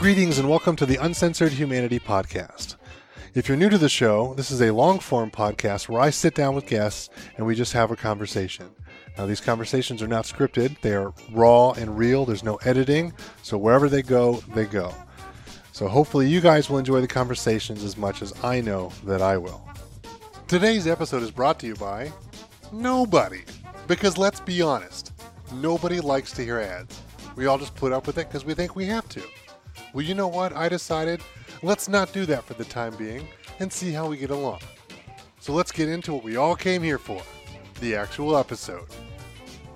Greetings 0.00 0.38
and 0.38 0.48
welcome 0.48 0.76
to 0.76 0.86
the 0.86 0.96
Uncensored 0.96 1.52
Humanity 1.52 1.98
Podcast. 1.98 2.76
If 3.34 3.46
you're 3.48 3.58
new 3.58 3.68
to 3.68 3.76
the 3.76 3.90
show, 3.90 4.32
this 4.32 4.50
is 4.50 4.62
a 4.62 4.72
long 4.72 4.98
form 4.98 5.30
podcast 5.30 5.90
where 5.90 6.00
I 6.00 6.08
sit 6.08 6.34
down 6.34 6.54
with 6.54 6.66
guests 6.66 7.10
and 7.36 7.46
we 7.46 7.54
just 7.54 7.74
have 7.74 7.90
a 7.90 7.96
conversation. 7.96 8.70
Now, 9.18 9.26
these 9.26 9.42
conversations 9.42 10.02
are 10.02 10.08
not 10.08 10.24
scripted, 10.24 10.80
they 10.80 10.94
are 10.94 11.12
raw 11.32 11.72
and 11.72 11.98
real. 11.98 12.24
There's 12.24 12.42
no 12.42 12.56
editing, 12.64 13.12
so 13.42 13.58
wherever 13.58 13.90
they 13.90 14.00
go, 14.00 14.42
they 14.54 14.64
go. 14.64 14.94
So, 15.72 15.86
hopefully, 15.86 16.28
you 16.28 16.40
guys 16.40 16.70
will 16.70 16.78
enjoy 16.78 17.02
the 17.02 17.06
conversations 17.06 17.84
as 17.84 17.98
much 17.98 18.22
as 18.22 18.32
I 18.42 18.62
know 18.62 18.92
that 19.04 19.20
I 19.20 19.36
will. 19.36 19.62
Today's 20.48 20.86
episode 20.86 21.22
is 21.22 21.30
brought 21.30 21.58
to 21.60 21.66
you 21.66 21.74
by 21.74 22.10
nobody. 22.72 23.42
Because 23.86 24.16
let's 24.16 24.40
be 24.40 24.62
honest, 24.62 25.12
nobody 25.52 26.00
likes 26.00 26.32
to 26.32 26.42
hear 26.42 26.58
ads. 26.58 27.02
We 27.36 27.44
all 27.44 27.58
just 27.58 27.74
put 27.74 27.92
up 27.92 28.06
with 28.06 28.16
it 28.16 28.28
because 28.28 28.46
we 28.46 28.54
think 28.54 28.74
we 28.74 28.86
have 28.86 29.06
to. 29.10 29.22
Well, 29.92 30.04
you 30.04 30.14
know 30.14 30.28
what? 30.28 30.54
I 30.56 30.68
decided 30.68 31.20
let's 31.62 31.88
not 31.88 32.12
do 32.12 32.24
that 32.26 32.44
for 32.44 32.54
the 32.54 32.64
time 32.64 32.94
being 32.96 33.26
and 33.58 33.72
see 33.72 33.92
how 33.92 34.08
we 34.08 34.16
get 34.16 34.30
along. 34.30 34.60
So 35.40 35.52
let's 35.52 35.72
get 35.72 35.88
into 35.88 36.14
what 36.14 36.22
we 36.22 36.36
all 36.36 36.54
came 36.54 36.82
here 36.82 36.98
for 36.98 37.22
the 37.80 37.96
actual 37.96 38.36
episode. 38.36 38.86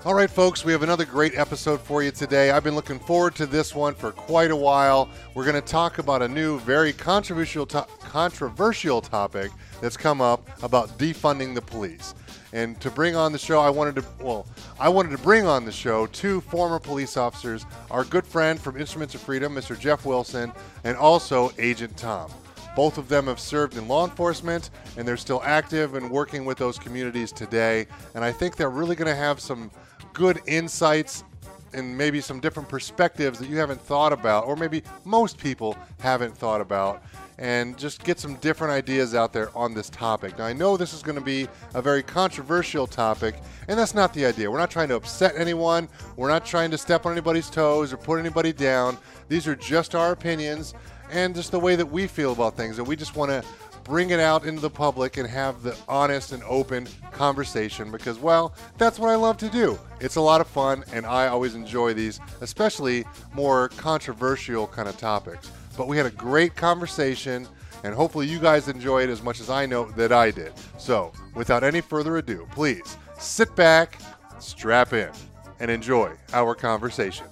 All 0.04 0.12
right, 0.12 0.30
folks, 0.30 0.66
we 0.66 0.72
have 0.72 0.82
another 0.82 1.06
great 1.06 1.34
episode 1.34 1.80
for 1.80 2.02
you 2.02 2.10
today. 2.10 2.50
I've 2.50 2.62
been 2.62 2.74
looking 2.74 2.98
forward 2.98 3.34
to 3.36 3.46
this 3.46 3.74
one 3.74 3.94
for 3.94 4.12
quite 4.12 4.50
a 4.50 4.56
while. 4.56 5.08
We're 5.34 5.46
going 5.46 5.54
to 5.54 5.66
talk 5.66 5.96
about 5.96 6.20
a 6.20 6.28
new, 6.28 6.58
very 6.60 6.92
controversial, 6.92 7.64
to- 7.66 7.86
controversial 8.00 9.00
topic 9.00 9.50
that's 9.80 9.96
come 9.96 10.20
up 10.20 10.46
about 10.62 10.98
defunding 10.98 11.54
the 11.54 11.62
police. 11.62 12.14
And 12.54 12.80
to 12.80 12.90
bring 12.90 13.16
on 13.16 13.32
the 13.32 13.38
show, 13.38 13.58
I 13.58 13.68
wanted 13.68 13.96
to, 13.96 14.04
well, 14.20 14.46
I 14.78 14.88
wanted 14.88 15.10
to 15.10 15.18
bring 15.18 15.44
on 15.44 15.64
the 15.64 15.72
show 15.72 16.06
two 16.06 16.40
former 16.42 16.78
police 16.78 17.16
officers, 17.16 17.66
our 17.90 18.04
good 18.04 18.24
friend 18.24 18.60
from 18.60 18.76
Instruments 18.76 19.12
of 19.16 19.22
Freedom, 19.22 19.52
Mr. 19.52 19.78
Jeff 19.78 20.06
Wilson, 20.06 20.52
and 20.84 20.96
also 20.96 21.50
Agent 21.58 21.96
Tom. 21.96 22.30
Both 22.76 22.96
of 22.96 23.08
them 23.08 23.26
have 23.26 23.40
served 23.40 23.76
in 23.76 23.88
law 23.88 24.04
enforcement 24.04 24.70
and 24.96 25.06
they're 25.06 25.16
still 25.16 25.42
active 25.44 25.96
and 25.96 26.08
working 26.08 26.44
with 26.44 26.56
those 26.56 26.78
communities 26.78 27.32
today. 27.32 27.86
And 28.14 28.24
I 28.24 28.30
think 28.30 28.54
they're 28.54 28.70
really 28.70 28.94
going 28.94 29.08
to 29.08 29.16
have 29.16 29.40
some 29.40 29.72
good 30.12 30.40
insights 30.46 31.24
and 31.72 31.98
maybe 31.98 32.20
some 32.20 32.38
different 32.38 32.68
perspectives 32.68 33.40
that 33.40 33.48
you 33.48 33.56
haven't 33.56 33.80
thought 33.80 34.12
about, 34.12 34.46
or 34.46 34.54
maybe 34.54 34.84
most 35.04 35.38
people 35.38 35.76
haven't 35.98 36.36
thought 36.36 36.60
about, 36.60 37.02
and 37.38 37.76
just 37.76 38.04
get 38.04 38.18
some 38.18 38.36
different 38.36 38.72
ideas 38.72 39.14
out 39.14 39.32
there 39.32 39.50
on 39.56 39.74
this 39.74 39.90
topic. 39.90 40.38
Now, 40.38 40.44
I 40.44 40.52
know 40.52 40.76
this 40.76 40.92
is 40.92 41.02
going 41.02 41.18
to 41.18 41.24
be 41.24 41.48
a 41.74 41.82
very 41.82 42.02
controversial 42.02 42.86
topic, 42.86 43.34
and 43.68 43.78
that's 43.78 43.94
not 43.94 44.14
the 44.14 44.24
idea. 44.24 44.50
We're 44.50 44.58
not 44.58 44.70
trying 44.70 44.88
to 44.88 44.96
upset 44.96 45.34
anyone, 45.36 45.88
we're 46.16 46.28
not 46.28 46.44
trying 46.44 46.70
to 46.70 46.78
step 46.78 47.06
on 47.06 47.12
anybody's 47.12 47.50
toes 47.50 47.92
or 47.92 47.96
put 47.96 48.18
anybody 48.18 48.52
down. 48.52 48.96
These 49.28 49.46
are 49.46 49.56
just 49.56 49.94
our 49.94 50.12
opinions 50.12 50.74
and 51.10 51.34
just 51.34 51.50
the 51.50 51.60
way 51.60 51.76
that 51.76 51.86
we 51.86 52.06
feel 52.06 52.32
about 52.32 52.56
things, 52.56 52.78
and 52.78 52.86
we 52.86 52.96
just 52.96 53.16
want 53.16 53.30
to 53.30 53.44
bring 53.84 54.10
it 54.10 54.20
out 54.20 54.46
into 54.46 54.62
the 54.62 54.70
public 54.70 55.18
and 55.18 55.28
have 55.28 55.62
the 55.62 55.76
honest 55.86 56.32
and 56.32 56.42
open 56.44 56.88
conversation 57.12 57.90
because, 57.90 58.18
well, 58.18 58.54
that's 58.78 58.98
what 58.98 59.10
I 59.10 59.14
love 59.14 59.36
to 59.38 59.50
do. 59.50 59.78
It's 60.00 60.16
a 60.16 60.20
lot 60.20 60.40
of 60.40 60.46
fun, 60.46 60.84
and 60.92 61.04
I 61.04 61.28
always 61.28 61.54
enjoy 61.54 61.92
these, 61.92 62.18
especially 62.40 63.04
more 63.34 63.68
controversial 63.70 64.66
kind 64.66 64.88
of 64.88 64.96
topics. 64.96 65.50
But 65.76 65.88
we 65.88 65.96
had 65.96 66.06
a 66.06 66.10
great 66.10 66.54
conversation, 66.54 67.48
and 67.82 67.94
hopefully, 67.94 68.28
you 68.28 68.38
guys 68.38 68.68
enjoy 68.68 69.02
it 69.02 69.10
as 69.10 69.22
much 69.22 69.40
as 69.40 69.50
I 69.50 69.66
know 69.66 69.90
that 69.92 70.12
I 70.12 70.30
did. 70.30 70.52
So, 70.78 71.12
without 71.34 71.64
any 71.64 71.80
further 71.80 72.16
ado, 72.16 72.46
please 72.52 72.96
sit 73.18 73.54
back, 73.56 73.98
strap 74.38 74.92
in, 74.92 75.10
and 75.58 75.70
enjoy 75.70 76.12
our 76.32 76.54
conversation. 76.54 77.26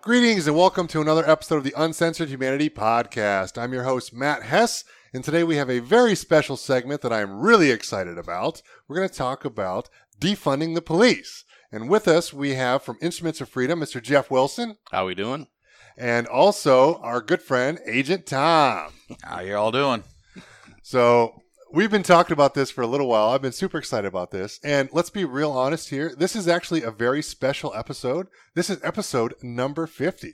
Greetings 0.00 0.46
and 0.46 0.56
welcome 0.56 0.86
to 0.88 1.00
another 1.00 1.26
episode 1.30 1.56
of 1.56 1.64
the 1.64 1.72
Uncensored 1.76 2.28
Humanity 2.28 2.68
Podcast. 2.68 3.56
I'm 3.56 3.72
your 3.72 3.84
host, 3.84 4.12
Matt 4.12 4.42
Hess, 4.42 4.84
and 5.14 5.22
today 5.24 5.44
we 5.44 5.56
have 5.56 5.70
a 5.70 5.78
very 5.78 6.14
special 6.14 6.56
segment 6.56 7.00
that 7.02 7.12
I'm 7.12 7.40
really 7.40 7.70
excited 7.70 8.18
about. 8.18 8.60
We're 8.86 8.96
going 8.96 9.08
to 9.08 9.14
talk 9.14 9.44
about 9.44 9.88
defunding 10.20 10.74
the 10.74 10.82
police. 10.82 11.44
And 11.74 11.88
with 11.88 12.06
us, 12.06 12.32
we 12.32 12.54
have 12.54 12.84
from 12.84 12.98
Instruments 13.02 13.40
of 13.40 13.48
Freedom, 13.48 13.80
Mr. 13.80 14.00
Jeff 14.00 14.30
Wilson, 14.30 14.76
How 14.92 15.06
we 15.06 15.16
doing? 15.16 15.48
and 15.98 16.24
also 16.28 16.98
our 17.00 17.20
good 17.20 17.42
friend, 17.42 17.80
Agent 17.84 18.26
Tom. 18.26 18.92
How 19.24 19.40
you 19.40 19.56
all 19.56 19.72
doing? 19.72 20.04
So 20.84 21.34
we've 21.72 21.90
been 21.90 22.04
talking 22.04 22.32
about 22.32 22.54
this 22.54 22.70
for 22.70 22.82
a 22.82 22.86
little 22.86 23.08
while. 23.08 23.30
I've 23.30 23.42
been 23.42 23.50
super 23.50 23.78
excited 23.78 24.06
about 24.06 24.30
this. 24.30 24.60
And 24.62 24.88
let's 24.92 25.10
be 25.10 25.24
real 25.24 25.50
honest 25.50 25.90
here. 25.90 26.14
This 26.16 26.36
is 26.36 26.46
actually 26.46 26.84
a 26.84 26.92
very 26.92 27.22
special 27.22 27.74
episode. 27.74 28.28
This 28.54 28.70
is 28.70 28.78
episode 28.84 29.34
number 29.42 29.88
50. 29.88 30.32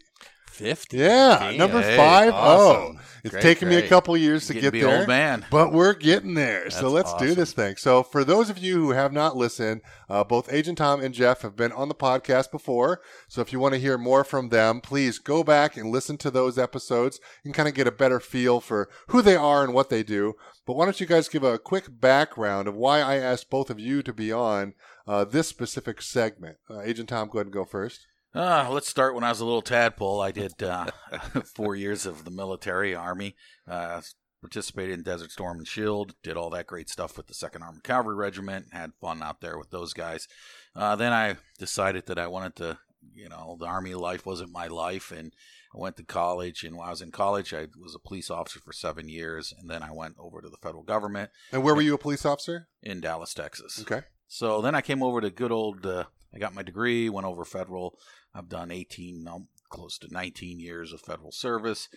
Fifty. 0.61 0.99
Yeah, 0.99 1.53
number 1.57 1.81
Hey, 1.81 1.97
five. 1.97 2.33
awesome. 2.35 2.97
Oh, 2.99 3.01
it's 3.25 3.33
Great, 3.33 3.43
taken 3.43 3.69
me 3.69 3.77
a 3.77 3.89
couple 3.89 4.17
years 4.17 4.47
to 4.47 4.55
get 4.55 4.73
there, 4.73 5.01
old 5.01 5.09
man. 5.09 5.45
but 5.51 5.73
we're 5.73 5.93
getting 5.95 6.35
there. 6.35 6.71
so 6.71 6.89
let's 6.89 7.13
do 7.15 7.35
this 7.35 7.53
thing. 7.53 7.77
So 7.77 8.03
for 8.03 8.25
those 8.25 8.49
of 8.51 8.57
you 8.59 8.75
who 8.77 8.91
have 8.93 9.13
not 9.13 9.37
listened, 9.37 9.83
uh, 10.09 10.25
both 10.25 10.51
Agent 10.53 10.79
Tom 10.79 11.03
and 11.03 11.13
Jeff 11.15 11.43
have 11.43 11.57
been 11.57 11.73
on 11.73 11.89
the 11.89 11.95
podcast 11.95 12.51
before. 12.51 13.01
So 13.29 13.41
if 13.43 13.53
you 13.53 13.59
want 13.61 13.75
to 13.75 13.81
hear 13.81 13.99
more 13.99 14.25
from 14.25 14.49
them, 14.49 14.81
please 14.81 15.19
go 15.19 15.43
back 15.45 15.77
and 15.77 15.91
listen 15.91 16.17
to 16.19 16.31
those 16.31 16.59
episodes 16.59 17.21
and 17.45 17.53
kind 17.55 17.69
of 17.69 17.75
get 17.75 17.87
a 17.87 17.93
better 17.93 18.21
feel 18.21 18.61
for 18.61 18.89
who 19.09 19.21
they 19.23 19.37
are 19.37 19.63
and 19.65 19.75
what 19.75 19.91
they 19.91 20.03
do. 20.03 20.35
But 20.67 20.77
why 20.77 20.85
don't 20.87 21.01
you 21.01 21.07
guys 21.07 21.29
give 21.29 21.43
a 21.43 21.59
quick 21.59 21.87
background 22.01 22.69
of 22.69 22.75
why 22.77 23.01
I 23.01 23.17
asked 23.17 23.51
both 23.51 23.71
of 23.71 23.79
you 23.81 24.03
to 24.03 24.13
be 24.13 24.31
on 24.33 24.75
uh, 25.07 25.25
this 25.25 25.49
specific 25.49 26.01
segment? 26.01 26.57
Uh, 26.71 26.81
Agent 26.81 27.09
Tom, 27.09 27.29
go 27.29 27.39
ahead 27.39 27.47
and 27.47 27.53
go 27.55 27.65
first. 27.65 28.07
Uh, 28.35 28.69
let's 28.71 28.89
start 28.89 29.15
when 29.15 29.25
I 29.25 29.29
was 29.31 29.41
a 29.41 29.45
little 29.45 29.63
tadpole. 29.63 30.21
I 30.21 30.31
did 30.31 30.63
uh, 30.63 30.87
four 31.55 31.75
years 31.75 32.07
of 32.07 32.25
the 32.25 32.31
military, 32.31 32.95
Army, 32.95 33.35
uh, 33.69 34.01
participated 34.41 34.95
in 34.95 35.03
Desert 35.03 35.33
Storm 35.33 35.59
and 35.59 35.67
Shield, 35.67 36.15
did 36.23 36.37
all 36.37 36.51
that 36.51 36.69
great 36.69 36.89
stuff 36.89 37.17
with 37.17 37.27
the 37.27 37.35
Second 37.35 37.63
Armored 37.63 37.83
Cavalry 37.83 38.15
Regiment, 38.15 38.67
had 38.73 38.93
fun 39.01 39.23
out 39.23 39.41
there 39.41 39.59
with 39.59 39.71
those 39.71 39.93
guys. 39.93 40.29
Uh, 40.77 40.95
then 40.95 41.13
I 41.13 41.37
decided 41.59 42.07
that 42.07 42.19
I 42.21 42.29
wanted 42.29 42.55
to, 42.57 42.79
you 43.13 43.29
know, 43.29 43.57
the 43.59 43.67
Army 43.67 43.95
life 43.95 44.25
wasn't 44.25 44.53
my 44.53 44.69
life, 44.69 45.11
and 45.11 45.33
I 45.75 45.79
went 45.81 45.97
to 45.97 46.05
college. 46.05 46.63
And 46.63 46.77
while 46.77 46.87
I 46.87 46.91
was 46.91 47.03
in 47.03 47.11
college, 47.11 47.53
I 47.53 47.67
was 47.83 47.97
a 47.97 48.09
police 48.09 48.31
officer 48.31 48.61
for 48.61 48.73
seven 48.73 49.09
years, 49.09 49.53
and 49.59 49.69
then 49.69 49.83
I 49.83 49.91
went 49.91 50.15
over 50.21 50.41
to 50.41 50.49
the 50.49 50.57
federal 50.63 50.85
government 50.85 51.31
And 51.53 51.65
where 51.65 51.75
were 51.75 51.83
you 51.83 51.95
a 51.95 51.99
police 51.99 52.25
officer? 52.25 52.69
in 52.81 53.01
Dallas, 53.01 53.35
Texas. 53.35 53.81
Okay. 53.83 54.03
So 54.29 54.61
then 54.63 54.77
I 54.77 54.83
came 54.83 55.03
over 55.03 55.21
to 55.21 55.31
good 55.31 55.51
old. 55.51 55.85
Uh, 55.85 56.05
I 56.35 56.39
got 56.39 56.55
my 56.55 56.63
degree, 56.63 57.09
went 57.09 57.27
over 57.27 57.45
federal. 57.45 57.99
I've 58.35 58.49
done 58.49 58.71
18, 58.71 59.27
um, 59.29 59.49
close 59.69 59.99
to 59.99 60.13
19 60.13 60.61
years 60.61 60.93
of 60.93 61.01
federal 61.01 61.33
service. 61.33 61.89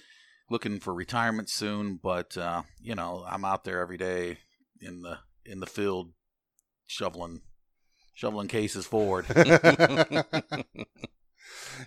Looking 0.49 0.79
for 0.79 0.93
retirement 0.93 1.49
soon, 1.49 1.99
but 2.01 2.37
uh, 2.37 2.63
you 2.81 2.95
know 2.95 3.25
I'm 3.27 3.45
out 3.45 3.63
there 3.63 3.79
every 3.79 3.97
day 3.97 4.39
in 4.81 5.01
the 5.01 5.19
in 5.45 5.61
the 5.61 5.65
field, 5.65 6.11
shoveling 6.85 7.41
shoveling 8.13 8.49
cases 8.49 8.85
forward. 8.85 9.25
and 9.35 10.25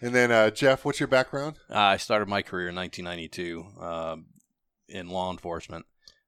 then 0.00 0.32
uh, 0.32 0.50
Jeff, 0.50 0.84
what's 0.84 1.00
your 1.00 1.06
background? 1.06 1.56
Uh, 1.70 1.78
I 1.78 1.96
started 1.98 2.28
my 2.28 2.42
career 2.42 2.68
in 2.68 2.74
1992 2.74 3.66
uh, 3.80 4.16
in 4.88 5.08
law 5.08 5.30
enforcement. 5.30 5.86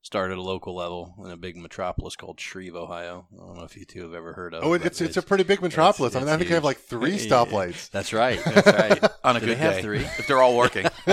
Started 0.09 0.33
at 0.33 0.39
a 0.39 0.43
local 0.43 0.75
level 0.75 1.15
in 1.23 1.31
a 1.31 1.37
big 1.37 1.55
metropolis 1.55 2.17
called 2.17 2.41
Shreve, 2.41 2.75
Ohio. 2.75 3.27
I 3.31 3.45
don't 3.45 3.59
know 3.59 3.65
if 3.65 3.77
you 3.77 3.85
two 3.85 4.05
have 4.05 4.15
ever 4.15 4.33
heard 4.33 4.55
of. 4.55 4.65
Oh, 4.65 4.73
it, 4.73 4.79
but 4.79 4.87
it's 4.87 5.03
it's 5.03 5.19
a 5.19 5.23
pretty 5.23 5.45
big 5.45 5.61
metropolis. 5.61 6.17
I 6.17 6.21
mean, 6.21 6.31
I 6.31 6.39
think 6.39 6.49
they 6.49 6.55
have 6.55 6.65
like 6.65 6.79
three 6.79 7.19
stoplights. 7.19 7.91
That's 7.91 8.15
right. 8.15 8.41
That's 8.43 8.67
right. 8.67 9.05
on 9.23 9.37
a 9.37 9.41
Do 9.41 9.45
good 9.45 9.59
they 9.59 9.61
have 9.61 9.75
day, 9.75 9.83
three? 9.83 9.99
if 9.99 10.27
they're 10.27 10.41
all 10.41 10.57
working. 10.57 10.87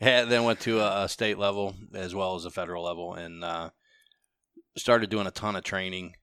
and 0.00 0.30
then 0.30 0.44
went 0.44 0.60
to 0.60 0.80
a, 0.80 1.04
a 1.04 1.08
state 1.10 1.36
level 1.36 1.74
as 1.92 2.14
well 2.14 2.34
as 2.34 2.46
a 2.46 2.50
federal 2.50 2.82
level, 2.82 3.12
and 3.12 3.44
uh, 3.44 3.68
started 4.78 5.10
doing 5.10 5.26
a 5.26 5.30
ton 5.30 5.54
of 5.54 5.62
training. 5.62 6.14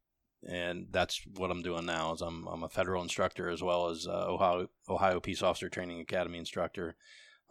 And 0.50 0.88
that's 0.90 1.22
what 1.36 1.52
I'm 1.52 1.62
doing 1.62 1.86
now. 1.86 2.14
Is 2.14 2.22
I'm 2.22 2.48
I'm 2.48 2.64
a 2.64 2.70
federal 2.70 3.04
instructor 3.04 3.48
as 3.48 3.62
well 3.62 3.90
as 3.90 4.08
uh, 4.08 4.26
Ohio 4.28 4.70
Ohio 4.90 5.20
Peace 5.20 5.44
Officer 5.44 5.70
Training 5.70 6.02
Academy 6.02 6.40
instructor. 6.40 6.96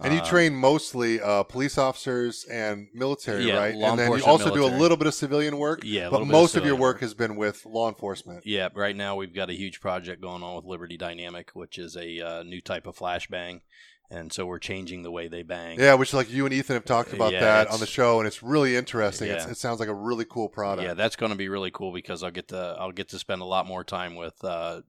And 0.05 0.13
you 0.13 0.21
Um, 0.21 0.27
train 0.27 0.55
mostly 0.55 1.21
uh, 1.21 1.43
police 1.45 1.79
officers 1.79 2.45
and 2.45 2.89
military, 2.93 3.47
Yeah, 3.47 3.57
right? 3.57 3.75
And 3.75 3.99
then 3.99 4.13
you 4.13 4.25
also 4.25 4.53
do 4.53 4.65
a 4.65 4.67
little 4.67 4.97
bit 4.97 5.07
of 5.07 5.15
civilian 5.15 5.59
work. 5.59 5.81
Yeah, 5.85 6.11
but 6.11 6.19
bit 6.19 6.23
of 6.23 6.29
most 6.29 6.57
of 6.57 6.65
your 6.65 6.75
work 6.75 6.97
work. 6.97 7.01
has 7.01 7.15
been 7.15 7.37
with 7.37 7.65
law 7.65 7.89
enforcement. 7.89 8.45
Yeah, 8.45 8.69
right 8.75 8.97
now 8.97 9.17
we've 9.17 9.35
got 9.35 9.51
a 9.51 9.55
huge 9.55 9.81
project 9.81 10.21
going 10.21 10.43
on 10.43 10.57
with 10.57 10.65
Liberty 10.65 10.97
Dynamic, 10.97 11.51
which 11.55 11.79
is 11.79 11.97
a 11.97 12.21
uh, 12.21 12.43
new 12.43 12.61
type 12.61 12.87
of 12.87 12.97
flashbang, 12.97 13.61
and 14.11 14.33
so 14.33 14.45
we're 14.45 14.59
changing 14.59 15.03
the 15.03 15.11
way 15.11 15.29
they 15.29 15.43
bang. 15.43 15.79
Yeah, 15.79 15.95
which 15.95 16.13
like 16.13 16.31
you 16.31 16.45
and 16.45 16.53
Ethan 16.53 16.75
have 16.75 16.85
talked 16.85 17.13
about 17.13 17.33
Yeah, 17.33 17.41
that 17.41 17.69
on 17.69 17.81
the 17.81 17.87
show, 17.87 18.19
and 18.19 18.27
it's 18.27 18.43
really 18.43 18.77
interesting. 18.77 19.31
It's, 19.31 19.47
it 19.47 19.57
sounds 19.57 19.81
like 19.81 19.89
a 19.89 19.95
really 19.95 20.25
cool 20.25 20.49
product. 20.49 20.87
Yeah, 20.87 20.95
that's 20.95 21.17
going 21.17 21.33
to 21.33 21.39
be 21.39 21.49
really 21.49 21.71
cool 21.71 21.93
because 21.93 22.23
I'll 22.23 22.31
get 22.31 22.49
to 22.49 22.77
I'll 22.79 22.93
get 22.93 23.09
to 23.11 23.19
spend 23.19 23.41
a 23.41 23.47
lot 23.47 23.67
more 23.67 23.85
time 23.85 24.15
with 24.15 24.43
uh, 24.45 24.83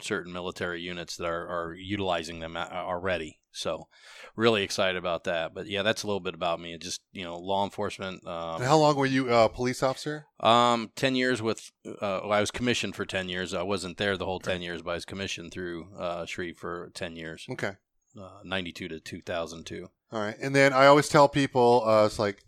certain 0.00 0.32
military 0.32 0.80
units 0.80 1.16
that 1.16 1.26
are, 1.26 1.48
are 1.48 1.74
utilizing 1.74 2.40
them 2.40 2.56
already. 2.56 3.40
So, 3.58 3.88
really 4.36 4.62
excited 4.62 4.96
about 4.96 5.24
that. 5.24 5.54
But 5.54 5.66
yeah, 5.66 5.82
that's 5.82 6.02
a 6.02 6.06
little 6.06 6.20
bit 6.20 6.34
about 6.34 6.60
me. 6.60 6.76
Just 6.78 7.00
you 7.12 7.24
know, 7.24 7.36
law 7.38 7.64
enforcement. 7.64 8.26
Um, 8.26 8.62
how 8.62 8.78
long 8.78 8.96
were 8.96 9.06
you 9.06 9.32
a 9.32 9.48
police 9.48 9.82
officer? 9.82 10.26
um, 10.40 10.90
ten 10.96 11.14
years 11.14 11.42
with. 11.42 11.70
Uh, 11.86 12.20
well, 12.22 12.32
I 12.32 12.40
was 12.40 12.50
commissioned 12.50 12.94
for 12.96 13.04
ten 13.04 13.28
years. 13.28 13.52
I 13.54 13.62
wasn't 13.62 13.96
there 13.98 14.16
the 14.16 14.24
whole 14.26 14.40
ten 14.40 14.62
years, 14.62 14.82
but 14.82 14.92
I 14.92 14.94
was 14.94 15.04
commissioned 15.04 15.52
through 15.52 15.88
uh, 15.98 16.24
Shreve 16.26 16.56
for 16.58 16.90
ten 16.94 17.16
years, 17.16 17.46
Okay. 17.50 17.72
uh, 18.20 18.38
ninety 18.44 18.72
two 18.72 18.88
to 18.88 19.00
two 19.00 19.20
thousand 19.20 19.64
two. 19.66 19.88
All 20.10 20.20
right. 20.20 20.36
And 20.40 20.54
then 20.54 20.72
I 20.72 20.86
always 20.86 21.08
tell 21.08 21.28
people, 21.28 21.82
uh, 21.86 22.06
it's 22.06 22.18
like, 22.18 22.42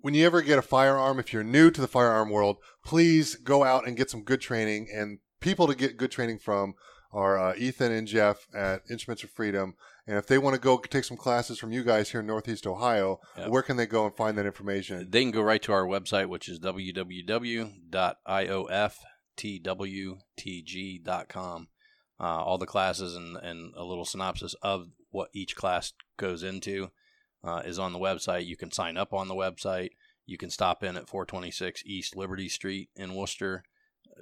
when 0.00 0.14
you 0.14 0.26
ever 0.26 0.42
get 0.42 0.58
a 0.58 0.62
firearm, 0.62 1.20
if 1.20 1.32
you're 1.32 1.44
new 1.44 1.70
to 1.70 1.80
the 1.80 1.86
firearm 1.86 2.30
world, 2.30 2.56
please 2.84 3.36
go 3.36 3.62
out 3.62 3.86
and 3.86 3.96
get 3.96 4.10
some 4.10 4.22
good 4.22 4.40
training. 4.40 4.88
And 4.92 5.18
people 5.40 5.68
to 5.68 5.74
get 5.76 5.96
good 5.96 6.10
training 6.10 6.38
from 6.40 6.74
are 7.12 7.38
uh, 7.38 7.54
Ethan 7.56 7.92
and 7.92 8.08
Jeff 8.08 8.48
at 8.54 8.82
Instruments 8.90 9.22
of 9.22 9.30
Freedom. 9.30 9.74
And 10.08 10.16
if 10.16 10.26
they 10.28 10.38
want 10.38 10.54
to 10.54 10.60
go 10.60 10.78
take 10.78 11.02
some 11.04 11.16
classes 11.16 11.58
from 11.58 11.72
you 11.72 11.82
guys 11.82 12.10
here 12.10 12.20
in 12.20 12.26
Northeast 12.26 12.64
Ohio, 12.66 13.18
Yep. 13.36 13.48
where 13.48 13.62
can 13.62 13.76
they 13.76 13.86
go 13.86 14.06
and 14.06 14.14
find 14.16 14.38
that 14.38 14.46
information? 14.46 15.10
They 15.10 15.22
can 15.22 15.32
go 15.32 15.42
right 15.42 15.60
to 15.62 15.72
our 15.72 15.84
website, 15.84 16.28
which 16.28 16.48
is 16.48 16.60
www.ioftwtg.com. 20.38 21.68
Uh, 22.18 22.22
all 22.24 22.56
the 22.56 22.64
classes 22.66 23.14
and, 23.14 23.36
and 23.36 23.74
a 23.76 23.84
little 23.84 24.06
synopsis 24.06 24.54
of 24.62 24.88
what 25.10 25.28
each 25.34 25.54
class 25.54 25.92
goes 26.16 26.42
into 26.42 26.88
uh, 27.44 27.60
is 27.66 27.78
on 27.78 27.92
the 27.92 27.98
website. 27.98 28.46
You 28.46 28.56
can 28.56 28.70
sign 28.70 28.96
up 28.96 29.12
on 29.12 29.28
the 29.28 29.34
website. 29.34 29.90
You 30.24 30.38
can 30.38 30.48
stop 30.50 30.82
in 30.82 30.96
at 30.96 31.08
426 31.10 31.82
East 31.84 32.16
Liberty 32.16 32.48
Street 32.48 32.88
in 32.96 33.14
Wooster. 33.14 33.64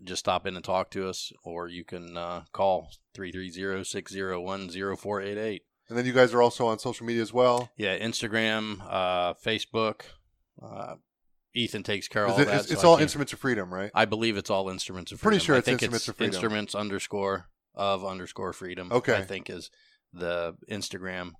Just 0.02 0.20
stop 0.20 0.44
in 0.44 0.56
and 0.56 0.64
talk 0.64 0.90
to 0.90 1.08
us, 1.08 1.30
or 1.44 1.68
you 1.68 1.84
can 1.84 2.16
uh, 2.16 2.42
call 2.52 2.90
330 3.14 3.84
601 3.84 4.70
0488. 4.70 5.62
And 5.88 5.98
then 5.98 6.06
you 6.06 6.12
guys 6.12 6.32
are 6.32 6.40
also 6.42 6.66
on 6.66 6.78
social 6.78 7.06
media 7.06 7.22
as 7.22 7.32
well. 7.32 7.70
Yeah, 7.76 7.98
Instagram, 7.98 8.80
uh, 8.88 9.34
Facebook. 9.34 10.02
Uh, 10.62 10.94
Ethan 11.54 11.82
takes 11.82 12.08
care 12.08 12.24
of 12.24 12.32
all 12.32 12.40
it- 12.40 12.46
that. 12.46 12.60
it's 12.60 12.68
so 12.68 12.74
it's 12.74 12.84
all 12.84 12.96
Instruments 12.98 13.32
of 13.32 13.38
Freedom, 13.38 13.72
right? 13.72 13.90
I 13.94 14.06
believe 14.06 14.36
it's 14.36 14.50
all 14.50 14.68
instruments 14.70 15.12
of 15.12 15.20
Freedom. 15.20 15.30
Pretty 15.32 15.44
sure 15.44 15.54
I 15.54 15.58
it's 15.58 15.64
think 15.66 15.82
Instruments 15.82 16.08
of 16.08 16.16
Freedom. 16.16 16.34
Instruments 16.34 16.74
underscore 16.74 17.48
of 17.74 18.04
underscore 18.04 18.52
freedom. 18.52 18.90
Okay. 18.92 19.14
I 19.16 19.22
think 19.22 19.50
is 19.50 19.70
the 20.12 20.56
Instagram 20.70 21.32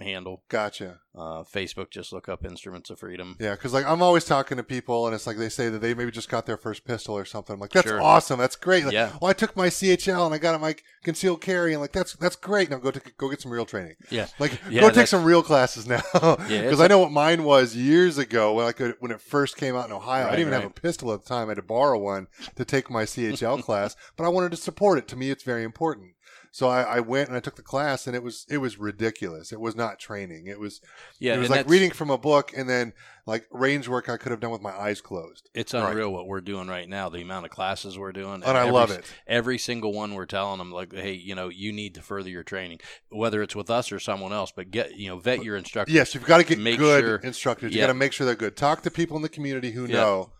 handle. 0.00 0.42
Gotcha. 0.48 1.00
Uh, 1.14 1.42
Facebook, 1.42 1.90
just 1.90 2.12
look 2.12 2.28
up 2.28 2.44
Instruments 2.44 2.90
of 2.90 2.98
Freedom. 2.98 3.36
Yeah, 3.40 3.52
because 3.52 3.72
like 3.72 3.86
I'm 3.86 4.02
always 4.02 4.24
talking 4.24 4.58
to 4.58 4.62
people, 4.62 5.06
and 5.06 5.14
it's 5.14 5.26
like 5.26 5.38
they 5.38 5.48
say 5.48 5.70
that 5.70 5.78
they 5.78 5.94
maybe 5.94 6.10
just 6.10 6.28
got 6.28 6.44
their 6.44 6.58
first 6.58 6.84
pistol 6.84 7.16
or 7.16 7.24
something. 7.24 7.54
I'm 7.54 7.60
like, 7.60 7.70
that's 7.70 7.88
Sure. 7.88 8.02
awesome, 8.02 8.38
that's 8.38 8.56
great. 8.56 8.84
Like, 8.84 8.92
Yeah. 8.92 9.12
Well, 9.20 9.30
I 9.30 9.32
took 9.32 9.56
my 9.56 9.68
CHL 9.68 10.26
and 10.26 10.34
I 10.34 10.38
got 10.38 10.60
my 10.60 10.74
concealed 11.02 11.40
carry, 11.40 11.72
and 11.72 11.80
like 11.80 11.92
that's 11.92 12.12
that's 12.16 12.36
great. 12.36 12.68
Now 12.70 12.76
go 12.76 12.90
to 12.90 13.00
go 13.16 13.30
get 13.30 13.40
some 13.40 13.50
real 13.50 13.64
training. 13.64 13.94
Yeah. 14.10 14.26
Like 14.38 14.60
Yeah, 14.68 14.82
go 14.82 14.90
take 14.90 15.06
some 15.06 15.24
real 15.24 15.42
classes 15.42 15.86
now. 15.86 16.02
Because 16.46 16.72
it's 16.72 16.80
I 16.80 16.86
know 16.86 16.98
what 16.98 17.12
mine 17.12 17.44
was 17.44 17.74
years 17.74 18.18
ago 18.18 18.52
when 18.54 18.66
I 18.66 18.72
could 18.72 18.96
when 19.00 19.10
it 19.10 19.20
first 19.22 19.56
came 19.56 19.74
out 19.74 19.86
in 19.86 19.92
Ohio. 19.92 20.26
I 20.26 20.30
didn't 20.30 20.40
even 20.48 20.52
have 20.52 20.64
a 20.64 20.70
pistol 20.70 21.12
at 21.14 21.22
the 21.22 21.28
time. 21.28 21.46
I 21.48 21.52
had 21.52 21.56
to 21.56 21.62
borrow 21.62 21.98
one 21.98 22.26
to 22.56 22.64
take 22.64 22.90
my 22.90 23.04
CHL 23.04 23.62
class, 23.64 23.96
but 24.16 24.24
I 24.24 24.28
wanted 24.28 24.50
to 24.50 24.56
support 24.58 24.98
it. 24.98 25.08
To 25.08 25.16
me, 25.16 25.30
it's 25.30 25.42
very 25.44 25.64
important. 25.64 26.12
So 26.56 26.68
I, 26.68 26.80
I 26.84 27.00
went 27.00 27.28
and 27.28 27.36
I 27.36 27.40
took 27.40 27.56
the 27.56 27.62
class, 27.62 28.06
and 28.06 28.16
it 28.16 28.22
was 28.22 28.46
it 28.48 28.56
was 28.56 28.78
ridiculous. 28.78 29.52
It 29.52 29.60
was 29.60 29.76
not 29.76 29.98
training. 29.98 30.46
It 30.46 30.58
was 30.58 30.80
Yeah, 31.18 31.34
it 31.34 31.38
was 31.38 31.50
like 31.50 31.58
that's- 31.58 31.70
reading 31.70 31.90
from 31.90 32.08
a 32.08 32.16
book, 32.16 32.50
and 32.56 32.66
then 32.66 32.94
like 33.26 33.46
range 33.50 33.88
work 33.88 34.08
I 34.08 34.16
could 34.16 34.30
have 34.30 34.40
done 34.40 34.52
with 34.52 34.62
my 34.62 34.70
eyes 34.74 35.02
closed. 35.02 35.50
It's 35.52 35.74
unreal 35.74 36.10
what 36.10 36.26
we're 36.26 36.40
doing 36.40 36.66
right 36.66 36.88
now. 36.88 37.10
The 37.10 37.20
amount 37.20 37.44
of 37.44 37.50
classes 37.50 37.98
we're 37.98 38.12
doing, 38.12 38.42
And 38.42 38.56
I 38.56 38.60
every- 38.62 38.72
love 38.72 38.90
it. 38.90 39.04
Every 39.26 39.58
single 39.58 39.92
one 39.92 40.14
we're 40.14 40.24
telling 40.24 40.56
them, 40.56 40.72
like, 40.72 40.94
hey, 40.94 41.12
you 41.12 41.34
know, 41.34 41.50
you 41.50 41.74
need 41.74 41.94
to 41.96 42.00
further 42.00 42.30
your 42.30 42.42
training, 42.42 42.78
whether 43.10 43.42
it's 43.42 43.54
with 43.54 43.68
us 43.68 43.92
or 43.92 44.00
someone 44.00 44.32
else. 44.32 44.50
But 44.50 44.70
get, 44.70 44.96
you 44.96 45.08
know, 45.08 45.18
vet 45.18 45.44
your 45.44 45.56
instructor. 45.58 45.92
Yes, 45.92 46.14
you've 46.14 46.24
got 46.24 46.38
to 46.38 46.44
get 46.44 46.58
Make 46.58 46.78
good 46.78 47.04
sure- 47.04 47.16
instructors. 47.16 47.74
You 47.74 47.80
Yeah. 47.80 47.88
got 47.88 47.92
to 47.92 47.98
make 47.98 48.12
sure 48.14 48.24
they're 48.24 48.34
good. 48.34 48.56
Talk 48.56 48.80
to 48.84 48.90
people 48.90 49.16
in 49.18 49.22
the 49.22 49.28
community 49.28 49.72
who 49.72 49.84
Yeah. 49.84 49.96
know. 49.96 50.32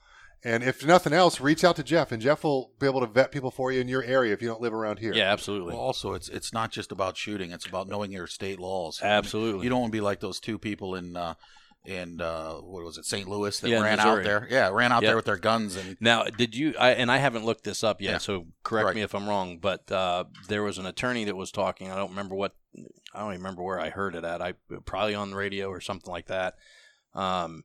And 0.44 0.62
if 0.62 0.84
nothing 0.86 1.12
else, 1.12 1.40
reach 1.40 1.64
out 1.64 1.74
to 1.76 1.82
Jeff, 1.82 2.12
and 2.12 2.22
Jeff 2.22 2.44
will 2.44 2.70
be 2.78 2.86
able 2.86 3.00
to 3.00 3.06
vet 3.06 3.32
people 3.32 3.50
for 3.50 3.72
you 3.72 3.80
in 3.80 3.88
your 3.88 4.04
area 4.04 4.32
if 4.32 4.40
you 4.40 4.46
don't 4.48 4.60
live 4.60 4.74
around 4.74 4.98
here. 5.00 5.12
Yeah, 5.12 5.32
absolutely, 5.32 5.72
Well, 5.72 5.82
also, 5.82 6.12
it's 6.14 6.28
it's 6.28 6.52
not 6.52 6.70
just 6.70 6.92
about 6.92 7.16
shooting; 7.16 7.50
it's 7.50 7.66
about 7.66 7.88
knowing 7.88 8.12
your 8.12 8.26
state 8.28 8.60
laws. 8.60 9.00
absolutely. 9.02 9.64
You 9.64 9.70
don't 9.70 9.80
want 9.80 9.92
to 9.92 9.96
be 9.96 10.00
like 10.02 10.20
those 10.20 10.38
two 10.38 10.58
people 10.58 10.94
in 10.94 11.16
uh, 11.16 11.34
in 11.84 12.20
uh, 12.20 12.54
what 12.56 12.84
was 12.84 12.98
it, 12.98 13.06
St. 13.06 13.28
Louis, 13.28 13.58
that 13.60 13.68
Yeah, 13.68 13.80
ran 13.80 13.96
Missouri. 13.96 14.18
out 14.20 14.24
there. 14.24 14.48
Yeah, 14.50 14.68
ran 14.68 14.92
out 14.92 15.02
Yep. 15.02 15.08
there 15.08 15.16
with 15.16 15.24
their 15.24 15.36
guns 15.36 15.74
and 15.76 15.96
Now, 16.00 16.24
did 16.24 16.54
you? 16.54 16.74
I, 16.78 16.90
and 16.90 17.10
I 17.10 17.16
haven't 17.18 17.44
looked 17.44 17.64
this 17.64 17.82
up 17.82 18.00
yet, 18.00 18.10
Yeah. 18.12 18.18
so 18.18 18.46
correct 18.62 18.86
Right. 18.86 18.96
me 18.96 19.02
if 19.02 19.14
I'm 19.14 19.28
wrong. 19.28 19.58
But 19.58 19.90
uh, 19.90 20.24
there 20.48 20.62
was 20.62 20.78
an 20.78 20.86
attorney 20.86 21.24
that 21.24 21.36
was 21.36 21.50
talking. 21.50 21.90
I 21.90 21.96
don't 21.96 22.10
remember 22.10 22.34
what. 22.34 22.54
I 23.14 23.20
don't 23.20 23.30
even 23.32 23.40
remember 23.42 23.62
where 23.62 23.80
I 23.80 23.90
heard 23.90 24.14
it 24.14 24.24
at. 24.24 24.42
I 24.42 24.54
probably 24.84 25.14
on 25.14 25.30
the 25.30 25.36
radio 25.36 25.68
or 25.70 25.80
something 25.80 26.10
like 26.10 26.26
that. 26.26 26.54
Um, 27.14 27.62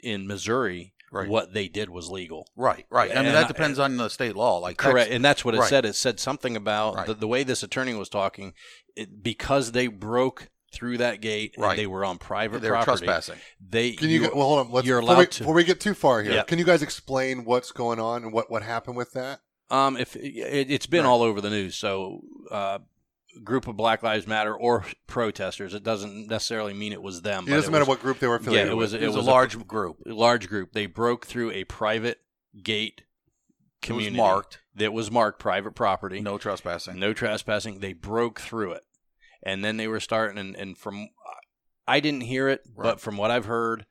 in 0.00 0.26
Missouri, 0.26 0.94
Right. 1.12 1.28
what 1.28 1.52
they 1.52 1.68
did 1.68 1.90
was 1.90 2.10
legal. 2.10 2.48
right, 2.56 2.86
right. 2.90 3.10
I 3.10 3.16
mean, 3.16 3.26
And 3.26 3.34
that 3.36 3.44
I- 3.44 3.48
depends 3.48 3.78
on 3.78 3.96
the 3.98 4.08
state 4.08 4.34
law. 4.34 4.58
Like 4.58 4.78
Correct, 4.78 5.10
and 5.10 5.22
that's 5.24 5.44
what 5.44 5.54
it 5.54 5.58
Right. 5.60 5.68
said. 5.68 5.84
It 5.84 5.94
said 5.94 6.18
something 6.18 6.56
about 6.56 6.94
Right. 6.96 7.06
the, 7.06 7.14
the 7.14 7.28
way 7.28 7.42
this 7.44 7.62
attorney 7.62 7.94
was 7.94 8.08
talking, 8.08 8.54
it, 8.96 9.22
because 9.22 9.72
they 9.72 9.86
broke 9.88 10.48
through 10.72 10.96
that 10.96 11.20
gate 11.20 11.52
and 11.56 11.64
Right. 11.66 11.76
they 11.76 11.86
were 11.86 12.02
on 12.02 12.16
private 12.16 12.62
they 12.62 12.70
were 12.70 12.76
property. 12.76 13.04
trespassing. 13.06 13.38
They 13.60 13.92
Can 13.92 14.08
you, 14.08 14.22
you- 14.22 14.30
well 14.34 14.46
hold 14.48 14.58
on? 14.66 14.72
Let's, 14.72 14.86
you're 14.86 15.00
before, 15.02 15.16
we, 15.16 15.20
allowed 15.22 15.30
to- 15.32 15.38
before 15.40 15.54
we 15.54 15.64
get 15.64 15.80
too 15.80 15.92
far 15.94 16.22
here, 16.22 16.32
Yeah. 16.32 16.42
can 16.44 16.58
you 16.58 16.64
guys 16.64 16.80
explain 16.80 17.44
what's 17.44 17.72
going 17.72 18.00
on 18.00 18.22
and 18.22 18.32
what, 18.32 18.50
what 18.50 18.62
happened 18.62 18.96
with 18.96 19.12
that? 19.12 19.40
Um, 19.70 19.96
if 19.98 20.16
it, 20.16 20.70
it's 20.70 20.86
been 20.86 21.04
Right. 21.04 21.10
all 21.10 21.22
over 21.22 21.42
the 21.42 21.50
news, 21.50 21.76
so 21.76 22.20
uh, 22.50 22.78
group 23.44 23.66
of 23.66 23.76
Black 23.76 24.02
Lives 24.02 24.26
Matter 24.26 24.54
or 24.54 24.84
protesters, 25.06 25.74
it 25.74 25.82
doesn't 25.82 26.28
necessarily 26.28 26.72
mean 26.74 26.92
it 26.92 27.02
was 27.02 27.22
them. 27.22 27.46
It 27.46 27.50
doesn't 27.50 27.70
matter 27.72 27.82
was 27.82 27.88
what 27.88 28.00
group 28.00 28.18
they 28.18 28.26
were 28.26 28.36
affiliated 28.36 28.68
Yeah, 28.68 28.72
it 28.72 28.76
was- 28.76 28.92
with. 28.92 29.02
It, 29.02 29.06
was, 29.06 29.16
was 29.16 29.26
a 29.26 29.28
a- 29.28 29.32
large 29.32 29.66
group. 29.66 29.96
a 30.06 30.12
large 30.12 30.48
group. 30.48 30.72
They 30.72 30.86
broke 30.86 31.26
through 31.26 31.50
a 31.52 31.64
private 31.64 32.20
gate 32.62 33.02
It 33.86 33.92
was 33.92 34.10
marked. 34.10 34.60
that 34.74 34.92
was 34.92 35.10
marked 35.10 35.38
private 35.38 35.74
property. 35.74 36.20
No 36.20 36.38
trespassing. 36.38 36.98
no 36.98 37.12
trespassing. 37.12 37.80
They 37.80 37.92
broke 37.94 38.40
through 38.40 38.72
it, 38.72 38.82
and 39.42 39.64
then 39.64 39.76
they 39.76 39.88
were 39.88 40.00
starting. 40.00 40.38
And, 40.38 40.54
and 40.56 40.76
from 40.78 41.08
I 41.88 41.98
didn't 42.00 42.20
hear 42.22 42.48
it, 42.48 42.62
Right. 42.76 42.84
but 42.84 43.00
from 43.00 43.16
what 43.16 43.30
I've 43.32 43.46
heard, 43.46 43.86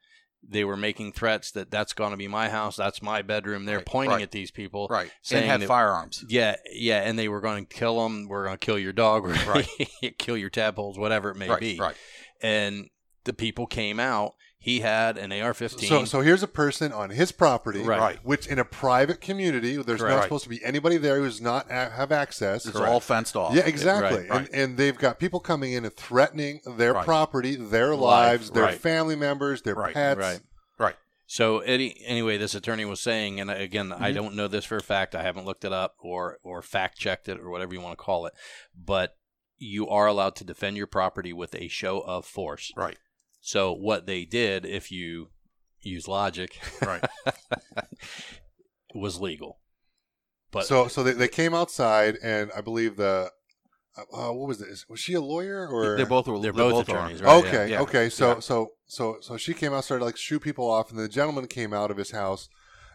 they 0.48 0.64
were 0.64 0.76
making 0.78 1.14
threats 1.14 1.52
that 1.52 1.70
that's 1.72 1.94
going 1.94 2.12
to 2.12 2.18
be 2.18 2.28
my 2.28 2.50
house, 2.50 2.76
that's 2.76 3.02
my 3.02 3.22
bedroom. 3.22 3.66
They're 3.66 3.78
Right, 3.78 3.86
pointing 3.86 4.14
right. 4.16 4.24
at 4.24 4.32
these 4.32 4.52
people. 4.52 4.88
Right. 4.90 5.12
saying 5.22 5.44
and 5.44 5.52
had 5.52 5.62
that- 5.62 5.68
firearms. 5.68 6.26
Yeah, 6.28 6.56
yeah, 6.72 7.02
and 7.02 7.18
they 7.18 7.28
were 7.28 7.42
going 7.42 7.66
to 7.66 7.76
kill 7.76 8.02
them. 8.04 8.28
We're 8.28 8.46
going 8.46 8.58
to 8.58 8.66
kill 8.66 8.80
your 8.80 8.94
dog. 8.94 9.24
We're 9.24 9.36
Right. 9.46 9.68
kill 10.18 10.38
your 10.38 10.50
tadpoles, 10.50 10.98
whatever 10.98 11.30
it 11.32 11.36
may 11.36 11.50
right. 11.50 11.60
be. 11.60 11.78
Right. 11.78 11.96
And 12.42 12.90
the 13.24 13.34
people 13.34 13.68
came 13.68 14.00
out. 14.00 14.34
He 14.64 14.82
had 14.82 15.18
an 15.18 15.32
AR-15. 15.32 15.88
So, 15.90 16.06
so 16.06 16.22
here's 16.22 16.44
a 16.44 16.48
person 16.48 16.94
on 16.94 17.10
his 17.10 17.32
property, 17.32 17.82
Right. 17.82 18.00
Right. 18.00 18.20
which 18.22 18.46
in 18.46 18.60
a 18.60 18.64
private 18.64 19.20
community, 19.20 19.76
there's 19.82 20.00
not 20.02 20.10
Correct. 20.10 20.24
supposed 20.26 20.44
to 20.44 20.50
be 20.52 20.64
anybody 20.64 20.98
there 20.98 21.18
who's 21.18 21.42
not 21.42 21.66
a- 21.72 21.90
have 21.90 22.12
access. 22.12 22.68
It's 22.68 22.76
all 22.78 23.00
fenced 23.00 23.36
off. 23.36 23.56
Yeah, 23.56 23.66
exactly. 23.66 24.20
Right, 24.22 24.30
right. 24.30 24.40
And, 24.54 24.56
and 24.56 24.78
they've 24.78 24.96
got 24.98 25.18
people 25.18 25.40
coming 25.40 25.74
in 25.74 25.84
and 25.84 25.92
threatening 25.96 26.62
their 26.78 26.94
Right. 26.94 27.04
property, 27.06 27.56
their 27.56 27.96
Life, 27.96 28.02
lives, 28.02 28.52
their 28.52 28.64
right. 28.66 28.80
family 28.80 29.16
members, 29.16 29.64
their 29.64 29.74
Right, 29.74 29.96
pets. 29.96 30.20
right. 30.20 30.40
Right. 30.78 30.96
So 31.26 31.62
any, 31.62 32.00
anyway, 32.06 32.38
this 32.38 32.54
attorney 32.54 32.86
was 32.86 33.00
saying, 33.00 33.40
and 33.40 33.50
again, 33.50 33.90
Mm-hmm. 33.90 34.04
I 34.04 34.12
don't 34.12 34.36
know 34.36 34.48
this 34.48 34.66
for 34.66 34.78
a 34.78 34.82
fact. 34.84 35.16
I 35.16 35.24
haven't 35.24 35.46
looked 35.46 35.66
it 35.66 35.74
up 35.74 35.96
or 36.00 36.38
or 36.44 36.62
fact 36.62 37.00
checked 37.00 37.28
it 37.28 37.40
or 37.40 37.50
whatever 37.50 37.74
you 37.74 37.82
want 37.82 37.98
to 37.98 38.04
call 38.04 38.28
it. 38.28 38.34
But 38.78 39.16
you 39.58 39.88
are 39.90 40.06
allowed 40.06 40.36
to 40.36 40.44
defend 40.44 40.78
your 40.78 40.88
property 40.88 41.34
with 41.34 41.56
a 41.56 41.68
show 41.68 42.02
of 42.02 42.26
force. 42.26 42.72
Right. 42.76 42.98
So 43.42 43.74
what 43.74 44.06
they 44.06 44.24
did, 44.26 44.66
if 44.66 44.92
you 44.92 45.30
use 45.82 46.08
logic, 46.08 46.60
Right. 46.82 47.04
was 48.96 49.20
legal. 49.20 49.60
But 50.52 50.66
so, 50.66 50.88
so 50.88 51.04
they, 51.04 51.14
they 51.14 51.28
came 51.28 51.54
outside, 51.54 52.18
and 52.22 52.52
I 52.56 52.62
believe 52.62 52.98
the 52.98 53.32
uh, 53.98 54.32
what 54.32 54.48
was 54.48 54.60
this? 54.60 54.86
Was 54.90 55.00
she 55.00 55.14
a 55.14 55.22
lawyer 55.22 55.68
or 55.68 55.98
They 55.98 56.04
both 56.06 56.28
were. 56.28 56.40
they're 56.40 56.52
they 56.54 56.62
both 56.62 56.90
are. 56.90 56.98
attorneys, 56.98 57.22
right? 57.22 57.44
okay, 57.46 57.70
yeah. 57.70 57.82
okay. 57.82 58.10
So, 58.10 58.34
Yeah. 58.36 58.40
so, 58.40 58.72
so, 58.86 59.18
so 59.22 59.38
she 59.38 59.54
came 59.54 59.74
out, 59.74 59.84
started 59.84 60.06
like 60.06 60.18
shoot 60.18 60.40
people 60.42 60.70
off, 60.70 60.92
and 60.92 61.00
the 61.00 61.10
gentleman 61.10 61.48
came 61.48 61.74
out 61.74 61.92
of 61.92 61.98
his 61.98 62.12
house, 62.12 62.48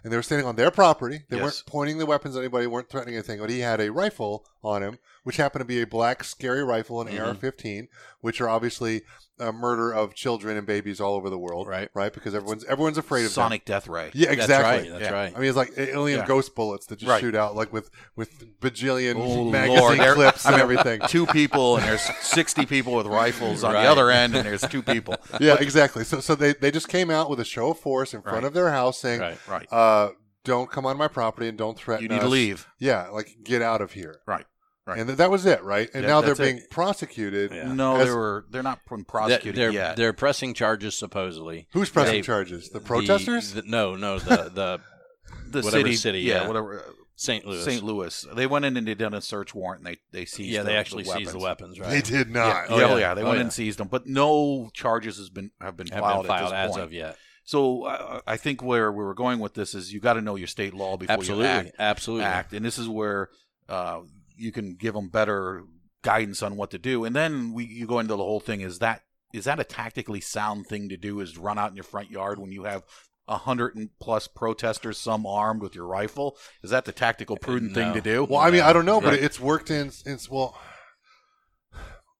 and 0.02 0.12
they 0.12 0.16
were 0.16 0.22
standing 0.22 0.46
on 0.46 0.56
their 0.56 0.70
property. 0.70 1.20
They 1.28 1.36
Yes. 1.36 1.42
weren't 1.42 1.62
pointing 1.66 1.98
the 1.98 2.06
weapons 2.06 2.34
at 2.36 2.40
anybody, 2.40 2.66
weren't 2.66 2.88
threatening 2.88 3.14
anything, 3.14 3.40
but 3.40 3.50
he 3.50 3.60
had 3.60 3.80
a 3.80 3.90
rifle 3.92 4.46
on 4.62 4.82
him, 4.82 4.98
which 5.26 5.38
happened 5.38 5.60
to 5.60 5.64
be 5.66 5.82
a 5.82 5.86
black 5.86 6.22
scary 6.22 6.62
rifle, 6.62 7.00
an 7.00 7.08
Mhm. 7.08 7.18
AR-15, 7.20 7.88
which 8.20 8.40
are 8.40 8.48
obviously 8.48 9.02
a 9.40 9.50
murder 9.52 9.92
of 9.92 10.14
children 10.14 10.56
and 10.56 10.64
babies 10.68 11.00
all 11.00 11.14
over 11.14 11.28
the 11.28 11.36
world, 11.38 11.66
Right. 11.66 11.90
Right, 11.94 12.12
because 12.12 12.32
everyone's 12.32 12.64
everyone's 12.66 12.96
afraid 12.96 13.22
of 13.24 13.30
them. 13.34 13.42
Sonic 13.42 13.64
death 13.64 13.88
ray. 13.88 14.10
Yeah, 14.14 14.28
That's 14.28 14.42
exactly. 14.42 14.88
right. 14.88 14.98
That's 15.00 15.10
Yeah. 15.10 15.18
right. 15.18 15.32
I 15.34 15.38
mean, 15.40 15.48
it's 15.48 15.56
like 15.56 15.72
alien 15.76 16.20
Yeah. 16.20 16.26
ghost 16.26 16.54
bullets 16.54 16.86
that 16.86 17.00
just 17.00 17.10
Right. 17.10 17.20
shoot 17.20 17.34
out 17.34 17.56
like 17.56 17.72
with 17.72 17.90
with 18.14 18.60
bajillion 18.60 19.16
Oh, 19.18 19.44
magazine 19.50 19.78
Lord. 19.98 19.98
Clips 20.14 20.46
I 20.46 20.52
and 20.52 20.62
everything. 20.62 21.00
Two 21.08 21.26
people, 21.26 21.76
and 21.76 21.84
there's 21.84 22.02
60 22.20 22.64
people 22.64 22.94
with 22.94 23.06
rifles 23.08 23.64
on 23.64 23.74
Right. 23.74 23.82
the 23.82 23.90
other 23.90 24.10
end, 24.12 24.36
and 24.36 24.46
there's 24.46 24.62
two 24.62 24.82
people. 24.94 25.16
yeah, 25.40 25.56
exactly. 25.60 26.04
So 26.04 26.20
so 26.20 26.34
they, 26.36 26.52
they 26.54 26.70
just 26.70 26.88
came 26.88 27.10
out 27.10 27.28
with 27.28 27.40
a 27.40 27.44
show 27.44 27.70
of 27.72 27.80
force 27.80 28.14
in 28.14 28.22
front 28.22 28.36
Right. 28.36 28.44
of 28.44 28.54
their 28.54 28.70
house 28.70 28.98
saying, 29.00 29.20
Right. 29.20 29.38
Right. 29.48 29.72
uh, 29.72 30.10
"Don't 30.44 30.70
come 30.70 30.86
on 30.86 30.96
my 30.96 31.08
property 31.08 31.48
and 31.48 31.58
don't 31.58 31.76
threaten 31.76 32.04
You 32.04 32.08
need 32.08 32.20
to 32.22 32.28
leave. 32.28 32.68
Yeah, 32.78 33.08
like 33.08 33.36
get 33.44 33.60
out 33.60 33.82
of 33.82 33.92
here. 33.92 34.20
Right. 34.26 34.46
Right. 34.86 34.98
and 34.98 35.08
th- 35.08 35.18
that 35.18 35.30
was 35.32 35.44
it, 35.46 35.64
right? 35.64 35.90
And 35.94 36.04
Yeah, 36.04 36.08
now 36.10 36.20
they're 36.20 36.34
that's 36.34 36.40
it. 36.48 36.54
being 36.58 36.66
prosecuted. 36.70 37.50
Yeah. 37.52 37.72
No, 37.72 37.96
As- 37.96 38.06
they 38.08 38.14
were. 38.14 38.44
They're 38.50 38.62
not 38.62 38.84
pr- 38.86 38.96
That- 38.96 39.08
prosecuted 39.08 39.56
they're 39.56 39.70
yet. 39.72 39.96
they're 39.96 40.12
pressing 40.12 40.54
charges 40.54 40.96
supposedly. 40.96 41.66
Who's 41.72 41.90
pressing 41.90 42.14
They- 42.14 42.22
charges? 42.22 42.68
The 42.70 42.78
protesters? 42.80 43.52
The, 43.52 43.62
the- 43.62 43.68
no, 43.68 43.96
no, 43.96 44.18
the 44.20 44.50
the 44.54 44.80
the 45.50 45.62
whatever 45.62 45.70
city, 45.70 45.96
city, 45.96 46.20
yeah, 46.20 46.42
yeah. 46.42 46.46
whatever. 46.46 46.78
uh, 46.80 46.82
St. 47.18 47.46
Louis. 47.46 47.64
St. 47.64 47.82
Louis. 47.82 48.26
They 48.34 48.46
went 48.46 48.66
in 48.66 48.76
and 48.76 48.86
they 48.86 48.94
did 48.94 49.14
a 49.14 49.20
search 49.22 49.54
warrant. 49.54 49.84
and 49.86 49.96
They 50.12 50.18
they 50.20 50.24
seized. 50.26 50.50
Yeah, 50.50 50.60
the, 50.62 50.66
they 50.68 50.76
actually 50.76 51.02
the 51.04 51.12
seized 51.14 51.32
the 51.32 51.38
weapons, 51.38 51.80
right? 51.80 51.88
They 51.90 52.02
did 52.02 52.28
Yeah, 52.28 52.32
not. 52.34 52.66
Oh, 52.68 52.78
yeah, 52.78 52.88
yeah. 52.90 52.98
yeah, 52.98 53.14
They 53.14 53.22
Oh, 53.22 53.24
went 53.24 53.36
yeah. 53.38 53.42
and 53.44 53.52
seized 53.52 53.78
them, 53.80 53.88
but 53.88 54.06
no 54.06 54.68
charges 54.74 55.16
has 55.16 55.30
been 55.30 55.50
have 55.60 55.76
been 55.78 55.86
Have 55.88 56.00
filed, 56.00 56.24
been 56.26 56.28
filed 56.36 56.52
at 56.52 56.66
as 56.66 56.70
point. 56.72 56.82
of 56.82 56.92
yet. 56.92 57.16
So 57.44 57.84
uh, 57.84 58.20
I 58.26 58.36
think 58.36 58.62
where 58.62 58.92
we 58.92 59.02
were 59.02 59.14
going 59.14 59.38
with 59.38 59.54
this 59.54 59.74
is 59.74 59.92
you 59.94 59.98
got 60.00 60.12
to 60.14 60.20
know 60.20 60.36
your 60.36 60.46
state 60.46 60.74
law 60.74 60.96
before 60.98 61.14
Absolutely, 61.14 61.46
you 61.46 61.50
act, 61.52 61.70
absolutely. 61.78 62.24
act, 62.26 62.52
and 62.52 62.64
this 62.66 62.76
is 62.78 62.86
where 62.88 63.30
uh, 63.68 64.00
you 64.36 64.52
can 64.52 64.74
give 64.74 64.94
them 64.94 65.08
better 65.08 65.64
guidance 66.02 66.42
on 66.42 66.56
what 66.56 66.70
to 66.70 66.78
do. 66.78 67.04
And 67.04 67.16
then 67.16 67.52
we 67.52 67.64
you 67.64 67.86
go 67.86 67.98
into 67.98 68.14
the 68.14 68.22
whole 68.22 68.40
thing: 68.40 68.60
is 68.60 68.78
that 68.78 69.02
is 69.32 69.44
that 69.44 69.60
a 69.60 69.64
tactically 69.64 70.20
sound 70.20 70.66
thing 70.66 70.88
to 70.88 70.96
do? 70.96 71.20
Is 71.20 71.36
run 71.38 71.58
out 71.58 71.70
in 71.70 71.76
your 71.76 71.84
front 71.84 72.10
yard 72.10 72.38
when 72.38 72.52
you 72.52 72.64
have 72.64 72.84
a 73.28 73.36
hundred 73.38 73.74
and 73.74 73.90
plus 74.00 74.28
protesters, 74.28 74.98
some 74.98 75.26
armed 75.26 75.60
with 75.62 75.74
your 75.74 75.86
rifle? 75.86 76.36
Is 76.62 76.70
that 76.70 76.84
the 76.84 76.92
tactical 76.92 77.36
prudent 77.36 77.74
thing 77.74 77.92
to 77.92 78.00
do? 78.00 78.24
Well, 78.24 78.40
I 78.40 78.50
mean, 78.50 78.62
I 78.62 78.72
don't 78.72 78.86
know, 78.86 79.00
but 79.00 79.08
Right. 79.14 79.22
it's 79.22 79.40
worked 79.40 79.70
in. 79.70 79.90
in 80.04 80.18
well, 80.30 80.56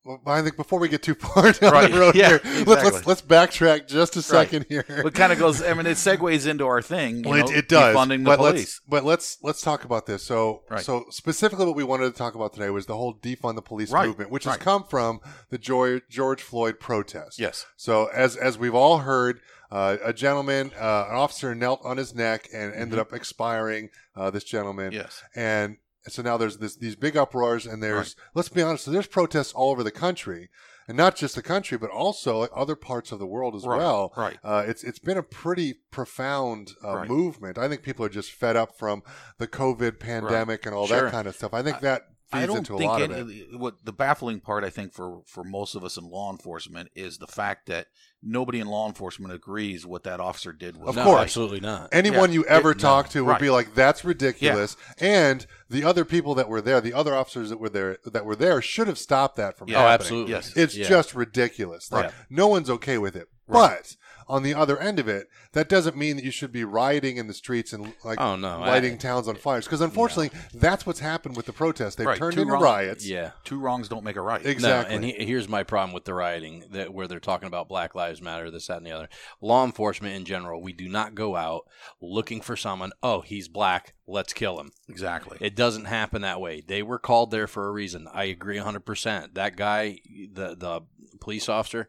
well, 0.07 0.21
I 0.27 0.41
think 0.43 0.57
before 0.57 0.79
we 0.79 0.89
get 0.89 1.03
too 1.03 1.15
far 1.15 1.53
down 1.53 1.73
Right. 1.73 1.91
the 1.93 1.99
road 1.99 2.15
Yeah, 2.15 2.29
here, 2.29 2.41
let's, 2.67 2.85
let's 2.85 3.07
let's 3.07 3.23
backtrack 3.23 3.89
just 3.89 4.17
a 4.17 4.23
second 4.23 4.67
here. 4.69 4.85
it 4.89 5.15
kind 5.15 5.33
of 5.33 5.39
goes. 5.39 5.63
I 5.63 5.75
mean, 5.75 5.87
it 5.87 5.97
segues 5.97 6.47
into 6.47 6.65
our 6.67 6.81
thing. 6.81 7.25
You 7.25 7.31
Well, 7.31 7.39
know, 7.47 7.53
it, 7.53 7.57
it 7.57 7.69
does. 7.69 7.95
defunding 7.97 8.19
the 8.25 8.31
but 8.31 8.37
police. 8.39 8.55
let's 8.55 8.81
but 8.89 9.05
let's 9.05 9.39
let's 9.43 9.61
talk 9.63 9.85
about 9.85 10.07
this. 10.07 10.23
So 10.23 10.63
Right. 10.71 10.85
so 10.85 11.05
specifically, 11.11 11.67
what 11.67 11.77
we 11.77 11.85
wanted 11.85 12.13
to 12.13 12.17
talk 12.17 12.35
about 12.35 12.53
today 12.55 12.71
was 12.71 12.87
the 12.87 12.97
whole 12.97 13.15
defund 13.15 13.57
the 13.57 13.63
police 13.63 13.91
Right, 13.91 14.07
movement, 14.07 14.31
which 14.31 14.45
has 14.45 14.57
come 14.57 14.85
from 14.85 15.21
the 15.51 15.59
George, 15.59 16.03
George 16.09 16.41
Floyd 16.43 16.79
protest. 16.81 17.39
Yes. 17.39 17.67
So 17.77 18.07
as 18.07 18.37
as 18.37 18.57
we've 18.59 18.75
all 18.75 18.99
heard, 18.99 19.41
uh, 19.71 19.97
a 20.05 20.13
gentleman, 20.13 20.71
uh, 20.79 21.07
an 21.11 21.17
officer 21.17 21.55
knelt 21.55 21.81
on 21.85 21.97
his 21.97 22.15
neck 22.15 22.49
and 22.53 22.71
Mm-hmm. 22.73 22.81
ended 22.83 22.99
up 22.99 23.13
expiring. 23.13 23.91
Uh, 24.15 24.31
this 24.31 24.45
gentleman. 24.45 24.93
Yes. 24.93 25.23
And 25.35 25.77
so 26.09 26.23
now 26.23 26.37
there's 26.37 26.59
this, 26.59 26.77
these 26.77 26.97
big 26.97 27.17
uproars, 27.17 27.67
and 27.67 27.83
there's 27.83 28.17
let's 28.35 28.49
be 28.49 28.63
honest, 28.63 28.85
so 28.85 28.91
there's 28.91 29.07
protests 29.07 29.53
all 29.53 29.71
over 29.71 29.83
the 29.83 29.91
country, 29.91 30.49
and 30.89 30.97
not 30.97 31.17
just 31.17 31.35
the 31.35 31.43
country, 31.43 31.77
but 31.79 31.91
also 31.91 32.43
other 32.43 32.77
parts 32.77 33.11
of 33.13 33.19
the 33.19 33.27
world 33.27 33.55
as 33.57 33.67
Right, 33.67 33.79
well. 33.79 34.13
right. 34.17 34.39
Uh, 34.45 34.65
it's 34.67 34.85
it's 34.85 34.99
been 35.01 35.19
a 35.19 35.23
pretty 35.23 35.75
profound 35.91 36.73
uh, 36.85 36.97
Right. 36.97 37.09
movement. 37.09 37.59
I 37.59 37.69
think 37.69 37.83
people 37.83 38.05
are 38.05 38.09
just 38.11 38.31
fed 38.33 38.57
up 38.57 38.79
from 38.79 39.03
the 39.39 39.49
COVID 39.49 39.99
pandemic 39.99 40.65
and 40.67 40.75
all 40.75 40.87
Sure. 40.87 41.03
that 41.05 41.11
kind 41.13 41.27
of 41.27 41.35
stuff. 41.35 41.53
I 41.55 41.63
think 41.63 41.81
that 41.81 42.03
feeds 42.03 42.16
I 42.33 42.45
don't 42.47 42.59
into 42.59 42.75
a 42.75 42.79
think 42.79 42.91
lot 42.91 43.03
it, 43.03 43.11
of 43.13 43.31
it. 43.31 43.59
what 43.59 43.85
the 43.85 43.93
baffling 43.93 44.41
part 44.41 44.65
I 44.65 44.71
think 44.71 44.93
for 44.93 45.23
for 45.27 45.45
most 45.45 45.75
of 45.75 45.85
us 45.85 45.97
in 45.97 46.05
law 46.05 46.31
enforcement 46.33 46.91
is 46.97 47.19
the 47.19 47.27
fact 47.27 47.67
that 47.67 47.87
nobody 48.23 48.59
in 48.59 48.67
law 48.67 48.89
enforcement 48.89 49.33
agrees 49.33 49.87
what 49.87 50.03
that 50.05 50.19
officer 50.19 50.53
did 50.53 50.77
was 50.77 50.89
Of 50.89 50.97
no, 50.97 51.05
course. 51.05 51.23
absolutely 51.23 51.61
not. 51.61 51.89
Anyone 51.93 52.31
Yeah. 52.31 52.35
you 52.41 52.45
ever 52.47 52.73
It- 52.73 52.79
no. 52.79 52.83
talk 52.83 53.09
to 53.11 53.25
would 53.25 53.31
Right. 53.33 53.41
be 53.41 53.51
like, 53.51 53.75
"That's 53.75 54.05
ridiculous," 54.05 54.77
and 54.99 55.47
the 55.71 55.85
other 55.85 56.05
people 56.05 56.35
that 56.35 56.49
were 56.49 56.61
there, 56.61 56.81
the 56.81 56.95
other 56.95 57.15
officers 57.15 57.49
that 57.51 57.61
were 57.61 57.69
there, 57.69 57.99
that 58.05 58.25
were 58.25 58.37
there, 58.37 58.61
should 58.61 58.89
have 58.89 58.99
stopped 58.99 59.37
that 59.37 59.57
from 59.57 59.69
Yeah. 59.69 59.85
oh, 59.85 59.87
absolutely. 59.89 60.33
Yes. 60.33 60.53
It's 60.57 60.77
Yeah. 60.77 60.89
just 60.89 61.15
ridiculous. 61.15 61.93
Like 61.93 62.07
Right. 62.07 62.15
no 62.29 62.49
one's 62.49 62.71
okay 62.71 62.99
with 62.99 63.15
it. 63.15 63.29
Right. 63.47 63.79
But 63.79 63.97
on 64.29 64.43
the 64.43 64.55
other 64.55 64.79
end 64.79 64.99
of 64.99 65.09
it, 65.09 65.29
that 65.53 65.69
doesn't 65.69 65.97
mean 65.97 66.17
that 66.17 66.25
you 66.25 66.31
should 66.31 66.51
be 66.53 66.65
rioting 66.65 67.17
in 67.17 67.27
the 67.29 67.35
streets 67.35 67.73
and 67.73 67.93
like 68.05 68.21
Oh, 68.21 68.35
no, 68.37 68.59
lighting 68.61 68.95
I- 68.95 68.97
towns 68.97 69.29
on 69.29 69.37
fires. 69.37 69.65
Because 69.67 69.81
unfortunately, 69.81 70.31
that's 70.53 70.85
what's 70.85 71.01
happened 71.01 71.37
with 71.37 71.47
the 71.47 71.53
protests. 71.53 71.95
They've 71.95 72.07
Right. 72.07 72.19
turned 72.19 72.35
Two 72.35 72.43
into 72.43 72.55
wrong- 72.55 72.63
riots. 72.63 73.07
Yeah. 73.07 73.33
two 73.45 73.59
wrongs 73.61 73.89
don't 73.89 74.03
make 74.05 74.17
a 74.17 74.21
right. 74.21 74.45
Exactly. 74.45 74.91
No, 74.91 74.97
and 74.97 75.05
he, 75.05 75.25
here's 75.25 75.49
my 75.49 75.63
problem 75.63 75.93
with 75.93 76.05
the 76.07 76.15
rioting 76.15 76.65
that 76.73 76.93
where 76.93 77.07
they're 77.07 77.21
talking 77.21 77.47
about 77.47 77.69
Black 77.69 77.95
Lives 77.95 78.21
Matter, 78.21 78.51
this, 78.51 78.67
that, 78.67 78.79
and 78.79 78.87
the 78.87 78.91
other. 78.93 79.09
Law 79.41 79.65
enforcement 79.65 80.15
in 80.17 80.25
general, 80.25 80.61
we 80.61 80.73
do 80.73 80.89
not 80.89 81.15
go 81.15 81.37
out 81.37 81.63
looking 82.01 82.41
for 82.41 82.57
someone. 82.57 82.91
Oh, 83.03 83.21
he's 83.21 83.49
black. 83.49 83.95
Let's 84.09 84.33
kill 84.33 84.59
him. 84.61 84.71
Exactly. 84.89 85.39
It 85.41 85.55
doesn't 85.57 85.85
happen 85.87 86.23
that 86.23 86.41
way. 86.41 86.63
They 86.67 86.83
were 86.83 86.99
called 86.99 87.31
there 87.31 87.47
for 87.47 87.67
a 87.69 87.73
reason. 87.73 88.07
I 88.13 88.25
agree 88.25 88.59
100%. 88.59 89.35
That 89.35 89.57
guy, 89.57 89.99
the 90.33 90.55
the 90.57 90.81
police 91.21 91.49
officer, 91.49 91.89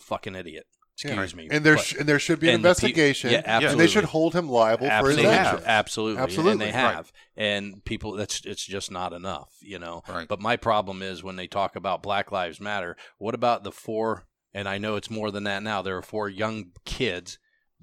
fucking 0.00 0.34
idiot. 0.34 0.66
Excuse 0.98 1.32
Yeah. 1.32 1.36
me. 1.36 1.48
And 1.50 1.64
there 1.64 1.76
But- 1.76 1.84
sh- 1.84 1.94
and 1.98 2.08
there 2.08 2.18
should 2.18 2.40
be 2.40 2.48
an 2.48 2.54
and 2.56 2.64
the 2.64 2.68
pe- 2.68 2.70
investigation. 2.88 3.30
yeah, 3.30 3.60
And 3.70 3.78
they 3.78 3.86
should 3.86 4.04
hold 4.04 4.34
him 4.34 4.48
liable 4.48 4.88
for 4.88 5.08
his 5.10 5.18
absolutely, 5.18 5.26
actions. 5.26 5.62
absolutely, 5.66 6.22
Absolutely. 6.22 6.52
and 6.52 6.60
they 6.62 6.66
Right. 6.66 6.94
have. 6.94 7.12
And 7.36 7.84
people, 7.84 8.12
that's 8.12 8.40
it's 8.46 8.64
just 8.64 8.90
not 8.90 9.12
enough, 9.12 9.50
you 9.60 9.78
know. 9.78 10.02
Right. 10.08 10.26
But 10.26 10.40
my 10.40 10.56
problem 10.56 11.02
is 11.02 11.22
when 11.22 11.36
they 11.36 11.46
talk 11.46 11.76
about 11.76 12.02
Black 12.02 12.32
Lives 12.32 12.60
Matter. 12.60 12.96
What 13.18 13.34
about 13.34 13.62
the 13.62 13.72
four? 13.72 14.26
And 14.54 14.66
I 14.66 14.78
know 14.78 14.96
it's 14.96 15.10
more 15.10 15.30
than 15.30 15.44
that 15.44 15.62
now. 15.62 15.82
There 15.82 15.98
are 15.98 16.02
four 16.02 16.30
young 16.30 16.72
kids 16.86 17.38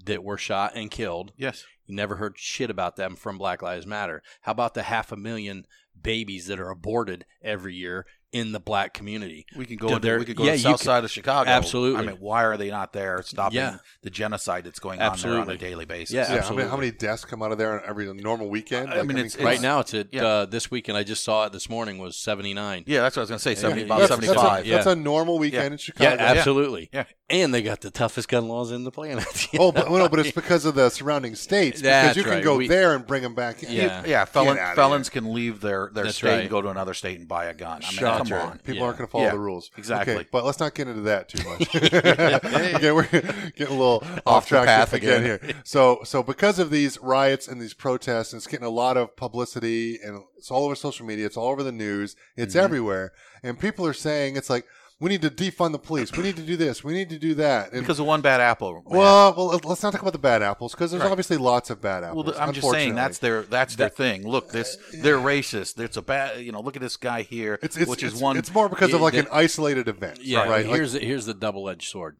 that 0.05 0.23
were 0.23 0.37
shot 0.37 0.71
and 0.75 0.89
killed. 0.89 1.33
yes. 1.37 1.63
You 1.85 1.93
never 1.95 2.15
heard 2.15 2.37
shit 2.39 2.69
about 2.71 2.95
them 2.95 3.15
from 3.17 3.37
Black 3.37 3.61
Lives 3.61 3.85
Matter. 3.85 4.23
How 4.41 4.53
about 4.53 4.73
the 4.73 4.83
half 4.83 5.11
a 5.11 5.17
million 5.17 5.67
babies 6.01 6.47
that 6.47 6.57
are 6.59 6.69
aborted 6.69 7.25
every 7.43 7.75
year 7.75 8.05
in 8.31 8.51
the 8.51 8.59
black 8.59 8.95
community? 8.95 9.45
We 9.55 9.65
can 9.67 9.75
go. 9.77 9.89
Do 9.89 9.99
there- 9.99 10.17
we 10.17 10.25
could 10.25 10.35
go 10.35 10.43
yeah, 10.43 10.51
to 10.53 10.57
the 10.57 10.63
south 10.63 10.79
could- 10.79 10.85
side 10.85 11.03
of 11.03 11.11
Chicago. 11.11 11.47
Absolutely. 11.49 12.01
I 12.01 12.05
mean, 12.07 12.15
why 12.19 12.43
are 12.45 12.57
they 12.57 12.71
not 12.71 12.91
there 12.91 13.21
stopping 13.21 13.57
Yeah. 13.57 13.77
the 14.01 14.09
genocide 14.09 14.63
that's 14.63 14.79
going 14.79 14.99
on 15.01 15.19
there 15.19 15.37
on 15.37 15.49
a 15.51 15.57
daily 15.57 15.85
basis? 15.85 16.15
Yeah, 16.15 16.21
Yeah, 16.21 16.25
I 16.25 16.29
mean, 16.31 16.39
absolutely. 16.39 16.69
how 16.71 16.77
many 16.77 16.91
deaths 16.91 17.25
come 17.25 17.43
out 17.43 17.51
of 17.51 17.59
there 17.59 17.73
on 17.79 17.81
every 17.87 18.11
normal 18.11 18.49
weekend? 18.49 18.89
I 18.91 19.03
mean, 19.03 19.17
it's- 19.19 19.37
Right 19.39 19.61
now, 19.61 19.81
it's 19.81 19.93
at 19.93 20.07
Yeah. 20.11 20.25
uh, 20.25 20.45
this 20.45 20.71
weekend. 20.71 20.97
I 20.97 21.03
just 21.03 21.23
saw 21.23 21.45
it 21.45 21.51
this 21.53 21.69
morning 21.69 21.99
was 21.99 22.15
seventy 22.15 22.55
nine. 22.55 22.83
Yeah, 22.87 23.01
that's 23.01 23.15
what 23.15 23.21
I 23.21 23.23
was 23.23 23.29
going 23.29 23.37
to 23.39 23.43
say. 23.43 23.53
Seventy, 23.55 23.81
Yeah, 23.81 23.85
about 23.85 23.95
yeah, 24.01 24.07
that's, 24.07 24.09
that's, 24.21 24.25
seventy-five. 24.33 24.65
a, 24.65 24.69
that's 24.69 24.85
a 24.87 24.95
normal 24.95 25.37
weekend 25.37 25.63
Yeah. 25.65 25.71
in 25.73 25.77
Chicago. 25.77 26.15
Yeah, 26.15 26.31
absolutely. 26.31 26.89
Yeah. 26.91 27.03
And 27.29 27.53
they 27.53 27.61
got 27.63 27.81
the 27.81 27.89
toughest 27.91 28.29
gun 28.29 28.47
laws 28.47 28.71
in 28.71 28.83
the 28.83 28.91
planet. 28.91 29.25
Oh, 29.59 29.71
but 29.71 29.89
no, 29.91 30.09
but 30.09 30.19
it's 30.19 30.31
because 30.31 30.65
of 30.65 30.73
the 30.75 30.89
surrounding 30.89 31.35
states. 31.35 31.81
Because 31.81 31.83
That's 31.83 32.17
you 32.17 32.23
can 32.23 32.33
right. 32.33 32.43
go 32.43 32.57
We- 32.57 32.67
there 32.67 32.95
and 32.95 33.05
bring 33.05 33.21
them 33.21 33.35
back. 33.35 33.57
Yeah. 33.61 34.03
yeah, 34.05 34.25
felon, 34.25 34.57
felons 34.75 35.09
can 35.09 35.33
leave 35.33 35.61
their, 35.61 35.91
their 35.93 36.09
state 36.09 36.41
and 36.41 36.49
go 36.49 36.61
to 36.63 36.69
another 36.69 36.93
state 36.95 37.19
and 37.19 37.27
buy 37.33 37.45
a 37.45 37.53
gun. 37.53 37.81
I 37.83 37.89
mean, 37.89 37.99
Shocker. 37.99 38.29
come 38.29 38.49
on. 38.49 38.57
People 38.59 38.75
Yeah. 38.75 38.83
aren't 38.83 38.97
going 38.99 39.07
to 39.07 39.11
follow 39.11 39.23
Yeah, 39.25 39.31
the 39.31 39.39
rules. 39.39 39.71
exactly. 39.77 40.13
Okay, 40.15 40.27
but 40.31 40.45
let's 40.45 40.59
not 40.59 40.75
get 40.75 40.87
into 40.87 41.01
that 41.01 41.29
too 41.29 41.43
much. 41.49 41.75
okay, 41.75 42.91
we're 42.91 43.03
getting 43.03 43.67
a 43.67 43.79
little 43.79 44.03
off, 44.25 44.45
the 44.45 44.49
track 44.49 44.65
path 44.67 44.93
again, 44.93 45.23
again. 45.23 45.39
here. 45.41 45.55
So, 45.63 46.01
so 46.03 46.21
because 46.21 46.59
of 46.59 46.69
these 46.69 46.99
riots 46.99 47.47
and 47.47 47.59
these 47.61 47.73
protests, 47.73 48.33
and 48.33 48.39
it's 48.39 48.47
getting 48.47 48.65
a 48.67 48.69
lot 48.69 48.97
of 48.97 49.15
publicity, 49.15 49.99
and 50.03 50.21
it's 50.37 50.51
all 50.51 50.65
over 50.65 50.75
social 50.75 51.05
media, 51.05 51.25
it's 51.25 51.37
all 51.37 51.49
over 51.49 51.63
the 51.63 51.71
news, 51.71 52.15
it's 52.37 52.53
Mm-hmm. 52.55 52.63
everywhere, 52.65 53.13
and 53.41 53.59
people 53.59 53.85
are 53.85 53.93
saying 53.93 54.35
it's 54.35 54.49
like 54.49 54.65
we 55.03 55.09
need 55.09 55.21
to 55.21 55.29
defund 55.29 55.73
the 55.73 55.79
police, 55.79 56.11
we 56.13 56.23
need 56.23 56.37
to 56.37 56.41
do 56.43 56.55
this, 56.55 56.81
we 56.81 56.93
need 56.93 57.09
to 57.09 57.19
do 57.19 57.33
that, 57.35 57.73
and 57.73 57.81
Because 57.81 57.99
of 57.99 58.05
one 58.05 58.21
bad 58.21 58.39
apple. 58.39 58.73
man. 58.75 58.83
well, 58.85 59.33
well, 59.35 59.59
let's 59.65 59.83
not 59.83 59.91
talk 59.91 60.01
about 60.01 60.13
the 60.13 60.17
bad 60.19 60.41
apples 60.41 60.71
because 60.73 60.91
there's 60.91 61.03
Right. 61.03 61.11
obviously 61.11 61.35
lots 61.35 61.69
of 61.69 61.81
bad 61.81 62.05
apples. 62.05 62.27
Well, 62.27 62.35
I'm 62.39 62.53
just 62.53 62.69
saying 62.71 62.95
that's 62.95 63.17
their 63.17 63.41
that's 63.43 63.75
their 63.75 63.89
thing. 63.89 64.25
Look, 64.25 64.51
this 64.51 64.77
they're 64.93 65.17
racist. 65.17 65.77
It's 65.77 65.97
a 65.97 66.01
bad. 66.01 66.39
You 66.39 66.53
know, 66.53 66.61
look 66.61 66.77
at 66.77 66.81
this 66.81 66.95
guy 66.95 67.23
here, 67.23 67.59
It's, 67.61 67.75
it's, 67.75 67.89
which 67.89 68.01
it's, 68.01 68.15
is 68.15 68.21
one. 68.21 68.37
it's 68.37 68.53
more 68.53 68.69
because 68.69 68.93
of 68.93 69.01
like 69.01 69.13
the- 69.13 69.19
an 69.19 69.27
isolated 69.31 69.89
event, 69.89 70.19
Yeah, 70.21 70.39
right? 70.47 70.65
Like, 70.65 70.75
here's 70.75 70.93
the, 70.93 70.99
here's 70.99 71.25
the 71.25 71.33
double 71.33 71.67
edged 71.67 71.89
sword. 71.89 72.15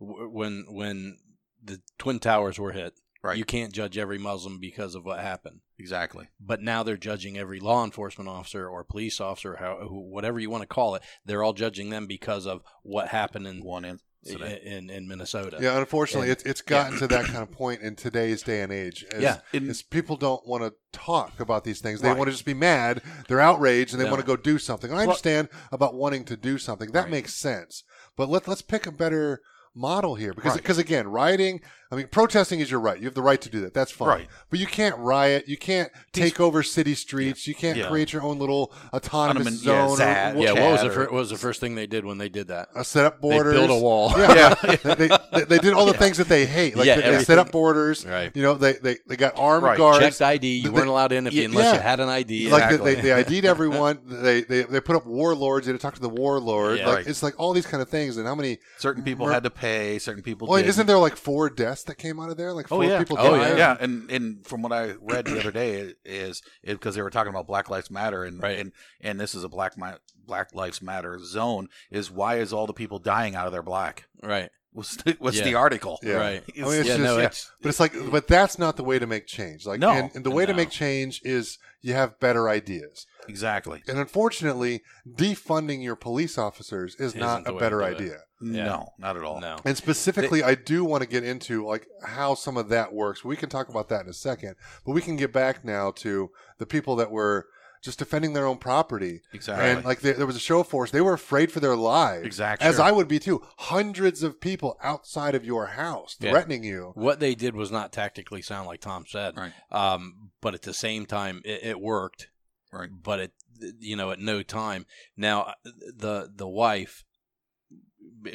When 0.00 0.64
when 0.68 1.18
the 1.62 1.80
twin 1.96 2.18
towers 2.18 2.58
were 2.58 2.72
hit, 2.72 2.94
Right. 3.22 3.36
you 3.38 3.44
can't 3.44 3.72
judge 3.72 3.98
every 3.98 4.18
Muslim 4.18 4.58
because 4.60 4.94
of 4.94 5.04
what 5.04 5.18
happened. 5.20 5.60
exactly. 5.78 6.28
But 6.40 6.60
now 6.62 6.82
they're 6.82 6.96
judging 6.96 7.36
every 7.36 7.58
law 7.60 7.84
enforcement 7.84 8.28
officer 8.28 8.68
or 8.68 8.84
police 8.84 9.20
officer, 9.20 9.56
how, 9.56 9.78
who, 9.88 10.00
whatever 10.10 10.38
you 10.38 10.50
want 10.50 10.62
to 10.62 10.66
call 10.68 10.94
it. 10.94 11.02
They're 11.24 11.42
all 11.42 11.52
judging 11.52 11.90
them 11.90 12.06
because 12.06 12.46
of 12.46 12.62
what 12.82 13.08
happened 13.08 13.46
in 13.46 13.64
One 13.64 13.84
in, 13.84 13.98
incident. 14.24 14.62
in, 14.62 14.90
in 14.90 15.08
Minnesota. 15.08 15.58
Yeah, 15.60 15.78
unfortunately, 15.78 16.28
And- 16.28 16.36
it's 16.38 16.44
it's 16.44 16.62
gotten 16.62 16.98
to 16.98 17.06
that 17.08 17.24
kind 17.26 17.42
of 17.42 17.50
point 17.50 17.80
in 17.82 17.96
today's 17.96 18.42
day 18.42 18.60
and 18.62 18.72
age. 18.72 19.04
As, 19.12 19.22
Yeah. 19.22 19.38
In- 19.52 19.68
as 19.70 19.82
people 19.82 20.16
don't 20.16 20.46
want 20.46 20.62
to 20.64 20.72
talk 20.92 21.40
about 21.40 21.64
these 21.64 21.80
things. 21.80 22.00
They 22.00 22.08
Right. 22.08 22.16
want 22.18 22.28
to 22.28 22.32
just 22.32 22.44
be 22.46 22.54
mad. 22.54 23.02
They're 23.28 23.40
outraged 23.40 23.92
and 23.92 24.00
they 24.00 24.04
Yeah. 24.06 24.12
want 24.12 24.20
to 24.22 24.26
go 24.26 24.36
do 24.36 24.58
something. 24.58 24.92
I 24.92 25.02
understand 25.02 25.48
about 25.72 25.94
wanting 25.94 26.24
to 26.26 26.36
do 26.36 26.58
something. 26.58 26.92
That 26.92 27.02
Right. 27.02 27.10
makes 27.10 27.34
sense. 27.34 27.82
But 28.16 28.28
let 28.28 28.46
let's 28.48 28.62
pick 28.62 28.86
a 28.86 28.92
better 28.92 29.40
model 29.76 30.14
here 30.14 30.32
because 30.32 30.52
Right. 30.52 30.62
because 30.62 30.78
again, 30.78 31.06
rioting. 31.08 31.60
I 31.88 31.94
mean, 31.94 32.08
protesting 32.08 32.58
is 32.58 32.68
your 32.68 32.80
right. 32.80 32.98
You 32.98 33.04
have 33.04 33.14
the 33.14 33.22
right 33.22 33.40
to 33.40 33.48
do 33.48 33.60
that. 33.60 33.72
That's 33.72 33.92
fine. 33.92 34.08
Right. 34.08 34.28
But 34.50 34.58
you 34.58 34.66
can't 34.66 34.98
riot. 34.98 35.44
You 35.46 35.56
can't 35.56 35.88
take 36.12 36.40
over 36.40 36.64
city 36.64 36.96
streets. 36.96 37.46
You 37.46 37.54
can't 37.54 37.78
Yeah. 37.78 37.86
create 37.86 38.12
your 38.12 38.24
own 38.24 38.40
little 38.40 38.72
autonomous 38.92 39.62
Autonom- 39.62 39.66
yeah, 39.66 39.86
zone. 39.86 39.90
or 39.90 39.96
Zad- 39.96 40.34
wh- 40.36 40.40
Yeah, 40.40 40.52
what 40.54 40.72
was 40.72 40.80
the 40.82 40.90
fir- 40.90 41.04
what 41.04 41.12
was 41.12 41.30
the 41.30 41.36
first 41.36 41.60
thing 41.60 41.76
they 41.76 41.86
did 41.86 42.04
when 42.04 42.18
they 42.18 42.28
did 42.28 42.48
that? 42.48 42.70
uh, 42.74 42.82
set 42.82 43.04
up 43.04 43.20
borders. 43.20 43.54
They 43.54 43.66
built 43.68 43.70
a 43.70 43.80
wall. 43.80 44.12
Yeah, 44.18 44.54
they, 44.64 45.06
they, 45.32 45.44
they 45.44 45.58
did 45.58 45.74
all 45.74 45.86
the 45.86 45.92
things 45.94 46.16
that 46.16 46.28
they 46.28 46.44
hate. 46.44 46.76
Like 46.76 46.86
Yeah, 46.86 46.96
they, 47.00 47.18
they 47.18 47.22
set 47.24 47.38
up 47.38 47.52
borders. 47.52 48.04
Right. 48.04 48.32
You 48.34 48.42
know, 48.42 48.54
they, 48.54 48.72
they, 48.72 48.96
they 49.06 49.16
got 49.16 49.34
armed 49.38 49.62
Right. 49.62 49.78
guards. 49.78 50.00
Checked 50.00 50.20
ID. 50.22 50.56
You 50.56 50.62
They- 50.64 50.68
weren't 50.70 50.88
allowed 50.88 51.12
in 51.12 51.28
if 51.28 51.34
you, 51.34 51.42
Yeah. 51.42 51.48
unless 51.50 51.74
you 51.76 51.80
had 51.82 52.00
an 52.00 52.08
ID. 52.08 52.50
Like 52.50 52.64
Exactly. 52.64 52.94
they, 52.96 53.00
they 53.00 53.12
ID'd 53.12 53.44
everyone. 53.56 54.00
They, 54.06 54.40
they 54.42 54.62
they 54.64 54.80
put 54.80 54.96
up 54.96 55.06
warlords. 55.06 55.66
They 55.66 55.72
had 55.72 55.78
to 55.78 55.82
talk 55.82 55.94
to 55.94 56.00
the 56.00 56.08
warlord. 56.08 56.78
Yeah. 56.80 56.86
like 56.88 56.96
Right. 56.96 57.06
it's 57.06 57.22
like 57.22 57.34
all 57.38 57.52
these 57.52 57.66
kind 57.66 57.80
of 57.80 57.88
things. 57.88 58.16
And 58.16 58.26
how 58.26 58.34
many? 58.34 58.58
Certain 58.78 59.04
people 59.04 59.26
Mer- 59.26 59.32
had 59.34 59.44
to 59.44 59.50
pay. 59.50 59.65
Certain 59.98 60.22
people. 60.22 60.48
Well, 60.48 60.58
didn't. 60.58 60.70
isn't 60.70 60.86
there 60.86 60.98
like 60.98 61.16
four 61.16 61.48
deaths 61.50 61.84
that 61.84 61.96
came 61.96 62.20
out 62.20 62.30
of 62.30 62.36
there? 62.36 62.52
Like 62.52 62.66
Oh 62.66 62.76
four 62.76 62.84
yeah, 62.84 62.98
people 62.98 63.16
Oh, 63.18 63.36
died? 63.36 63.58
yeah. 63.58 63.76
And 63.78 64.10
and 64.10 64.46
from 64.46 64.62
what 64.62 64.72
I 64.72 64.94
read 65.00 65.24
the 65.26 65.38
other 65.40 65.50
day 65.52 65.94
is 66.04 66.42
because 66.64 66.94
they 66.94 67.02
were 67.02 67.10
talking 67.10 67.30
about 67.30 67.46
Black 67.46 67.68
Lives 67.70 67.90
Matter 67.90 68.24
and 68.24 68.42
Right. 68.42 68.58
and 68.58 68.72
and 69.00 69.20
this 69.20 69.34
is 69.34 69.44
a 69.44 69.48
Black 69.48 69.76
Ma- 69.78 69.96
Black 70.26 70.54
Lives 70.54 70.80
Matter 70.82 71.18
zone. 71.20 71.68
Is 71.90 72.10
why 72.10 72.36
is 72.36 72.52
all 72.52 72.66
the 72.66 72.72
people 72.72 72.98
dying 72.98 73.34
out 73.34 73.46
of 73.46 73.52
their 73.52 73.62
black? 73.62 74.04
Right. 74.22 74.50
Was 74.74 74.96
the, 74.98 75.16
was 75.20 75.38
Yeah. 75.38 75.44
the 75.44 75.54
article? 75.54 75.98
Yeah. 76.02 76.14
Right. 76.16 76.44
I 76.56 76.60
mean, 76.60 76.68
it's 76.68 76.76
yeah, 76.76 76.82
just, 76.96 77.00
no, 77.00 77.16
yeah. 77.18 77.24
it's 77.26 77.50
But 77.62 77.68
it's 77.70 77.80
like, 77.80 77.94
but 78.10 78.28
that's 78.28 78.58
not 78.58 78.76
the 78.76 78.84
way 78.84 78.98
to 78.98 79.06
make 79.06 79.26
change. 79.26 79.64
Like, 79.64 79.80
No. 79.80 79.90
and, 79.92 80.10
and 80.14 80.22
the 80.22 80.30
way 80.30 80.44
to 80.44 80.52
make 80.52 80.68
change 80.68 81.22
is 81.24 81.58
you 81.80 81.94
have 81.94 82.20
better 82.20 82.50
ideas. 82.50 83.06
Exactly. 83.26 83.82
And 83.88 83.98
unfortunately, 83.98 84.82
defunding 85.10 85.82
your 85.82 85.96
police 85.96 86.36
officers 86.36 86.94
is 86.96 87.14
Isn't 87.14 87.20
not 87.20 87.48
a 87.48 87.54
better 87.54 87.80
to 87.80 87.86
do 87.86 87.92
it. 87.92 87.96
idea. 87.96 88.16
Yeah. 88.40 88.64
No, 88.64 88.92
not 88.98 89.16
at 89.16 89.22
all. 89.24 89.40
no. 89.40 89.56
And 89.64 89.76
specifically, 89.76 90.42
I 90.42 90.54
do 90.54 90.84
want 90.84 91.02
to 91.02 91.08
get 91.08 91.24
into 91.24 91.64
like 91.66 91.86
how 92.04 92.34
some 92.34 92.56
of 92.56 92.68
that 92.68 92.92
works. 92.92 93.24
We 93.24 93.36
can 93.36 93.48
talk 93.48 93.68
about 93.68 93.88
that 93.88 94.02
in 94.02 94.08
a 94.08 94.14
second, 94.14 94.56
but 94.84 94.92
we 94.92 95.00
can 95.00 95.16
get 95.16 95.32
back 95.32 95.64
now 95.64 95.90
to 95.92 96.30
the 96.58 96.66
people 96.66 96.96
that 96.96 97.10
were 97.10 97.46
just 97.82 97.98
defending 97.98 98.32
their 98.32 98.46
own 98.46 98.58
property. 98.58 99.20
Exactly. 99.32 99.70
And 99.70 99.84
like 99.84 100.00
there, 100.00 100.14
there 100.14 100.26
was 100.26 100.34
a 100.36 100.40
show 100.40 100.60
of 100.60 100.66
force, 100.68 100.90
they 100.90 101.00
were 101.00 101.12
afraid 101.14 101.52
for 101.52 101.60
their 101.60 101.76
lives. 101.76 102.26
Exactly. 102.26 102.66
As 102.66 102.80
I 102.80 102.90
would 102.90 103.06
be 103.08 103.18
too. 103.18 103.42
Hundreds 103.58 104.22
of 104.22 104.40
people 104.40 104.76
outside 104.82 105.34
of 105.34 105.44
your 105.44 105.66
house 105.68 106.16
Yeah. 106.20 106.30
threatening 106.32 106.64
you. 106.64 106.92
What 106.94 107.20
they 107.20 107.34
did 107.34 107.54
was 107.54 107.70
not 107.70 107.92
tactically 107.92 108.42
sound, 108.42 108.66
like 108.66 108.80
Tom 108.80 109.04
said. 109.06 109.34
Right. 109.36 109.52
Um, 109.70 110.30
but 110.40 110.52
at 110.54 110.62
the 110.62 110.74
same 110.74 111.06
time, 111.06 111.42
it, 111.44 111.60
it 111.62 111.80
worked. 111.80 112.28
Right. 112.72 112.90
But 113.02 113.20
it, 113.20 113.32
you 113.78 113.96
know, 113.96 114.10
at 114.10 114.18
no 114.18 114.42
time. 114.42 114.84
Now, 115.16 115.54
the 115.64 116.30
the 116.34 116.48
wife, 116.48 117.04
b- 117.04 117.05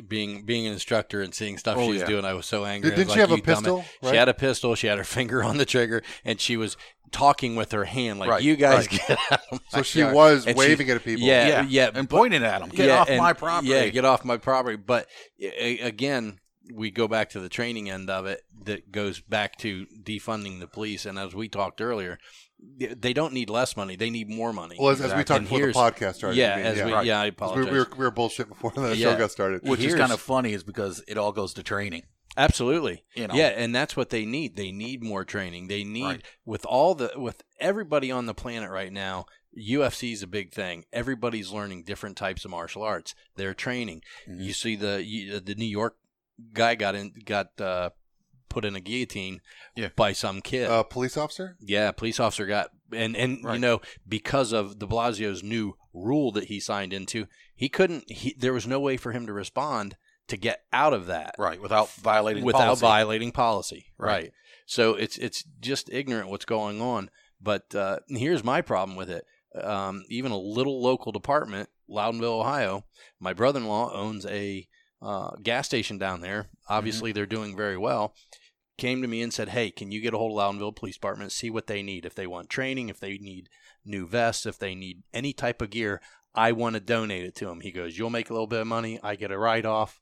being 0.08 0.46
being 0.46 0.68
an 0.68 0.74
instructor 0.74 1.22
and 1.22 1.34
seeing 1.34 1.58
stuff 1.58 1.78
Oh, 1.78 1.86
she 1.86 1.92
was 1.94 2.02
yeah. 2.02 2.08
doing, 2.08 2.26
I 2.26 2.34
was 2.34 2.46
so 2.46 2.66
angry. 2.66 2.90
Did, 2.92 2.98
was 2.98 3.06
didn't 3.08 3.14
she 3.16 3.20
have 3.20 3.32
a 3.32 3.36
"You 3.36 3.42
dumb 3.42 3.56
pistol? 3.56 3.86
She 4.10 4.16
had 4.16 4.30
a 4.30 4.34
pistol. 4.34 4.76
She 4.76 4.88
had 4.88 4.98
her 4.98 5.04
finger 5.18 5.44
on 5.44 5.58
the 5.58 5.66
trigger, 5.66 6.02
and 6.26 6.40
she 6.40 6.58
was 6.58 6.78
talking 7.12 7.56
with 7.58 7.74
her 7.74 7.84
hand 7.86 8.20
like, 8.20 8.30
Right, 8.30 8.42
"You 8.44 8.56
guys 8.56 8.88
right. 8.92 9.02
get 9.08 9.20
out 9.32 9.62
so 9.70 9.82
she 9.82 10.00
yard." 10.00 10.16
was 10.16 10.48
And 10.48 10.56
she- 10.56 10.60
waving 10.60 10.90
at 10.90 11.04
people. 11.04 11.24
Yeah, 11.26 11.48
yeah, 11.48 11.66
yeah, 11.68 11.92
and 11.94 12.08
but- 12.08 12.16
pointing 12.18 12.44
at 12.44 12.60
them. 12.60 12.70
Get 12.70 12.88
yeah, 12.88 13.00
off 13.02 13.10
and- 13.10 13.18
my 13.18 13.34
property. 13.34 13.70
Yeah, 13.70 13.88
get 13.90 14.06
off 14.06 14.24
my 14.26 14.38
property. 14.38 14.78
But 14.78 15.08
again, 15.60 16.40
we 16.74 16.92
go 16.92 17.08
back 17.08 17.30
to 17.32 17.40
the 17.40 17.50
training 17.50 17.90
end 17.90 18.10
of 18.10 18.26
it 18.26 18.42
that 18.64 18.92
goes 18.92 19.20
back 19.20 19.58
to 19.58 19.86
defunding 20.04 20.60
the 20.60 20.68
police. 20.68 21.06
And 21.06 21.18
as 21.20 21.34
we 21.36 21.48
talked 21.50 21.82
earlier, 21.82 22.18
they 22.62 23.14
don't 23.14 23.34
need 23.34 23.50
less 23.50 23.76
money; 23.76 23.96
they 23.96 24.10
need 24.10 24.30
more 24.30 24.54
money. 24.54 24.76
Well, 24.80 24.90
as, 24.90 25.02
as 25.02 25.14
we 25.14 25.24
talked 25.24 25.40
And 25.40 25.50
before 25.50 25.68
the 25.68 25.74
podcast 25.74 26.16
started. 26.16 26.38
yeah, 26.38 26.56
mean, 26.58 26.66
as 26.66 26.78
yeah. 26.78 26.86
we, 26.86 26.94
Right. 26.94 27.06
yeah, 27.06 27.22
I 27.22 27.30
'Cause 27.32 27.56
we, 27.56 27.62
apologize. 27.62 27.72
we, 27.74 27.80
were, 27.80 27.88
we 27.98 28.04
were 28.06 28.12
bullshit 28.12 28.48
before 28.50 28.72
the 28.76 28.96
Yeah. 28.96 29.12
show 29.14 29.18
got 29.18 29.32
started. 29.32 29.62
Which 29.68 29.82
is 29.84 29.96
kind 29.96 30.12
of 30.12 30.20
funny, 30.22 30.54
is 30.54 30.64
because 30.64 31.04
it 31.08 31.18
all 31.18 31.32
goes 31.32 31.54
to 31.56 31.64
training. 31.64 32.04
Absolutely. 32.38 33.04
You 33.16 33.28
know. 33.28 33.34
Yeah, 33.34 33.48
and 33.50 33.76
that's 33.76 33.98
what 33.98 34.10
they 34.10 34.26
need. 34.26 34.56
They 34.56 34.72
need 34.72 35.04
more 35.04 35.26
training. 35.26 35.68
They 35.68 35.84
need 35.84 36.04
Right. 36.04 36.22
with 36.46 36.66
all 36.66 36.96
the 36.96 37.12
with 37.18 37.44
everybody 37.60 38.10
on 38.12 38.26
the 38.26 38.34
planet 38.34 38.70
right 38.70 38.92
now. 38.92 39.26
UFC 39.58 40.14
is 40.14 40.24
a 40.24 40.28
big 40.28 40.54
thing. 40.54 40.86
Everybody's 40.94 41.52
learning 41.52 41.84
different 41.84 42.16
types 42.16 42.46
of 42.46 42.52
martial 42.52 42.84
arts. 42.84 43.14
They're 43.36 43.54
training. 43.54 44.02
Mhm. 44.30 44.42
You 44.44 44.54
see 44.54 44.78
the 44.78 45.04
you, 45.04 45.40
the 45.42 45.56
New 45.56 45.66
York 45.66 45.98
guy 46.54 46.76
got 46.76 46.96
in 46.96 47.12
got 47.26 47.60
uh, 47.60 47.90
put 48.52 48.66
in 48.66 48.76
a 48.76 48.80
guillotine 48.80 49.42
Yeah. 49.76 49.90
by 49.96 50.14
some 50.14 50.42
kid. 50.42 50.70
Uh, 50.70 50.84
police 50.84 51.18
officer? 51.18 51.58
yeah, 51.60 51.92
police 51.92 52.20
officer 52.20 52.46
got 52.46 52.70
and 52.94 53.16
and 53.16 53.40
you 53.44 53.60
know 53.60 53.82
because 54.08 54.52
of 54.52 54.78
De 54.80 54.86
Blasio's 54.86 55.42
new 55.44 55.76
rule 55.94 56.32
that 56.34 56.46
he 56.46 56.60
signed 56.60 56.94
into, 56.94 57.28
he 57.56 57.70
couldn't. 57.70 58.10
He, 58.12 58.36
there 58.38 58.54
was 58.54 58.68
no 58.68 58.80
way 58.80 58.98
for 58.98 59.12
him 59.12 59.26
to 59.28 59.34
respond 59.34 59.96
to 60.28 60.38
get 60.38 60.62
out 60.72 60.94
of 60.94 61.08
that 61.08 61.36
Right, 61.38 61.62
without 61.62 61.90
violating 61.96 62.44
without 62.46 62.60
policy. 62.66 62.82
violating 62.82 63.32
policy. 63.32 63.86
Right. 63.98 64.12
Right. 64.24 64.32
So 64.66 64.94
it's 64.96 65.18
it's 65.18 65.44
just 65.60 65.90
ignorant 65.92 66.30
what's 66.30 66.46
going 66.46 66.82
on. 66.82 67.10
But 67.42 67.74
uh, 67.76 68.00
here's 68.08 68.44
my 68.44 68.62
problem 68.62 68.96
with 68.96 69.10
it. 69.10 69.26
Um, 69.62 70.04
even 70.10 70.32
a 70.32 70.38
little 70.38 70.82
local 70.82 71.12
department, 71.12 71.68
Loudonville, 71.90 72.40
Ohio. 72.40 72.86
My 73.20 73.34
brother-in-law 73.34 73.92
owns 73.94 74.26
a 74.26 74.68
uh, 75.02 75.32
gas 75.44 75.66
station 75.66 75.98
down 75.98 76.22
there. 76.22 76.48
Obviously, 76.70 77.12
they're 77.12 77.26
doing 77.26 77.58
very 77.58 77.78
well. 77.78 78.14
Came 78.82 79.04
to 79.04 79.08
me 79.08 79.22
and 79.22 79.32
said, 79.32 79.50
"Hey, 79.50 79.70
can 79.70 79.92
you 79.92 80.02
get 80.02 80.16
a 80.16 80.18
hold 80.18 80.32
of 80.32 80.38
Loudonville 80.38 80.76
Police 80.76 80.96
Department, 80.96 81.32
see 81.32 81.52
what 81.52 81.68
they 81.68 81.84
need? 81.84 82.04
If 82.04 82.16
they 82.16 82.26
want 82.26 82.50
training, 82.50 82.90
if 82.90 83.00
they 83.00 83.20
need 83.20 83.48
new 83.86 84.08
vests, 84.08 84.48
if 84.48 84.58
they 84.58 84.74
need 84.74 85.04
any 85.14 85.34
type 85.34 85.62
of 85.62 85.70
gear, 85.70 86.02
I 86.34 86.52
want 86.52 86.74
to 86.74 86.80
donate 86.80 87.24
it 87.24 87.36
to 87.36 87.46
them." 87.46 87.60
He 87.62 87.72
goes, 87.72 88.00
"You'll 88.00 88.10
make 88.10 88.32
a 88.32 88.34
little 88.34 88.48
bit 88.48 88.62
of 88.62 88.66
money. 88.66 89.00
I 89.04 89.16
get 89.16 89.30
a 89.30 89.38
write-off." 89.38 90.02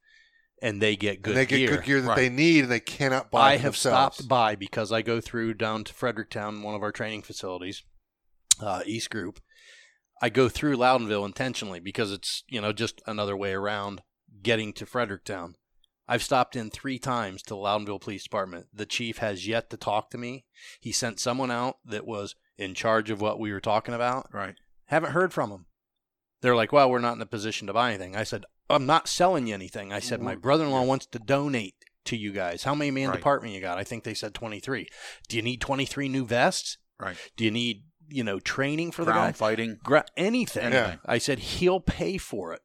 And 0.61 0.81
they 0.81 0.95
get 0.95 1.21
good 1.21 1.31
and 1.31 1.39
they 1.39 1.45
get 1.45 1.57
gear. 1.57 1.69
good 1.75 1.83
gear 1.83 2.01
that 2.01 2.07
Right. 2.07 2.15
they 2.15 2.29
need 2.29 2.63
and 2.63 2.71
they 2.71 2.79
cannot 2.79 3.29
buy 3.31 3.51
I 3.51 3.57
have 3.57 3.73
themselves. 3.73 4.15
stopped 4.15 4.29
by 4.29 4.55
because 4.55 4.93
I 4.93 5.01
go 5.01 5.19
through 5.19 5.55
down 5.55 5.83
to 5.83 5.93
Fredericktown, 5.93 6.61
one 6.63 6.73
of 6.75 6.81
our 6.81 6.93
training 6.93 7.23
facilities, 7.23 7.83
uh, 8.61 8.83
East 8.85 9.09
Group. 9.09 9.41
I 10.21 10.29
go 10.29 10.47
through 10.47 10.77
Loudonville 10.77 11.25
intentionally 11.25 11.81
because 11.81 12.13
it's 12.13 12.43
you 12.47 12.61
know 12.61 12.71
just 12.71 13.01
another 13.05 13.35
way 13.35 13.51
around 13.51 14.03
getting 14.41 14.71
to 14.73 14.85
Fredericktown. 14.85 15.55
I've 16.11 16.23
stopped 16.23 16.55
in 16.55 16.71
three 16.71 16.97
times 16.97 17.43
to 17.43 17.49
the 17.49 17.55
Loudonville 17.55 18.01
Police 18.01 18.23
Department. 18.23 18.65
The 18.73 18.87
chief 18.87 19.19
has 19.19 19.47
yet 19.47 19.69
to 19.69 19.77
talk 19.77 20.09
to 20.09 20.17
me. 20.17 20.45
He 20.81 20.91
sent 20.91 21.19
someone 21.19 21.51
out 21.51 21.77
that 21.85 22.07
was 22.07 22.35
in 22.57 22.73
charge 22.73 23.11
of 23.11 23.21
what 23.21 23.39
we 23.39 23.51
were 23.53 23.59
talking 23.61 23.93
about. 23.93 24.27
Right. 24.33 24.55
Haven't 24.87 25.11
heard 25.11 25.31
from 25.31 25.51
him. 25.51 25.65
They're 26.41 26.55
like, 26.55 26.71
well, 26.73 26.89
we're 26.89 26.97
not 26.99 27.15
in 27.15 27.21
a 27.21 27.27
position 27.27 27.67
to 27.67 27.73
buy 27.73 27.89
anything. 27.89 28.15
I 28.15 28.23
said, 28.23 28.45
I'm 28.71 28.87
not 28.87 29.07
selling 29.07 29.45
you 29.45 29.53
anything. 29.53 29.93
I 29.93 29.99
said, 29.99 30.19
my 30.19 30.35
brother 30.35 30.63
in 30.63 30.71
law 30.71 30.83
wants 30.83 31.05
to 31.07 31.19
donate 31.19 31.75
to 32.05 32.17
you 32.17 32.31
guys. 32.31 32.63
How 32.63 32.73
many 32.73 32.89
man 32.89 33.09
Right. 33.09 33.17
department 33.17 33.53
you 33.53 33.61
got? 33.61 33.77
I 33.77 33.83
think 33.83 34.03
they 34.03 34.15
said 34.15 34.33
23. 34.33 34.87
Do 35.27 35.35
you 35.35 35.43
need 35.43 35.61
23 35.61 36.09
new 36.09 36.25
vests? 36.25 36.79
Right. 36.99 37.17
Do 37.37 37.43
you 37.45 37.51
need, 37.51 37.83
you 38.07 38.23
know, 38.23 38.39
training 38.39 38.91
for 38.91 39.05
the 39.05 39.11
guy? 39.11 39.31
fighting. 39.31 39.77
Gra- 39.83 40.05
anything. 40.17 40.71
Yeah. 40.73 40.95
I 41.05 41.19
said, 41.19 41.37
he'll 41.39 41.81
pay 41.81 42.17
for 42.17 42.51
it. 42.53 42.61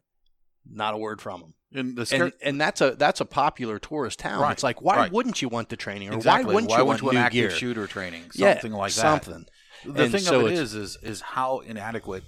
Not 0.70 0.94
a 0.94 0.96
word 0.96 1.20
from 1.20 1.40
them. 1.40 1.55
And 1.72 1.96
the 1.96 2.09
And, 2.14 2.33
and 2.42 2.61
that's 2.61 2.81
a 2.81 2.92
that's 2.92 3.20
a 3.20 3.24
popular 3.24 3.79
tourist 3.79 4.18
town. 4.20 4.40
Right, 4.40 4.53
It's 4.53 4.62
like, 4.62 4.81
why 4.81 4.96
right. 4.96 5.12
wouldn't 5.12 5.42
you 5.42 5.48
want 5.48 5.68
the 5.68 5.77
training, 5.77 6.11
or 6.11 6.14
exactly. 6.14 6.46
why 6.46 6.55
wouldn't 6.55 6.72
you 6.72 6.85
want 6.85 7.03
an 7.03 7.09
new 7.11 7.16
active 7.18 7.33
gear? 7.33 7.50
shooter 7.50 7.87
training? 7.87 8.22
Yeah, 8.35 8.53
Something 8.55 8.72
like 8.72 8.92
that. 8.94 9.00
Something. 9.24 9.46
The 9.85 10.05
And 10.05 10.12
thing 10.12 10.20
so 10.20 10.40
of 10.46 10.53
it's- 10.53 10.61
is, 10.61 10.74
is, 10.74 10.98
is 11.03 11.20
how 11.20 11.59
inadequate 11.61 12.24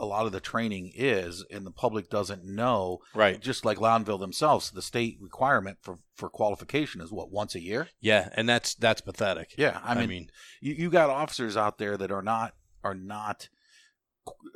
a 0.00 0.04
lot 0.04 0.26
of 0.26 0.32
the 0.32 0.40
training 0.40 0.90
is, 0.96 1.44
and 1.52 1.64
the 1.64 1.70
public 1.70 2.10
doesn't 2.10 2.44
know. 2.44 2.98
Right. 3.14 3.40
Just 3.40 3.64
like 3.64 3.78
Loudonville 3.78 4.18
themselves, 4.18 4.72
the 4.72 4.82
state 4.82 5.16
requirement 5.20 5.78
for, 5.82 6.00
for 6.16 6.28
qualification 6.28 7.00
is 7.00 7.12
what 7.12 7.30
once 7.30 7.54
a 7.54 7.60
year. 7.60 7.88
Yeah, 8.00 8.28
and 8.34 8.48
that's 8.48 8.74
that's 8.74 9.00
pathetic. 9.00 9.54
Yeah, 9.56 9.80
I 9.84 9.92
I 9.92 9.94
mean, 10.00 10.08
mean 10.08 10.30
you, 10.60 10.74
you 10.74 10.90
got 10.90 11.08
officers 11.10 11.56
out 11.56 11.78
there 11.78 11.96
that 11.96 12.10
are 12.10 12.22
not 12.22 12.54
are 12.82 12.96
not. 12.96 13.48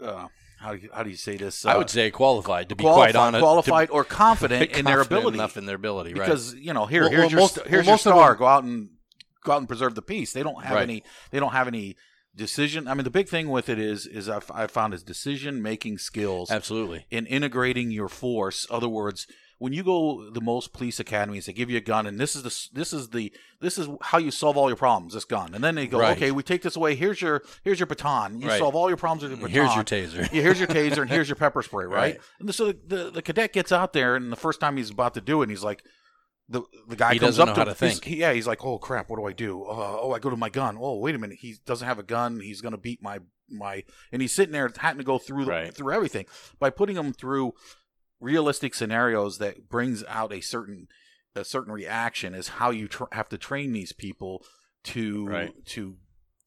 Uh, 0.03 0.27
how 0.63 0.73
do 0.75 0.79
you, 0.83 0.89
how 0.93 1.03
do 1.03 1.11
you 1.11 1.17
say 1.17 1.37
this? 1.37 1.67
I 1.67 1.73
Uh, 1.75 1.79
would 1.79 1.91
say 1.91 2.11
qualified 2.11 2.69
to 2.71 2.77
be 2.77 2.85
qualified, 2.85 3.15
quite 3.15 3.21
honest. 3.27 3.43
qualified 3.43 3.91
or 3.91 4.05
confident 4.25 4.73
be 4.73 4.79
in 4.79 4.85
their 4.85 5.01
ability. 5.01 5.37
enough 5.39 5.57
in 5.57 5.67
their 5.67 5.77
ability, 5.77 6.15
right? 6.15 6.25
because 6.27 6.55
you 6.55 6.73
know 6.73 6.87
here 6.87 7.03
Well, 7.03 7.11
here's 7.11 7.21
well, 7.23 7.31
your 7.31 7.41
most- 7.41 7.55
st- 7.55 7.67
well, 7.67 7.71
here's 7.71 7.87
your 7.87 7.95
of 7.95 8.01
star 8.01 8.29
them- 8.31 8.39
go 8.39 8.47
out 8.47 8.65
and 8.65 8.89
go 9.45 9.53
out 9.53 9.59
and 9.59 9.69
preserve 9.69 9.95
the 9.97 10.03
peace 10.03 10.33
they 10.33 10.43
don't 10.45 10.63
have 10.65 10.77
Right. 10.77 10.83
any 10.89 11.03
they 11.33 11.41
don't 11.41 11.53
have 11.53 11.67
any 11.69 11.97
decision 12.35 12.89
i 12.89 12.95
mean 12.95 13.05
the 13.05 13.11
big 13.11 13.29
thing 13.29 13.49
with 13.51 13.69
it 13.69 13.79
is 13.79 14.07
is 14.07 14.29
i've, 14.29 14.51
I've 14.55 14.71
found 14.71 14.95
is 14.95 15.03
decision 15.03 15.61
making 15.61 15.99
skills 15.99 16.51
absolutely. 16.51 17.05
in 17.11 17.27
integrating 17.27 17.91
your 17.91 18.09
force 18.09 18.67
other 18.71 18.89
words 18.89 19.27
when 19.63 19.73
you 19.73 19.83
go 19.85 20.29
the 20.31 20.41
most 20.41 20.73
police 20.73 20.99
academies 20.99 21.47
they 21.47 21.53
give 21.53 21.71
you 21.71 21.77
a 21.77 21.81
gun 21.93 22.07
and 22.09 22.19
this 22.19 22.35
is 22.35 22.43
the 22.43 22.69
this 22.79 22.93
is 22.93 23.11
the 23.11 23.33
this 23.61 23.79
is 23.79 23.87
how 24.01 24.19
you 24.19 24.31
solve 24.31 24.57
all 24.57 24.69
your 24.69 24.77
problems 24.77 25.15
this 25.15 25.25
gun 25.25 25.55
and 25.55 25.63
then 25.63 25.75
they 25.77 25.87
go 25.87 26.01
Right. 26.01 26.17
okay 26.17 26.31
we 26.33 26.43
take 26.43 26.63
this 26.63 26.75
away 26.77 26.95
here's 26.97 27.21
your 27.23 27.43
here's 27.63 27.79
your 27.79 27.87
baton 27.87 28.41
you 28.41 28.49
Right. 28.49 28.59
solve 28.59 28.75
all 28.75 28.89
your 28.89 28.97
problems 28.97 29.23
with 29.23 29.31
your 29.33 29.49
baton 29.49 29.53
Here's 29.53 29.75
your 29.77 29.85
taser. 29.85 30.23
yeah, 30.33 30.43
here's 30.43 30.59
your 30.59 30.69
taser 30.69 31.03
and 31.03 31.11
here's 31.11 31.29
your 31.29 31.37
pepper 31.45 31.63
spray, 31.63 31.85
right? 31.87 31.97
Right. 32.15 32.21
And 32.41 32.55
so 32.55 32.73
the, 32.73 32.79
the 32.97 33.11
the 33.13 33.23
cadet 33.23 33.53
gets 33.53 33.71
out 33.73 33.93
there, 33.93 34.17
and 34.17 34.33
the 34.33 34.37
first 34.47 34.59
time 34.61 34.77
he's 34.77 34.91
about 34.91 35.15
to 35.15 35.21
do 35.21 35.41
it, 35.41 35.45
and 35.45 35.51
he's 35.53 35.63
like, 35.71 35.83
the 36.49 36.63
the 36.89 36.97
guy 36.97 37.13
He 37.15 37.19
comes 37.21 37.39
up 37.39 37.55
to 37.55 37.65
to 37.65 37.75
he's- 37.87 38.01
yeah, 38.07 38.33
he's 38.33 38.47
like, 38.49 38.65
oh 38.65 38.79
crap, 38.79 39.09
what 39.11 39.17
do 39.19 39.25
I 39.27 39.33
do? 39.33 39.63
Uh, 39.63 39.99
oh, 40.03 40.13
I 40.13 40.19
go 40.19 40.29
to 40.31 40.37
my 40.37 40.51
gun. 40.51 40.77
Oh, 40.81 40.99
wait 40.99 41.15
a 41.15 41.19
minute, 41.19 41.39
he 41.41 41.55
doesn't 41.67 41.87
have 41.87 41.99
a 42.01 42.03
gun. 42.03 42.41
He's 42.41 42.61
gonna 42.61 42.79
beat 42.89 43.01
my 43.03 43.21
my, 43.49 43.85
and 44.11 44.23
he's 44.23 44.33
sitting 44.33 44.53
there 44.53 44.71
having 44.79 44.99
to 44.99 45.05
go 45.05 45.19
through 45.19 45.45
the, 45.45 45.51
Right. 45.51 45.75
through 45.75 45.93
everything 45.93 46.25
by 46.59 46.71
putting 46.71 46.97
him 46.97 47.13
through 47.13 47.53
realistic 48.23 48.75
scenarios 48.75 49.39
that 49.39 49.69
brings 49.69 50.05
out 50.09 50.33
a 50.33 50.41
certain 50.41 50.87
a 51.35 51.45
certain 51.45 51.73
reaction 51.73 52.35
is 52.35 52.49
how 52.49 52.71
you 52.71 52.87
tr- 52.89 53.05
have 53.13 53.29
to 53.31 53.39
train 53.39 53.73
these 53.73 53.93
people 53.93 54.45
to 54.85 55.27
Right. 55.27 55.67
to 55.67 55.97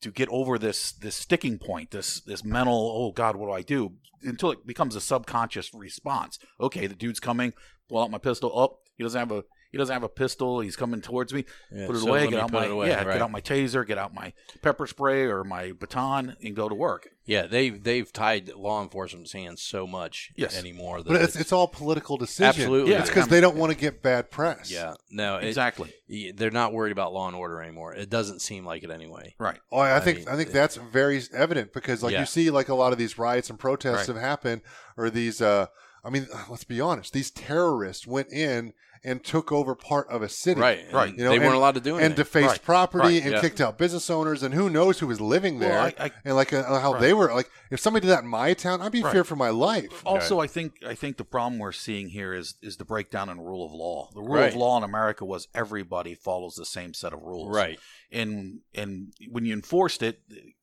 to 0.02 0.12
get 0.12 0.30
over 0.30 0.58
this 0.58 0.92
this 0.92 1.16
sticking 1.16 1.58
point 1.58 1.92
this 1.92 2.22
this 2.22 2.44
mental 2.44 2.92
oh 2.96 3.12
god 3.12 3.36
what 3.36 3.48
do 3.48 3.52
i 3.54 3.62
do 3.62 3.94
until 4.24 4.52
it 4.52 4.66
becomes 4.66 4.96
a 4.96 5.02
subconscious 5.02 5.74
response 5.74 6.38
okay 6.60 6.88
the 6.88 6.96
dude's 6.96 7.20
coming 7.20 7.54
pull 7.90 8.02
out 8.02 8.12
my 8.12 8.18
pistol 8.18 8.52
oh 8.54 8.80
he 8.96 9.04
doesn't 9.04 9.20
have 9.20 9.32
a 9.32 9.44
he 9.76 9.78
doesn't 9.78 9.92
have 9.94 10.04
a 10.04 10.10
pistol 10.10 10.62
he's 10.62 10.78
coming 10.78 11.02
towards 11.02 11.34
me 11.34 11.44
Yeah, 11.70 11.88
put 11.88 11.98
it 11.98 12.00
so 12.00 12.08
away 12.08 12.30
get 12.30 12.40
out 12.40 12.52
my 12.54 12.66
away, 12.68 12.88
yeah 12.88 13.04
right. 13.04 13.12
get 13.14 13.22
out 13.22 13.30
my 13.30 13.42
taser 13.42 13.86
get 13.86 13.98
out 13.98 14.14
my 14.14 14.32
pepper 14.62 14.88
spray 14.88 15.24
or 15.24 15.44
my 15.44 15.74
baton 15.74 16.38
and 16.42 16.56
go 16.56 16.70
to 16.70 16.76
work 16.76 17.10
Yeah, 17.26 17.46
they've 17.48 17.84
they've 17.84 18.10
tied 18.14 18.54
law 18.54 18.82
enforcement's 18.82 19.34
hands 19.34 19.62
so 19.62 19.86
much 19.86 20.32
Yes. 20.38 20.58
anymore. 20.58 21.02
That 21.04 21.10
But 21.12 21.22
it's, 21.24 21.36
it's 21.36 21.52
all 21.52 21.68
political 21.68 22.16
decision. 22.18 22.48
Absolutely. 22.62 22.94
It's 22.94 23.10
because 23.10 23.28
they 23.28 23.42
don't 23.42 23.58
want 23.58 23.72
to 23.74 23.78
get 23.78 24.02
bad 24.02 24.30
press. 24.32 24.72
yeah, 24.72 24.94
no, 25.12 25.38
it- 25.38 25.46
exactly. 25.48 25.92
y- 26.10 26.32
they're 26.36 26.52
not 26.52 26.72
worried 26.72 26.92
about 26.92 27.12
law 27.14 27.28
and 27.28 27.36
order 27.36 27.62
anymore. 27.62 27.94
It 27.96 28.10
doesn't 28.10 28.42
seem 28.42 28.64
like 28.66 28.84
it 28.84 28.92
anyway. 28.92 29.36
Right. 29.40 29.60
Oh, 29.72 29.80
I 29.80 29.98
I 29.98 30.00
think 30.00 30.20
mean, 30.20 30.28
I 30.30 30.36
think 30.38 30.50
it- 30.50 30.54
that's 30.54 30.76
very 30.78 31.22
evident 31.34 31.74
because 31.74 32.02
like 32.04 32.14
Yeah. 32.14 32.22
you 32.22 32.26
see 32.28 32.50
like 32.50 32.70
a 32.70 32.76
lot 32.76 32.94
of 32.94 32.98
these 33.00 33.18
riots 33.18 33.50
and 33.50 33.60
protests 33.60 34.08
Right. 34.08 34.16
have 34.16 34.18
happened 34.18 34.62
or 34.96 35.10
these 35.10 35.42
uh 35.42 35.66
I 36.04 36.10
mean 36.12 36.28
let's 36.48 36.64
be 36.64 36.80
honest 36.80 37.12
these 37.14 37.32
terrorists 37.32 38.06
went 38.06 38.32
in 38.32 38.74
and 39.06 39.24
took 39.24 39.52
over 39.52 39.76
part 39.76 40.10
of 40.10 40.22
a 40.22 40.28
city 40.30 40.60
Right, 40.60 40.86
Right. 40.91 41.15
You 41.15 41.24
know, 41.24 41.30
they 41.30 41.38
weren't 41.39 41.50
and- 41.52 41.56
allowed 41.58 41.76
to 41.76 41.80
do 41.80 41.91
anything. 41.91 42.06
and 42.08 42.15
defaced 42.15 42.48
Right. 42.48 42.63
property 42.63 43.04
Right. 43.15 43.24
and 43.24 43.32
Yeah. 43.34 43.41
kicked 43.41 43.62
out 43.62 43.78
business 43.78 44.10
owners 44.10 44.44
and 44.44 44.54
who 44.54 44.70
knows 44.70 45.00
who 45.00 45.08
was 45.08 45.22
living 45.22 45.60
there 45.60 45.70
Well, 45.74 45.91
I, 46.00 46.06
I, 46.06 46.12
and 46.26 46.36
like 46.36 46.52
uh, 46.52 46.63
how 46.80 46.94
Right. 46.94 47.02
they 47.02 47.13
were 47.13 47.34
like 47.34 47.50
if 47.72 47.80
somebody 47.80 48.06
did 48.08 48.12
that 48.13 48.24
in 48.24 48.30
my 48.30 48.54
town 48.54 48.82
I'd 48.82 48.91
be 48.91 49.02
Right. 49.04 49.13
feared 49.13 49.28
for 49.28 49.36
my 49.36 49.50
life. 49.50 50.02
also, 50.06 50.39
I 50.39 50.48
think 50.48 50.74
I 50.86 50.96
think 50.96 51.18
the 51.18 51.24
problem 51.24 51.60
we're 51.60 51.72
seeing 51.72 52.10
here 52.10 52.34
is 52.34 52.56
is 52.62 52.78
the 52.78 52.86
breakdown 52.86 53.30
in 53.30 53.39
rule 53.39 53.65
of 53.65 53.72
law. 53.72 54.10
The 54.13 54.22
rule 54.22 54.36
Right. 54.36 54.50
of 54.50 54.56
law 54.56 54.76
in 54.78 54.84
America 54.84 55.24
was 55.24 55.48
everybody 55.54 56.15
follows 56.15 56.56
the 56.56 56.65
same 56.65 56.94
set 56.94 57.13
of 57.13 57.22
rules. 57.22 57.56
right. 57.56 57.80
and 58.12 58.60
and 58.74 59.13
when 59.32 59.46
you 59.46 59.54
enforced 59.54 60.02
it 60.04 60.20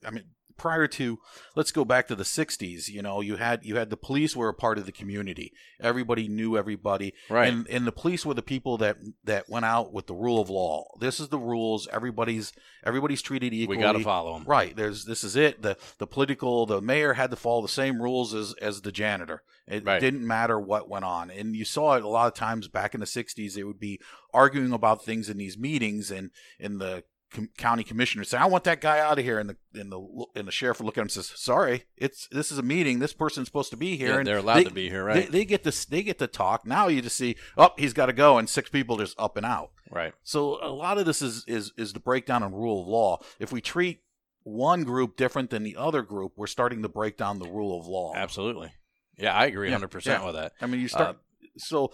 i 0.07 0.11
mean 0.11 0.25
prior 0.57 0.87
to 0.87 1.19
let's 1.57 1.73
go 1.73 1.85
back 1.85 2.09
to 2.09 2.15
the 2.15 2.25
60s 2.25 2.89
you 2.89 3.03
know 3.03 3.21
you 3.21 3.37
had 3.37 3.65
you 3.65 3.77
had 3.77 3.91
the 3.91 3.97
police 3.97 4.35
were 4.37 4.49
a 4.49 4.55
part 4.55 4.79
of 4.79 4.87
the 4.87 4.93
community 4.93 5.53
everybody 5.81 6.29
knew 6.29 6.57
everybody 6.57 7.13
Right. 7.31 7.53
and 7.53 7.67
and 7.69 7.87
the 7.87 7.93
police 7.93 8.25
were 8.27 8.35
the 8.35 8.43
people 8.43 8.79
that 8.79 8.97
that 9.25 9.49
went 9.49 9.65
out 9.65 9.93
with 9.93 10.07
the 10.07 10.15
rule 10.15 10.41
of 10.41 10.49
law 10.51 10.85
this 11.01 11.21
is 11.21 11.29
the 11.29 11.39
rules 11.39 11.89
everybody's 11.93 12.53
everybody's 12.85 13.23
treated 13.23 13.53
equally 13.53 13.77
we 13.79 13.83
got 13.83 13.93
to 13.93 14.01
follow 14.01 14.35
them. 14.35 14.45
Right. 14.47 14.75
There's 14.77 15.05
this 15.05 15.23
is 15.25 15.37
it. 15.37 15.63
The 15.63 15.77
the 15.99 16.07
political 16.07 16.67
the 16.67 16.81
mayor 16.81 17.15
had 17.15 17.31
to 17.31 17.37
follow 17.37 17.63
the 17.63 17.69
same 17.69 18.03
rules 18.03 18.35
as 18.35 18.55
as 18.61 18.81
the 18.83 18.93
janitor. 18.93 19.43
It 19.69 19.85
Right. 19.85 20.01
didn't 20.01 20.27
matter 20.27 20.59
what 20.59 20.89
went 20.89 21.05
on. 21.05 21.31
And 21.31 21.55
you 21.55 21.65
saw 21.65 21.95
it 21.97 22.03
a 22.05 22.09
lot 22.09 22.27
of 22.27 22.35
times 22.35 22.67
back 22.69 22.95
in 22.95 23.01
the 23.01 23.07
60s 23.07 23.55
they 23.55 23.63
would 23.63 23.79
be 23.79 24.01
arguing 24.35 24.73
about 24.73 25.05
things 25.05 25.29
in 25.29 25.37
these 25.39 25.57
meetings 25.57 26.11
and 26.11 26.31
in 26.59 26.79
the 26.79 27.05
com- 27.33 27.49
county 27.57 27.83
commissioner 27.85 28.25
say 28.25 28.39
I 28.39 28.47
want 28.47 28.65
that 28.65 28.81
guy 28.81 28.99
out 29.01 29.19
of 29.19 29.25
here 29.25 29.39
and 29.39 29.51
the 29.51 29.57
and 29.81 29.91
the 29.91 30.25
and 30.37 30.47
the 30.49 30.53
sheriff 30.53 30.79
would 30.81 30.87
look 30.87 30.97
at 30.97 31.01
him 31.01 31.05
and 31.05 31.11
says 31.13 31.33
sorry 31.37 31.85
it's 31.97 32.29
this 32.31 32.53
is 32.53 32.59
a 32.59 32.63
meeting 32.63 32.99
this 32.99 33.13
person's 33.13 33.49
supposed 33.49 33.71
to 33.71 33.77
be 33.77 33.97
here 33.97 34.11
Yeah, 34.13 34.19
and 34.19 34.27
they're 34.27 34.39
allowed 34.39 34.57
they- 34.59 34.65
to 34.65 34.71
be 34.71 34.89
here, 34.89 35.05
right? 35.05 35.31
they 35.31 35.45
get 35.45 35.65
this 35.65 35.85
they 35.85 36.03
get 36.03 36.19
to 36.19 36.27
talk 36.27 36.67
now 36.67 36.89
you 36.89 37.03
just 37.03 37.17
see 37.17 37.37
oh 37.57 37.71
he's 37.79 37.93
got 37.93 38.07
to 38.07 38.13
go 38.13 38.39
and 38.39 38.49
six 38.49 38.71
people 38.71 38.97
just 38.97 39.19
up 39.19 39.37
and 39.37 39.47
out 39.47 39.71
right. 39.91 40.13
so 40.23 40.59
a 40.65 40.71
lot 40.71 40.99
of 40.99 41.07
this 41.07 41.21
is 41.23 41.45
is 41.47 41.73
is 41.77 41.93
the 41.93 42.01
breakdown 42.01 42.43
in 42.43 42.53
rule 42.53 42.81
of 42.83 42.87
law. 42.87 43.19
If 43.39 43.53
we 43.53 43.61
treat 43.61 44.01
one 44.45 44.83
group 44.85 45.17
different 45.17 45.51
than 45.51 45.63
the 45.63 45.77
other 45.77 46.03
group, 46.03 46.33
we're 46.37 46.47
starting 46.49 46.83
to 46.83 46.89
break 46.89 47.17
down 47.17 47.39
the 47.39 47.49
rule 47.49 47.79
of 47.79 47.87
law. 47.87 48.13
Absolutely. 48.17 48.73
Yeah, 49.17 49.35
I 49.35 49.47
agree 49.47 49.71
Yeah, 49.71 49.79
100% 49.79 50.05
yeah. 50.07 50.25
with 50.27 50.35
that. 50.35 50.53
I 50.61 50.67
mean, 50.67 50.81
you 50.81 50.87
uh, 50.87 50.89
start. 50.89 51.17
so, 51.59 51.93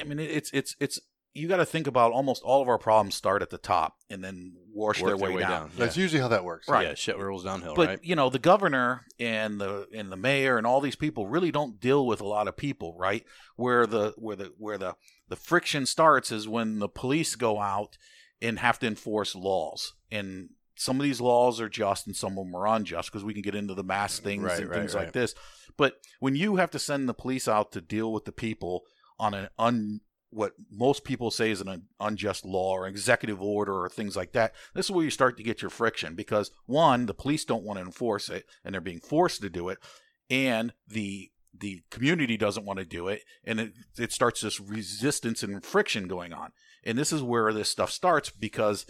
I 0.00 0.04
mean, 0.04 0.18
it's 0.18 0.50
it's 0.52 0.76
it's 0.80 0.98
you 1.34 1.46
got 1.48 1.58
to 1.58 1.64
think 1.64 1.86
about 1.86 2.12
almost 2.12 2.42
all 2.42 2.62
of 2.62 2.68
our 2.68 2.78
problems 2.78 3.14
start 3.14 3.42
at 3.42 3.50
the 3.50 3.58
top 3.58 3.96
and 4.10 4.24
then 4.24 4.54
wash 4.72 5.00
Work 5.00 5.08
their 5.08 5.16
way, 5.28 5.34
way 5.36 5.42
down. 5.42 5.70
That's 5.76 5.96
Yeah. 5.96 6.02
usually 6.02 6.20
how 6.20 6.28
that 6.28 6.44
works. 6.44 6.68
Right. 6.68 6.86
Yeah, 6.88 6.94
shit 6.94 7.18
rolls 7.18 7.44
downhill, 7.44 7.74
But 7.74 7.88
right? 7.88 8.00
you 8.02 8.16
know, 8.16 8.28
the 8.30 8.38
governor 8.38 9.06
and 9.20 9.60
the 9.60 9.86
and 9.94 10.10
the 10.10 10.16
mayor 10.16 10.56
and 10.58 10.66
all 10.66 10.80
these 10.80 10.96
people 10.96 11.26
really 11.26 11.50
don't 11.52 11.78
deal 11.80 12.06
with 12.06 12.20
a 12.20 12.26
lot 12.26 12.48
of 12.48 12.56
people, 12.56 12.96
right? 12.98 13.24
Where 13.56 13.86
the 13.86 14.14
where 14.16 14.36
the 14.36 14.52
where 14.58 14.78
the 14.78 14.94
the 15.28 15.36
friction 15.36 15.86
starts 15.86 16.32
is 16.32 16.48
when 16.48 16.78
the 16.78 16.88
police 16.88 17.34
go 17.36 17.60
out 17.60 17.98
and 18.40 18.58
have 18.58 18.78
to 18.80 18.86
enforce 18.86 19.34
laws. 19.34 19.94
And 20.10 20.50
some 20.76 20.98
of 20.98 21.02
these 21.04 21.20
laws 21.20 21.60
are 21.60 21.68
just 21.68 22.06
and 22.06 22.14
some 22.16 22.38
of 22.38 22.46
them 22.46 22.54
are 22.56 22.66
unjust 22.68 23.10
because 23.10 23.24
we 23.24 23.32
can 23.34 23.42
get 23.42 23.54
into 23.54 23.74
the 23.74 23.82
mass 23.84 24.18
mm, 24.18 24.22
things 24.22 24.44
Right, 24.44 24.60
and 24.60 24.70
right, 24.70 24.78
things 24.78 24.94
right. 24.94 25.04
like 25.04 25.12
this. 25.12 25.34
But 25.76 26.00
when 26.20 26.34
you 26.36 26.56
have 26.56 26.70
to 26.72 26.78
send 26.78 27.08
the 27.08 27.14
police 27.14 27.46
out 27.48 27.72
to 27.72 27.80
deal 27.80 28.12
with 28.12 28.24
the 28.24 28.32
people 28.32 28.84
on 29.18 29.34
an 29.34 29.48
un 29.58 30.00
what 30.30 30.52
most 30.70 31.04
people 31.04 31.30
say 31.30 31.50
is 31.50 31.60
an 31.60 31.84
unjust 32.00 32.44
law 32.44 32.72
or 32.72 32.86
executive 32.86 33.40
order 33.40 33.82
or 33.82 33.88
things 33.88 34.16
like 34.16 34.32
that. 34.32 34.54
This 34.74 34.86
is 34.86 34.90
where 34.90 35.04
you 35.04 35.10
start 35.10 35.36
to 35.36 35.42
get 35.42 35.62
your 35.62 35.70
friction 35.70 36.14
because 36.14 36.50
one, 36.66 37.06
the 37.06 37.14
police 37.14 37.44
don't 37.44 37.64
want 37.64 37.78
to 37.78 37.84
enforce 37.84 38.28
it 38.28 38.44
and 38.64 38.74
they're 38.74 38.80
being 38.80 39.00
forced 39.00 39.40
to 39.42 39.50
do 39.50 39.68
it, 39.68 39.78
and 40.30 40.72
the 40.86 41.30
the 41.58 41.82
community 41.90 42.36
doesn't 42.36 42.66
want 42.66 42.78
to 42.78 42.84
do 42.84 43.08
it, 43.08 43.22
and 43.44 43.58
it, 43.58 43.72
it 43.98 44.12
starts 44.12 44.42
this 44.42 44.60
resistance 44.60 45.42
and 45.42 45.64
friction 45.64 46.06
going 46.06 46.32
on. 46.32 46.50
And 46.84 46.96
this 46.96 47.12
is 47.12 47.22
where 47.22 47.52
this 47.52 47.68
stuff 47.68 47.90
starts 47.90 48.30
because 48.30 48.86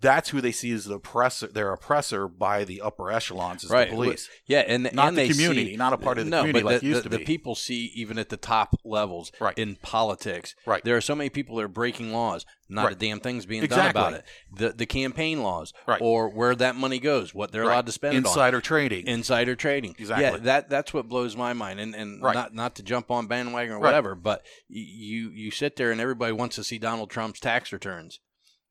that's 0.00 0.28
who 0.30 0.40
they 0.40 0.52
see 0.52 0.70
as 0.72 0.84
the 0.84 0.94
oppressor, 0.94 1.48
their 1.48 1.72
oppressor 1.72 2.28
by 2.28 2.64
the 2.64 2.80
upper 2.80 3.10
echelons 3.10 3.64
is 3.64 3.70
Right. 3.70 3.88
the 3.90 3.96
police. 3.96 4.28
Yeah, 4.46 4.60
and 4.60 4.90
Not 4.92 5.08
and 5.08 5.18
the 5.18 5.28
community, 5.28 5.70
see- 5.72 5.76
not 5.76 5.92
a 5.92 5.98
part 5.98 6.18
of 6.18 6.24
the 6.26 6.30
no, 6.30 6.38
community 6.42 6.62
but 6.62 6.72
like 6.72 6.80
the, 6.80 6.86
used 6.86 6.98
the, 7.00 7.02
to 7.04 7.08
the 7.08 7.18
be. 7.18 7.24
people 7.24 7.54
see 7.54 7.86
even 7.94 8.18
at 8.18 8.28
the 8.28 8.36
top 8.36 8.76
levels 8.84 9.32
Right. 9.40 9.58
in 9.58 9.76
politics. 9.76 10.54
Right. 10.66 10.84
There 10.84 10.96
are 10.96 11.00
so 11.00 11.14
many 11.14 11.30
people 11.30 11.56
that 11.56 11.62
are 11.64 11.68
breaking 11.68 12.12
laws. 12.12 12.46
Not 12.70 12.92
a 12.92 12.94
damn 12.94 13.18
thing's 13.20 13.46
being 13.46 13.62
Exactly. 13.64 13.94
done 13.98 14.08
about 14.12 14.20
it. 14.20 14.26
The 14.54 14.68
the 14.74 14.84
campaign 14.84 15.42
laws, 15.42 15.72
Right. 15.86 16.02
or 16.02 16.28
where 16.28 16.54
that 16.54 16.76
money 16.76 16.98
goes, 16.98 17.32
what 17.34 17.50
they're 17.50 17.62
Right. 17.62 17.72
allowed 17.72 17.86
to 17.86 17.92
spend. 17.92 18.14
Insider 18.14 18.60
trading. 18.60 19.06
insider 19.06 19.56
trading. 19.56 19.94
Exactly. 19.98 20.24
Yeah, 20.26 20.36
that 20.44 20.68
that's 20.68 20.92
what 20.92 21.08
blows 21.08 21.34
my 21.34 21.54
mind. 21.54 21.80
And 21.80 21.94
and 21.94 22.22
Right. 22.22 22.34
not 22.34 22.54
not 22.54 22.74
to 22.76 22.82
jump 22.82 23.10
on 23.10 23.26
bandwagon 23.26 23.72
or 23.72 23.76
Right. 23.76 23.84
whatever, 23.88 24.14
but 24.14 24.42
y- 24.68 24.84
you 24.86 25.30
you 25.30 25.50
sit 25.50 25.76
there 25.76 25.90
and 25.90 25.98
everybody 25.98 26.32
wants 26.32 26.56
to 26.56 26.64
see 26.64 26.78
Donald 26.78 27.08
Trump's 27.10 27.40
tax 27.40 27.72
returns. 27.72 28.20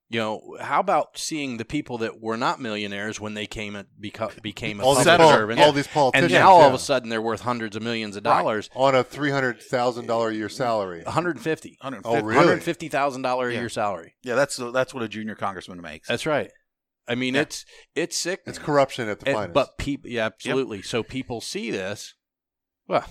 You 0.09 0.19
know, 0.21 0.57
how 0.61 0.79
about 0.79 1.17
seeing 1.17 1.57
the 1.57 1.65
people 1.65 1.97
that 1.97 2.21
were 2.21 2.37
not 2.37 2.61
millionaires 2.61 3.19
when 3.19 3.33
they 3.33 3.45
came 3.45 3.75
and 3.75 3.89
beca- 4.01 4.41
became 4.41 4.79
a 4.79 4.83
All 4.83 4.95
these, 4.95 5.03
public 5.03 5.19
pol- 5.27 5.31
servant, 5.37 5.59
all 5.59 5.71
these 5.73 5.85
and 5.87 5.93
politicians. 5.93 6.31
now 6.31 6.49
all 6.49 6.61
yeah. 6.61 6.67
of 6.67 6.73
a 6.73 6.79
sudden 6.79 7.09
they're 7.09 7.21
worth 7.21 7.41
hundreds 7.41 7.75
of 7.75 7.83
millions 7.83 8.15
of 8.15 8.23
Right. 8.25 8.39
dollars. 8.39 8.69
on 8.73 8.95
a 8.95 9.03
three 9.03 9.31
hundred 9.31 9.61
thousand 9.61 10.05
dollar 10.07 10.29
a 10.29 10.33
year 10.33 10.47
salary. 10.47 11.03
150 11.03 11.77
Oh, 11.81 11.91
really? 12.21 12.23
150 12.37 12.87
thousand 12.87 13.21
dollar 13.23 13.49
a 13.49 13.53
Yeah. 13.53 13.59
year 13.59 13.69
salary. 13.69 14.15
Yeah, 14.23 14.35
that's 14.35 14.55
that's 14.55 14.93
what 14.93 15.03
a 15.03 15.09
junior 15.09 15.35
congressman 15.35 15.81
makes. 15.81 16.07
That's 16.07 16.25
right. 16.25 16.51
I 17.09 17.15
mean, 17.15 17.35
Yeah. 17.35 17.41
it's 17.41 17.65
it's 17.93 18.17
sick. 18.17 18.41
It's 18.45 18.59
corruption 18.59 19.09
at 19.09 19.19
the 19.19 19.27
And- 19.27 19.35
finest. 19.35 19.53
but 19.53 19.77
people, 19.77 20.09
yeah, 20.09 20.25
absolutely. 20.27 20.83
So 20.83 21.03
people 21.03 21.41
see 21.41 21.69
this. 21.69 22.13
Well, 22.87 23.03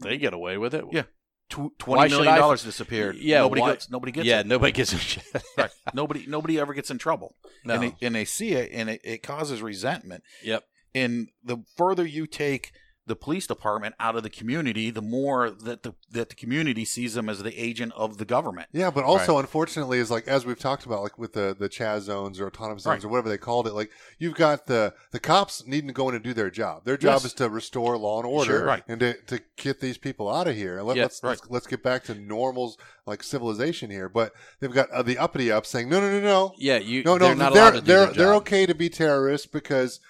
they 0.00 0.18
get 0.18 0.32
away 0.34 0.58
with 0.58 0.74
it. 0.74 0.84
Yeah. 0.90 1.04
Tw- 1.48 1.78
Twenty 1.78 2.10
million 2.10 2.34
dollars 2.36 2.62
disappeared. 2.62 3.16
Yeah, 3.16 3.40
nobody 3.40 3.62
why- 3.62 3.70
gets 3.72 3.90
nobody 3.90 4.12
gets 4.12 4.26
yeah, 4.26 4.40
it. 4.40 4.46
nobody 4.46 4.72
gets 4.72 4.92
a 4.92 4.98
shit. 4.98 5.24
Right. 5.56 5.70
nobody 5.94 6.24
nobody 6.26 6.60
ever 6.60 6.74
gets 6.74 6.90
in 6.90 6.98
trouble. 6.98 7.34
No. 7.64 7.74
And 7.74 7.82
they 7.82 8.06
and 8.06 8.14
they 8.14 8.24
see 8.24 8.52
it 8.52 8.70
and 8.72 8.90
it, 8.90 9.00
it 9.02 9.22
causes 9.22 9.62
resentment. 9.62 10.22
Yep. 10.42 10.64
And 10.94 11.28
the 11.42 11.58
further 11.76 12.06
you 12.06 12.26
take 12.26 12.72
the 13.08 13.16
police 13.16 13.46
department 13.46 13.94
out 13.98 14.14
of 14.16 14.22
the 14.22 14.30
community, 14.30 14.90
the 14.90 15.02
more 15.02 15.50
that 15.50 15.82
the 15.82 15.94
that 16.12 16.28
the 16.28 16.34
community 16.36 16.84
sees 16.84 17.14
them 17.14 17.28
as 17.28 17.42
the 17.42 17.60
agent 17.60 17.92
of 17.96 18.18
the 18.18 18.24
government. 18.24 18.68
Yeah, 18.72 18.90
but 18.90 19.04
also 19.04 19.38
unfortunately 19.38 19.98
is 19.98 20.10
like 20.10 20.28
as 20.28 20.46
we've 20.46 20.58
talked 20.58 20.86
about, 20.86 21.02
like 21.02 21.18
with 21.18 21.32
the 21.32 21.56
the 21.58 21.68
Chaz 21.68 22.00
zones 22.02 22.38
or 22.38 22.46
autonomous 22.46 22.84
zones 22.84 23.02
Right. 23.02 23.04
or 23.04 23.08
whatever 23.10 23.28
they 23.28 23.38
called 23.38 23.66
it, 23.66 23.72
like 23.74 23.90
you've 24.18 24.34
got 24.36 24.66
the 24.66 24.94
the 25.10 25.18
cops 25.20 25.66
needing 25.66 25.88
to 25.88 25.94
go 25.94 26.08
in 26.08 26.14
and 26.14 26.22
do 26.22 26.32
their 26.34 26.50
job. 26.50 26.84
Their 26.84 26.96
job 26.96 27.14
Yes. 27.16 27.24
is 27.26 27.34
to 27.34 27.48
restore 27.48 27.96
law 27.98 28.18
and 28.18 28.26
order 28.26 28.50
Sure. 28.58 28.64
Right. 28.64 28.84
and 28.86 29.00
to, 29.00 29.14
to 29.26 29.40
get 29.56 29.80
these 29.80 29.98
people 29.98 30.30
out 30.32 30.46
of 30.46 30.54
here. 30.54 30.78
And 30.78 30.86
let, 30.86 30.96
Yeah, 30.96 31.04
let's, 31.04 31.22
right. 31.22 31.30
let's 31.30 31.50
let's 31.50 31.66
get 31.66 31.82
back 31.82 32.04
to 32.04 32.14
normals 32.14 32.76
like 33.06 33.22
civilization 33.22 33.90
here. 33.90 34.08
But 34.08 34.32
they've 34.60 34.70
got 34.72 34.90
uh, 34.90 35.02
the 35.02 35.18
uppity 35.18 35.50
up 35.50 35.66
saying 35.66 35.88
no 35.88 36.00
no 36.00 36.10
no 36.10 36.20
no 36.20 36.52
Yeah, 36.58 36.78
you. 36.78 37.02
no 37.02 37.16
no 37.16 37.26
they're 37.26 37.34
not 37.34 37.54
they're 37.54 37.70
to 37.72 37.80
do 37.80 37.86
they're, 37.86 38.06
their 38.06 38.14
they're 38.14 38.34
okay 38.34 38.66
to 38.66 38.74
be 38.74 38.88
terrorists 38.88 39.46
because 39.46 40.00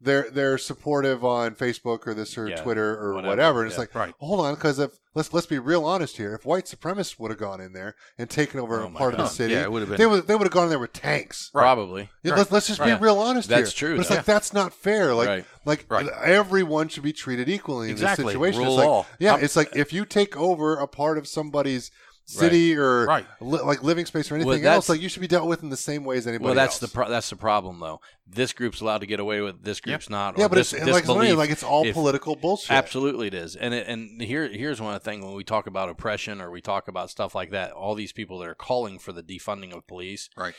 they're 0.00 0.30
they're 0.30 0.58
supportive 0.58 1.24
on 1.24 1.54
Facebook 1.54 2.06
or 2.06 2.14
this 2.14 2.38
or 2.38 2.48
Yeah, 2.48 2.56
Twitter 2.62 2.96
or 2.98 3.14
whatever. 3.14 3.28
whatever, 3.28 3.62
And 3.62 3.68
it's 3.70 3.78
like 3.78 3.94
Right. 3.94 4.14
hold 4.20 4.40
on 4.40 4.54
because 4.54 4.78
if 4.78 4.92
let's 5.14 5.32
let's 5.32 5.46
be 5.46 5.58
real 5.58 5.84
honest 5.84 6.16
here, 6.18 6.34
if 6.34 6.44
white 6.46 6.66
supremacists 6.66 7.18
would 7.18 7.30
have 7.32 7.40
gone 7.40 7.60
in 7.60 7.72
there 7.72 7.96
and 8.16 8.30
taken 8.30 8.60
over 8.60 8.80
Oh 8.80 8.86
a 8.86 8.90
my 8.90 8.98
part 8.98 9.14
of 9.14 9.18
the 9.18 9.26
city, 9.26 9.54
Yeah, 9.54 9.62
it 9.62 9.72
would 9.72 9.80
have 9.80 9.88
been 9.88 9.98
they 9.98 10.06
would 10.06 10.26
they 10.28 10.34
would 10.36 10.44
have 10.44 10.52
gone 10.52 10.64
in 10.64 10.68
there 10.70 10.78
with 10.78 10.92
tanks. 10.92 11.50
Probably. 11.52 12.10
Yeah, 12.22 12.32
Right. 12.32 12.38
let's, 12.38 12.52
let's 12.52 12.66
just 12.68 12.82
be 12.84 12.92
real 12.94 13.18
honest 13.18 13.48
That's 13.48 13.72
here. 13.72 13.88
true, 13.88 13.96
But 13.96 14.00
it's 14.02 14.08
though. 14.10 14.16
like 14.16 14.24
that's 14.24 14.52
not 14.52 14.72
fair. 14.72 15.14
Like 15.14 15.28
Right. 15.28 15.44
like 15.64 15.86
Right. 15.88 16.06
everyone 16.22 16.88
should 16.88 17.02
be 17.02 17.12
treated 17.12 17.48
equally 17.48 17.86
in 17.88 17.92
Exactly. 17.92 18.24
this 18.24 18.32
situation. 18.34 18.60
Rule 18.62 18.68
it's 18.74 18.78
like 18.78 18.86
law. 18.86 19.06
yeah, 19.18 19.34
I'm- 19.34 19.44
it's 19.44 19.56
like 19.56 19.74
if 19.74 19.92
you 19.92 20.04
take 20.04 20.36
over 20.36 20.76
a 20.76 20.86
part 20.86 21.18
of 21.18 21.26
somebody's 21.26 21.90
city 22.28 22.76
or 22.76 23.06
Right. 23.06 23.26
li- 23.40 23.60
like 23.60 23.82
living 23.82 24.04
space 24.06 24.30
or 24.30 24.34
anything 24.34 24.62
that's- 24.62 24.74
else, 24.74 24.88
like 24.90 25.00
you 25.00 25.08
should 25.08 25.20
be 25.22 25.26
dealt 25.28 25.48
with 25.48 25.62
in 25.62 25.70
the 25.70 25.76
same 25.76 26.04
way 26.04 26.18
as 26.18 26.26
anybody 26.26 26.44
Well, 26.44 26.54
that's 26.54 26.74
else. 26.74 26.90
the 26.90 26.94
pro- 26.94 27.08
that's 27.08 27.30
the 27.30 27.36
problem 27.36 27.80
though. 27.80 28.00
This 28.26 28.52
group's 28.52 28.80
allowed 28.82 28.98
to 28.98 29.06
get 29.06 29.18
away 29.18 29.40
with. 29.40 29.62
This 29.64 29.80
group's 29.80 30.10
not. 30.10 30.36
or 30.36 30.40
yeah, 30.42 30.48
but 30.48 30.56
this, 30.56 30.72
it's 30.74 30.84
this 30.84 30.92
like, 30.94 31.06
belief, 31.06 31.36
like 31.36 31.50
it's 31.50 31.62
all 31.62 31.86
if- 31.86 31.94
political 31.94 32.36
bullshit. 32.36 32.70
Absolutely, 32.70 33.28
it 33.28 33.34
is. 33.34 33.56
And 33.56 33.72
it, 33.72 33.86
and 33.86 34.20
here 34.20 34.46
here's 34.48 34.80
one 34.80 34.98
thing 35.00 35.24
when 35.24 35.34
we 35.34 35.42
talk 35.44 35.66
about 35.66 35.88
oppression 35.88 36.40
or 36.40 36.50
we 36.50 36.60
talk 36.60 36.86
about 36.88 37.08
stuff 37.10 37.34
like 37.34 37.50
that. 37.50 37.72
All 37.72 37.94
these 37.94 38.12
people 38.12 38.38
that 38.40 38.48
are 38.48 38.54
calling 38.54 38.98
for 38.98 39.12
the 39.12 39.22
defunding 39.22 39.72
of 39.74 39.86
police. 39.86 40.28
Right. 40.36 40.54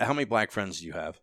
How 0.00 0.12
many 0.12 0.24
black 0.24 0.50
friends 0.50 0.80
do 0.80 0.86
you 0.86 0.92
have? 0.94 1.20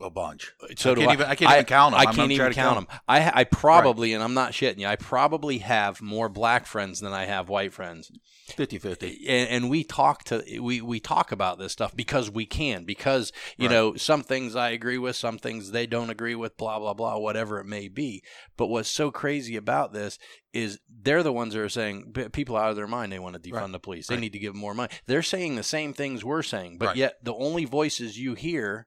A 0.00 0.10
bunch. 0.10 0.52
Uh, 0.62 0.66
so 0.76 0.92
I 0.92 0.94
can't 0.96 1.08
I. 1.08 1.12
even- 1.14 1.26
I 1.26 1.34
can't 1.34 1.52
even 1.52 1.64
count 1.64 1.92
them. 1.94 2.00
I'm- 2.06 2.14
can't 2.14 2.32
even 2.32 2.44
count 2.52 2.54
count 2.54 2.88
them. 2.88 2.98
I 3.08 3.40
I 3.40 3.44
probably, 3.44 4.12
and 4.12 4.22
I'm 4.22 4.34
not 4.34 4.52
shitting 4.52 4.78
you. 4.78 4.86
I 4.86 4.96
probably 4.96 5.58
have 5.58 6.00
more 6.02 6.28
black 6.28 6.66
friends 6.66 7.00
than 7.00 7.12
I 7.12 7.24
have 7.26 7.48
white 7.48 7.72
friends. 7.72 8.10
50-50. 8.50 9.20
and, 9.26 9.48
and 9.48 9.70
we 9.70 9.84
talk 9.84 10.24
to 10.24 10.42
we 10.60 10.80
we 10.82 11.00
talk 11.00 11.32
about 11.32 11.58
this 11.58 11.72
stuff 11.72 11.96
because 11.96 12.30
we 12.30 12.44
can 12.44 12.84
because 12.84 13.32
you 13.56 13.68
Right. 13.68 13.74
know 13.74 13.94
some 13.96 14.22
things 14.22 14.54
I 14.54 14.68
agree 14.70 14.98
with 14.98 15.16
some 15.16 15.38
things 15.38 15.70
they 15.70 15.86
don't 15.86 16.10
agree 16.10 16.34
with 16.34 16.56
blah 16.58 16.78
blah 16.78 16.92
blah 16.92 17.16
whatever 17.16 17.58
it 17.58 17.64
may 17.64 17.88
be 17.88 18.22
but 18.58 18.66
what's 18.66 18.90
so 18.90 19.10
crazy 19.10 19.56
about 19.56 19.94
this 19.94 20.18
is 20.52 20.78
they're 20.90 21.22
the 21.22 21.32
ones 21.32 21.54
that 21.54 21.60
are 21.62 21.68
saying 21.70 22.12
people 22.32 22.56
out 22.56 22.68
of 22.68 22.76
their 22.76 22.86
mind 22.86 23.12
they 23.12 23.18
want 23.18 23.34
to 23.34 23.50
defund 23.50 23.60
Right. 23.62 23.72
the 23.72 23.78
police 23.80 24.08
they 24.08 24.16
Right. 24.16 24.20
need 24.20 24.32
to 24.34 24.38
give 24.38 24.52
them 24.52 24.60
more 24.60 24.74
money 24.74 24.92
they're 25.06 25.22
saying 25.22 25.54
the 25.56 25.62
same 25.62 25.94
things 25.94 26.22
we're 26.22 26.42
saying 26.42 26.76
but 26.76 26.88
Right. 26.88 26.96
yet 26.96 27.14
the 27.22 27.34
only 27.34 27.64
voices 27.64 28.18
you 28.18 28.34
hear 28.34 28.86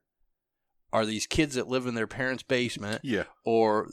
are 0.93 1.05
these 1.05 1.25
kids 1.27 1.55
that 1.55 1.67
live 1.67 1.85
in 1.87 1.95
their 1.95 2.07
parents 2.07 2.43
basement 2.43 3.01
Yeah. 3.03 3.23
or 3.45 3.89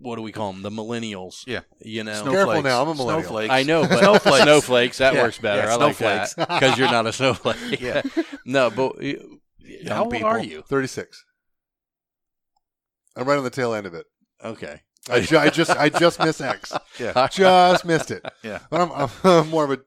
what 0.00 0.16
do 0.16 0.22
we 0.22 0.30
call 0.32 0.52
them 0.52 0.62
the 0.62 0.70
millennials 0.70 1.44
Yeah. 1.46 1.60
you 1.80 2.04
know 2.04 2.22
Snow- 2.22 2.30
Careful 2.30 2.62
now, 2.62 2.82
I'm 2.82 2.88
a 2.88 2.94
millennial. 2.94 3.22
Snowflakes. 3.22 3.52
I 3.52 3.62
know, 3.64 3.82
but 3.82 3.98
Snowflakes. 4.00 4.42
snowflakes. 4.44 4.98
That 4.98 5.14
Yeah, 5.14 5.22
works 5.22 5.38
better. 5.38 5.62
yeah, 5.62 5.72
I 5.72 5.76
like 5.76 5.96
snowflakes. 5.96 6.34
that 6.34 6.48
because 6.48 6.78
you're 6.78 6.90
not 6.90 7.06
a 7.06 7.12
snowflake. 7.12 7.80
Yeah. 7.80 8.02
no, 8.44 8.70
but 8.70 8.96
how 9.88 10.04
old 10.04 10.12
people. 10.12 10.28
are 10.28 10.42
you? 10.42 10.62
36. 10.62 11.24
I'm 13.16 13.26
right 13.26 13.38
on 13.38 13.44
the 13.44 13.50
tail 13.50 13.74
end 13.74 13.86
of 13.86 13.94
it. 13.94 14.06
Okay. 14.44 14.80
I, 15.10 15.20
ju- 15.20 15.38
I 15.38 15.48
just 15.50 15.70
I 15.70 15.88
just 15.88 16.18
missed 16.20 16.40
X. 16.40 16.72
Yeah. 17.00 17.28
Just 17.28 17.84
missed 17.84 18.10
it. 18.10 18.24
Yeah. 18.42 18.60
But 18.70 18.80
I'm, 18.80 19.08
I'm 19.24 19.48
more 19.48 19.64
of 19.64 19.70
a 19.72 19.78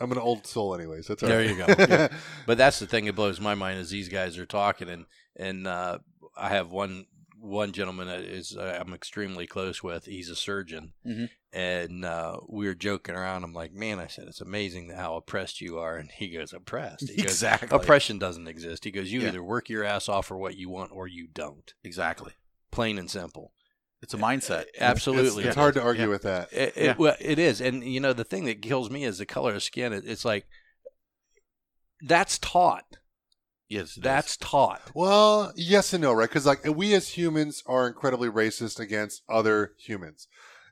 I'm 0.00 0.10
an 0.12 0.18
old 0.18 0.46
soul 0.46 0.74
anyways. 0.74 1.06
That's 1.06 1.22
all 1.22 1.28
There 1.28 1.38
right. 1.38 1.48
you 1.50 1.56
go. 1.56 1.66
Yeah. 1.78 2.08
But 2.46 2.58
that's 2.58 2.78
the 2.78 2.86
thing 2.86 3.04
that 3.06 3.14
blows 3.14 3.40
my 3.40 3.54
mind 3.54 3.78
is 3.78 3.90
these 3.90 4.08
guys 4.08 4.38
are 4.38 4.46
talking 4.46 4.88
and 4.88 5.04
and 5.36 5.66
uh, 5.66 5.98
I 6.36 6.48
have 6.50 6.70
one 6.70 7.06
one 7.42 7.72
gentleman 7.72 8.06
that 8.08 8.20
is 8.20 8.54
uh, 8.56 8.78
I'm 8.84 8.92
extremely 8.92 9.46
close 9.46 9.82
with. 9.82 10.04
He's 10.04 10.28
a 10.28 10.36
surgeon, 10.36 10.92
Mhm. 11.06 11.30
and 11.54 12.04
uh, 12.04 12.36
we 12.48 12.66
were 12.66 12.74
joking 12.74 13.14
around. 13.14 13.44
I'm 13.44 13.54
like, 13.54 13.72
man, 13.72 13.98
I 13.98 14.08
said 14.08 14.26
it's 14.28 14.42
amazing 14.42 14.90
how 14.90 15.16
oppressed 15.16 15.60
you 15.62 15.78
are, 15.78 15.96
and 15.96 16.10
he 16.10 16.28
goes, 16.28 16.52
oppressed. 16.52 17.08
He 17.08 17.16
goes, 17.22 17.24
Exactly. 17.32 17.74
Oppression 17.74 18.18
doesn't 18.18 18.46
exist. 18.46 18.84
He 18.84 18.90
goes, 18.90 19.10
you 19.10 19.22
Yeah. 19.22 19.28
either 19.28 19.42
work 19.42 19.70
your 19.70 19.84
ass 19.84 20.06
off 20.06 20.26
for 20.26 20.36
what 20.36 20.56
you 20.56 20.68
want 20.68 20.92
or 20.92 21.08
you 21.08 21.28
don't. 21.32 21.72
Exactly. 21.82 22.32
Plain 22.70 22.98
and 22.98 23.10
simple. 23.10 23.54
It's 24.02 24.12
a 24.14 24.18
mindset. 24.18 24.66
Absolutely, 24.78 25.44
It's, 25.44 25.48
it's 25.48 25.56
it 25.56 25.60
hard 25.60 25.74
to 25.74 25.82
argue 25.82 26.04
Yeah. 26.04 26.08
with 26.10 26.22
that. 26.22 26.52
It, 26.52 26.74
Yeah. 26.76 26.94
well, 26.98 27.16
it 27.20 27.38
is, 27.38 27.62
and 27.62 27.82
you 27.82 28.00
know 28.00 28.12
the 28.12 28.22
thing 28.24 28.44
that 28.44 28.60
kills 28.60 28.90
me 28.90 29.04
is 29.04 29.16
the 29.16 29.24
color 29.26 29.54
of 29.54 29.62
skin. 29.62 29.94
It, 29.94 30.04
it's 30.06 30.26
like 30.26 30.46
that's 32.02 32.38
taught. 32.38 32.84
Yes. 33.70 33.94
That's 33.94 34.32
is. 34.32 34.36
taught. 34.36 34.82
Well, 34.94 35.52
yes 35.56 35.92
and 35.94 36.02
no, 36.02 36.12
right? 36.12 36.28
Because 36.28 36.44
like 36.44 36.64
we 36.66 36.92
as 36.92 37.08
humans 37.16 37.62
are 37.66 37.86
incredibly 37.86 38.28
racist 38.28 38.78
against 38.78 39.22
other 39.28 39.72
humans, 39.78 40.28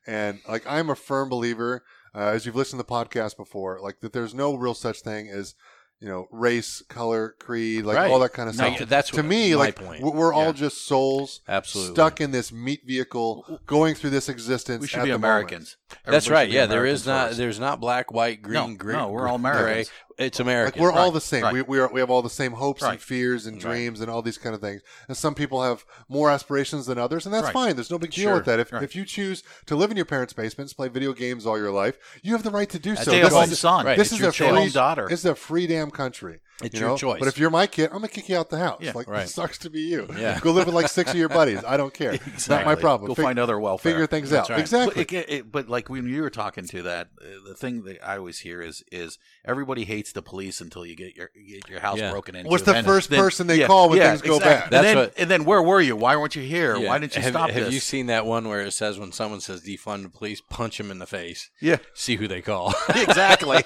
and 0.07 0.41
like 0.49 0.65
I'm 0.67 0.91
a 0.91 0.95
firm 0.97 1.29
believer, 1.31 1.85
uh, 2.15 2.19
as 2.19 2.45
you've 2.45 2.57
listened 2.57 2.81
to 2.81 2.87
the 2.87 2.93
podcast 2.93 3.37
before, 3.37 3.81
like 3.81 4.01
that 4.01 4.13
there's 4.13 4.35
no 4.35 4.55
real 4.57 4.75
such 4.75 5.01
thing 5.01 5.29
as 5.29 5.55
you 6.01 6.09
know 6.09 6.27
race, 6.31 6.81
color, 6.89 7.35
creed, 7.41 7.85
like 7.85 7.97
Right. 7.97 8.11
all 8.11 8.21
that 8.21 8.33
kind 8.33 8.49
of 8.49 8.57
No, 8.57 8.75
stuff. 8.75 8.89
that's 8.89 9.11
to 9.11 9.17
what- 9.17 9.25
me, 9.27 9.51
my 9.51 9.57
like 9.57 9.77
point. 9.77 10.01
we're 10.03 10.11
we're 10.13 10.33
all 10.33 10.47
Yeah. 10.47 10.53
just 10.53 10.87
souls 10.87 11.41
Absolutely 11.49 11.95
stuck 11.95 12.21
in 12.21 12.31
this 12.31 12.53
meat 12.53 12.83
vehicle, 12.87 13.61
going 13.67 13.95
through 13.97 14.11
this 14.11 14.29
existence. 14.29 14.81
We 14.81 14.87
should 14.89 15.01
at 15.01 15.05
be 15.05 15.11
the. 15.11 15.17
Americans. 15.17 15.77
That's 16.05 16.29
right. 16.29 16.49
Yeah, 16.49 16.67
there 16.67 16.79
Americans 16.81 17.01
is 17.03 17.07
not. 17.07 17.27
first. 17.29 17.39
There's 17.39 17.59
not 17.61 17.81
black, 17.81 18.13
white, 18.13 18.43
green, 18.43 18.55
No, 18.55 18.75
green. 18.77 18.97
no, 18.97 19.09
we're 19.09 19.27
all 19.29 19.39
gray. 19.39 19.87
It's 20.19 20.41
Like 20.41 20.77
we're 20.77 20.91
all 20.91 21.13
the 21.13 21.21
same. 21.21 21.45
right. 21.45 21.55
We 21.55 21.63
we, 21.63 21.79
are, 21.79 21.89
we 21.93 22.01
have 22.01 22.11
all 22.11 22.23
the 22.23 22.29
same 22.31 22.53
hopes 22.53 22.83
and 22.83 23.01
fears 23.01 23.47
and 23.47 23.63
Right. 23.63 23.71
dreams 23.73 24.01
and 24.01 24.11
all 24.11 24.21
these 24.21 24.37
kind 24.37 24.53
of 24.53 24.61
things. 24.61 24.83
And 25.07 25.17
some 25.17 25.33
people 25.33 25.63
have 25.63 25.85
more 26.09 26.29
aspirations 26.29 26.87
than 26.87 26.99
others, 26.99 27.25
and 27.25 27.33
that's 27.33 27.45
Right. 27.45 27.53
fine. 27.53 27.77
There's 27.77 27.91
no 27.91 27.99
big 27.99 28.11
deal 28.11 28.25
Sure. 28.31 28.35
with 28.35 28.45
that. 28.47 28.59
If 28.59 28.73
Right. 28.73 28.83
if 28.83 28.97
you 28.97 29.05
choose 29.05 29.45
to 29.67 29.77
live 29.77 29.93
in 29.93 29.97
your 29.97 30.07
parents' 30.07 30.33
basements, 30.33 30.73
play 30.73 30.89
video 30.89 31.13
games 31.13 31.47
all 31.47 31.57
your 31.57 31.71
life, 31.71 31.99
you 32.23 32.33
have 32.33 32.43
the 32.43 32.51
right 32.51 32.69
to 32.71 32.81
do 32.81 32.97
so. 32.97 33.11
This 33.13 33.33
is- 33.53 33.59
son. 33.61 33.87
right, 33.87 33.97
This 33.97 34.11
is 34.13 34.19
your 34.19 34.31
a 34.31 34.33
free 34.33 34.71
daughter. 34.71 35.07
This 35.09 35.21
is 35.21 35.27
a 35.27 35.35
free 35.37 35.69
damn 35.69 35.91
country. 35.93 36.41
It's 36.63 36.75
you 36.75 36.81
your 36.81 36.89
know? 36.91 36.97
choice. 36.97 37.21
But 37.21 37.29
if 37.29 37.39
you're 37.39 37.51
my 37.51 37.69
kid, 37.69 37.87
I'm 37.87 37.99
gonna 37.99 38.09
kick 38.09 38.29
you 38.29 38.37
out 38.37 38.51
the 38.51 38.59
house. 38.59 38.81
Yeah, 38.83 38.91
like 38.95 39.07
right. 39.09 39.25
it 39.27 39.29
sucks 39.39 39.59
to 39.59 39.71
be 39.71 39.81
you. 39.83 40.09
Yeah. 40.19 40.41
Go 40.41 40.51
live 40.51 40.67
with 40.67 40.75
like 40.75 40.89
six 40.89 41.11
of 41.13 41.17
your 41.17 41.29
buddies. 41.29 41.63
I 41.65 41.77
don't 41.77 41.95
care. 41.95 42.13
It's 42.15 42.49
not 42.49 42.65
my 42.65 42.75
problem. 42.75 43.07
Go 43.09 43.15
Fig- 43.15 43.25
find 43.25 43.39
other 43.39 43.61
welfare. 43.61 43.93
figure 43.93 44.07
things 44.09 44.31
That's 44.31 44.51
out. 44.51 44.55
right. 44.55 44.61
Exactly. 44.61 45.05
But, 45.05 45.13
it, 45.13 45.31
it, 45.31 45.53
but 45.53 45.69
like 45.69 45.89
when 45.89 46.07
you 46.09 46.21
were 46.21 46.31
talking 46.31 46.67
to 46.67 46.83
that, 46.83 47.11
uh, 47.21 47.25
the 47.49 47.55
thing 47.55 47.85
that 47.85 48.05
I 48.05 48.17
always 48.19 48.41
hear 48.41 48.61
is 48.61 48.83
is 48.91 49.19
everybody 49.45 49.85
hates 49.85 50.11
the 50.13 50.21
police 50.23 50.61
until 50.61 50.85
you 50.85 50.97
get 50.97 51.15
your 51.17 51.31
get 51.49 51.69
your 51.69 51.79
house 51.81 51.99
Yeah. 51.99 52.11
broken 52.11 52.35
into. 52.35 52.51
What's 52.51 52.65
the 52.65 52.73
Then- 52.73 52.85
first 52.85 53.11
then- 53.11 53.21
person 53.21 53.47
they 53.47 53.61
yeah, 53.61 53.67
call 53.69 53.89
when 53.91 53.99
yeah, 53.99 54.11
things 54.11 54.23
go 54.23 54.37
exactly. 54.39 54.71
bad? 54.71 54.79
And 54.79 54.87
then, 54.87 54.97
what- 54.97 55.15
and 55.17 55.31
then 55.31 55.45
where 55.45 55.63
were 55.63 55.81
you? 55.81 55.95
Why 55.95 56.17
weren't 56.17 56.35
you 56.35 56.43
here? 56.43 56.77
Yeah. 56.77 56.89
Why 56.89 56.99
didn't 56.99 57.15
you 57.15 57.23
have, 57.23 57.33
stop 57.35 57.51
have 57.51 57.67
this? 57.67 57.75
you 57.75 57.79
seen 57.81 58.07
that 58.07 58.27
one 58.27 58.49
where 58.49 58.63
it 58.63 58.73
says 58.73 58.99
when 58.99 59.13
someone 59.13 59.41
says 59.41 59.63
defund 59.63 60.03
the 60.03 60.09
police, 60.09 60.41
punch 60.41 60.79
them 60.79 60.91
in 60.91 60.99
the 60.99 61.07
face, 61.07 61.51
yeah, 61.61 61.77
see 61.95 62.17
who 62.17 62.27
they 62.27 62.43
call? 62.43 62.75
exactly. 62.97 63.63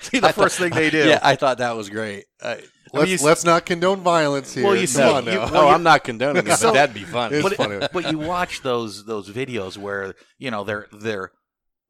See 0.00 0.20
the 0.20 0.28
I 0.28 0.32
first 0.32 0.56
thought- 0.58 0.62
thing 0.70 0.70
they 0.74 0.90
do. 0.90 1.08
Yeah, 1.08 1.18
I 1.20 1.34
thought 1.34 1.58
that 1.58 1.74
was 1.76 1.90
great. 1.90 2.26
Uh, 2.42 2.46
I, 2.48 2.62
let's 2.92 3.10
you- 3.10 3.26
let's 3.26 3.44
not 3.44 3.66
condone 3.66 4.00
violence 4.00 4.54
here. 4.54 4.64
Well, 4.64 4.76
you 4.76 4.86
see, 4.86 5.02
on 5.02 5.24
you- 5.26 5.32
now. 5.32 5.50
well, 5.50 5.64
oh, 5.64 5.68
I'm 5.68 5.82
not 5.82 6.04
condoning 6.04 6.46
it, 6.46 6.56
So- 6.56 6.68
but 6.68 6.74
that'd 6.74 6.94
be 6.94 7.04
fun. 7.04 7.30
But, 7.42 7.54
funny. 7.54 7.86
but 7.92 8.10
you 8.10 8.18
watch 8.18 8.62
those 8.62 9.04
those 9.04 9.28
videos 9.30 9.76
where 9.76 10.14
you 10.38 10.50
know 10.50 10.64
they're 10.64 10.86
they're 10.92 11.32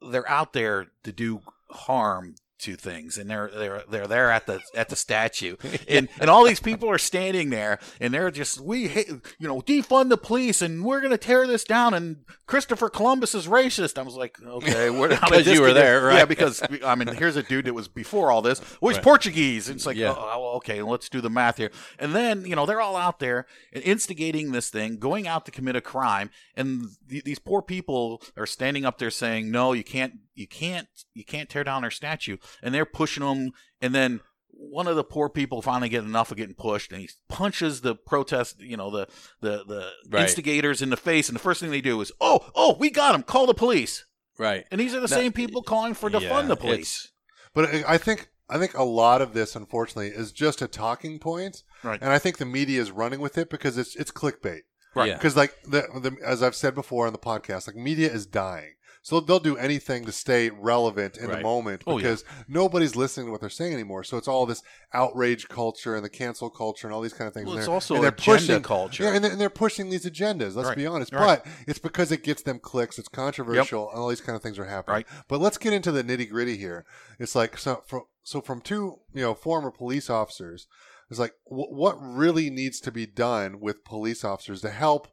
they're 0.00 0.28
out 0.28 0.52
there 0.52 0.86
to 1.04 1.12
do 1.12 1.40
harm 1.70 2.34
to 2.58 2.74
things 2.76 3.16
and 3.16 3.30
they're 3.30 3.48
they're 3.54 3.82
they're 3.88 4.06
there 4.06 4.30
at 4.30 4.46
the 4.46 4.60
at 4.74 4.88
the 4.88 4.96
statue 4.96 5.56
and 5.88 6.08
and 6.20 6.28
all 6.28 6.44
these 6.44 6.60
people 6.60 6.90
are 6.90 6.98
standing 6.98 7.50
there 7.50 7.78
and 8.00 8.12
they're 8.12 8.30
just 8.30 8.60
we 8.60 8.88
hate, 8.88 9.08
you 9.38 9.46
know 9.46 9.60
defund 9.60 10.08
the 10.08 10.16
police 10.16 10.60
and 10.60 10.84
we're 10.84 11.00
going 11.00 11.10
to 11.12 11.18
tear 11.18 11.46
this 11.46 11.62
down 11.64 11.94
and 11.94 12.16
Christopher 12.46 12.88
Columbus 12.88 13.34
is 13.34 13.46
racist 13.46 13.96
I 13.98 14.02
was 14.02 14.14
like 14.16 14.40
okay 14.42 14.90
we're 14.90 15.14
how 15.14 15.28
did 15.28 15.44
Because 15.44 15.54
you 15.54 15.62
were 15.62 15.72
there, 15.72 16.02
right. 16.04 16.16
yeah 16.18 16.24
because 16.24 16.62
I 16.84 16.94
mean 16.94 17.08
here's 17.08 17.36
a 17.36 17.42
dude 17.42 17.66
that 17.66 17.74
was 17.74 17.88
before 17.88 18.30
all 18.32 18.42
this 18.42 18.60
well 18.80 18.90
he's 18.90 18.96
Right. 18.98 19.04
Portuguese 19.04 19.68
it's 19.68 19.86
like 19.86 19.96
Yeah. 19.96 20.14
oh, 20.16 20.54
okay 20.56 20.82
let's 20.82 21.08
do 21.08 21.20
the 21.20 21.30
math 21.30 21.58
here 21.58 21.70
and 21.98 22.14
then 22.14 22.44
you 22.44 22.56
know 22.56 22.66
they're 22.66 22.80
all 22.80 22.96
out 22.96 23.20
there 23.20 23.46
instigating 23.72 24.52
this 24.52 24.70
thing 24.70 24.96
going 24.98 25.26
out 25.26 25.44
to 25.46 25.50
commit 25.50 25.76
a 25.76 25.80
crime 25.80 26.30
and 26.56 26.88
th- 27.08 27.24
these 27.24 27.38
poor 27.38 27.62
people 27.62 28.20
are 28.36 28.46
standing 28.46 28.84
up 28.84 28.98
there 28.98 29.10
saying 29.10 29.50
no 29.50 29.72
you 29.72 29.84
can't 29.84 30.14
you 30.38 30.46
can't 30.46 30.88
you 31.14 31.24
can't 31.24 31.48
tear 31.48 31.64
down 31.64 31.84
our 31.84 31.90
statue 31.90 32.36
and 32.62 32.74
they're 32.74 32.84
pushing 32.86 33.22
them 33.24 33.50
and 33.80 33.94
then 33.94 34.20
one 34.50 34.86
of 34.88 34.96
the 34.96 35.04
poor 35.04 35.28
people 35.28 35.62
finally 35.62 35.88
get 35.88 36.02
enough 36.04 36.30
of 36.30 36.36
getting 36.36 36.54
pushed 36.54 36.90
and 36.92 37.00
he 37.00 37.08
punches 37.28 37.80
the 37.82 37.94
protest 37.94 38.60
you 38.60 38.76
know 38.76 38.90
the 38.90 39.06
the 39.40 39.64
the 39.64 39.90
Right. 40.10 40.22
instigators 40.22 40.82
in 40.82 40.90
the 40.90 40.96
face 40.96 41.28
and 41.28 41.36
the 41.36 41.40
first 41.42 41.60
thing 41.60 41.70
they 41.70 41.80
do 41.80 42.00
is 42.00 42.10
oh 42.20 42.50
oh 42.54 42.76
we 42.78 42.90
got 42.90 43.14
him 43.14 43.22
call 43.22 43.46
the 43.46 43.54
police 43.54 44.04
right. 44.38 44.64
and 44.70 44.80
these 44.80 44.94
are 44.94 45.00
the 45.00 45.08
No, 45.14 45.16
same 45.16 45.32
people 45.32 45.62
calling 45.62 45.94
for 45.94 46.08
defund 46.10 46.22
Yeah, 46.42 46.48
the 46.48 46.56
police 46.56 47.12
But 47.54 47.74
I- 47.74 47.94
I 47.94 47.98
think 47.98 48.28
I 48.50 48.56
think 48.58 48.72
a 48.78 48.82
lot 48.82 49.20
of 49.20 49.34
this, 49.34 49.54
unfortunately, 49.54 50.08
is 50.08 50.32
just 50.32 50.62
a 50.62 50.66
talking 50.68 51.18
point, 51.18 51.64
Right. 51.84 52.00
and 52.00 52.10
I 52.10 52.18
think 52.18 52.38
the 52.38 52.46
media 52.46 52.80
is 52.80 52.90
running 52.90 53.20
with 53.20 53.36
it 53.36 53.50
because 53.50 53.76
it's 53.76 53.94
it's 53.94 54.10
clickbait. 54.10 54.62
Right. 54.94 55.08
Yeah. 55.08 55.14
Because 55.16 55.36
like 55.36 55.54
the, 55.64 55.82
the 56.00 56.16
as 56.24 56.42
I've 56.42 56.54
said 56.56 56.74
before 56.74 57.06
on 57.06 57.12
the 57.12 57.18
podcast, 57.18 57.66
like 57.66 57.76
media 57.76 58.10
is 58.10 58.24
dying, 58.24 58.72
so 59.08 59.20
they'll 59.20 59.40
do 59.40 59.56
anything 59.56 60.04
to 60.04 60.12
stay 60.12 60.50
relevant 60.50 61.16
in 61.16 61.28
the 61.28 61.34
Right. 61.34 61.42
moment 61.42 61.82
Oh, 61.86 61.92
yeah. 61.92 61.96
because 62.02 62.24
nobody's 62.46 62.94
listening 62.94 63.26
to 63.26 63.32
what 63.32 63.40
they're 63.40 63.48
saying 63.48 63.72
anymore. 63.72 64.04
So 64.04 64.16
it's 64.18 64.28
all 64.28 64.44
this 64.44 64.62
outrage 64.92 65.48
culture 65.48 65.94
and 65.96 66.04
the 66.04 66.10
cancel 66.10 66.50
culture 66.50 66.86
and 66.86 66.94
all 66.94 67.00
these 67.00 67.14
kind 67.14 67.26
of 67.28 67.34
things. 67.34 67.46
Well, 67.46 67.54
and 67.54 67.60
it's 67.60 67.66
they're- 67.66 67.74
also 67.74 67.94
and 67.94 68.04
they're 68.04 68.10
agenda 68.10 68.38
pushing 68.38 68.62
culture. 68.62 69.02
Yeah, 69.04 69.14
and 69.14 69.24
they're, 69.24 69.32
and 69.32 69.40
they're 69.40 69.48
pushing 69.50 69.88
these 69.90 70.04
agendas. 70.04 70.54
Let's 70.54 70.68
Right. 70.68 70.76
be 70.76 70.86
honest, 70.86 71.12
Right. 71.12 71.42
but 71.42 71.52
it's 71.66 71.78
because 71.78 72.12
it 72.12 72.22
gets 72.22 72.42
them 72.42 72.58
clicks. 72.58 72.98
It's 72.98 73.08
controversial, 73.08 73.88
and 73.90 73.98
all 73.98 74.08
these 74.08 74.20
kind 74.20 74.36
of 74.36 74.42
things 74.42 74.58
are 74.58 74.66
happening. 74.66 74.96
Right. 74.96 75.06
But 75.28 75.40
let's 75.40 75.56
get 75.58 75.72
into 75.72 75.90
the 75.90 76.04
nitty 76.04 76.28
gritty 76.28 76.56
here. 76.58 76.84
It's 77.18 77.34
like 77.34 77.56
so 77.58 77.82
from 77.86 78.02
so 78.22 78.40
from 78.42 78.60
two 78.60 78.98
you 79.14 79.22
know 79.22 79.34
former 79.34 79.70
police 79.70 80.10
officers. 80.10 80.66
It's 81.10 81.18
like 81.18 81.32
wh- 81.44 81.72
what 81.72 81.96
really 82.00 82.50
needs 82.50 82.80
to 82.80 82.92
be 82.92 83.06
done 83.06 83.60
with 83.60 83.84
police 83.84 84.22
officers 84.24 84.60
to 84.60 84.68
help 84.70 85.08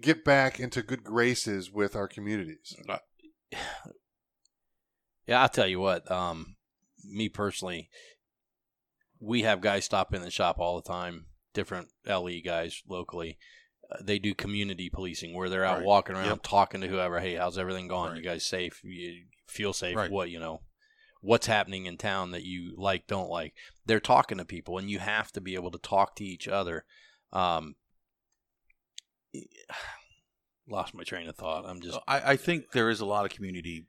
get 0.00 0.24
back 0.24 0.58
into 0.60 0.82
good 0.82 1.04
graces 1.04 1.70
with 1.70 1.94
our 1.96 2.08
communities. 2.08 2.74
Yeah, 5.26 5.42
I'll 5.42 5.48
tell 5.48 5.68
you 5.68 5.78
what. 5.78 6.10
Um, 6.10 6.56
me 7.04 7.28
personally, 7.28 7.90
we 9.20 9.42
have 9.42 9.60
guys 9.60 9.84
stop 9.84 10.12
in 10.12 10.22
the 10.22 10.30
shop 10.30 10.58
all 10.58 10.76
the 10.80 10.88
time. 10.88 11.26
Different 11.54 11.88
LE 12.06 12.40
guys 12.44 12.82
locally. 12.88 13.38
Uh, 13.90 13.98
they 14.02 14.18
do 14.18 14.34
community 14.34 14.90
policing 14.90 15.34
where 15.34 15.48
they're 15.48 15.64
out 15.64 15.78
Right. 15.78 15.86
walking 15.86 16.16
around 16.16 16.26
Yep. 16.28 16.42
talking 16.42 16.80
to 16.80 16.88
whoever. 16.88 17.20
Hey, 17.20 17.34
how's 17.36 17.58
everything 17.58 17.86
going? 17.88 18.10
Right. 18.10 18.16
You 18.18 18.24
guys 18.24 18.44
safe? 18.44 18.80
You 18.82 19.26
feel 19.46 19.72
safe? 19.72 19.96
Right. 19.96 20.10
What 20.10 20.30
you 20.30 20.40
know? 20.40 20.62
What's 21.20 21.46
happening 21.46 21.86
in 21.86 21.98
town 21.98 22.32
that 22.32 22.42
you 22.42 22.74
like, 22.76 23.06
don't 23.06 23.28
like? 23.30 23.54
They're 23.86 24.00
talking 24.00 24.38
to 24.38 24.44
people, 24.44 24.76
and 24.76 24.90
you 24.90 24.98
have 24.98 25.30
to 25.32 25.40
be 25.40 25.54
able 25.54 25.70
to 25.70 25.78
talk 25.78 26.16
to 26.16 26.24
each 26.24 26.48
other. 26.48 26.84
Um, 27.32 27.76
lost 30.68 30.94
my 30.94 31.02
train 31.02 31.28
of 31.28 31.36
thought. 31.36 31.64
I'm 31.66 31.80
just 31.80 31.98
I, 32.06 32.32
I 32.32 32.36
think 32.36 32.72
there 32.72 32.90
is 32.90 33.00
a 33.00 33.06
lot 33.06 33.24
of 33.24 33.32
community 33.32 33.86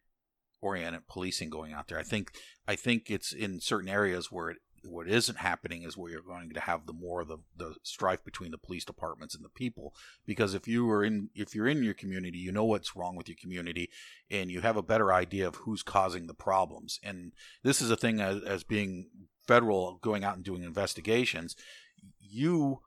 oriented 0.62 1.08
policing 1.08 1.50
going 1.50 1.74
out 1.74 1.88
there. 1.88 2.00
I 2.00 2.04
think 2.04 2.32
I 2.68 2.76
think 2.76 3.10
it's 3.10 3.34
in 3.34 3.60
certain 3.60 3.90
areas 3.90 4.32
where 4.32 4.50
it 4.50 4.58
what 4.86 5.08
isn't 5.08 5.38
happening 5.38 5.84
is 5.84 5.96
where 5.96 6.12
you're 6.12 6.22
going 6.22 6.50
to 6.50 6.60
have 6.60 6.86
the 6.86 6.94
more 6.94 7.22
of 7.22 7.28
the, 7.28 7.38
the 7.56 7.76
strife 7.84 8.24
between 8.24 8.52
the 8.52 8.58
police 8.58 8.84
departments 8.84 9.34
and 9.34 9.44
the 9.44 9.50
people. 9.50 9.94
Because 10.26 10.54
if 10.54 10.68
you 10.68 10.90
are 10.92 11.04
in 11.04 11.30
if 11.36 11.56
you're 11.56 11.68
in 11.68 11.84
your 11.84 11.94
community, 11.94 12.38
you 12.38 12.52
know 12.52 12.66
what's 12.66 12.96
wrong 12.96 13.16
with 13.16 13.28
your 13.28 13.38
community, 13.40 13.90
and 14.30 14.52
you 14.52 14.62
have 14.62 14.78
a 14.78 14.84
better 14.84 15.14
idea 15.14 15.48
of 15.48 15.56
who's 15.56 15.84
causing 15.84 16.28
the 16.28 16.34
problems. 16.34 17.00
And 17.04 17.32
this 17.64 17.82
is 17.82 17.92
a 17.92 17.96
thing 17.96 18.20
as, 18.20 18.42
as 18.44 18.64
being 18.64 19.10
federal, 19.48 20.00
going 20.02 20.24
out 20.24 20.36
and 20.36 20.44
doing 20.44 20.64
investigations. 20.64 21.56
You 22.20 22.82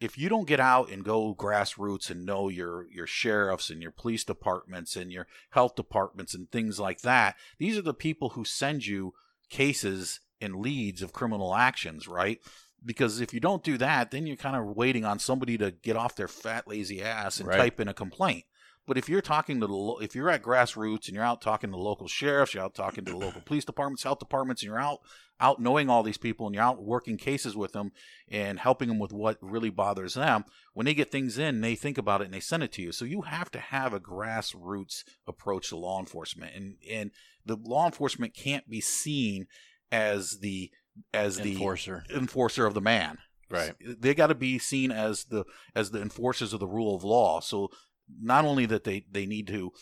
if 0.00 0.16
you 0.16 0.28
don't 0.28 0.48
get 0.48 0.60
out 0.60 0.90
and 0.90 1.04
go 1.04 1.34
grassroots 1.34 2.10
and 2.10 2.24
know 2.24 2.48
your 2.48 2.86
your 2.90 3.06
sheriffs 3.06 3.70
and 3.70 3.82
your 3.82 3.90
police 3.90 4.24
departments 4.24 4.96
and 4.96 5.12
your 5.12 5.26
health 5.50 5.74
departments 5.74 6.34
and 6.34 6.50
things 6.50 6.80
like 6.80 7.02
that, 7.02 7.36
these 7.58 7.76
are 7.76 7.82
the 7.82 7.94
people 7.94 8.30
who 8.30 8.44
send 8.44 8.86
you 8.86 9.12
cases 9.50 10.20
and 10.40 10.56
leads 10.56 11.02
of 11.02 11.12
criminal 11.12 11.54
actions, 11.54 12.08
right? 12.08 12.40
Because 12.82 13.20
if 13.20 13.34
you 13.34 13.40
don't 13.40 13.62
do 13.62 13.76
that, 13.76 14.10
then 14.10 14.26
you're 14.26 14.36
kind 14.36 14.56
of 14.56 14.74
waiting 14.74 15.04
on 15.04 15.18
somebody 15.18 15.58
to 15.58 15.70
get 15.70 15.96
off 15.96 16.16
their 16.16 16.28
fat 16.28 16.66
lazy 16.66 17.02
ass 17.02 17.38
and 17.38 17.48
Right. 17.48 17.58
type 17.58 17.80
in 17.80 17.88
a 17.88 17.94
complaint. 17.94 18.44
But 18.86 18.98
if 18.98 19.08
you're 19.08 19.20
talking 19.20 19.60
to 19.60 19.66
the, 19.66 20.04
if 20.04 20.14
you're 20.14 20.30
at 20.30 20.42
grassroots 20.42 21.06
and 21.06 21.14
you're 21.14 21.24
out 21.24 21.40
talking 21.40 21.70
to 21.70 21.76
local 21.76 22.08
sheriffs, 22.08 22.54
you're 22.54 22.64
out 22.64 22.74
talking 22.74 23.04
to 23.04 23.12
the 23.12 23.16
local 23.16 23.40
police 23.40 23.64
departments, 23.64 24.02
health 24.02 24.18
departments, 24.18 24.62
and 24.62 24.68
you're 24.68 24.80
out 24.80 25.00
out 25.40 25.60
knowing 25.60 25.88
all 25.88 26.02
these 26.02 26.18
people 26.18 26.46
and 26.46 26.54
you're 26.54 26.64
out 26.64 26.82
working 26.82 27.16
cases 27.16 27.56
with 27.56 27.72
them 27.72 27.92
and 28.28 28.58
helping 28.58 28.88
them 28.88 28.98
with 28.98 29.12
what 29.12 29.38
really 29.40 29.70
bothers 29.70 30.14
them, 30.14 30.44
when 30.74 30.84
they 30.86 30.94
get 30.94 31.10
things 31.10 31.38
in, 31.38 31.60
they 31.60 31.74
think 31.74 31.96
about 31.96 32.20
it 32.20 32.24
and 32.24 32.34
they 32.34 32.40
send 32.40 32.62
it 32.62 32.72
to 32.72 32.82
you. 32.82 32.92
So 32.92 33.04
you 33.04 33.22
have 33.22 33.50
to 33.52 33.58
have 33.58 33.94
a 33.94 34.00
grassroots 34.00 35.04
approach 35.26 35.70
to 35.70 35.76
law 35.76 35.98
enforcement, 35.98 36.54
and 36.54 36.76
and 36.90 37.10
the 37.44 37.56
law 37.56 37.86
enforcement 37.86 38.34
can't 38.34 38.68
be 38.68 38.80
seen 38.80 39.46
as 39.90 40.38
the 40.40 40.70
as 41.14 41.38
the 41.38 41.52
Enforcer. 41.52 42.04
enforcer 42.14 42.66
of 42.66 42.74
the 42.74 42.80
man. 42.80 43.18
Right. 43.50 43.74
They 43.80 44.14
got 44.14 44.28
to 44.28 44.34
be 44.34 44.58
seen 44.58 44.92
as 44.92 45.24
the 45.24 45.44
as 45.74 45.90
the 45.90 46.00
enforcers 46.00 46.52
of 46.52 46.60
the 46.60 46.68
rule 46.68 46.94
of 46.94 47.02
law. 47.02 47.40
So 47.40 47.70
not 48.20 48.44
only 48.44 48.66
that 48.66 48.84
they 48.84 49.04
they 49.10 49.26
need 49.26 49.46
to 49.48 49.72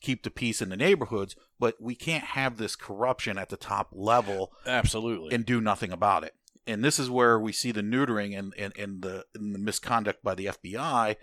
keep 0.00 0.24
the 0.24 0.30
peace 0.30 0.60
in 0.60 0.68
the 0.68 0.76
neighborhoods, 0.76 1.36
but 1.58 1.76
we 1.80 1.94
can't 1.94 2.24
have 2.24 2.56
this 2.56 2.76
corruption 2.76 3.38
at 3.38 3.48
the 3.48 3.56
top 3.56 3.90
level 3.92 4.52
Absolutely. 4.66 5.34
and 5.34 5.46
do 5.46 5.60
nothing 5.60 5.92
about 5.92 6.24
it. 6.24 6.34
And 6.66 6.84
this 6.84 6.98
is 6.98 7.10
where 7.10 7.38
we 7.38 7.52
see 7.52 7.72
the 7.72 7.82
neutering 7.82 8.38
and, 8.38 8.52
and, 8.58 8.72
and 8.76 9.02
the 9.02 9.24
and 9.34 9.54
the 9.54 9.58
misconduct 9.58 10.22
by 10.22 10.34
the 10.34 10.46
FBI 10.46 11.16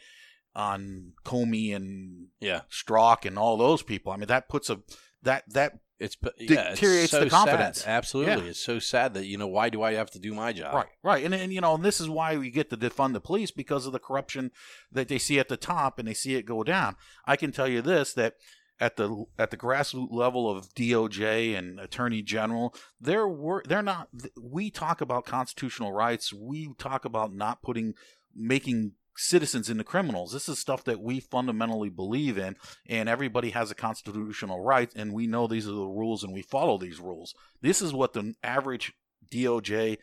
on 0.56 1.13
Comey 1.24 1.76
and 1.76 2.28
yeah. 2.39 2.62
Strzok 2.70 3.26
and 3.26 3.38
all 3.38 3.58
those 3.58 3.84
people. 3.84 4.12
I 4.12 4.18
mean, 4.18 4.28
that 4.28 4.50
puts 4.50 4.70
a 4.70 4.80
that 5.24 5.44
that 5.54 5.80
It's 6.00 6.16
but 6.16 6.34
yeah, 6.40 6.70
it's 6.72 6.80
Deteriorates 6.80 7.12
so 7.12 7.20
the 7.24 7.30
confidence. 7.30 7.82
Sad. 7.82 7.90
Absolutely, 7.98 8.44
Yeah. 8.46 8.50
it's 8.52 8.62
so 8.64 8.80
sad 8.80 9.14
that 9.16 9.26
you 9.26 9.38
know 9.38 9.48
why 9.48 9.70
do 9.70 9.82
I 9.82 9.94
have 9.94 10.10
to 10.12 10.20
do 10.20 10.34
my 10.34 10.54
job? 10.54 10.74
right 10.74 10.88
right 11.04 11.24
and 11.26 11.34
and 11.34 11.52
you 11.54 11.60
know 11.62 11.76
and 11.76 11.84
this 11.84 12.00
is 12.00 12.10
why 12.10 12.38
we 12.38 12.50
get 12.50 12.70
to 12.70 12.78
defund 12.78 13.14
the 13.14 13.20
police 13.22 13.52
because 13.52 13.86
of 13.86 13.92
the 13.92 14.00
corruption 14.00 14.52
that 14.92 15.08
they 15.10 15.18
see 15.20 15.40
at 15.40 15.50
the 15.50 15.58
top 15.58 16.00
and 16.00 16.08
they 16.08 16.14
see 16.14 16.36
it 16.36 16.46
go 16.46 16.64
down. 16.64 16.96
I 17.26 17.36
can 17.36 17.52
tell 17.52 17.68
you 17.68 17.82
this 17.82 18.14
that 18.14 18.36
at 18.80 18.96
the 18.96 19.26
at 19.38 19.52
the 19.52 19.58
grassroots 19.58 20.08
level 20.10 20.50
of 20.50 20.74
DOJ 20.74 21.58
and 21.58 21.80
Attorney 21.82 22.22
General, 22.22 22.74
they're 23.02 23.28
they're 23.68 23.82
not. 23.84 24.08
We 24.42 24.72
talk 24.72 25.02
about 25.02 25.26
constitutional 25.26 25.92
rights. 25.92 26.32
We 26.34 26.70
talk 26.78 27.04
about 27.04 27.34
not 27.34 27.62
putting 27.62 27.94
making 28.34 28.94
citizens 29.20 29.70
into 29.70 29.84
criminals. 29.84 30.32
This 30.32 30.50
is 30.50 30.60
stuff 30.60 30.84
that 30.86 31.02
we 31.02 31.20
fundamentally 31.20 31.90
believe 31.90 32.38
in, 32.38 32.56
and 32.88 33.10
everybody 33.10 33.52
has 33.52 33.72
a 33.72 33.76
constitutional 33.76 34.64
right, 34.64 34.92
and 34.96 35.14
we 35.14 35.28
know 35.28 35.48
these 35.48 35.68
are 35.68 35.72
the 35.72 35.86
rules, 35.86 36.24
and 36.24 36.34
we 36.34 36.42
follow 36.42 36.78
these 36.78 37.00
rules. 37.00 37.34
This 37.62 37.82
is 37.82 37.94
what 37.94 38.14
the 38.14 38.34
average 38.44 38.94
DOJ, 39.32 39.98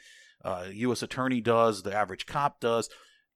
uh, 0.45 0.67
U.S. 0.73 1.03
attorney 1.03 1.41
does. 1.41 1.83
The 1.83 1.95
average 1.95 2.27
cop 2.27 2.61
does 2.61 2.89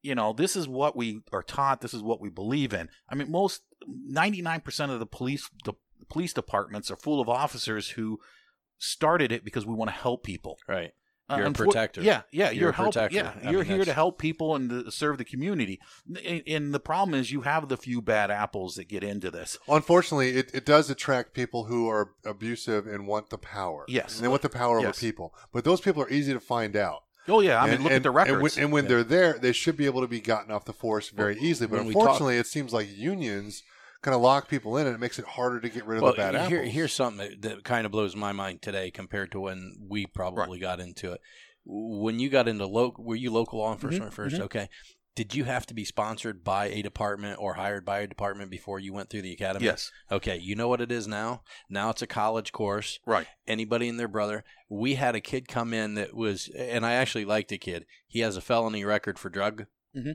you 0.02 0.14
know, 0.14 0.32
this 0.32 0.56
is 0.56 0.66
what 0.66 0.96
we 0.96 1.20
are 1.32 1.42
taught. 1.42 1.80
This 1.80 1.94
is 1.94 2.02
what 2.02 2.20
we 2.20 2.30
believe 2.30 2.72
in. 2.72 2.88
I 3.08 3.14
mean, 3.14 3.30
most 3.30 3.62
99% 4.10 4.90
of 4.90 4.98
the 4.98 5.06
police 5.06 5.48
the 5.64 5.74
police 6.08 6.32
departments 6.32 6.90
are 6.90 6.96
full 6.96 7.20
of 7.20 7.28
officers 7.28 7.90
who 7.90 8.18
started 8.78 9.30
it 9.30 9.44
because 9.44 9.66
we 9.66 9.74
want 9.74 9.90
to 9.90 9.96
help 9.96 10.24
people. 10.24 10.58
Right. 10.68 10.92
Uh, 11.30 11.36
You're 11.36 11.46
a 11.46 11.52
protector. 11.52 12.02
Yeah, 12.02 12.22
yeah, 12.32 12.50
You're 12.50 12.60
you're, 12.60 12.70
a 12.70 12.74
help. 12.74 12.92
protector. 12.94 13.16
Yeah, 13.16 13.32
I 13.42 13.50
you're 13.50 13.60
mean, 13.60 13.68
here 13.76 13.84
to 13.84 13.92
help 13.92 14.18
people 14.18 14.56
and 14.56 14.68
to 14.70 14.90
serve 14.90 15.18
the 15.18 15.24
community. 15.24 15.80
And, 16.24 16.42
and 16.46 16.74
the 16.74 16.80
problem 16.80 17.14
is, 17.18 17.30
you 17.30 17.42
have 17.42 17.68
the 17.68 17.76
few 17.76 18.02
bad 18.02 18.30
apples 18.30 18.74
that 18.74 18.88
get 18.88 19.04
into 19.04 19.30
this. 19.30 19.56
Unfortunately, 19.68 20.30
it, 20.30 20.50
it 20.54 20.66
does 20.66 20.90
attract 20.90 21.34
people 21.34 21.64
who 21.64 21.88
are 21.88 22.10
abusive 22.24 22.86
and 22.86 23.06
want 23.06 23.30
the 23.30 23.38
power. 23.38 23.84
Yes. 23.88 24.16
And 24.16 24.24
they 24.24 24.28
want 24.28 24.42
the 24.42 24.48
power 24.48 24.78
Yes. 24.80 24.88
over 24.88 24.92
people. 25.00 25.34
But 25.52 25.64
those 25.64 25.80
people 25.80 26.02
are 26.02 26.10
easy 26.10 26.32
to 26.32 26.40
find 26.40 26.74
out. 26.76 27.04
Oh 27.28 27.40
yeah, 27.40 27.60
I 27.62 27.66
mean, 27.66 27.74
and, 27.74 27.82
look 27.84 27.92
and- 27.92 27.96
at 27.98 28.02
the 28.02 28.10
records. 28.10 28.32
And 28.32 28.42
when, 28.42 28.64
and 28.64 28.72
when 28.72 28.88
they're 28.88 29.04
there, 29.04 29.38
they 29.38 29.52
should 29.52 29.76
be 29.76 29.86
able 29.86 30.00
to 30.00 30.08
be 30.08 30.20
gotten 30.20 30.50
off 30.50 30.64
the 30.64 30.72
force 30.72 31.10
very 31.10 31.38
easily. 31.38 31.68
But 31.68 31.80
when 31.80 31.86
we 31.88 31.92
talk- 31.92 32.02
unfortunately, 32.02 32.38
it 32.38 32.46
seems 32.46 32.72
like 32.72 32.88
unions 32.90 33.62
kind 34.02 34.14
of 34.14 34.20
lock 34.22 34.48
people 34.48 34.76
in, 34.78 34.86
and 34.86 34.94
it 34.94 34.98
makes 35.00 35.18
it 35.18 35.24
harder 35.24 35.60
to 35.60 35.68
get 35.68 35.84
rid 35.86 35.96
of 35.98 36.02
Well, 36.02 36.12
the 36.12 36.16
bad 36.18 36.48
here, 36.48 36.58
apples. 36.60 36.74
here's 36.74 36.92
something 36.92 37.18
that, 37.18 37.42
that 37.42 37.64
kind 37.64 37.84
of 37.86 37.92
blows 37.92 38.16
my 38.16 38.32
mind 38.32 38.62
today 38.62 38.90
compared 38.90 39.30
to 39.32 39.40
when 39.40 39.76
we 39.88 40.06
probably 40.06 40.58
got 40.58 40.80
into 40.80 41.12
it. 41.12 41.20
When 41.64 42.18
you 42.18 42.30
got 42.30 42.48
into 42.48 42.66
local, 42.66 43.04
were 43.04 43.14
you 43.16 43.30
local 43.30 43.58
law 43.58 43.72
enforcement 43.72 44.12
1st 44.14 44.32
mhm. 44.36 44.40
Okay. 44.40 44.68
Did 45.16 45.34
you 45.34 45.44
have 45.44 45.66
to 45.66 45.74
be 45.74 45.84
sponsored 45.84 46.42
by 46.44 46.68
a 46.68 46.82
department 46.82 47.38
or 47.40 47.54
hired 47.54 47.84
by 47.84 47.98
a 47.98 48.06
department 48.06 48.50
before 48.50 48.78
you 48.78 48.92
went 48.94 49.10
through 49.10 49.22
the 49.22 49.32
academy? 49.32 49.66
yes, 49.66 49.90
Okay. 50.10 50.38
You 50.38 50.54
know 50.54 50.68
what 50.68 50.80
it 50.80 50.90
is 50.90 51.06
now? 51.06 51.42
Now 51.68 51.90
it's 51.90 52.00
a 52.00 52.06
college 52.06 52.52
course. 52.52 53.00
right. 53.04 53.26
anybody 53.46 53.88
and 53.88 53.98
their 54.00 54.08
brother. 54.08 54.44
We 54.70 54.94
had 54.94 55.14
a 55.16 55.20
kid 55.20 55.48
come 55.48 55.74
in 55.74 55.94
that 55.96 56.14
was, 56.14 56.48
and 56.56 56.86
I 56.86 56.92
actually 56.92 57.24
liked 57.26 57.50
the 57.50 57.58
kid. 57.58 57.84
He 58.06 58.20
has 58.20 58.36
a 58.36 58.40
felony 58.40 58.84
record 58.84 59.18
for 59.18 59.28
drug 59.28 59.66
Mhm. 59.94 60.14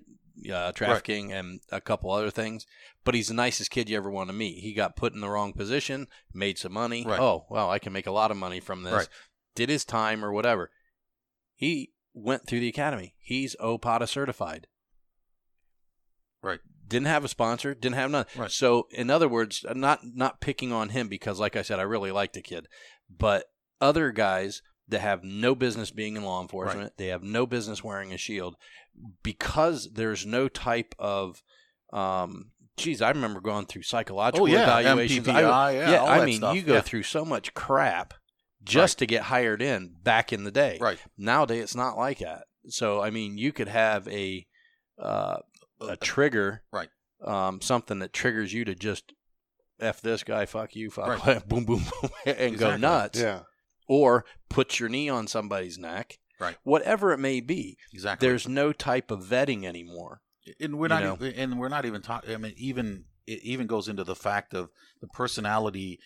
Uh, 0.52 0.72
trafficking 0.74 1.32
and 1.32 1.62
a 1.72 1.80
couple 1.80 2.12
other 2.12 2.30
things, 2.30 2.66
but 3.06 3.16
he's 3.16 3.30
the 3.30 3.34
nicest 3.34 3.72
kid 3.72 3.90
you 3.90 3.96
ever 3.96 4.12
want 4.12 4.28
to 4.30 4.36
meet. 4.36 4.60
He 4.60 4.74
got 4.74 4.98
put 4.98 5.14
in 5.14 5.22
the 5.22 5.30
wrong 5.30 5.54
position, 5.54 6.08
made 6.34 6.58
some 6.58 6.74
money. 6.74 7.06
Right. 7.06 7.20
Oh, 7.20 7.46
well, 7.50 7.70
I 7.72 7.80
can 7.80 7.94
make 7.94 8.06
a 8.06 8.12
lot 8.12 8.32
of 8.32 8.38
money 8.38 8.60
from 8.60 8.84
this. 8.84 8.94
Right. 8.94 9.08
Did 9.56 9.70
his 9.70 9.86
time 9.86 10.26
or 10.26 10.34
whatever. 10.34 10.72
He 11.56 11.94
went 12.14 12.46
through 12.46 12.60
the 12.60 12.68
academy. 12.68 13.16
He's 13.18 13.56
OPOTA 13.62 14.08
certified. 14.08 14.68
Right. 16.44 16.60
Didn't 16.88 17.08
have 17.08 17.24
a 17.24 17.30
sponsor. 17.30 17.74
Didn't 17.74 17.96
have 17.96 18.12
none. 18.12 18.26
Right. 18.36 18.52
So, 18.52 18.88
in 18.92 19.10
other 19.10 19.30
words, 19.30 19.66
not 19.74 20.02
not 20.04 20.42
picking 20.42 20.74
on 20.74 20.90
him 20.90 21.08
because, 21.08 21.40
like 21.40 21.56
I 21.56 21.62
said, 21.62 21.80
I 21.80 21.84
really 21.84 22.12
like 22.12 22.34
the 22.34 22.42
kid, 22.42 22.68
but 23.10 23.46
other 23.80 24.12
guys 24.12 24.62
that 24.88 25.00
have 25.00 25.24
no 25.24 25.56
business 25.56 25.92
being 25.92 26.16
in 26.16 26.24
law 26.24 26.42
enforcement, 26.42 26.94
they 26.98 27.08
have 27.08 27.24
no 27.24 27.46
business 27.48 27.84
wearing 27.84 28.14
a 28.14 28.18
shield 28.18 28.56
because 29.24 29.92
there's 29.94 30.26
no 30.26 30.48
type 30.48 30.96
of 31.00 31.44
um 31.94 32.52
geez, 32.78 33.02
I 33.02 33.10
remember 33.10 33.40
going 33.40 33.66
through 33.66 33.84
psychological 33.84 34.48
Oh, 34.48 34.52
yeah, 34.52 34.64
evaluations. 34.64 35.28
MMPI, 35.28 35.52
I, 35.52 35.72
yeah, 35.92 35.98
all 35.98 36.08
I 36.10 36.26
mean, 36.26 36.38
stuff, 36.38 36.56
you 36.56 36.62
go 36.62 36.74
yeah. 36.76 36.82
through 36.82 37.04
so 37.04 37.24
much 37.24 37.54
crap 37.54 38.14
just 38.64 39.00
to 39.00 39.06
get 39.06 39.24
hired 39.24 39.62
in 39.62 39.96
back 40.04 40.34
in 40.34 40.44
the 40.44 40.52
day. 40.52 40.78
Right. 40.82 41.00
Nowadays, 41.18 41.64
it's 41.64 41.76
not 41.76 41.98
like 41.98 42.20
that. 42.20 42.44
So, 42.68 43.02
I 43.02 43.12
mean, 43.12 43.38
you 43.38 43.54
could 43.54 43.68
have 43.68 44.08
a 44.08 44.46
uh, 45.00 45.38
a 45.82 45.98
trigger, 45.98 46.64
Right. 46.72 46.90
Um, 47.24 47.62
something 47.62 48.00
that 48.00 48.14
triggers 48.14 48.54
you 48.54 48.66
to 48.66 48.76
just 48.76 49.14
f 49.80 50.02
this 50.02 50.24
guy, 50.24 50.46
fuck 50.46 50.76
you, 50.76 50.90
fuck 50.90 51.26
Right. 51.26 51.48
boom, 51.48 51.66
boom, 51.66 51.84
boom, 52.02 52.10
and 52.26 52.58
go 52.58 52.76
nuts, 52.78 53.20
yeah. 53.20 53.42
or 53.88 54.26
put 54.50 54.80
your 54.80 54.90
knee 54.90 55.10
on 55.10 55.28
somebody's 55.28 55.78
neck, 55.78 56.18
Right. 56.40 56.58
Whatever 56.64 57.12
it 57.14 57.18
may 57.20 57.40
be, 57.40 57.78
Exactly. 57.94 58.28
there's 58.28 58.48
no 58.48 58.74
type 58.74 59.10
of 59.12 59.22
vetting 59.24 59.64
anymore. 59.66 60.22
and 60.60 60.78
we're 60.78 60.88
not 60.88 61.04
even, 61.04 61.34
and 61.34 61.60
we're 61.60 61.70
not 61.70 61.86
even 61.86 62.02
talking 62.02 62.34
i 62.34 62.38
mean 62.38 62.54
even 62.58 63.06
it 63.26 63.42
even 63.44 63.66
goes 63.68 63.88
into 63.88 64.04
the 64.04 64.16
fact 64.16 64.54
of 64.54 64.70
the 65.02 65.08
personality 65.08 66.00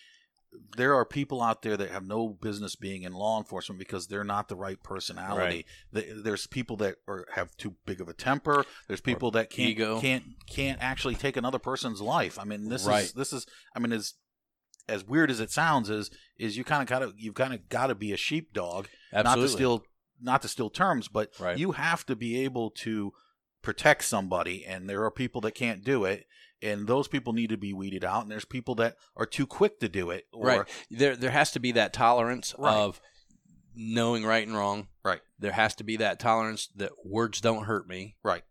there 0.76 0.94
are 0.94 1.04
people 1.04 1.42
out 1.42 1.62
there 1.62 1.76
that 1.76 1.90
have 1.90 2.04
no 2.04 2.28
business 2.28 2.74
being 2.74 3.02
in 3.02 3.12
law 3.12 3.38
enforcement 3.38 3.78
because 3.78 4.06
they're 4.08 4.24
not 4.24 4.48
the 4.48 4.56
right 4.56 4.82
personality 4.82 5.64
Th- 5.94 6.06
there's 6.24 6.46
people 6.46 6.76
that 6.78 6.96
are, 7.06 7.26
have 7.34 7.56
too 7.56 7.74
big 7.86 8.00
of 8.00 8.08
a 8.08 8.12
temper 8.14 8.64
there's 8.88 9.00
people 9.00 9.30
that 9.32 9.50
can't 9.50 9.68
ego. 9.70 10.00
can't 10.00 10.24
can't 10.48 10.78
actually 10.80 11.14
take 11.14 11.36
another 11.36 11.58
person's 11.58 12.00
life 12.00 12.38
i 12.38 12.44
mean 12.44 12.68
this 12.68 12.86
is 13.04 13.12
this 13.12 13.32
is 13.32 13.46
i 13.76 13.78
mean 13.78 13.92
as 13.92 14.14
as 14.88 15.04
weird 15.06 15.30
as 15.30 15.38
it 15.38 15.50
sounds 15.52 15.88
is 15.90 16.10
is 16.38 16.56
you 16.56 16.64
kind 16.64 16.82
of 16.82 16.88
gotta 16.88 17.12
you've 17.16 17.34
kind 17.34 17.54
of 17.54 17.68
got 17.68 17.88
to 17.88 17.94
be 17.94 18.12
a 18.12 18.16
sheepdog 18.16 18.86
Absolutely. 19.12 19.40
not 19.42 19.46
to 19.46 19.52
steal 19.52 19.84
not 20.20 20.42
to 20.42 20.48
steal 20.48 20.70
terms, 20.70 21.08
but 21.08 21.30
Right. 21.38 21.58
you 21.58 21.72
have 21.72 22.04
to 22.06 22.16
be 22.16 22.44
able 22.44 22.70
to 22.70 23.12
protect 23.62 24.04
somebody, 24.04 24.64
and 24.64 24.88
there 24.88 25.04
are 25.04 25.10
people 25.10 25.40
that 25.42 25.52
can't 25.52 25.84
do 25.84 26.04
it, 26.04 26.26
and 26.62 26.86
those 26.86 27.08
people 27.08 27.32
need 27.32 27.50
to 27.50 27.56
be 27.56 27.72
weeded 27.72 28.04
out, 28.04 28.22
and 28.22 28.30
there's 28.30 28.44
people 28.44 28.74
that 28.76 28.96
are 29.16 29.26
too 29.26 29.46
quick 29.46 29.80
to 29.80 29.88
do 29.88 30.10
it, 30.10 30.26
or 30.32 30.46
right. 30.46 30.68
There, 30.90 31.16
there 31.16 31.30
has 31.30 31.50
to 31.52 31.60
be 31.60 31.72
that 31.72 31.92
tolerance 31.92 32.54
Right. 32.58 32.74
of 32.74 33.00
knowing 33.74 34.24
right 34.24 34.46
and 34.46 34.56
wrong. 34.56 34.88
Right. 35.04 35.20
There 35.38 35.52
has 35.52 35.74
to 35.76 35.84
be 35.84 35.96
that 35.98 36.18
tolerance 36.18 36.68
that 36.76 36.92
words 37.04 37.40
don't 37.40 37.64
hurt 37.64 37.86
me. 37.86 38.16
right, 38.22 38.42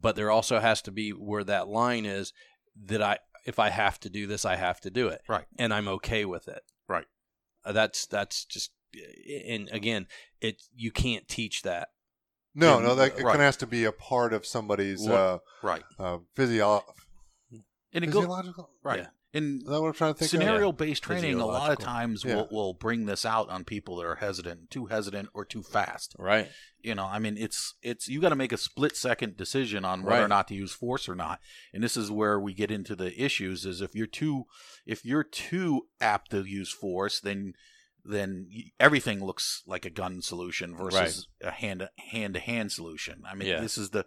But 0.00 0.16
there 0.16 0.30
also 0.30 0.58
has 0.58 0.82
to 0.82 0.90
be 0.92 1.10
where 1.10 1.44
that 1.44 1.68
line 1.68 2.06
is 2.06 2.32
that 2.86 3.02
I, 3.02 3.18
if 3.46 3.58
I 3.58 3.68
have 3.70 4.00
to 4.00 4.10
do 4.10 4.26
this, 4.26 4.44
I 4.44 4.56
have 4.56 4.80
to 4.80 4.90
do 4.90 5.08
it. 5.08 5.20
Right. 5.28 5.44
And 5.58 5.72
I'm 5.72 5.86
okay 5.88 6.24
with 6.24 6.48
it. 6.48 6.62
Right. 6.88 7.06
Uh, 7.64 7.72
that's 7.72 8.06
that's 8.06 8.44
just 8.44 8.72
and 9.46 9.68
again, 9.72 10.06
it 10.40 10.62
you 10.74 10.90
can't 10.90 11.26
teach 11.28 11.62
that. 11.62 11.88
No, 12.54 12.76
And- 12.76 12.86
no, 12.86 12.94
that 12.94 13.18
it 13.18 13.22
right. 13.24 13.32
kind 13.32 13.36
of 13.36 13.40
has 13.46 13.56
to 13.58 13.66
be 13.66 13.84
a 13.84 13.92
part 13.92 14.32
of 14.32 14.46
somebody's 14.46 15.02
What- 15.02 15.12
uh, 15.12 15.38
Right. 15.62 15.82
uh, 15.98 16.18
physio- 16.36 16.84
And 17.92 18.04
it 18.04 18.08
go, 18.08 18.20
physiological. 18.20 18.70
right. 18.82 19.00
Yeah. 19.00 19.06
And 19.36 19.62
Is 19.62 19.66
that 19.68 19.80
what 19.80 19.88
I'm 19.88 19.94
trying 19.94 20.14
to 20.14 20.18
think 20.20 20.32
of? 20.32 20.38
scenario 20.40 20.70
based 20.70 21.02
training 21.02 21.34
a 21.40 21.44
lot 21.46 21.72
of 21.72 21.80
times 21.80 22.22
Yeah. 22.24 22.36
will, 22.36 22.48
will 22.52 22.72
bring 22.74 23.06
this 23.06 23.24
out 23.24 23.48
on 23.50 23.64
people 23.64 23.96
that 23.96 24.06
are 24.06 24.14
hesitant, 24.14 24.70
too 24.70 24.86
hesitant 24.86 25.28
or 25.34 25.44
too 25.44 25.64
fast. 25.64 26.14
Right. 26.20 26.48
You 26.78 26.94
know, 26.94 27.06
I 27.06 27.18
mean, 27.18 27.36
it's 27.36 27.74
it's 27.82 28.06
you 28.06 28.20
got 28.20 28.28
to 28.28 28.36
make 28.36 28.52
a 28.52 28.56
split 28.56 28.96
second 28.96 29.36
decision 29.36 29.84
on 29.84 30.04
whether 30.04 30.24
or 30.24 30.28
not 30.28 30.46
to 30.48 30.54
use 30.54 30.72
force 30.72 31.08
or 31.08 31.16
not. 31.16 31.40
And 31.72 31.82
this 31.82 31.96
is 31.96 32.12
where 32.12 32.38
we 32.38 32.54
get 32.54 32.70
into 32.70 32.94
the 32.94 33.12
issues: 33.20 33.66
is 33.66 33.80
if 33.80 33.96
you're 33.96 34.06
too 34.06 34.44
if 34.86 35.04
you're 35.04 35.24
too 35.24 35.88
apt 36.00 36.30
to 36.30 36.44
use 36.44 36.70
force, 36.70 37.18
then 37.18 37.54
then 38.04 38.48
everything 38.78 39.24
looks 39.24 39.62
like 39.66 39.84
a 39.86 39.90
gun 39.90 40.20
solution 40.20 40.76
versus 40.76 41.28
a 41.42 41.50
hand 41.50 41.88
hand 42.10 42.34
to 42.34 42.40
hand 42.40 42.70
solution. 42.72 43.22
I 43.26 43.34
mean, 43.34 43.48
Yeah. 43.48 43.60
this 43.60 43.78
is 43.78 43.90
the 43.90 44.04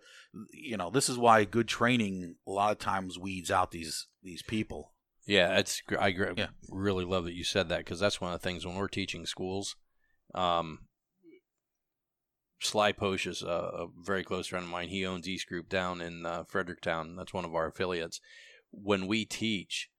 you 0.52 0.78
know 0.78 0.90
this 0.90 1.10
is 1.10 1.18
why 1.18 1.44
good 1.46 1.68
training 1.68 2.36
a 2.46 2.52
lot 2.52 2.72
of 2.72 2.80
times 2.80 3.18
weeds 3.18 3.50
out 3.52 3.72
these 3.72 4.08
these 4.22 4.44
people. 4.44 4.94
Yeah, 5.26 5.58
it's 5.58 5.82
I 6.00 6.12
gr- 6.12 6.32
Yeah. 6.38 6.48
really 6.70 7.06
love 7.06 7.26
that 7.26 7.34
you 7.36 7.44
said 7.44 7.70
that 7.70 7.80
because 7.80 8.00
that's 8.00 8.22
one 8.22 8.34
of 8.34 8.40
the 8.42 8.44
things 8.48 8.66
when 8.66 8.76
we're 8.76 8.88
teaching 8.88 9.26
schools. 9.26 9.76
Um, 10.36 10.88
Sly 12.60 12.92
Posh 12.92 13.28
is 13.28 13.44
a, 13.44 13.48
a 13.48 13.88
very 14.04 14.24
close 14.24 14.48
friend 14.48 14.66
of 14.66 14.72
mine. 14.72 14.90
He 14.90 15.06
owns 15.06 15.28
East 15.28 15.48
Group 15.48 15.70
down 15.70 16.02
in 16.02 16.26
uh, 16.26 16.44
Fredericktown. 16.46 17.16
That's 17.16 17.34
one 17.34 17.46
of 17.46 17.54
our 17.54 17.68
affiliates. 17.68 18.20
When 18.72 19.06
we 19.08 19.26
teach 19.26 19.90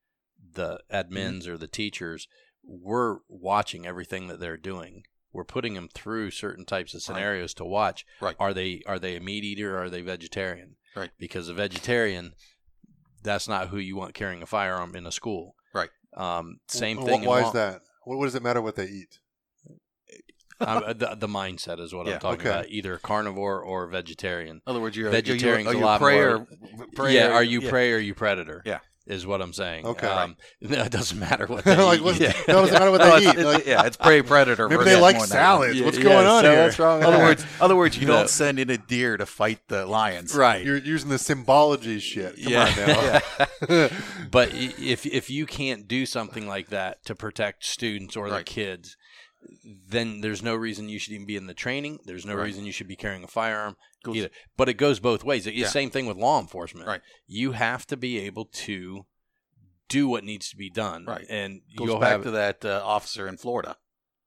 the 0.54 0.80
admins 0.92 1.42
Mm-hmm. 1.44 1.52
or 1.52 1.56
the 1.56 1.68
teachers, 1.68 2.26
we're 2.70 3.16
watching 3.28 3.86
everything 3.86 4.26
that 4.28 4.38
they're 4.40 4.58
doing. 4.58 5.04
We're 5.32 5.44
putting 5.44 5.72
them 5.74 5.88
through 5.92 6.30
certain 6.32 6.64
types 6.66 6.92
of 6.92 6.98
Right. 6.98 7.02
scenarios 7.02 7.54
to 7.54 7.64
watch. 7.64 8.04
Right. 8.20 8.36
Are 8.38 8.52
they 8.52 8.82
are 8.86 8.98
they 8.98 9.16
a 9.16 9.20
meat 9.20 9.42
eater 9.42 9.76
or 9.76 9.84
are 9.84 9.90
they 9.90 10.02
vegetarian? 10.02 10.76
Right. 10.94 11.10
Because 11.18 11.48
a 11.48 11.54
vegetarian, 11.54 12.34
that's 13.22 13.48
not 13.48 13.68
who 13.68 13.78
you 13.78 13.96
want 13.96 14.14
carrying 14.14 14.42
a 14.42 14.46
firearm 14.46 14.94
in 14.94 15.06
a 15.06 15.12
school. 15.12 15.54
Right. 15.72 15.90
Um, 16.14 16.60
same 16.68 16.98
Wh- 16.98 17.04
thing. 17.06 17.24
Why 17.24 17.46
is 17.46 17.52
that? 17.52 17.80
What, 18.04 18.18
what 18.18 18.24
does 18.26 18.34
it 18.34 18.42
matter 18.42 18.60
what 18.62 18.76
they 18.76 18.86
eat? 18.86 19.18
um, 20.60 20.82
the, 20.88 21.14
the 21.16 21.28
mindset 21.28 21.78
is 21.78 21.94
what 21.94 22.06
Yeah, 22.06 22.14
I'm 22.14 22.20
talking 22.20 22.40
okay. 22.40 22.48
about. 22.50 22.68
Either 22.68 22.96
carnivore 22.98 23.62
or 23.62 23.86
vegetarian. 23.86 24.56
In 24.56 24.62
other 24.66 24.80
words, 24.80 24.96
you're 24.96 25.10
Vegetarian's 25.10 25.68
are 25.68 25.72
you, 25.72 25.78
a 25.78 25.78
are 25.78 25.80
you 25.80 25.84
lot 25.86 26.00
prey 26.00 26.16
more- 26.16 26.28
or 26.36 26.46
prey 26.96 27.14
yeah, 27.14 27.28
or- 27.28 27.34
are 27.34 27.42
you 27.44 27.60
yeah. 27.60 27.70
prey 27.70 27.92
or 27.92 27.96
are 27.96 28.00
you 28.00 28.14
predator? 28.14 28.62
Yeah. 28.66 28.78
Is 29.08 29.26
what 29.26 29.40
I'm 29.42 29.52
saying. 29.52 29.86
Okay. 29.86 30.06
um, 30.06 30.36
no, 30.60 30.82
it 30.82 30.92
doesn't 30.92 31.18
matter 31.18 31.46
what 31.46 31.64
they 31.64 31.76
like, 31.76 32.00
eat. 32.00 32.20
Yeah. 32.20 32.32
that 32.32 32.46
doesn't 32.46 32.72
matter 32.74 32.90
what 32.90 33.00
they 33.02 33.16
it's- 33.28 33.34
eat. 33.38 33.44
Like, 33.44 33.66
yeah, 33.66 33.84
it's 33.86 33.96
prey 33.96 34.20
predator. 34.22 34.68
maybe 34.68 34.84
they 34.84 35.00
like 35.00 35.20
salads. 35.24 35.74
Yeah, 35.78 35.84
What's 35.86 35.96
yeah, 35.96 36.02
going 36.04 36.26
on 36.26 36.42
so 36.44 36.50
here? 36.52 36.62
what's 36.64 36.78
wrong 36.78 37.02
other 37.02 37.18
words, 37.18 37.44
other 37.60 37.74
words, 37.76 37.96
you 37.98 38.06
No. 38.06 38.18
don't 38.18 38.28
send 38.30 38.58
in 38.58 38.68
a 38.68 38.76
deer 38.78 39.16
to 39.16 39.24
fight 39.26 39.60
the 39.68 39.86
lions. 39.86 40.34
right? 40.34 40.62
You're 40.64 40.76
using 40.76 41.08
the 41.08 41.18
symbology 41.18 41.98
shit. 41.98 42.34
Come 42.42 42.52
yeah. 42.52 43.20
now. 43.70 43.88
but 44.30 44.50
if 44.52 45.06
if 45.06 45.30
you 45.30 45.46
can't 45.46 45.88
do 45.88 46.04
something 46.04 46.46
like 46.46 46.68
that 46.68 47.02
to 47.06 47.14
protect 47.14 47.64
students 47.64 48.14
or 48.16 48.28
the 48.28 48.42
kids, 48.44 48.97
then 49.88 50.20
there's 50.20 50.42
no 50.42 50.54
reason 50.54 50.88
you 50.88 50.98
should 50.98 51.12
even 51.12 51.26
be 51.26 51.36
in 51.36 51.46
the 51.46 51.54
training. 51.54 52.00
There's 52.04 52.26
no 52.26 52.34
Right. 52.34 52.44
reason 52.44 52.64
you 52.66 52.72
should 52.72 52.88
be 52.88 52.96
carrying 52.96 53.24
a 53.24 53.28
firearm 53.28 53.76
Goes- 54.02 54.16
either. 54.16 54.30
But 54.56 54.68
it 54.68 54.74
goes 54.74 55.00
both 55.00 55.24
ways. 55.24 55.46
It's 55.46 55.56
the 55.56 55.64
same 55.66 55.90
thing 55.90 56.06
with 56.06 56.16
law 56.16 56.40
enforcement. 56.40 56.86
Right. 56.86 57.02
You 57.26 57.52
have 57.52 57.86
to 57.88 57.96
be 57.96 58.18
able 58.18 58.46
to 58.46 59.06
do 59.88 60.08
what 60.08 60.24
needs 60.24 60.50
to 60.50 60.56
be 60.56 60.70
done. 60.70 61.04
Right. 61.06 61.26
And 61.30 61.62
Goes 61.76 61.86
you'll 61.86 61.98
back 62.00 62.10
have 62.10 62.22
to 62.24 62.30
that 62.32 62.64
uh, 62.64 62.82
officer 62.84 63.26
in 63.28 63.36
Florida. 63.36 63.76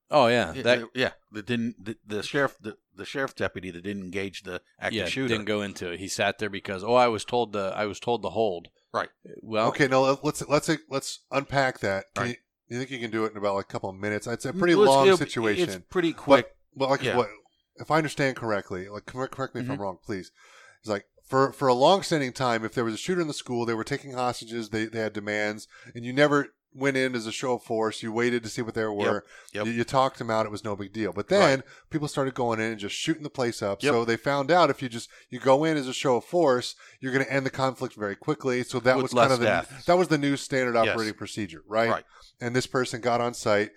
Oh 0.09 0.27
yeah. 0.27 0.53
Yeah, 0.53 0.61
That 0.63 0.83
yeah, 0.93 1.11
that 1.31 1.45
didn't 1.45 1.85
the, 1.85 1.97
the 2.05 2.23
sheriff 2.23 2.57
the, 2.59 2.77
the 2.95 3.05
sheriff 3.05 3.33
deputy 3.35 3.71
that 3.71 3.81
didn't 3.83 4.03
engage 4.03 4.43
the 4.43 4.61
active 4.79 4.97
yeah, 4.97 5.05
shooter. 5.05 5.29
didn't 5.29 5.45
go 5.45 5.61
into 5.61 5.89
it. 5.91 5.99
He 5.99 6.07
sat 6.09 6.37
there 6.39 6.49
because 6.49 6.83
oh 6.83 6.95
I 6.95 7.07
was 7.07 7.23
told 7.23 7.53
to 7.53 7.73
I 7.75 7.85
was 7.85 7.99
told 7.99 8.21
to 8.23 8.29
hold. 8.29 8.69
Right. 8.93 9.07
Well 9.41 9.67
okay, 9.69 9.87
now 9.87 10.17
let's 10.21 10.45
let's 10.49 10.69
let's 10.89 11.19
unpack 11.31 11.79
that. 11.79 12.13
Can 12.15 12.25
Right. 12.25 12.37
You, 12.71 12.79
think 12.79 12.91
you 12.91 12.99
can 12.99 13.11
do 13.11 13.25
it 13.25 13.31
in 13.31 13.37
about 13.37 13.55
like 13.55 13.65
a 13.65 13.67
couple 13.67 13.89
of 13.89 13.95
minutes? 13.95 14.27
It's 14.27 14.45
a 14.45 14.53
pretty 14.53 14.73
it's- 14.73 14.87
long 14.87 15.15
situation. 15.17 15.69
It's 15.69 15.83
pretty 15.89 16.13
quick. 16.13 16.55
But 16.75 16.89
like, 16.89 17.03
Yeah. 17.03 17.17
what, 17.17 17.29
if 17.75 17.91
I 17.91 17.97
understand 17.97 18.35
correctly, 18.37 18.87
like 18.89 19.05
correct, 19.05 19.33
correct 19.35 19.55
me 19.55 19.61
if 19.61 19.69
I'm 19.69 19.77
Mhm. 19.77 19.81
wrong, 19.81 19.97
please. 20.03 20.31
It's 20.79 20.89
like 20.89 21.05
for 21.25 21.51
for 21.53 21.67
a 21.67 21.73
long-standing 21.73 22.33
time, 22.33 22.63
if 22.65 22.73
there 22.73 22.83
was 22.85 22.93
a 22.93 22.97
shooter 22.97 23.21
in 23.21 23.27
the 23.27 23.33
school, 23.33 23.65
they 23.65 23.73
were 23.73 23.83
taking 23.83 24.13
hostages, 24.13 24.69
they 24.69 24.85
they 24.85 24.99
had 24.99 25.13
demands, 25.13 25.67
and 25.95 26.05
you 26.05 26.13
never 26.13 26.47
went 26.73 26.97
in 26.97 27.15
as 27.15 27.27
a 27.27 27.31
show 27.31 27.53
of 27.53 27.63
force. 27.63 28.01
You 28.01 28.11
waited 28.11 28.43
to 28.43 28.49
see 28.49 28.61
what 28.61 28.73
there 28.73 28.91
were. 28.91 29.25
Yep. 29.53 29.65
You, 29.65 29.71
you 29.71 29.83
talked 29.83 30.17
them 30.17 30.29
out. 30.29 30.45
It 30.45 30.51
was 30.51 30.63
no 30.63 30.75
big 30.75 30.93
deal. 30.93 31.13
But 31.13 31.27
then 31.27 31.63
people 31.89 32.07
started 32.07 32.33
going 32.33 32.59
in 32.59 32.71
and 32.71 32.79
just 32.79 32.95
shooting 32.95 33.23
the 33.23 33.29
place 33.29 33.61
up. 33.61 33.83
Yep. 33.83 33.91
So 33.91 34.05
they 34.05 34.17
found 34.17 34.51
out 34.51 34.69
if 34.69 34.81
you 34.81 34.89
just 34.89 35.09
you 35.29 35.39
go 35.39 35.63
in 35.63 35.77
as 35.77 35.87
a 35.87 35.93
show 35.93 36.17
of 36.17 36.25
force, 36.25 36.75
you're 36.99 37.11
going 37.13 37.25
to 37.25 37.31
end 37.31 37.45
the 37.45 37.49
conflict 37.51 37.95
very 37.95 38.15
quickly. 38.15 38.63
So 38.63 38.79
that 38.79 38.95
With 38.95 39.03
was 39.03 39.13
kind 39.13 39.33
of 39.33 39.39
the 39.39 39.65
that 39.85 39.97
was 39.97 40.07
the 40.07 40.17
new 40.17 40.37
standard 40.37 40.75
Yes. 40.75 40.89
operating 40.89 41.15
procedure, 41.15 41.63
right? 41.67 41.89
Right. 41.89 42.05
And 42.39 42.55
this 42.55 42.67
person 42.67 43.01
got 43.01 43.21
on 43.21 43.33
site, 43.33 43.71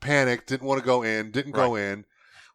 panicked, 0.00 0.48
didn't 0.48 0.66
want 0.66 0.80
to 0.80 0.86
go 0.86 1.02
in, 1.02 1.30
didn't 1.30 1.52
go 1.52 1.74
in. 1.76 2.04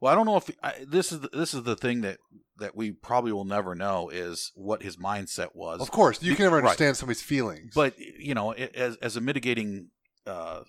Well, 0.01 0.11
I 0.11 0.15
don't 0.15 0.25
know 0.25 0.37
if 0.37 0.49
I, 0.61 0.73
this 0.85 1.11
is 1.11 1.21
the, 1.21 1.29
this 1.29 1.53
is 1.53 1.63
the 1.63 1.75
thing 1.75 2.01
that 2.01 2.17
that 2.59 2.75
we 2.75 2.91
probably 2.91 3.31
will 3.31 3.45
never 3.45 3.75
know 3.75 4.09
is 4.09 4.51
what 4.55 4.83
his 4.83 4.97
mindset 4.97 5.49
was. 5.53 5.81
Of 5.81 5.91
course, 5.91 6.21
you 6.21 6.35
can 6.35 6.45
never 6.45 6.57
right. 6.57 6.65
understand 6.65 6.97
somebody's 6.97 7.21
feelings. 7.21 7.73
But 7.73 7.97
you 7.99 8.33
know, 8.33 8.51
as 8.51 8.95
as 8.97 9.17
a 9.17 9.21
mitigating 9.21 9.89
uh, 10.25 10.61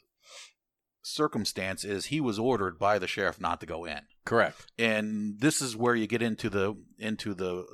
circumstance, 1.03 1.85
is 1.85 2.07
he 2.07 2.21
was 2.21 2.39
ordered 2.39 2.79
by 2.79 2.99
the 2.99 3.07
sheriff 3.07 3.41
not 3.41 3.61
to 3.61 3.67
go 3.67 3.85
in, 3.85 4.01
correct. 4.25 4.67
and 4.79 5.41
this 5.41 5.63
is 5.63 5.77
where 5.77 5.95
you 5.95 6.07
get 6.07 6.23
into 6.23 6.51
the 6.51 6.75
into 6.99 7.35
the 7.35 7.65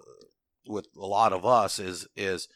with 0.66 0.86
a 0.96 1.06
lot 1.06 1.32
of 1.32 1.44
us 1.44 1.78
is 1.78 2.06
is 2.16 2.48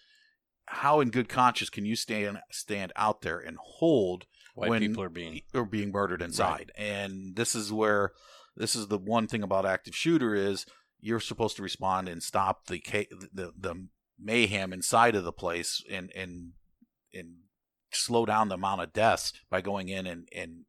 how 0.66 1.00
in 1.00 1.11
good 1.11 1.28
conscience 1.28 1.70
can 1.70 1.84
you 1.84 1.96
stand 1.96 2.38
stand 2.50 2.92
out 2.96 3.22
there 3.22 3.38
and 3.38 3.57
hold 3.61 4.26
White 4.54 4.70
when 4.70 4.80
people 4.80 5.02
are 5.02 5.09
being 5.09 5.42
are 5.54 5.64
being 5.64 5.92
murdered 5.92 6.22
inside. 6.22 6.72
And 6.76 7.36
this 7.36 7.54
is 7.54 7.72
where 7.72 8.12
this 8.57 8.74
is 8.74 8.88
the 8.88 8.98
one 8.98 9.26
thing 9.26 9.42
about 9.42 9.66
active 9.66 9.94
shooter 9.94 10.34
is 10.34 10.66
you're 11.01 11.20
supposed 11.20 11.57
to 11.57 11.62
respond 11.62 12.09
and 12.09 12.22
stop 12.22 12.66
the 12.66 12.78
ca- 12.80 13.09
the 13.32 13.53
the 13.59 13.86
mayhem 14.18 14.72
inside 14.72 15.14
of 15.14 15.24
the 15.24 15.32
place 15.32 15.82
and 15.90 16.11
and 16.16 16.53
and 17.12 17.34
slow 17.92 18.26
down 18.26 18.49
the 18.49 18.55
amount 18.55 18.80
of 18.82 18.92
deaths 18.92 19.32
by 19.51 19.61
going 19.61 19.88
in 19.88 20.07
and 20.07 20.28
and, 20.34 20.64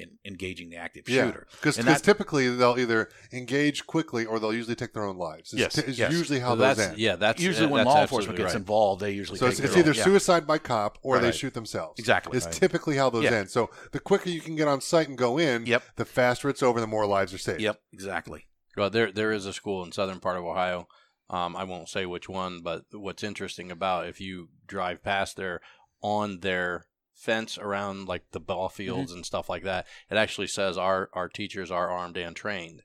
and 0.00 0.10
engaging 0.24 0.70
the 0.70 0.76
active 0.76 1.08
Yeah. 1.08 1.26
shooter. 1.26 1.46
because 1.52 1.76
and 1.78 1.88
that- 1.88 2.04
typically 2.04 2.48
they'll 2.54 2.78
either 2.78 3.08
engage 3.32 3.84
quickly 3.86 4.24
or 4.24 4.38
they'll 4.38 4.54
usually 4.54 4.76
take 4.76 4.92
their 4.92 5.02
own 5.04 5.16
lives. 5.18 5.52
It's, 5.52 5.60
Yes, 5.60 5.74
t- 5.74 5.80
it's 5.82 5.98
yes. 5.98 6.12
usually 6.12 6.38
how 6.38 6.50
So 6.50 6.56
those 6.56 6.76
that's 6.76 6.90
end. 6.90 6.98
yeah. 6.98 7.16
That's 7.16 7.42
Usually, 7.42 7.66
uh, 7.66 7.70
when 7.70 7.84
that's 7.84 7.94
law 7.94 8.02
enforcement 8.02 8.36
gets 8.38 8.52
right. 8.52 8.60
involved, 8.60 9.00
they 9.02 9.10
usually 9.10 9.38
So 9.38 9.46
take 9.46 9.52
it's, 9.52 9.58
their 9.60 9.66
it's 9.70 9.76
either 9.76 9.90
own- 9.90 9.96
yeah. 9.96 10.04
suicide 10.04 10.46
by 10.46 10.58
cop 10.58 10.98
or 11.02 11.18
they 11.18 11.32
shoot 11.32 11.52
themselves. 11.54 11.98
Exactly. 11.98 12.36
It's 12.36 12.46
Right. 12.46 12.54
typically 12.54 12.96
how 12.96 13.10
those 13.10 13.24
Yeah. 13.24 13.32
end. 13.32 13.50
So 13.50 13.70
the 13.90 13.98
quicker 13.98 14.28
you 14.30 14.40
can 14.40 14.54
get 14.54 14.68
on 14.68 14.80
site 14.80 15.08
and 15.08 15.18
go 15.18 15.36
in, 15.38 15.66
Yep. 15.66 15.82
the 15.96 16.04
faster 16.04 16.48
it's 16.48 16.62
over, 16.62 16.80
the 16.80 16.86
more 16.86 17.06
lives 17.06 17.34
are 17.34 17.38
saved. 17.38 17.60
Yep. 17.60 17.80
Exactly. 17.92 18.46
Well, 18.78 18.90
there 18.90 19.12
there 19.12 19.32
is 19.32 19.46
a 19.46 19.52
school 19.52 19.84
in 19.84 19.92
southern 19.92 20.20
part 20.20 20.36
of 20.36 20.44
Ohio. 20.44 20.88
Um, 21.30 21.56
I 21.56 21.64
won't 21.64 21.88
say 21.88 22.06
which 22.06 22.28
one, 22.28 22.60
but 22.62 22.84
what's 22.92 23.22
interesting 23.22 23.70
about 23.70 24.06
if 24.06 24.20
you 24.20 24.48
drive 24.66 25.02
past 25.02 25.36
there 25.36 25.60
on 26.00 26.40
their 26.40 26.86
fence 27.14 27.58
around 27.58 28.06
like 28.06 28.30
the 28.30 28.40
ball 28.40 28.68
fields 28.68 29.12
and 29.12 29.26
stuff 29.26 29.48
like 29.50 29.64
that, 29.64 29.86
it 30.10 30.16
actually 30.16 30.46
says 30.46 30.78
our 30.78 31.10
our 31.12 31.28
teachers 31.28 31.70
are 31.70 31.90
armed 31.90 32.16
and 32.16 32.34
trained. 32.34 32.82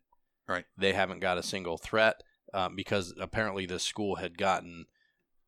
Right. 0.48 0.66
They 0.78 0.94
haven't 0.94 1.20
got 1.20 1.38
a 1.38 1.44
single 1.44 1.78
threat 1.78 2.22
um, 2.54 2.76
because 2.76 3.14
apparently 3.20 3.66
this 3.66 3.84
school 3.84 4.16
had 4.16 4.38
gotten, 4.38 4.86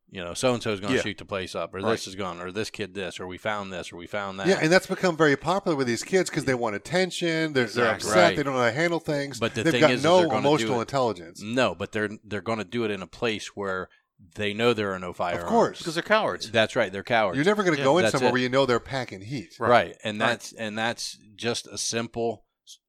you 0.09 0.23
know, 0.23 0.33
so 0.33 0.53
and 0.53 0.61
so 0.63 0.71
is 0.71 0.79
going 0.79 0.91
to 0.91 0.97
Yeah. 0.97 1.03
shoot 1.03 1.17
the 1.17 1.25
place 1.25 1.55
up, 1.55 1.73
or 1.73 1.79
Right. 1.79 1.91
this 1.91 2.07
is 2.07 2.15
going, 2.15 2.39
or 2.39 2.51
this 2.51 2.69
kid 2.69 2.93
this, 2.93 3.19
or 3.19 3.27
we 3.27 3.37
found 3.37 3.73
this, 3.73 3.91
or 3.91 3.97
we 3.97 4.07
found 4.07 4.39
that. 4.39 4.47
Yeah, 4.47 4.59
and 4.61 4.71
that's 4.71 4.87
become 4.87 5.17
very 5.17 5.35
popular 5.35 5.75
with 5.75 5.87
these 5.87 6.03
kids 6.03 6.29
because 6.29 6.45
they 6.45 6.53
want 6.53 6.75
attention. 6.75 7.53
They're, 7.53 7.65
they're 7.65 7.93
Exactly. 7.95 8.09
upset. 8.09 8.15
Right. 8.23 8.35
They 8.37 8.43
don't 8.43 8.53
know 8.53 8.59
how 8.61 8.65
to 8.67 8.71
handle 8.71 8.99
things. 8.99 9.39
But 9.39 9.55
the 9.55 9.63
They've 9.63 9.71
thing 9.73 9.81
got 9.81 9.91
is, 9.91 9.99
is 9.99 10.03
no 10.03 10.19
they're 10.19 10.27
gonna 10.29 10.41
do 10.41 10.47
emotional 10.47 10.81
intelligence. 10.81 11.41
no, 11.41 11.75
but 11.75 11.91
they're 11.91 12.09
they're 12.23 12.41
going 12.41 12.59
to 12.59 12.63
do 12.65 12.83
it 12.85 12.91
in 12.91 13.01
a 13.01 13.07
place 13.07 13.55
where 13.55 13.89
they 14.35 14.53
know 14.53 14.73
there 14.73 14.93
are 14.93 14.99
no 14.99 15.11
firearms. 15.11 15.43
Of 15.43 15.49
course. 15.49 15.77
Because 15.79 15.95
they're 15.95 16.03
cowards. 16.03 16.49
That's 16.49 16.75
right. 16.75 16.91
They're 16.91 17.03
cowards. 17.03 17.35
You're 17.35 17.43
never 17.45 17.63
going 17.63 17.73
to 17.75 17.79
Yeah, 17.79 17.83
go 17.85 17.97
in 17.97 18.03
that's 18.03 18.13
somewhere 18.13 18.29
it. 18.29 18.33
where 18.33 18.41
you 18.41 18.47
know 18.49 18.65
they're 18.65 18.79
packing 18.79 19.21
heat. 19.21 19.55
right. 19.59 19.97
and 20.03 20.19
Right. 20.19 20.27
that's 20.29 20.53
and 20.53 20.77
that's 20.77 21.17
just 21.35 21.67
a 21.67 21.77
simple 21.77 22.45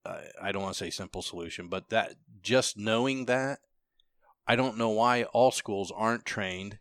I- 0.07 0.23
i 0.41 0.53
don't 0.53 0.63
want 0.63 0.75
to 0.75 0.79
say 0.85 0.89
simple 0.91 1.21
solution 1.21 1.69
but 1.69 1.91
that 1.91 2.15
just 2.43 2.79
knowing 2.79 3.27
that 3.27 3.59
i 4.47 4.55
don't 4.57 4.79
know 4.79 4.89
why 4.91 5.25
all 5.25 5.51
schools 5.51 5.93
aren't 5.95 6.25
trained 6.25 6.79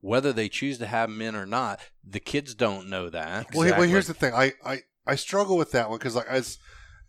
whether 0.00 0.32
they 0.32 0.48
choose 0.48 0.78
to 0.78 0.86
have 0.86 1.10
men 1.10 1.34
or 1.34 1.46
not 1.46 1.80
the 2.04 2.20
kids 2.20 2.54
don't 2.54 2.88
know 2.88 3.10
that 3.10 3.46
Well, 3.54 3.68
well, 3.70 3.82
here's 3.88 4.06
the 4.06 4.14
thing. 4.14 4.32
I, 4.32 4.52
I, 4.64 4.80
I 5.06 5.14
struggle 5.16 5.56
with 5.56 5.72
that 5.72 5.90
one 5.90 5.98
because 5.98 6.14
like 6.14 6.28
as 6.28 6.58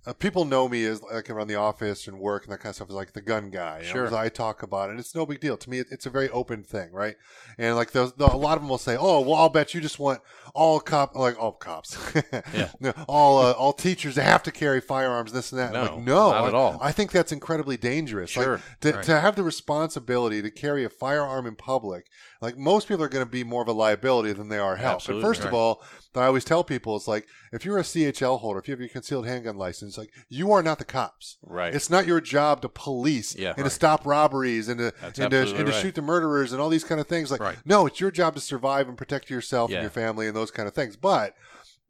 uh, 0.05 0.13
people 0.13 0.45
know 0.45 0.69
me 0.69 0.85
as 0.85 1.03
like 1.03 1.29
around 1.29 1.47
the 1.47 1.55
office 1.55 2.07
and 2.07 2.19
work 2.19 2.45
and 2.45 2.53
that 2.53 2.59
kind 2.59 2.69
of 2.69 2.75
stuff 2.75 2.87
is 2.87 2.95
like 2.95 3.11
the 3.11 3.21
gun 3.21 3.49
guy. 3.49 3.83
You 3.85 3.93
know, 3.93 4.15
I 4.15 4.29
talk 4.29 4.63
about 4.63 4.89
it. 4.89 4.97
It's 4.97 5.13
no 5.13 5.25
big 5.25 5.41
deal 5.41 5.57
to 5.57 5.69
me. 5.69 5.79
It, 5.79 5.87
it's 5.91 6.05
a 6.05 6.09
very 6.09 6.29
open 6.29 6.63
thing, 6.63 6.93
right? 6.93 7.15
And 7.57 7.75
like 7.75 7.91
those, 7.91 8.13
the, 8.13 8.25
a 8.25 8.35
lot 8.37 8.55
of 8.55 8.61
them 8.61 8.69
will 8.69 8.77
say, 8.77 8.95
"Oh, 8.97 9.19
well, 9.19 9.35
I'll 9.35 9.49
bet 9.49 9.73
you 9.73 9.81
just 9.81 9.99
want 9.99 10.21
all 10.55 10.79
cop 10.79 11.15
like 11.15 11.37
all 11.37 11.51
cops, 11.51 11.97
Yeah. 12.53 12.69
No, 12.79 12.93
all 13.09 13.39
uh, 13.39 13.51
all 13.51 13.73
teachers 13.73 14.15
to 14.15 14.23
have 14.23 14.41
to 14.43 14.51
carry 14.51 14.79
firearms, 14.79 15.33
this 15.33 15.51
and 15.51 15.59
that." 15.59 15.73
No, 15.73 15.81
like, 15.95 15.97
no, 15.97 16.31
not 16.31 16.47
at 16.47 16.55
all. 16.55 16.79
I 16.81 16.93
think 16.93 17.11
that's 17.11 17.33
incredibly 17.33 17.75
dangerous. 17.75 18.29
Sure. 18.29 18.53
Like, 18.53 18.79
to, 18.81 18.93
Right. 18.93 19.03
to 19.03 19.19
have 19.19 19.35
the 19.35 19.43
responsibility 19.43 20.41
to 20.41 20.49
carry 20.49 20.85
a 20.85 20.89
firearm 20.89 21.45
in 21.45 21.55
public, 21.57 22.07
like 22.41 22.57
most 22.57 22.87
people 22.87 23.03
are 23.03 23.09
going 23.09 23.25
to 23.25 23.29
be 23.31 23.43
more 23.43 23.61
of 23.61 23.67
a 23.67 23.73
liability 23.73 24.31
than 24.33 24.47
they 24.49 24.57
are 24.57 24.77
help. 24.77 24.95
Absolutely, 24.95 25.21
but 25.21 25.27
first 25.27 25.39
of 25.41 25.45
right. 25.47 25.53
all, 25.53 25.83
I 26.15 26.25
always 26.25 26.45
tell 26.45 26.63
people, 26.63 26.95
it's 26.95 27.07
like 27.07 27.27
if 27.51 27.65
you're 27.65 27.77
a 27.77 27.83
CHL 27.83 28.39
holder, 28.39 28.59
if 28.59 28.67
you 28.67 28.71
have 28.73 28.79
your 28.79 28.89
concealed 28.89 29.27
handgun 29.27 29.57
license, 29.57 29.97
like 29.97 30.09
you 30.29 30.51
are 30.51 30.63
not 30.63 30.79
the 30.79 30.85
cops. 30.85 31.37
Right. 31.43 31.73
It's 31.73 31.89
not 31.89 32.07
your 32.07 32.21
job 32.21 32.61
to 32.61 32.69
police 32.69 33.35
Yeah. 33.35 33.53
and 33.57 33.65
to 33.65 33.69
stop 33.69 34.05
robberies 34.05 34.69
and 34.69 34.77
to 34.79 34.93
That's 35.01 35.19
and 35.19 35.31
to, 35.31 35.55
and 35.55 35.65
to 35.67 35.71
shoot 35.73 35.95
the 35.95 36.01
murderers 36.01 36.51
and 36.53 36.61
all 36.61 36.69
these 36.69 36.83
kind 36.83 37.01
of 37.01 37.07
things. 37.07 37.29
Like, 37.31 37.41
Right. 37.41 37.57
no, 37.65 37.85
it's 37.85 37.99
your 37.99 38.11
job 38.11 38.35
to 38.35 38.41
survive 38.41 38.87
and 38.87 38.97
protect 38.97 39.29
yourself 39.29 39.69
Yeah. 39.69 39.77
and 39.77 39.83
your 39.83 39.91
family 39.91 40.27
and 40.27 40.35
those 40.35 40.51
kind 40.51 40.67
of 40.67 40.73
things. 40.73 40.95
But 40.95 41.35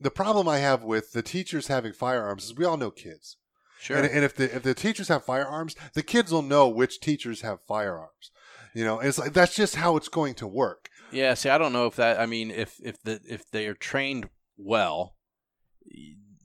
the 0.01 0.11
problem 0.11 0.47
I 0.47 0.57
have 0.59 0.83
with 0.83 1.11
the 1.13 1.21
teachers 1.21 1.67
having 1.67 1.93
firearms 1.93 2.45
is 2.45 2.55
we 2.55 2.65
all 2.65 2.77
know 2.77 2.91
kids. 2.91 3.37
sure. 3.79 3.97
And, 3.97 4.05
and 4.07 4.25
if 4.25 4.35
the 4.35 4.53
if 4.55 4.63
the 4.63 4.73
teachers 4.73 5.07
have 5.07 5.23
firearms, 5.23 5.75
the 5.93 6.03
kids 6.03 6.31
will 6.31 6.41
know 6.41 6.67
which 6.67 6.99
teachers 6.99 7.41
have 7.41 7.59
firearms. 7.67 8.31
You 8.74 8.86
know, 8.86 8.99
it's 8.99 9.17
like 9.17 9.34
that's 9.34 9.55
just 9.55 9.76
how 9.76 9.97
it's 9.97 10.09
going 10.09 10.36
to 10.36 10.47
work. 10.47 10.89
Yeah, 11.11 11.34
see, 11.34 11.49
I 11.49 11.57
don't 11.57 11.74
know 11.74 11.88
if 11.88 11.95
that. 11.95 12.20
I 12.20 12.26
mean, 12.26 12.51
if 12.51 12.80
if 12.84 13.01
the 13.01 13.20
if 13.28 13.49
they 13.49 13.65
are 13.67 13.74
trained 13.74 14.30
well, 14.57 15.15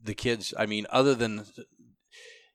the 0.03 0.15
kids. 0.15 0.53
I 0.57 0.65
mean, 0.65 0.87
other 0.89 1.13
than 1.15 1.45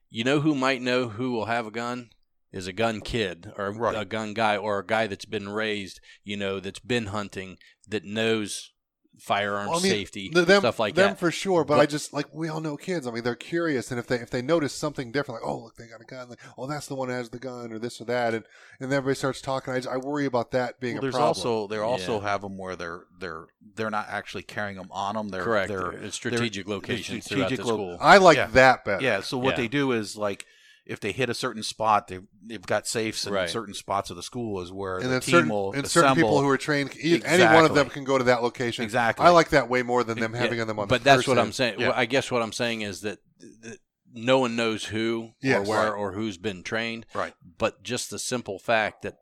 you 0.09 0.23
know 0.23 0.41
who 0.41 0.55
might 0.55 0.81
know 0.81 1.09
who 1.09 1.31
will 1.31 1.45
have 1.45 1.65
a 1.65 1.71
gun 1.71 2.09
is 2.51 2.67
a 2.67 2.73
gun 2.73 2.99
kid 2.99 3.51
or 3.57 3.71
Right. 3.71 3.95
a 3.97 4.03
gun 4.03 4.33
guy 4.33 4.57
or 4.57 4.79
a 4.79 4.85
guy 4.85 5.07
that's 5.07 5.23
been 5.25 5.47
raised, 5.47 6.01
you 6.23 6.35
know, 6.35 6.59
that's 6.59 6.79
been 6.79 7.07
hunting 7.07 7.57
that 7.87 8.03
knows 8.03 8.73
firearm 9.19 9.67
Well, 9.69 9.79
I 9.79 9.83
mean, 9.83 9.91
safety 9.91 10.29
th- 10.29 10.47
them, 10.47 10.61
stuff 10.61 10.79
like 10.79 10.95
them 10.95 11.11
that. 11.11 11.19
for 11.19 11.29
sure. 11.31 11.63
But, 11.63 11.75
But- 11.75 11.81
I 11.81 11.85
just 11.85 12.11
like 12.13 12.33
we 12.33 12.49
all 12.49 12.59
know 12.61 12.75
kids. 12.77 13.05
I 13.05 13.11
mean, 13.11 13.23
they're 13.23 13.35
curious, 13.35 13.91
and 13.91 13.99
if 13.99 14.07
they 14.07 14.15
if 14.15 14.29
they 14.31 14.41
notice 14.41 14.73
something 14.73 15.11
different, 15.11 15.41
like 15.41 15.49
oh 15.51 15.59
look, 15.59 15.75
they 15.75 15.87
got 15.87 16.01
a 16.01 16.05
gun, 16.05 16.29
like 16.29 16.39
oh 16.57 16.65
that's 16.67 16.87
the 16.87 16.95
one 16.95 17.09
that 17.09 17.15
has 17.15 17.29
the 17.29 17.39
gun, 17.39 17.71
or 17.71 17.79
this 17.79 18.01
or 18.01 18.05
that, 18.05 18.33
and 18.33 18.45
and 18.79 18.91
then 18.91 18.97
everybody 18.97 19.15
starts 19.15 19.41
talking. 19.41 19.73
I, 19.73 19.77
just, 19.77 19.89
I 19.89 19.97
worry 19.97 20.25
about 20.25 20.51
that 20.51 20.79
being 20.79 20.95
Well, 20.95 20.99
a 20.99 21.01
there's 21.03 21.13
problem. 21.13 21.27
also 21.27 21.67
they 21.67 21.77
also 21.77 22.19
Yeah. 22.21 22.29
have 22.29 22.41
them 22.41 22.57
where 22.57 22.75
they're 22.75 23.01
they're 23.19 23.45
they're 23.75 23.89
not 23.91 24.07
actually 24.09 24.43
carrying 24.43 24.77
them 24.77 24.87
on 24.91 25.15
them. 25.15 25.29
They're 25.29 25.43
Correct. 25.43 25.67
They're, 25.69 26.11
strategic 26.11 26.65
they're- 26.65 26.75
locations 26.75 27.25
strategic 27.25 27.59
throughout 27.59 27.67
the 27.67 27.83
lo- 27.83 27.95
school. 27.95 27.97
I 28.01 28.17
like 28.17 28.37
Yeah. 28.37 28.47
that 28.47 28.85
better. 28.85 29.03
Yeah. 29.03 29.21
So 29.21 29.37
what 29.37 29.51
Yeah. 29.51 29.57
they 29.63 29.67
do 29.67 29.91
is 29.91 30.15
like 30.17 30.45
if 30.85 30.99
they 30.99 31.11
hit 31.11 31.29
a 31.29 31.33
certain 31.33 31.63
spot, 31.63 32.07
they 32.07 32.19
they've 32.43 32.65
got 32.65 32.87
safes 32.87 33.25
in 33.27 33.33
Right. 33.33 33.49
certain 33.49 33.73
spots 33.73 34.09
of 34.09 34.15
the 34.15 34.23
school 34.23 34.61
is 34.61 34.71
where 34.71 34.97
And 34.97 35.11
the 35.11 35.19
team 35.19 35.31
certain 35.31 35.49
will 35.49 35.73
and 35.73 35.87
certain 35.87 36.15
people 36.15 36.41
who 36.41 36.49
are 36.49 36.57
trained, 36.57 36.95
e- 36.97 37.21
any 37.23 37.43
one 37.43 37.65
of 37.65 37.75
them 37.75 37.89
can 37.89 38.03
go 38.03 38.17
to 38.17 38.23
that 38.25 38.41
location. 38.41 38.83
Exactly. 38.83 39.25
I 39.25 39.29
like 39.29 39.49
that 39.49 39.69
way 39.69 39.83
more 39.83 40.03
than 40.03 40.19
them 40.19 40.33
Yeah, 40.33 40.39
having 40.41 40.65
them 40.65 40.79
on. 40.79 40.87
But 40.87 41.01
the 41.01 41.03
that's 41.05 41.27
what 41.27 41.35
person. 41.35 41.47
I'm 41.47 41.51
saying. 41.53 41.79
Yeah. 41.79 41.89
Well, 41.89 41.97
I 41.97 42.05
guess 42.05 42.31
what 42.31 42.41
I'm 42.41 42.51
saying 42.51 42.81
is 42.81 43.01
that, 43.01 43.19
that 43.61 43.77
no 44.13 44.39
one 44.39 44.55
knows 44.55 44.85
who 44.85 45.31
Yes. 45.41 45.65
or 45.65 45.69
where 45.69 45.91
Right. 45.91 45.97
or 45.97 46.11
who's 46.13 46.37
been 46.37 46.63
trained. 46.63 47.05
Right. 47.13 47.33
But 47.57 47.83
just 47.83 48.09
the 48.09 48.19
simple 48.19 48.57
fact 48.59 49.03
that 49.03 49.17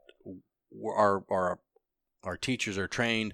our 0.86 1.24
our 1.30 1.60
our 2.24 2.38
teachers 2.38 2.78
are 2.78 2.88
trained. 2.88 3.34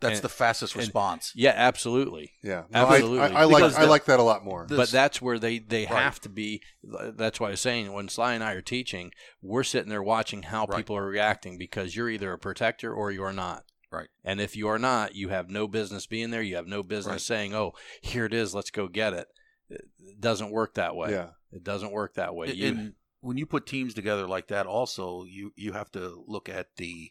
That's 0.00 0.16
and- 0.16 0.22
the 0.22 0.28
fastest 0.30 0.74
and- 0.74 0.80
response. 0.82 1.32
Yeah, 1.34 1.52
absolutely. 1.54 2.32
Yeah, 2.42 2.64
no, 2.70 2.86
I- 2.86 2.92
Absolutely. 2.94 3.18
I, 3.20 3.40
I, 3.42 3.44
like 3.44 3.56
Because 3.62 3.74
I 3.76 3.84
like 3.84 4.04
that 4.06 4.18
a 4.20 4.22
lot 4.22 4.44
more. 4.44 4.66
the- 4.66 4.76
but 4.76 4.82
This- 4.84 4.90
that's 4.92 5.20
where 5.22 5.38
they 5.38 5.58
they 5.58 5.84
Right. 5.86 5.88
have 6.02 6.20
to 6.22 6.28
be. 6.28 6.62
That's 6.82 7.38
why 7.38 7.48
I 7.48 7.50
was 7.50 7.60
saying 7.60 7.92
when 7.92 8.08
Sly 8.08 8.34
and 8.34 8.42
I 8.42 8.52
are 8.52 8.62
teaching, 8.62 9.12
we're 9.42 9.62
sitting 9.64 9.90
there 9.90 10.02
watching 10.02 10.44
how 10.44 10.64
Right. 10.66 10.78
people 10.78 10.96
are 10.96 11.06
reacting 11.06 11.58
because 11.58 11.94
you're 11.96 12.08
either 12.10 12.32
a 12.32 12.38
protector 12.38 12.92
or 12.94 13.10
you're 13.10 13.32
not. 13.32 13.64
Right. 13.92 14.08
And 14.24 14.40
if 14.40 14.54
you 14.56 14.68
are 14.68 14.78
not, 14.78 15.14
you 15.16 15.30
have 15.30 15.50
no 15.50 15.66
business 15.66 16.06
being 16.06 16.30
there. 16.30 16.42
You 16.42 16.56
have 16.56 16.66
no 16.68 16.82
business 16.82 17.12
Right. 17.14 17.20
saying, 17.20 17.54
"Oh, 17.54 17.72
here 18.00 18.24
it 18.24 18.32
is. 18.32 18.54
Let's 18.54 18.70
go 18.70 18.86
get 18.88 19.12
it." 19.12 19.28
It 19.68 20.20
doesn't 20.20 20.50
work 20.50 20.74
that 20.74 20.94
way. 20.96 21.10
yeah, 21.10 21.30
It 21.52 21.62
doesn't 21.64 21.90
work 21.92 22.14
that 22.14 22.34
way. 22.34 22.48
And- 22.50 22.56
You, 22.56 22.68
and 22.68 22.94
when 23.20 23.36
you 23.36 23.46
put 23.46 23.66
teams 23.66 23.92
together 23.94 24.26
like 24.26 24.48
that, 24.48 24.66
also 24.66 25.24
you 25.24 25.52
you 25.56 25.72
have 25.72 25.90
to 25.92 26.24
look 26.26 26.48
at 26.48 26.76
the 26.76 27.10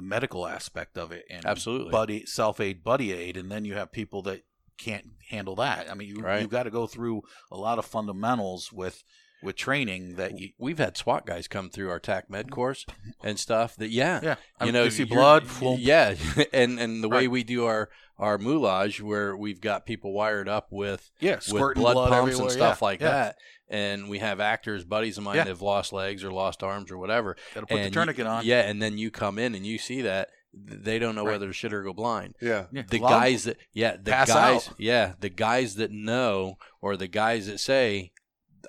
the 0.00 0.06
medical 0.06 0.46
aspect 0.46 0.96
of 0.96 1.12
it 1.12 1.24
and 1.28 1.44
Absolutely. 1.44 1.90
buddy 1.90 2.24
self 2.24 2.58
aid 2.58 2.82
buddy 2.82 3.12
aid, 3.12 3.36
and 3.36 3.50
then 3.50 3.66
you 3.66 3.74
have 3.74 3.92
people 3.92 4.22
that 4.22 4.42
can't 4.78 5.04
handle 5.28 5.54
that. 5.56 5.90
I 5.90 5.94
mean, 5.94 6.08
you 6.08 6.22
Right. 6.22 6.40
you've 6.40 6.50
got 6.50 6.62
to 6.62 6.70
go 6.70 6.86
through 6.86 7.22
a 7.50 7.56
lot 7.58 7.78
of 7.78 7.84
fundamentals 7.84 8.72
with 8.72 9.04
with 9.42 9.56
training 9.56 10.16
that 10.16 10.38
you. 10.38 10.50
We've 10.58 10.78
had 10.78 10.96
SWAT 10.96 11.26
guys 11.26 11.48
come 11.48 11.68
through 11.68 11.90
our 11.90 12.00
TAC 12.00 12.30
med 12.30 12.46
mm. 12.46 12.50
course 12.50 12.86
and 13.22 13.38
stuff. 13.38 13.76
That 13.76 13.90
yeah, 13.90 14.20
Yeah, 14.22 14.36
I 14.58 14.64
you 14.64 14.72
mean, 14.72 14.74
know, 14.74 14.84
you 14.84 14.90
see 14.90 15.04
blood, 15.04 15.44
yeah, 15.78 16.14
and 16.52 16.80
and 16.80 17.04
the 17.04 17.08
way 17.08 17.28
we 17.28 17.44
do 17.44 17.66
our 17.66 17.90
our 18.18 18.38
moulage, 18.38 19.02
where 19.02 19.36
we've 19.36 19.60
got 19.60 19.84
people 19.84 20.12
wired 20.14 20.48
up 20.48 20.68
with 20.70 21.10
yeah, 21.20 21.36
with 21.36 21.44
squirting 21.44 21.82
blood, 21.82 22.08
pumps 22.08 22.38
and 22.38 22.50
stuff 22.50 22.78
yeah, 22.80 22.86
like 22.86 23.00
yeah. 23.00 23.10
that. 23.10 23.36
And 23.72 24.08
we 24.10 24.18
have 24.18 24.40
actors, 24.40 24.84
buddies 24.84 25.16
of 25.16 25.22
mine, 25.24 25.36
Yeah. 25.36 25.44
that 25.44 25.50
have 25.50 25.62
lost 25.62 25.92
legs 25.92 26.24
or 26.24 26.32
lost 26.32 26.62
arms 26.64 26.90
or 26.90 26.98
whatever. 26.98 27.36
Got 27.54 27.60
to 27.60 27.66
put 27.66 27.82
the 27.84 27.90
tourniquet 27.90 28.24
you, 28.26 28.30
on. 28.30 28.44
Yeah, 28.44 28.62
and 28.62 28.82
then 28.82 28.98
you 28.98 29.12
come 29.12 29.38
in 29.38 29.54
and 29.54 29.64
you 29.64 29.78
see 29.78 30.02
that 30.02 30.30
they 30.52 30.98
don't 30.98 31.14
know 31.14 31.24
Right. 31.24 31.32
whether 31.34 31.46
to 31.46 31.52
shit 31.52 31.72
or 31.72 31.84
go 31.84 31.92
blind. 31.92 32.34
yeah. 32.42 32.66
Yeah, 32.72 32.82
The 32.88 32.96
a 32.96 33.00
guys 33.00 33.44
that 33.44 33.58
yeah, 33.72 33.96
the 33.96 34.10
pass 34.10 34.26
guys 34.28 34.68
out. 34.68 34.74
yeah, 34.78 35.12
the 35.20 35.28
guys 35.28 35.76
that 35.76 35.92
know 35.92 36.58
or 36.80 36.96
the 36.96 37.06
guys 37.06 37.46
that 37.46 37.60
say 37.60 38.10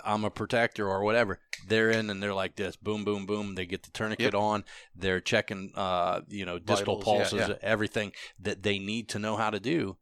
I'm 0.04 0.24
a 0.24 0.30
protector 0.30 0.88
or 0.88 1.02
whatever, 1.02 1.40
they're 1.66 1.90
in 1.90 2.08
and 2.08 2.22
they're 2.22 2.32
like 2.32 2.54
this, 2.56 2.76
boom, 2.76 3.04
boom, 3.04 3.26
boom. 3.26 3.56
They 3.56 3.66
get 3.66 3.82
the 3.82 3.90
tourniquet 3.90 4.32
Yep. 4.32 4.34
on. 4.34 4.64
They're 4.94 5.20
checking, 5.20 5.72
uh, 5.74 6.20
you 6.28 6.46
know, 6.46 6.58
distal 6.60 6.98
Vitals, 6.98 7.32
yeah, 7.32 7.38
pulses, 7.40 7.48
yeah. 7.48 7.68
everything 7.68 8.12
that 8.38 8.62
they 8.62 8.78
need 8.78 9.08
to 9.10 9.18
know 9.18 9.36
how 9.36 9.50
to 9.50 9.58
do. 9.60 9.98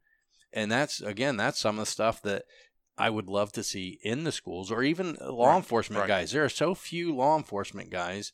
And 0.53 0.71
that's 0.71 1.01
again, 1.01 1.37
that's 1.39 1.59
some 1.59 1.79
of 1.79 1.87
the 1.87 1.91
stuff 1.91 2.21
that 2.23 2.45
I 3.01 3.11
would 3.11 3.29
love 3.29 3.51
to 3.53 3.63
see 3.63 3.99
in 4.03 4.25
the 4.25 4.33
schools 4.33 4.71
or 4.71 4.83
even 4.83 5.17
law 5.21 5.49
Right, 5.51 5.57
enforcement 5.57 6.01
right. 6.01 6.09
guys. 6.09 6.33
There 6.33 6.45
are 6.45 6.49
so 6.51 6.75
few 6.75 7.15
law 7.15 7.37
enforcement 7.37 7.91
guys 7.91 8.33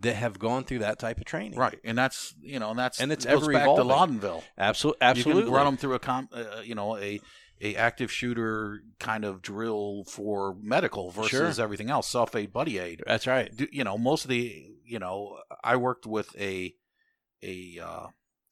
that 0.00 0.16
have 0.16 0.38
gone 0.38 0.64
through 0.64 0.80
that 0.80 0.98
type 0.98 1.18
of 1.18 1.24
training. 1.24 1.58
Right, 1.58 1.78
and 1.84 1.96
that's 1.96 2.34
you 2.40 2.58
know, 2.58 2.70
and 2.70 2.78
that's 2.78 3.00
And 3.00 3.12
it's 3.12 3.24
goes 3.24 3.42
ever 3.42 3.52
back 3.52 3.62
evolving. 3.68 4.20
to 4.20 4.26
Laudenville. 4.26 4.42
Absolutely, 4.58 4.98
You 5.04 5.10
absolutely. 5.10 5.42
can 5.44 5.52
run 5.52 5.66
them 5.66 5.76
through 5.76 5.94
a 5.94 5.98
com, 5.98 6.28
uh, 6.32 6.60
you 6.64 6.74
know, 6.74 6.96
a 6.96 7.20
a 7.60 7.76
active 7.76 8.10
shooter 8.10 8.80
kind 8.98 9.24
of 9.24 9.40
drill 9.40 10.04
for 10.08 10.56
medical 10.60 11.10
versus 11.10 11.30
Sure. 11.56 11.64
everything 11.64 11.88
else, 11.88 12.08
self 12.08 12.34
aid, 12.34 12.52
buddy 12.52 12.78
aid. 12.78 13.02
That's 13.06 13.26
right. 13.28 13.54
Do, 13.56 13.68
you 13.70 13.84
know, 13.84 13.96
most 13.96 14.24
of 14.24 14.30
the, 14.30 14.74
you 14.84 14.98
know, 14.98 15.38
I 15.62 15.76
worked 15.76 16.04
with 16.06 16.34
a 16.38 16.74
a, 17.42 17.78
uh, 17.80 18.06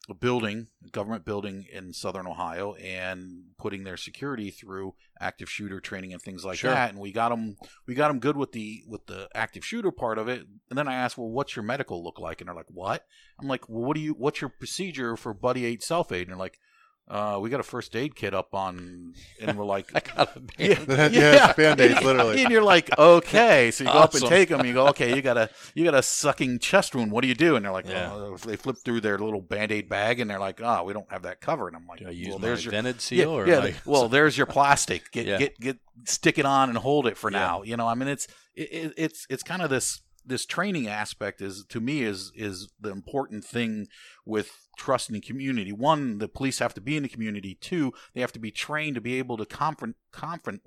a 0.09 0.13
building, 0.13 0.67
a 0.85 0.89
government 0.89 1.23
building 1.23 1.65
in 1.71 1.93
Southern 1.93 2.27
Ohio, 2.27 2.73
and 2.73 3.45
putting 3.57 3.83
their 3.85 3.95
security 3.95 4.49
through 4.49 4.95
active 5.19 5.49
shooter 5.49 5.79
training 5.79 6.11
and 6.11 6.21
things 6.21 6.43
like 6.43 6.57
Sure. 6.57 6.71
that. 6.71 6.89
And 6.89 6.99
we 6.99 7.11
got 7.13 7.29
them, 7.29 7.55
we 7.87 7.95
got 7.95 8.09
them 8.09 8.19
good 8.19 8.35
with 8.35 8.51
the 8.51 8.83
with 8.87 9.05
the 9.05 9.29
active 9.33 9.65
shooter 9.65 9.91
part 9.91 10.17
of 10.17 10.27
it. 10.27 10.45
And 10.69 10.77
then 10.77 10.87
I 10.89 10.95
asked, 10.95 11.17
well, 11.17 11.29
what's 11.29 11.55
your 11.55 11.63
medical 11.63 12.03
look 12.03 12.19
like? 12.19 12.41
And 12.41 12.49
they're 12.49 12.55
like, 12.55 12.69
what? 12.69 13.05
I'm 13.39 13.47
like, 13.47 13.69
well, 13.69 13.85
what 13.85 13.95
do 13.95 14.01
you? 14.01 14.13
What's 14.13 14.41
your 14.41 14.49
procedure 14.49 15.15
for 15.15 15.33
buddy 15.33 15.65
aid, 15.65 15.81
self 15.83 16.11
aid? 16.11 16.23
And 16.23 16.31
they're 16.31 16.37
like. 16.37 16.59
Uh, 17.05 17.37
we 17.41 17.49
got 17.49 17.59
a 17.59 17.63
first 17.63 17.95
aid 17.97 18.15
kit 18.15 18.33
up 18.33 18.55
on, 18.55 19.13
and 19.41 19.57
we're 19.57 19.65
like, 19.65 19.91
I 19.95 19.99
got 19.99 20.35
a 20.37 20.41
yeah, 20.57 21.09
Yeah, 21.11 21.47
it's 21.49 21.57
Band-Aids, 21.57 22.01
literally. 22.03 22.41
And 22.41 22.51
you're 22.51 22.63
like, 22.63 22.97
okay, 22.97 23.71
so 23.71 23.83
you 23.83 23.91
go 23.91 23.97
up 23.99 24.13
and 24.13 24.23
take 24.25 24.47
them. 24.49 24.65
You 24.65 24.73
go, 24.73 24.87
okay, 24.87 25.13
you 25.13 25.21
got 25.21 25.37
a 25.37 25.49
you 25.75 25.83
got 25.83 25.95
a 25.95 26.01
sucking 26.01 26.59
chest 26.59 26.95
wound. 26.95 27.11
What 27.11 27.21
do 27.21 27.27
you 27.27 27.35
do? 27.35 27.55
And 27.57 27.65
they're 27.65 27.73
like, 27.73 27.87
Yeah. 27.89 28.11
oh. 28.13 28.37
they 28.37 28.55
flip 28.55 28.77
through 28.83 29.01
their 29.01 29.19
little 29.19 29.41
band 29.41 29.71
aid 29.73 29.89
bag, 29.89 30.21
and 30.21 30.29
they're 30.31 30.39
like, 30.39 30.61
oh, 30.63 30.83
we 30.85 30.93
don't 30.93 31.11
have 31.11 31.23
that 31.23 31.41
covered. 31.41 31.69
And 31.73 31.77
I'm 31.77 31.87
like, 31.87 31.99
Do 31.99 32.07
I 32.07 32.11
use 32.11 32.29
well, 32.29 32.39
there's 32.39 32.63
your 32.63 32.71
vented 32.71 32.95
yeah, 32.95 32.99
seal 33.01 33.31
or 33.31 33.47
yeah, 33.47 33.59
like, 33.59 33.75
well, 33.85 34.07
there's 34.09 34.37
your 34.37 34.47
plastic. 34.47 35.11
Get 35.11 35.25
Yeah. 35.25 35.37
get 35.39 35.59
get 35.59 35.77
stick 36.05 36.37
it 36.39 36.45
on 36.45 36.69
and 36.69 36.77
hold 36.77 37.05
it 37.07 37.17
for 37.17 37.29
Yeah. 37.29 37.39
now. 37.39 37.63
You 37.63 37.75
know, 37.75 37.87
I 37.87 37.95
mean, 37.95 38.07
it's 38.07 38.27
it, 38.55 38.69
it, 38.71 38.93
it's 38.95 39.27
it's 39.29 39.43
kind 39.43 39.61
of 39.61 39.69
this 39.69 40.01
this 40.25 40.45
training 40.45 40.87
aspect 40.87 41.41
is 41.41 41.65
to 41.69 41.79
me 41.79 42.03
is 42.03 42.31
is 42.35 42.69
the 42.79 42.91
important 42.91 43.43
thing 43.43 43.87
with 44.25 44.51
trusting 44.77 45.13
the 45.13 45.21
community. 45.21 45.71
One, 45.71 46.17
the 46.17 46.27
police 46.27 46.59
have 46.59 46.73
to 46.75 46.81
be 46.81 46.97
in 46.97 47.03
the 47.03 47.09
community. 47.09 47.55
Two, 47.59 47.93
they 48.13 48.21
have 48.21 48.31
to 48.33 48.39
be 48.39 48.51
trained 48.51 48.95
to 48.95 49.01
be 49.01 49.15
able 49.19 49.37
to 49.37 49.45
confront 49.45 49.95
confront 50.11 50.61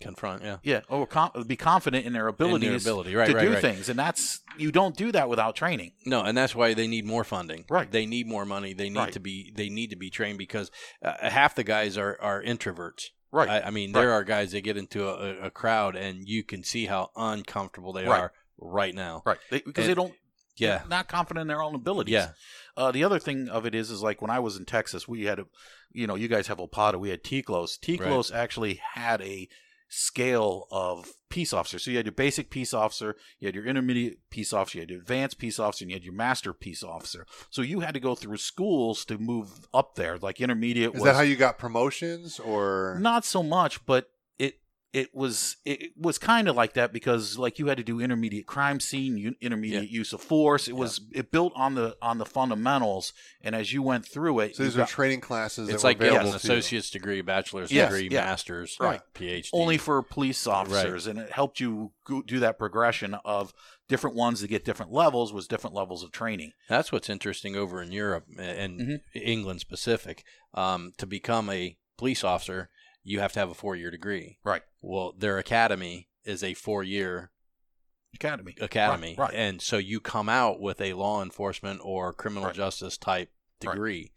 confront. 0.00 0.42
Yeah, 0.42 0.56
yeah, 0.62 0.80
or 0.88 1.06
com- 1.06 1.30
be 1.46 1.56
confident 1.56 2.06
in 2.06 2.12
their 2.12 2.28
In 2.28 2.60
their 2.60 2.76
ability, 2.76 3.14
right, 3.14 3.28
to 3.28 3.34
right, 3.34 3.42
do 3.42 3.52
right. 3.52 3.60
things, 3.60 3.88
and 3.88 3.98
that's 3.98 4.40
you 4.56 4.72
don't 4.72 4.96
do 4.96 5.12
that 5.12 5.28
without 5.28 5.56
training. 5.56 5.92
No, 6.06 6.22
and 6.22 6.36
that's 6.36 6.54
why 6.54 6.74
they 6.74 6.86
need 6.86 7.04
more 7.04 7.24
funding. 7.24 7.64
Right. 7.68 7.90
They 7.90 8.06
need 8.06 8.26
more 8.26 8.44
money. 8.44 8.72
They 8.72 8.88
need 8.88 8.98
Right. 8.98 9.12
to 9.12 9.20
be. 9.20 9.52
They 9.54 9.68
need 9.68 9.90
to 9.90 9.96
be 9.96 10.10
trained 10.10 10.38
because 10.38 10.70
uh, 11.02 11.28
half 11.28 11.54
the 11.54 11.64
guys 11.64 11.96
are 11.96 12.18
are 12.20 12.42
introverts. 12.42 13.06
Right, 13.32 13.48
I, 13.48 13.68
I 13.68 13.70
mean, 13.70 13.92
there 13.92 14.10
are 14.10 14.24
guys 14.24 14.50
that 14.50 14.62
get 14.62 14.76
into 14.76 15.06
a, 15.08 15.46
a 15.46 15.50
crowd 15.52 15.94
and 15.94 16.28
you 16.28 16.42
can 16.42 16.64
see 16.64 16.86
how 16.86 17.10
uncomfortable 17.14 17.92
they 17.92 18.04
are 18.04 18.32
right 18.60 18.94
now. 18.94 19.22
right, 19.24 19.38
they, 19.50 19.60
because 19.60 19.86
they 19.86 19.94
don't. 19.94 20.14
Yeah. 20.56 20.82
not 20.90 21.08
confident 21.08 21.42
in 21.42 21.48
their 21.48 21.62
own 21.62 21.74
abilities. 21.74 22.12
Yeah. 22.12 22.32
Uh, 22.76 22.92
the 22.92 23.02
other 23.02 23.18
thing 23.18 23.48
of 23.48 23.64
it 23.64 23.74
is, 23.74 23.90
is 23.90 24.02
like 24.02 24.20
when 24.20 24.30
I 24.30 24.40
was 24.40 24.58
in 24.58 24.66
Texas, 24.66 25.08
we 25.08 25.24
had 25.24 25.38
a, 25.38 25.46
you 25.90 26.06
know, 26.06 26.16
you 26.16 26.28
guys 26.28 26.48
have 26.48 26.58
OPOTA, 26.58 26.98
we 26.98 27.08
had 27.08 27.24
TCLEOSE. 27.24 27.78
TCLEOSE 27.80 28.34
actually 28.34 28.78
had 28.94 29.22
a 29.22 29.48
scale 29.90 30.66
of 30.70 31.12
peace 31.28 31.52
officer. 31.52 31.78
So 31.78 31.90
you 31.90 31.96
had 31.96 32.06
your 32.06 32.12
basic 32.12 32.48
peace 32.48 32.72
officer, 32.72 33.16
you 33.38 33.48
had 33.48 33.54
your 33.54 33.66
intermediate 33.66 34.18
peace 34.30 34.52
officer, 34.52 34.78
you 34.78 34.82
had 34.82 34.90
your 34.90 35.00
advanced 35.00 35.38
peace 35.38 35.58
officer, 35.58 35.84
and 35.84 35.90
you 35.90 35.96
had 35.96 36.04
your 36.04 36.14
master 36.14 36.52
peace 36.52 36.82
officer. 36.82 37.26
So 37.50 37.60
you 37.62 37.80
had 37.80 37.94
to 37.94 38.00
go 38.00 38.14
through 38.14 38.36
schools 38.36 39.04
to 39.06 39.18
move 39.18 39.66
up 39.74 39.96
there. 39.96 40.16
Like 40.16 40.40
intermediate 40.40 40.94
Is 40.94 41.00
was 41.00 41.04
that 41.04 41.16
how 41.16 41.22
you 41.22 41.36
got 41.36 41.58
promotions 41.58 42.38
or 42.38 42.98
not 43.00 43.24
so 43.24 43.42
much, 43.42 43.84
but 43.84 44.10
it 44.92 44.98
it 45.00 45.14
was 45.14 45.56
it 45.64 45.92
was 45.96 46.18
kind 46.18 46.48
of 46.48 46.56
like 46.56 46.74
that 46.74 46.92
because 46.92 47.38
like 47.38 47.58
you 47.58 47.66
had 47.68 47.76
to 47.76 47.82
do 47.84 48.00
intermediate 48.00 48.46
crime 48.46 48.80
scene, 48.80 49.16
u- 49.16 49.34
intermediate 49.40 49.88
use 49.90 50.12
of 50.12 50.20
force. 50.20 50.68
It 50.68 50.76
was 50.76 51.00
it 51.12 51.30
built 51.30 51.52
on 51.56 51.74
the 51.74 51.96
on 52.02 52.18
the 52.18 52.26
fundamentals, 52.26 53.12
and 53.40 53.54
as 53.54 53.72
you 53.72 53.82
went 53.82 54.06
through 54.06 54.40
it, 54.40 54.56
so 54.56 54.62
you 54.64 54.68
these 54.70 54.78
are 54.78 54.86
training 54.86 55.20
classes 55.20 55.68
It's 55.68 55.82
that 55.82 55.88
like 55.88 55.98
were 55.98 56.04
getting 56.06 56.16
available 56.18 56.34
an 56.34 56.40
to 56.40 56.46
you. 56.48 56.52
associate's 56.54 56.90
degree, 56.90 57.20
bachelor's 57.20 57.70
Yes, 57.72 57.90
degree, 57.92 58.08
yeah. 58.10 58.24
master's, 58.24 58.76
Right. 58.80 59.00
PhD. 59.14 59.48
only 59.52 59.78
for 59.78 60.02
police 60.02 60.46
officers, 60.46 61.06
and 61.06 61.18
it 61.18 61.30
helped 61.32 61.60
you 61.60 61.92
go- 62.04 62.22
do 62.22 62.40
that 62.40 62.58
progression 62.58 63.14
of 63.24 63.52
different 63.88 64.14
ones 64.16 64.40
to 64.40 64.46
get 64.48 64.64
different 64.64 64.92
levels 64.92 65.32
was 65.32 65.48
different 65.48 65.74
levels 65.74 66.02
of 66.04 66.12
training. 66.12 66.52
That's 66.68 66.92
what's 66.92 67.08
interesting 67.10 67.56
over 67.56 67.82
in 67.82 67.90
Europe 67.92 68.26
and 68.38 68.80
Mhm. 68.80 69.00
England 69.14 69.60
specific. 69.60 70.24
Um, 70.54 70.92
to 70.98 71.06
become 71.06 71.48
a 71.50 71.76
police 71.96 72.22
officer, 72.24 72.70
you 73.02 73.20
have 73.20 73.32
to 73.32 73.38
have 73.40 73.50
a 73.50 73.54
four 73.54 73.76
year 73.76 73.90
degree. 73.90 74.38
Right. 74.44 74.62
Well, 74.82 75.14
their 75.16 75.38
academy 75.38 76.08
is 76.24 76.42
a 76.44 76.54
four 76.54 76.82
year 76.82 77.30
Academy. 78.14 78.56
academy. 78.60 79.14
Right, 79.16 79.28
right. 79.30 79.34
And 79.34 79.62
so 79.62 79.76
you 79.78 80.00
come 80.00 80.28
out 80.28 80.60
with 80.60 80.80
a 80.80 80.94
law 80.94 81.22
enforcement 81.22 81.80
or 81.84 82.12
criminal 82.12 82.46
Right. 82.46 82.54
justice 82.54 82.98
type 82.98 83.30
Right. 83.64 83.72
degree. 83.74 84.12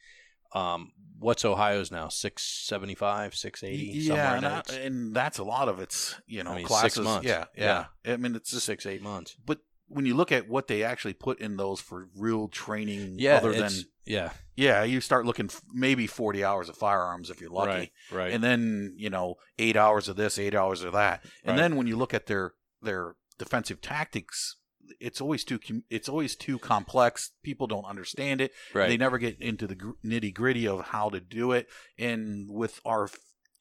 Um, 0.54 0.92
what's 1.20 1.46
Ohio's 1.46 1.92
now? 1.92 2.08
675, 2.10 3.36
680? 3.36 4.00
yeah, 4.00 4.36
and, 4.36 4.78
and 4.86 5.16
that's 5.16 5.38
a 5.38 5.44
lot 5.44 5.68
of 5.70 5.80
it's 5.80 6.16
you 6.28 6.44
know 6.44 6.52
I 6.52 6.56
mean, 6.58 6.66
classes. 6.66 6.94
six 6.94 7.04
months. 7.04 7.28
Yeah, 7.28 7.46
yeah, 7.56 7.86
I 8.06 8.18
mean, 8.18 8.36
it's 8.36 8.52
just 8.52 8.66
six, 8.66 8.86
eight 8.86 9.02
months. 9.02 9.36
but 9.46 9.60
when 9.88 10.06
you 10.06 10.16
look 10.16 10.32
at 10.32 10.48
what 10.50 10.68
they 10.68 10.84
actually 10.84 11.14
put 11.14 11.40
in 11.40 11.58
those 11.58 11.80
for 11.82 12.10
real 12.16 12.48
training, 12.48 13.16
Yeah. 13.20 13.38
other 13.38 13.54
than 13.54 13.72
yeah. 14.06 14.32
yeah, 14.56 14.84
you 14.84 15.00
start 15.02 15.26
looking 15.26 15.46
f- 15.46 15.62
maybe 15.74 16.08
forty 16.08 16.44
hours 16.44 16.70
of 16.70 16.76
firearms 16.78 17.30
if 17.30 17.40
you're 17.42 17.50
lucky. 17.50 17.70
Right. 17.72 17.92
Right. 18.12 18.34
and 18.34 18.44
then 18.44 18.94
you 18.98 19.10
know 19.10 19.36
eight 19.60 19.76
hours 19.78 20.10
of 20.10 20.16
this, 20.16 20.38
eight 20.40 20.56
hours 20.56 20.84
of 20.84 20.94
that, 20.94 21.24
and 21.44 21.56
Right. 21.56 21.58
then 21.58 21.76
when 21.76 21.88
you 21.88 21.96
look 21.96 22.14
at 22.14 22.26
their 22.28 22.54
their 22.82 23.16
defensive 23.40 23.82
tactics, 23.82 24.58
it's 25.00 25.22
always 25.22 25.44
too 25.46 25.60
it's 25.90 26.10
always 26.10 26.36
too 26.36 26.60
complex. 26.60 27.32
People 27.44 27.68
don't 27.68 27.86
understand 27.86 28.42
it. 28.42 28.52
right. 28.74 28.90
They 28.90 28.98
never 28.98 29.18
get 29.18 29.40
into 29.42 29.68
the 29.68 29.76
gr- 29.76 29.92
nitty 30.06 30.34
gritty 30.34 30.68
of 30.68 30.88
how 30.88 31.10
to 31.10 31.20
do 31.20 31.52
it. 31.54 31.68
And 31.98 32.50
with 32.50 32.80
our 32.86 33.08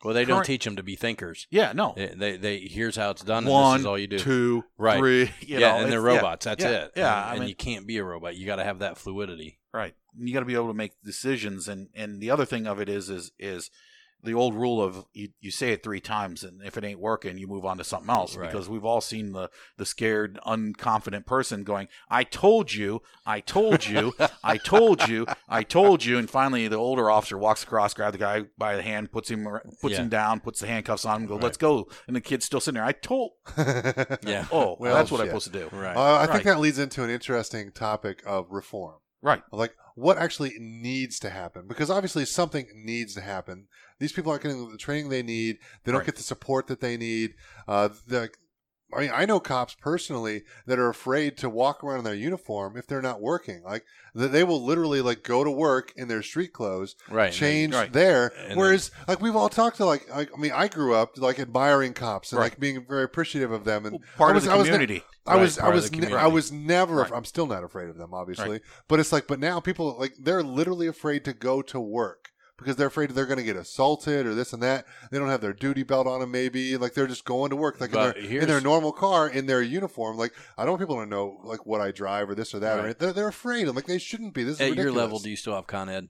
well, 0.05 0.14
they 0.14 0.24
don't 0.24 0.44
teach 0.44 0.64
them 0.64 0.76
to 0.76 0.82
be 0.82 0.96
thinkers. 0.96 1.46
yeah, 1.50 1.72
no, 1.72 1.94
They, 1.96 2.07
they, 2.16 2.36
they 2.36 2.59
here's 2.61 2.96
how 2.96 3.11
it's 3.11 3.22
done. 3.22 3.44
one, 3.44 3.74
this 3.74 3.80
is 3.80 3.86
all 3.86 3.98
you 3.98 4.07
do. 4.09 4.18
two, 4.18 4.64
Right. 4.78 4.98
three, 4.98 5.22
you 5.40 5.59
yeah, 5.59 5.72
know, 5.72 5.76
and 5.82 5.92
they're 5.92 6.00
it's- 6.00 6.14
yeah, 6.14 6.16
robots. 6.20 6.44
That's 6.44 6.64
yeah, 6.64 6.70
it. 6.70 6.92
Yeah, 6.96 7.22
and, 7.22 7.30
I 7.30 7.34
and 7.42 7.48
you 7.48 7.55
can't 7.55 7.86
be 7.86 7.98
a 7.98 8.05
robot. 8.05 8.36
You 8.36 8.46
got 8.46 8.57
to 8.57 8.64
have 8.64 8.80
that 8.80 8.98
fluidity. 8.98 9.59
right. 9.72 9.94
You 10.18 10.34
got 10.34 10.40
to 10.40 10.46
be 10.46 10.55
able 10.55 10.68
to 10.68 10.74
make 10.74 10.92
decisions. 11.03 11.68
And 11.68 11.88
and 11.94 12.20
the 12.20 12.30
other 12.30 12.44
thing 12.44 12.66
of 12.66 12.78
it 12.80 12.88
is 12.90 13.09
is 13.09 13.32
is 13.38 13.70
the 14.25 14.35
old 14.35 14.55
rule 14.55 14.81
of 14.81 15.05
you, 15.12 15.29
you 15.41 15.51
say 15.51 15.73
it 15.73 15.83
three 15.83 16.01
times 16.01 16.45
and 16.45 16.62
if 16.64 16.77
it 16.77 16.85
ain't 16.85 17.01
working 17.01 17.39
you 17.39 17.47
move 17.49 17.64
on 17.64 17.79
to 17.79 17.85
something 17.85 18.11
else 18.11 18.37
Right. 18.37 18.51
because 18.51 18.68
we've 18.68 18.85
all 18.85 19.01
seen 19.01 19.33
the 19.33 19.51
the 19.79 19.85
scared 19.85 20.39
unconfident 20.47 21.27
person 21.27 21.64
going 21.64 21.89
i 22.09 22.23
told 22.25 22.73
you 22.73 23.03
i 23.27 23.41
told 23.41 23.85
you 23.87 24.12
i 24.45 24.57
told 24.57 25.09
you 25.09 25.27
i 25.49 25.62
told 25.62 26.05
you 26.05 26.18
and 26.18 26.31
finally 26.31 26.68
the 26.68 26.77
older 26.77 27.11
officer 27.11 27.37
walks 27.37 27.62
across 27.64 27.95
grabs 27.95 28.12
the 28.12 28.18
guy 28.18 28.43
by 28.57 28.77
the 28.77 28.83
hand 28.83 29.11
puts 29.11 29.29
him 29.31 29.47
puts 29.81 29.95
Yeah. 29.95 30.03
him 30.03 30.09
down 30.09 30.41
puts 30.41 30.61
the 30.61 30.66
handcuffs 30.68 31.05
on 31.05 31.23
him 31.23 31.27
go 31.27 31.35
Right. 31.35 31.43
let's 31.45 31.57
go 31.57 31.89
and 32.07 32.14
the 32.14 32.20
kid's 32.20 32.45
still 32.45 32.61
sitting 32.61 32.77
there 32.77 32.85
i 32.85 32.93
told 32.93 33.33
Yeah. 34.23 34.47
oh 34.53 34.77
Well, 34.79 34.95
that's 34.95 35.11
what 35.11 35.20
i'm 35.20 35.27
supposed 35.29 35.53
to 35.53 35.59
do 35.59 35.68
Right. 35.73 35.97
Uh, 35.97 36.18
I 36.20 36.27
think 36.27 36.45
that 36.45 36.61
leads 36.61 36.79
into 36.79 37.03
an 37.03 37.11
interesting 37.11 37.73
topic 37.73 38.23
of 38.27 38.47
reform. 38.51 38.97
right 39.20 39.43
Like, 39.51 39.75
what 39.95 40.16
actually 40.16 40.53
needs 40.59 41.18
to 41.18 41.29
happen? 41.29 41.66
Because 41.68 41.91
obviously 41.91 42.25
something 42.25 42.66
needs 42.75 43.12
to 43.14 43.20
happen. 43.20 43.66
These 44.03 44.12
people 44.12 44.30
aren't 44.32 44.42
getting 44.42 44.70
the 44.70 44.76
training 44.76 45.09
they 45.09 45.22
need. 45.22 45.59
They 45.84 45.92
don't 45.92 46.00
Right. 46.00 46.07
get 46.07 46.16
the 46.16 46.22
support 46.22 46.66
that 46.66 46.80
they 46.80 46.96
need. 46.96 47.34
Uh, 47.68 47.88
the, 48.07 48.30
I 48.94 49.00
mean, 49.00 49.11
I 49.14 49.24
know 49.24 49.40
cops 49.40 49.74
personally 49.80 50.42
that 50.66 50.78
are 50.78 50.90
afraid 50.90 51.38
to 51.38 51.48
walk 51.48 51.82
around 51.82 52.00
in 52.00 52.05
their 52.05 52.14
uniform 52.14 52.76
if 52.76 52.86
they're 52.86 53.00
not 53.00 53.22
working. 53.22 53.62
Like, 53.64 53.84
th- 54.14 54.30
they 54.30 54.44
will 54.44 54.62
literally 54.62 55.00
like 55.00 55.22
go 55.22 55.44
to 55.44 55.50
work 55.50 55.92
in 55.96 56.09
their 56.09 56.22
street 56.22 56.53
clothes, 56.53 56.94
right. 57.09 57.32
change 57.32 57.72
right. 57.74 57.90
there. 57.90 58.32
And 58.48 58.59
Whereas, 58.59 58.90
like, 59.09 59.22
we've 59.22 59.34
all 59.36 59.48
talked 59.48 59.78
to 59.78 59.86
like, 59.86 60.11
like, 60.14 60.30
I 60.36 60.38
mean, 60.38 60.53
I 60.53 60.68
grew 60.68 60.94
up 60.94 61.16
like 61.16 61.38
admiring 61.38 61.94
cops 61.94 62.32
and 62.32 62.38
Right. 62.40 62.50
like 62.50 62.61
being 62.61 62.84
very 62.86 63.05
appreciative 63.05 63.50
of 63.50 63.64
them. 63.64 63.86
And 63.86 63.92
Well, 63.92 64.03
part 64.18 64.32
I 64.32 64.34
was, 64.34 64.44
of 64.44 64.48
the 64.50 64.55
I 64.57 64.59
was 64.59 64.66
community 64.66 65.05
I 65.24 65.36
was, 65.36 65.59
Right, 65.59 65.66
I 65.70 65.74
was, 65.74 65.90
I 65.94 66.26
was 66.26 66.53
never. 66.53 67.14
I'm 67.14 67.24
still 67.24 67.46
not 67.46 67.62
afraid 67.64 67.88
of 67.88 67.96
them, 67.96 68.12
obviously. 68.12 68.61
But 68.88 68.98
it's 69.00 69.12
like, 69.12 69.26
but 69.28 69.38
now 69.38 69.61
people 69.61 69.96
like 69.98 70.14
they're 70.20 70.42
literally 70.42 70.88
afraid 70.88 71.24
to 71.26 71.32
go 71.32 71.62
to 71.62 71.78
work 71.80 72.32
because 72.63 72.77
they're 72.77 72.87
afraid 72.89 73.11
they're 73.11 73.27
going 73.27 73.39
to 73.39 73.45
get 73.45 73.57
assaulted 73.57 74.27
or 74.27 74.35
this 74.35 74.53
and 74.53 74.63
that. 74.63 74.87
They 75.11 75.19
don't 75.19 75.29
have 75.29 75.41
their 75.41 75.53
duty 75.53 75.83
belt 75.83 76.07
on 76.07 76.21
them, 76.21 76.31
maybe. 76.31 76.77
Like 76.77 76.95
they're 76.95 77.07
just 77.07 77.25
going 77.25 77.51
to 77.51 77.57
work, 77.57 77.81
like 77.81 77.91
in 77.93 78.01
their, 78.01 78.13
in 78.13 78.49
their 78.49 78.61
normal 78.61 78.93
car, 78.93 79.29
in 79.29 79.47
their 79.47 79.63
uniform. 79.63 80.17
Like 80.17 80.33
I 80.57 80.63
don't 80.65 80.73
want 80.73 80.81
people 80.83 81.01
to 81.01 81.07
know 81.07 81.39
like 81.45 81.67
what 81.67 81.81
I 81.81 81.91
drive 81.93 82.31
or 82.31 82.35
this 82.35 82.55
or 82.55 82.61
that. 82.61 82.75
Right. 82.75 82.85
anything. 82.85 82.97
they're, 83.01 83.13
they're 83.13 83.29
afraid. 83.29 83.69
I'm 83.69 83.75
like 83.77 83.87
they 83.87 83.99
shouldn't 83.99 84.35
be. 84.35 84.45
This 84.45 84.55
is 84.57 84.61
At 84.61 84.65
ridiculous. 84.71 84.95
your 84.95 85.03
level, 85.03 85.19
do 85.19 85.31
you 85.31 85.37
still 85.37 85.55
have 85.55 85.67
Con 85.67 85.89
Ed? 85.89 86.09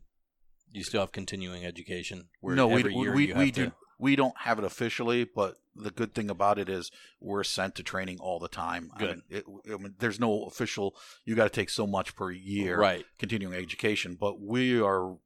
Do 0.72 0.78
you 0.78 0.84
still 0.84 1.00
have 1.00 1.12
continuing 1.12 1.64
education? 1.64 2.28
Where 2.40 2.54
no, 2.54 2.68
we 2.68 2.82
year 2.82 3.14
we, 3.14 3.28
you 3.28 3.34
we 3.34 3.46
have 3.46 3.52
do 3.54 3.64
to- 3.66 3.72
we 3.98 4.16
don't 4.16 4.34
have 4.38 4.58
it 4.58 4.64
officially, 4.64 5.22
but 5.24 5.54
the 5.76 5.92
good 5.92 6.12
thing 6.12 6.28
about 6.28 6.58
it 6.58 6.68
is 6.68 6.90
we're 7.20 7.44
sent 7.44 7.76
to 7.76 7.84
training 7.84 8.18
all 8.20 8.40
the 8.40 8.48
time. 8.48 8.90
I 8.96 8.98
Good. 8.98 9.08
mean, 9.10 9.22
it, 9.30 9.44
I 9.72 9.76
mean, 9.76 9.94
there's 10.00 10.18
no 10.18 10.42
official. 10.44 10.96
You 11.24 11.36
got 11.36 11.44
to 11.44 11.50
take 11.50 11.70
so 11.70 11.86
much 11.86 12.16
per 12.16 12.30
year, 12.32 12.76
Right. 12.76 13.04
Continuing 13.20 13.54
education, 13.54 14.16
but 14.20 14.40
we 14.40 14.80
are 14.80 15.18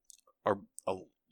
are 0.45 0.53
a, 0.53 0.57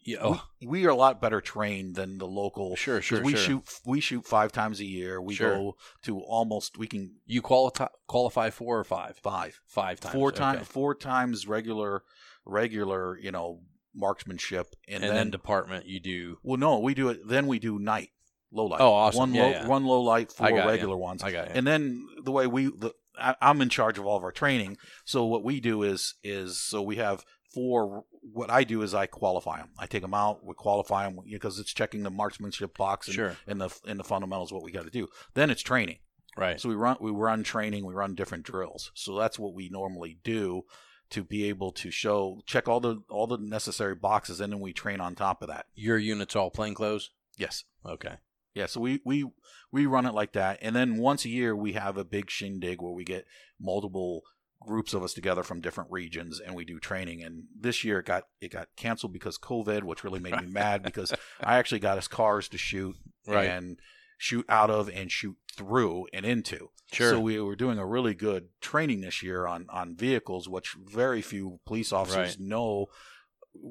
Yeah. 0.04 0.18
Oh, 0.22 0.44
we, 0.60 0.66
we 0.66 0.86
are 0.86 0.90
a 0.90 0.94
lot 0.94 1.20
better 1.20 1.40
trained 1.40 1.94
than 1.94 2.18
the 2.18 2.26
local. 2.26 2.76
Sure, 2.76 3.00
sure, 3.00 3.22
we 3.22 3.32
sure. 3.32 3.40
shoot 3.40 3.80
we 3.86 4.00
shoot 4.00 4.26
five 4.26 4.52
times 4.52 4.80
a 4.80 4.84
year. 4.84 5.20
We 5.20 5.34
Sure. 5.34 5.54
go 5.54 5.76
to 6.02 6.20
almost 6.20 6.76
we 6.78 6.86
can 6.86 7.16
You 7.26 7.40
qualify 7.42 7.86
qualify 8.06 8.50
four 8.50 8.78
or 8.78 8.84
five? 8.84 9.16
five 9.22 9.60
Five 9.66 10.00
times. 10.00 10.14
four 10.14 10.28
okay. 10.28 10.38
times 10.38 10.66
four 10.68 10.94
times 10.94 11.46
regular 11.48 12.02
regular 12.44 13.18
you 13.18 13.30
know 13.32 13.60
marksmanship 13.94 14.74
and, 14.88 14.96
And, 14.96 15.04
then, 15.04 15.14
then 15.14 15.30
department, 15.30 15.86
you 15.86 16.00
do. 16.00 16.38
Well, 16.42 16.58
no, 16.58 16.78
we 16.80 16.94
do 16.94 17.08
it. 17.08 17.26
Then 17.26 17.46
we 17.46 17.58
do 17.58 17.78
night, 17.78 18.10
low 18.50 18.66
light. 18.66 18.80
Oh, 18.80 18.92
awesome. 18.92 19.18
One 19.20 19.34
Yeah, 19.34 19.42
low, 19.42 19.50
yeah. 19.50 19.66
one 19.68 19.84
low 19.84 20.00
light, 20.02 20.32
four 20.32 20.46
I 20.48 20.50
got 20.50 20.64
ya. 20.64 20.66
regular 20.66 20.96
ones. 20.96 21.22
I 21.22 21.30
got 21.30 21.48
you. 21.48 21.54
And 21.54 21.66
then 21.66 22.06
the 22.24 22.32
way 22.32 22.46
we, 22.46 22.66
the, 22.66 22.92
I, 23.18 23.36
I'm 23.40 23.62
in 23.62 23.68
charge 23.68 23.98
of 23.98 24.04
all 24.06 24.16
of 24.16 24.24
our 24.24 24.32
training. 24.32 24.76
So 25.04 25.24
what 25.24 25.44
we 25.44 25.60
do 25.60 25.82
is, 25.84 26.14
is 26.24 26.60
so 26.60 26.82
we 26.82 26.96
have 26.96 27.24
four. 27.54 28.04
What 28.32 28.50
I 28.50 28.64
do 28.64 28.82
is 28.82 28.94
I 28.94 29.06
qualify 29.06 29.58
them. 29.58 29.68
I 29.78 29.86
take 29.86 30.02
them 30.02 30.14
out. 30.14 30.44
We 30.44 30.54
qualify 30.54 31.04
them 31.04 31.18
because 31.30 31.58
it's 31.58 31.74
checking 31.74 32.02
the 32.02 32.10
marksmanship 32.10 32.76
box 32.76 33.06
and, 33.06 33.14
Sure. 33.14 33.36
and 33.46 33.60
the 33.60 33.70
and 33.86 34.00
the 34.00 34.04
fundamentals. 34.04 34.52
What 34.52 34.62
we 34.62 34.72
got 34.72 34.84
to 34.84 34.90
do. 34.90 35.08
Then 35.34 35.50
it's 35.50 35.62
training. 35.62 35.98
Right. 36.36 36.60
So 36.60 36.68
we 36.68 36.74
run 36.74 36.96
we 37.00 37.10
run 37.10 37.42
training, 37.44 37.84
we 37.84 37.94
run 37.94 38.14
different 38.14 38.44
drills. 38.44 38.90
So 38.94 39.16
that's 39.18 39.38
what 39.38 39.54
we 39.54 39.68
normally 39.68 40.18
do 40.24 40.62
to 41.10 41.22
be 41.22 41.44
able 41.48 41.70
to 41.72 41.90
show 41.90 42.40
check 42.46 42.66
all 42.66 42.80
the 42.80 43.02
all 43.08 43.26
the 43.26 43.36
necessary 43.38 43.94
boxes 43.94 44.40
and 44.40 44.52
then 44.52 44.60
we 44.60 44.72
train 44.72 45.00
on 45.00 45.14
top 45.14 45.42
of 45.42 45.48
that. 45.48 45.66
Your 45.74 45.98
unit's 45.98 46.34
all 46.34 46.50
plainclothes? 46.50 47.10
Yes. 47.36 47.64
Okay. 47.86 48.14
Yeah, 48.54 48.66
so 48.66 48.80
we, 48.80 49.00
we 49.04 49.26
we 49.72 49.84
run 49.86 50.06
it 50.06 50.14
like 50.14 50.32
that, 50.34 50.58
and 50.62 50.76
then 50.76 50.96
once 50.98 51.24
a 51.24 51.28
year 51.28 51.56
we 51.56 51.72
have 51.72 51.96
a 51.96 52.04
big 52.04 52.30
shindig 52.30 52.80
where 52.80 52.92
we 52.92 53.02
get 53.02 53.26
multiple 53.60 54.22
groups 54.64 54.94
of 54.94 55.02
us 55.02 55.14
together 55.14 55.42
from 55.42 55.60
different 55.60 55.90
regions 55.90 56.40
and 56.40 56.54
we 56.54 56.64
do 56.64 56.78
training. 56.80 57.22
And 57.22 57.44
this 57.58 57.84
year 57.84 57.98
it 58.00 58.06
got 58.06 58.24
it 58.40 58.50
got 58.52 58.68
canceled 58.76 59.12
because 59.12 59.38
COVID, 59.38 59.82
which 59.84 60.04
really 60.04 60.20
made 60.20 60.40
me 60.40 60.46
mad 60.46 60.82
because 60.90 61.12
I 61.40 61.56
actually 61.58 61.80
got 61.80 61.98
us 61.98 62.08
cars 62.08 62.48
to 62.48 62.58
shoot 62.58 62.96
Right. 63.26 63.48
and 63.48 63.78
shoot 64.18 64.44
out 64.48 64.70
of 64.70 64.88
and 64.88 65.10
shoot 65.10 65.36
through 65.56 66.06
and 66.12 66.24
into. 66.26 66.70
Sure. 66.92 67.12
So 67.12 67.20
we 67.20 67.40
were 67.40 67.56
doing 67.56 67.78
a 67.78 67.86
really 67.86 68.14
good 68.14 68.48
training 68.60 69.00
this 69.00 69.22
year 69.22 69.46
on 69.46 69.66
on 69.70 69.96
vehicles, 69.96 70.48
which 70.48 70.74
very 70.84 71.22
few 71.22 71.60
police 71.66 71.92
officers 71.92 72.36
Right. 72.38 72.40
know 72.40 72.86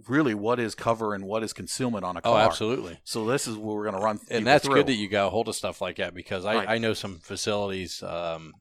really 0.08 0.34
what 0.34 0.60
is 0.60 0.76
cover 0.76 1.14
and 1.14 1.26
what 1.26 1.44
is 1.44 1.52
concealment 1.54 2.06
on 2.06 2.16
a 2.16 2.20
oh, 2.24 2.32
car. 2.32 2.42
absolutely. 2.42 2.98
So 3.04 3.26
this 3.26 3.48
is 3.48 3.58
what 3.58 3.76
we're 3.76 3.84
going 3.84 4.00
to 4.00 4.02
run. 4.02 4.20
And 4.30 4.48
that's 4.48 4.66
through. 4.66 4.76
good 4.76 4.88
that 4.88 4.94
you 4.94 5.10
got 5.10 5.28
a 5.28 5.30
hold 5.30 5.50
of 5.50 5.56
stuff 5.56 5.82
like 5.82 5.98
that 5.98 6.14
because 6.14 6.46
I, 6.46 6.56
Right. 6.56 6.70
I 6.70 6.78
know 6.78 6.94
some 6.94 7.20
facilities 7.20 8.02
um, 8.02 8.54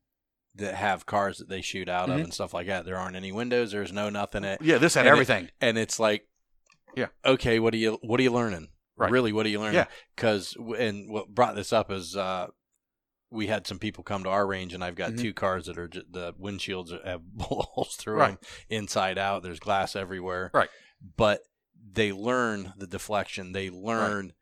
that 0.56 0.74
have 0.74 1.06
cars 1.06 1.38
that 1.38 1.48
they 1.48 1.60
shoot 1.62 1.88
out 1.88 2.10
of 2.10 2.18
Mhm. 2.18 2.24
and 2.24 2.34
stuff 2.34 2.52
like 2.52 2.66
that. 2.66 2.84
There 2.84 2.98
aren't 2.98 3.16
any 3.16 3.32
windows. 3.32 3.72
There's 3.72 3.92
no 3.92 4.10
nothing. 4.10 4.44
At, 4.44 4.60
Yeah, 4.62 4.78
this 4.78 4.94
had 4.94 5.00
And 5.06 5.08
it- 5.08 5.12
everything. 5.12 5.50
and 5.60 5.78
it's 5.78 5.98
like, 5.98 6.28
Yeah. 6.94 7.06
okay, 7.24 7.58
what 7.58 7.72
are 7.74 7.78
you 7.78 7.98
what 8.02 8.20
are 8.20 8.22
you 8.22 8.32
learning? 8.32 8.68
Right. 8.96 9.10
Really, 9.10 9.32
what 9.32 9.46
are 9.46 9.48
you 9.48 9.58
learning? 9.60 9.76
Yeah. 9.76 9.86
Because 10.14 10.54
and 10.78 11.10
what 11.10 11.28
brought 11.34 11.54
this 11.54 11.72
up 11.72 11.90
is 11.90 12.14
uh, 12.16 12.48
we 13.30 13.46
had 13.46 13.66
some 13.66 13.78
people 13.78 14.04
come 14.04 14.24
to 14.24 14.28
our 14.28 14.46
range, 14.46 14.74
and 14.74 14.84
I've 14.84 14.94
got 14.94 15.12
Mhm. 15.12 15.20
two 15.20 15.32
cars 15.32 15.64
that 15.66 15.78
are 15.78 15.88
ju- 15.88 16.04
the 16.10 16.34
windshields 16.34 16.90
have 17.04 17.22
bullet 17.24 17.64
holes 17.72 17.96
through 17.96 18.16
Right. 18.16 18.38
them 18.38 18.48
inside 18.68 19.16
out. 19.16 19.42
There's 19.42 19.58
glass 19.58 19.96
everywhere. 19.96 20.50
Right. 20.52 20.68
But 21.16 21.40
they 21.94 22.12
learn 22.12 22.74
the 22.76 22.86
deflection. 22.86 23.52
They 23.52 23.70
learn 23.70 24.34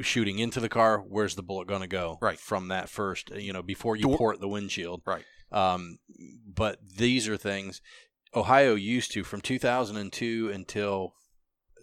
shooting 0.00 0.38
into 0.38 0.60
the 0.60 0.68
car, 0.68 0.98
where's 0.98 1.34
the 1.34 1.42
bullet 1.42 1.68
going 1.68 1.82
to 1.82 1.86
go? 1.86 2.18
Right. 2.20 2.38
From 2.38 2.68
that 2.68 2.88
first, 2.88 3.30
you 3.30 3.52
know, 3.52 3.62
before 3.62 3.96
you 3.96 4.04
Door- 4.04 4.16
port 4.18 4.40
the 4.40 4.48
windshield. 4.48 5.02
Right. 5.04 5.24
Um, 5.50 5.98
but 6.46 6.78
these 6.96 7.28
are 7.28 7.36
things 7.36 7.80
Ohio 8.34 8.74
used 8.74 9.12
to 9.12 9.22
from 9.24 9.42
2002 9.42 10.50
until 10.50 11.12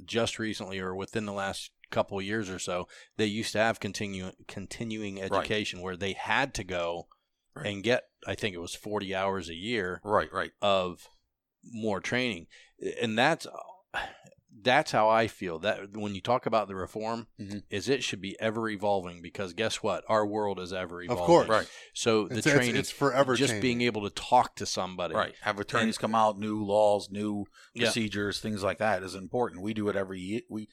just 0.05 0.39
recently 0.39 0.79
or 0.79 0.95
within 0.95 1.25
the 1.25 1.33
last 1.33 1.69
couple 1.91 2.17
of 2.17 2.25
years 2.25 2.49
or 2.49 2.57
so, 2.59 2.87
they 3.17 3.25
used 3.25 3.51
to 3.51 3.59
have 3.59 3.79
continu- 3.79 4.33
continuing 4.47 5.21
education 5.21 5.81
where 5.81 5.97
they 5.97 6.13
had 6.13 6.53
to 6.55 6.63
go 6.63 7.07
Right. 7.55 7.67
and 7.67 7.83
get, 7.83 8.03
I 8.27 8.35
think 8.35 8.55
it 8.55 8.59
was 8.61 8.75
40 8.75 9.13
hours 9.15 9.49
a 9.49 9.55
year 9.55 10.01
Right, 10.03 10.31
right. 10.31 10.51
of 10.61 11.07
more 11.63 11.99
training. 11.99 12.47
And 13.01 13.17
that's 13.17 13.45
that's 14.61 14.91
how 14.91 15.09
I 15.09 15.27
feel. 15.27 15.59
That 15.59 15.95
when 15.95 16.15
you 16.15 16.21
talk 16.21 16.45
about 16.45 16.67
the 16.67 16.75
reform, 16.75 17.27
Mhm. 17.39 17.63
is 17.69 17.89
it 17.89 18.03
should 18.03 18.21
be 18.21 18.39
ever 18.39 18.69
evolving 18.69 19.21
because 19.21 19.53
guess 19.53 19.77
what? 19.83 20.03
Our 20.07 20.25
world 20.25 20.59
is 20.59 20.73
ever 20.73 21.01
evolving. 21.01 21.21
Of 21.21 21.27
course. 21.27 21.47
Right. 21.47 21.69
So 21.93 22.27
the 22.27 22.37
It's, 22.37 22.47
it's, 22.47 22.55
training, 22.55 22.75
it's 22.75 22.91
forever 22.91 23.35
just 23.35 23.51
changing. 23.53 23.61
being 23.61 23.81
able 23.81 24.03
to 24.03 24.09
talk 24.13 24.55
to 24.57 24.65
somebody. 24.65 25.15
Right. 25.15 25.35
Have 25.41 25.59
attorneys 25.59 25.97
come 25.97 26.15
out, 26.15 26.37
new 26.37 26.63
laws, 26.63 27.09
new 27.09 27.45
Yeah. 27.73 27.85
procedures, 27.85 28.39
things 28.39 28.63
like 28.63 28.77
that 28.79 29.03
is 29.03 29.15
important. 29.15 29.61
We 29.61 29.73
do 29.73 29.87
it 29.89 29.95
every 29.95 30.19
year. 30.19 30.41
We, 30.49 30.67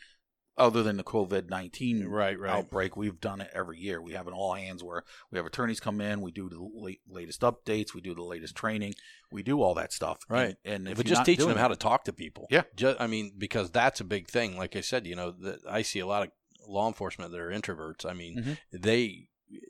other 0.59 0.83
than 0.83 0.97
the 0.97 1.05
COVID 1.05 1.49
nineteen 1.51 2.07
Right. 2.07 2.39
Right. 2.39 2.51
outbreak, 2.53 2.97
we've 2.97 3.21
done 3.21 3.41
it 3.41 3.51
every 3.53 3.79
year. 3.79 4.01
We 4.01 4.13
have 4.13 4.27
an 4.27 4.33
all 4.33 4.55
hands 4.55 4.83
where 4.83 5.05
we 5.31 5.39
have 5.39 5.47
attorneys 5.47 5.81
come 5.81 6.01
in, 6.01 6.21
we 6.23 6.31
do 6.33 6.49
the 6.49 6.59
late, 6.75 7.01
latest 7.09 7.43
updates, 7.43 7.95
we 7.95 8.01
do 8.01 8.15
the 8.15 8.23
latest 8.23 8.55
training, 8.57 8.95
we 9.31 9.43
do 9.43 9.61
all 9.63 9.75
that 9.75 9.93
stuff. 9.93 10.19
Right. 10.29 10.57
And, 10.65 10.87
and 10.87 10.89
if 10.89 10.97
but 10.97 11.07
just 11.07 11.25
teaching 11.25 11.49
them 11.49 11.59
how 11.59 11.69
to 11.69 11.77
talk 11.77 12.05
to 12.05 12.13
people. 12.13 12.47
Yeah. 12.51 12.63
Just, 12.75 13.01
I 13.01 13.07
mean, 13.07 13.33
because 13.37 13.71
that's 13.71 14.01
a 14.01 14.05
big 14.05 14.29
thing. 14.29 14.57
Like 14.57 14.77
I 14.77 14.81
said, 14.81 15.07
you 15.07 15.15
know, 15.17 15.31
that 15.31 15.59
I 15.69 15.83
see 15.83 15.99
a 16.01 16.07
lot 16.07 16.23
of 16.23 16.31
law 16.67 16.89
enforcement 16.89 17.31
that 17.33 17.41
are 17.41 17.51
introverts. 17.51 18.05
I 18.09 18.13
mean, 18.15 18.37
Mhm. 18.43 18.59
they, 18.73 19.29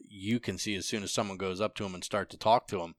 you 0.08 0.40
can 0.40 0.56
see 0.56 0.74
as 0.76 0.86
soon 0.86 1.02
as 1.02 1.12
someone 1.12 1.36
goes 1.36 1.60
up 1.60 1.74
to 1.76 1.82
them 1.82 1.94
and 1.94 2.02
start 2.04 2.30
to 2.30 2.38
talk 2.38 2.66
to 2.68 2.78
them, 2.78 2.94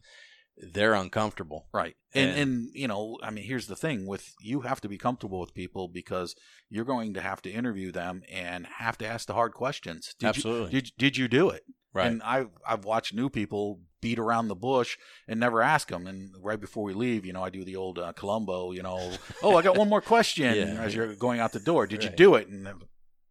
they're 0.58 0.94
uncomfortable. 0.94 1.68
Right. 1.74 1.96
And, 2.14 2.30
And- 2.32 2.40
and 2.40 2.70
you 2.74 2.88
know, 2.88 3.18
I 3.22 3.30
mean, 3.32 3.44
here's 3.46 3.68
the 3.68 3.76
thing 3.76 4.06
with 4.08 4.34
you 4.42 4.62
have 4.62 4.82
to 4.82 4.90
be 4.90 4.98
comfortable 4.98 5.40
with 5.40 5.54
people 5.54 5.88
because 5.88 6.36
you're 6.70 6.86
going 6.86 7.14
to 7.14 7.22
have 7.22 7.42
to 7.44 7.52
interview 7.52 7.92
them 7.92 8.24
and 8.32 8.66
have 8.78 8.98
to 9.00 9.08
ask 9.08 9.28
the 9.28 9.34
hard 9.34 9.54
questions. 9.54 10.16
Did 10.20 10.28
Absolutely. 10.28 10.74
You, 10.74 10.82
did 10.82 10.92
did 10.98 11.18
you 11.18 11.28
do 11.28 11.50
it? 11.50 11.64
right. 11.94 12.08
And 12.08 12.22
I 12.24 12.46
I've 12.68 12.86
watched 12.86 13.14
new 13.14 13.30
people 13.30 13.82
beat 14.02 14.20
around 14.20 14.48
the 14.48 14.56
bush 14.56 14.98
and 15.28 15.40
never 15.40 15.62
ask 15.62 15.88
them. 15.90 16.06
And 16.06 16.32
right 16.42 16.60
before 16.60 16.84
we 16.84 16.94
leave, 16.94 17.26
you 17.26 17.34
know, 17.34 17.44
I 17.44 17.50
do 17.50 17.64
the 17.64 17.76
old 17.76 17.98
uh, 17.98 18.14
Columbo, 18.14 18.72
you 18.72 18.84
know, 18.84 19.14
oh, 19.42 19.56
I 19.58 19.62
got 19.64 19.78
one 19.78 19.90
more 19.90 20.02
question 20.16 20.54
Yeah. 20.56 20.82
as 20.84 20.94
you're 20.94 21.16
going 21.16 21.40
out 21.40 21.52
the 21.54 21.60
door. 21.60 21.88
Did 21.88 22.04
you 22.04 22.10
do 22.12 22.36
it? 22.36 22.48
And 22.48 22.68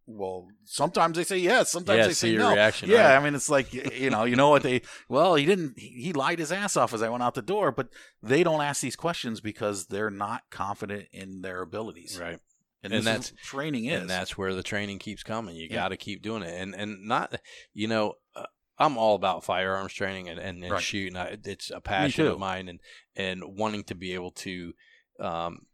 well, 0.09 0.47
sometimes 0.63 1.17
they 1.17 1.23
say 1.25 1.37
yes, 1.37 1.69
sometimes 1.71 1.97
yeah, 1.97 2.03
they 2.07 2.13
see 2.13 2.27
say 2.27 2.31
your 2.31 2.39
no. 2.43 2.53
reaction. 2.53 2.89
Yeah, 2.89 3.09
right? 3.13 3.17
I 3.17 3.23
mean, 3.23 3.35
it's 3.35 3.49
like 3.49 3.73
you 3.73 4.09
know, 4.09 4.23
you 4.23 4.35
know 4.37 4.49
what 4.49 4.63
they? 4.63 4.81
Well, 5.09 5.35
he 5.35 5.45
didn't. 5.45 5.77
He 5.77 5.89
he 6.01 6.13
lied 6.13 6.39
his 6.39 6.51
ass 6.51 6.77
off 6.77 6.93
as 6.93 7.01
I 7.03 7.09
went 7.09 7.23
out 7.23 7.35
the 7.35 7.41
door, 7.41 7.71
but 7.71 7.89
they 8.23 8.41
don't 8.43 8.61
ask 8.61 8.81
these 8.81 8.95
questions 8.95 9.41
because 9.41 9.87
they're 9.87 10.09
not 10.09 10.43
confident 10.49 11.07
in 11.11 11.41
their 11.41 11.61
abilities. 11.61 12.17
Right. 12.19 12.39
and, 12.83 12.93
And 12.93 13.05
that's- 13.05 13.31
is 13.31 13.37
training 13.43 13.85
is. 13.85 14.01
and 14.01 14.09
that's 14.09 14.37
where 14.37 14.53
the 14.55 14.63
training 14.63 14.99
keeps 14.99 15.23
coming. 15.23 15.55
You 15.57 15.67
Yeah. 15.69 15.75
got 15.75 15.89
to 15.89 15.97
keep 15.97 16.21
doing 16.21 16.41
it, 16.43 16.53
and 16.53 16.73
and 16.73 17.05
not, 17.05 17.39
you 17.73 17.87
know, 17.89 18.13
uh, 18.35 18.45
I'm 18.79 18.97
all 18.97 19.15
about 19.15 19.43
firearms 19.43 19.91
training 19.93 20.29
and 20.29 20.39
and, 20.39 20.63
and 20.63 20.71
Right. 20.71 20.81
shooting. 20.81 21.17
I, 21.17 21.37
it's 21.43 21.69
a 21.69 21.81
passion 21.81 22.27
of 22.27 22.39
mine, 22.39 22.69
and 22.69 22.79
and 23.15 23.43
wanting 23.57 23.83
to 23.85 23.95
be 23.95 24.13
able 24.13 24.31
to 24.31 24.73
um, 25.19 25.65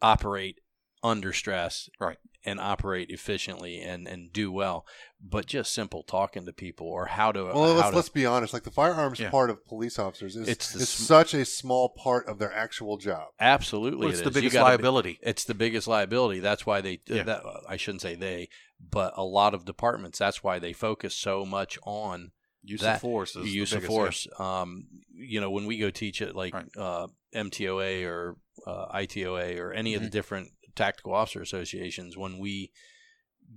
operate 0.00 0.60
under 1.02 1.32
stress, 1.32 1.88
Right. 2.00 2.16
And 2.46 2.60
operate 2.60 3.10
efficiently 3.10 3.80
and 3.80 4.06
and 4.06 4.32
do 4.32 4.50
well. 4.52 4.86
But 5.26 5.46
just 5.46 5.72
simple 5.72 6.02
talking 6.02 6.44
to 6.46 6.52
people 6.52 6.86
or 6.86 7.06
how 7.06 7.32
to 7.32 7.44
Well, 7.44 7.54
how 7.54 7.74
let's, 7.76 7.90
to, 7.90 7.96
let's 7.96 8.08
be 8.10 8.26
honest. 8.26 8.52
Like 8.52 8.64
the 8.64 8.70
firearms 8.70 9.18
Yeah. 9.18 9.30
part 9.30 9.48
of 9.50 9.64
police 9.64 9.98
officers 9.98 10.36
is 10.36 10.48
It's 10.48 10.72
the 10.72 10.80
is 10.80 10.88
sm- 10.90 11.02
such 11.04 11.32
a 11.34 11.44
small 11.46 11.88
part 11.88 12.26
of 12.28 12.38
their 12.38 12.52
actual 12.52 12.98
job. 12.98 13.28
absolutely 13.40 14.00
Well, 14.00 14.10
it's 14.10 14.20
it 14.20 14.24
the 14.24 14.28
is. 14.30 14.34
Biggest 14.34 14.52
gotta 14.54 14.76
be- 14.76 14.82
liability. 14.82 15.18
It's 15.22 15.44
the 15.44 15.54
biggest 15.54 15.88
liability. 15.88 16.40
That's 16.40 16.66
why 16.66 16.80
they. 16.82 17.00
Yeah. 17.06 17.22
That, 17.22 17.42
I 17.68 17.76
shouldn't 17.78 18.02
say 18.02 18.14
they, 18.16 18.48
but 18.78 19.14
a 19.16 19.24
lot 19.24 19.54
of 19.54 19.64
departments. 19.64 20.18
That's 20.18 20.42
why 20.44 20.58
they 20.58 20.72
focus 20.74 21.14
so 21.14 21.46
much 21.46 21.78
on 21.84 22.32
Use 22.62 22.80
that- 22.82 22.96
of 22.96 23.00
force. 23.00 23.34
Is 23.36 23.44
the 23.44 23.50
use 23.50 23.72
of 23.72 23.80
biggest, 23.82 23.90
yeah. 23.90 23.96
force. 23.98 24.28
Um, 24.38 24.88
you 25.14 25.40
know, 25.40 25.50
when 25.50 25.64
we 25.64 25.78
go 25.78 25.88
teach 25.90 26.20
it, 26.20 26.34
like 26.36 26.52
Right. 26.54 26.66
uh, 26.76 27.06
MTOA 27.34 28.04
or 28.06 28.36
uh, 28.66 28.86
ITOA 28.94 29.58
or 29.58 29.72
any 29.72 29.94
of 29.94 30.00
Mm-hmm. 30.00 30.04
the 30.06 30.10
different 30.10 30.50
tactical 30.74 31.14
officer 31.14 31.40
associations, 31.42 32.16
when 32.16 32.38
we 32.38 32.70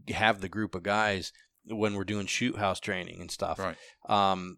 have 0.09 0.41
the 0.41 0.49
group 0.49 0.76
of 0.76 0.84
guys 0.84 1.32
when 1.65 1.95
we're 1.95 2.03
doing 2.05 2.26
shoot 2.28 2.55
house 2.57 2.80
training 2.80 3.20
and 3.20 3.30
stuff, 3.30 3.59
Right. 3.59 3.78
um, 4.07 4.57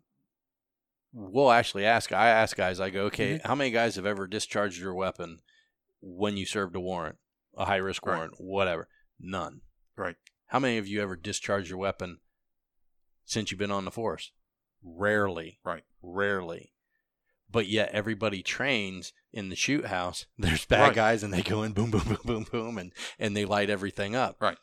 we'll 1.11 1.51
actually 1.51 1.85
ask. 1.85 2.11
I 2.11 2.27
ask 2.29 2.55
guys. 2.55 2.79
I 2.79 2.89
go, 2.91 3.05
okay, 3.05 3.35
Mm-hmm. 3.37 3.47
how 3.47 3.55
many 3.55 3.71
guys 3.71 3.95
have 3.95 4.05
ever 4.05 4.27
discharged 4.27 4.79
your 4.79 4.93
weapon 4.93 5.39
when 6.01 6.37
you 6.37 6.45
served 6.45 6.75
a 6.75 6.79
warrant, 6.79 7.17
a 7.57 7.65
high 7.65 7.77
risk 7.77 8.05
Right. 8.05 8.15
warrant, 8.15 8.35
whatever? 8.39 8.87
None. 9.19 9.61
Right. 9.97 10.15
How 10.47 10.59
many 10.59 10.77
of 10.77 10.87
you 10.87 11.01
ever 11.01 11.15
discharged 11.15 11.69
your 11.69 11.79
weapon 11.79 12.19
since 13.25 13.51
you've 13.51 13.59
been 13.59 13.71
on 13.71 13.85
the 13.85 13.91
force? 13.91 14.31
Rarely. 14.83 15.59
Right. 15.63 15.83
Rarely. 16.01 16.73
But 17.51 17.67
yet 17.67 17.89
everybody 17.93 18.43
trains 18.43 19.11
in 19.33 19.49
the 19.49 19.55
shoot 19.55 19.85
house. 19.85 20.25
There's 20.37 20.65
bad 20.65 20.87
Right. 20.89 20.95
guys 20.95 21.23
and 21.23 21.33
they 21.33 21.41
go 21.41 21.63
in 21.63 21.73
boom, 21.73 21.91
boom, 21.91 22.03
boom, 22.03 22.17
boom, 22.23 22.45
boom, 22.51 22.77
and, 22.77 22.91
and 23.17 23.35
they 23.35 23.45
light 23.45 23.69
everything 23.69 24.15
up. 24.15 24.37
Right. 24.39 24.57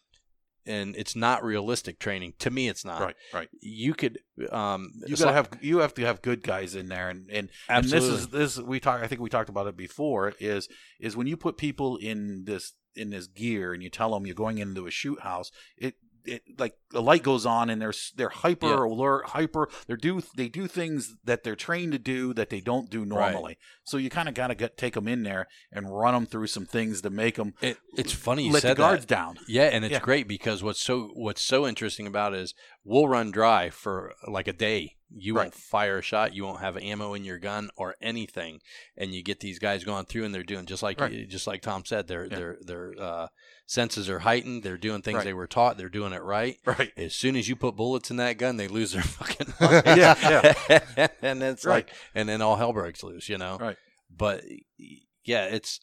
And 0.68 0.96
it's 0.96 1.14
not 1.14 1.44
realistic 1.44 2.00
training. 2.00 2.34
To 2.40 2.50
me, 2.50 2.68
it's 2.68 2.84
not. 2.84 3.00
Right. 3.00 3.14
Right. 3.32 3.48
You 3.60 3.94
could. 3.94 4.18
Um, 4.50 4.90
You 5.06 5.16
gotta 5.16 5.32
have 5.32 5.48
you 5.60 5.78
have 5.78 5.94
to 5.94 6.02
have 6.02 6.22
good 6.22 6.42
guys 6.42 6.74
in 6.74 6.88
there, 6.88 7.08
and 7.08 7.28
and, 7.30 7.50
and 7.68 7.84
absolutely. 7.84 8.08
this 8.10 8.18
is 8.20 8.26
this 8.28 8.58
we 8.58 8.80
talk. 8.80 9.00
I 9.00 9.06
think 9.06 9.20
we 9.20 9.30
talked 9.30 9.48
about 9.48 9.68
it 9.68 9.76
before. 9.76 10.32
Is 10.40 10.68
is 10.98 11.16
when 11.16 11.28
you 11.28 11.36
put 11.36 11.56
people 11.56 11.96
in 11.98 12.46
this 12.46 12.72
in 12.96 13.10
this 13.10 13.28
gear 13.28 13.74
and 13.74 13.82
you 13.82 13.90
tell 13.90 14.10
them 14.12 14.26
you're 14.26 14.34
going 14.34 14.58
into 14.58 14.86
a 14.88 14.90
shoot 14.90 15.20
house. 15.20 15.52
It 15.76 15.94
it 16.26 16.42
like 16.58 16.76
the 16.90 17.02
light 17.02 17.22
goes 17.22 17.46
on 17.46 17.70
and 17.70 17.80
they're 17.80 17.94
they're 18.16 18.28
hyper 18.28 18.66
Yeah. 18.66 18.84
alert, 18.92 19.26
hyper. 19.30 19.68
They 19.86 19.96
do 19.96 20.22
they 20.36 20.48
do 20.48 20.66
things 20.66 21.14
that 21.24 21.44
they're 21.44 21.56
trained 21.56 21.92
to 21.92 21.98
do 21.98 22.32
that 22.34 22.50
they 22.50 22.60
don't 22.60 22.90
do 22.90 23.04
Right. 23.44 23.58
So 23.86 23.96
you 23.98 24.10
kind 24.10 24.28
of 24.28 24.34
got 24.34 24.48
to 24.48 24.54
get 24.54 24.76
take 24.76 24.94
them 24.94 25.06
in 25.08 25.22
there 25.22 25.46
and 25.72 25.96
run 25.96 26.12
them 26.12 26.26
through 26.26 26.48
some 26.48 26.66
things 26.66 27.02
to 27.02 27.10
make 27.10 27.36
them 27.36 27.54
It, 27.62 27.78
it's 27.96 28.12
funny 28.12 28.44
you 28.46 28.52
let 28.52 28.62
the 28.62 28.68
said 28.70 28.76
guards 28.76 29.06
that. 29.06 29.14
down. 29.14 29.38
Yeah, 29.46 29.64
and 29.72 29.84
it's 29.84 29.92
Yeah. 29.92 30.00
great 30.00 30.26
because 30.26 30.62
what's 30.62 30.80
so 30.82 31.10
what's 31.14 31.40
so 31.42 31.66
interesting 31.66 32.06
about 32.06 32.34
it 32.34 32.40
is 32.40 32.54
we'll 32.84 33.08
run 33.08 33.30
dry 33.30 33.70
for 33.70 34.12
like 34.26 34.48
a 34.48 34.52
day. 34.52 34.96
You 35.18 35.34
Right. 35.36 35.44
won't 35.44 35.54
fire 35.54 35.98
a 35.98 36.02
shot, 36.02 36.34
you 36.34 36.42
won't 36.44 36.60
have 36.60 36.76
ammo 36.76 37.14
in 37.14 37.24
your 37.24 37.38
gun 37.38 37.70
or 37.76 37.94
anything, 38.02 38.60
and 38.96 39.14
you 39.14 39.22
get 39.22 39.38
these 39.38 39.60
guys 39.60 39.84
going 39.84 40.06
through 40.06 40.24
and 40.24 40.34
they're 40.34 40.42
doing 40.42 40.66
just 40.66 40.82
like 40.82 41.00
Right. 41.00 41.28
just 41.28 41.46
like 41.46 41.62
Tom 41.62 41.84
said. 41.84 42.08
Their 42.08 42.24
Yeah. 42.24 42.36
their 42.36 42.58
their 42.60 42.94
uh, 42.98 43.26
senses 43.66 44.08
are 44.10 44.20
heightened. 44.20 44.64
They're 44.64 44.76
doing 44.76 45.02
things 45.02 45.18
Right. 45.18 45.24
they 45.24 45.32
were 45.32 45.46
taught. 45.46 45.76
They're 45.76 45.88
doing 45.88 46.12
it 46.12 46.22
right. 46.22 46.58
Right. 46.64 46.92
As 46.96 47.14
soon 47.14 47.36
as 47.36 47.48
you 47.48 47.54
put 47.54 47.76
bullets 47.76 48.10
in 48.10 48.16
that 48.16 48.36
gun, 48.36 48.56
they 48.56 48.66
lose 48.66 48.92
their 48.92 49.02
fucking 49.18 49.54
Yeah, 49.60 50.54
yeah. 50.68 51.08
and 51.22 51.40
it's 51.40 51.64
Right. 51.64 51.86
like, 51.86 51.90
and 52.14 52.28
then 52.28 52.42
all 52.42 52.56
hell 52.56 52.72
breaks 52.72 53.04
loose, 53.04 53.28
you 53.28 53.38
know. 53.38 53.58
Right. 53.58 53.75
But 54.14 54.44
yeah, 55.24 55.46
it's 55.46 55.80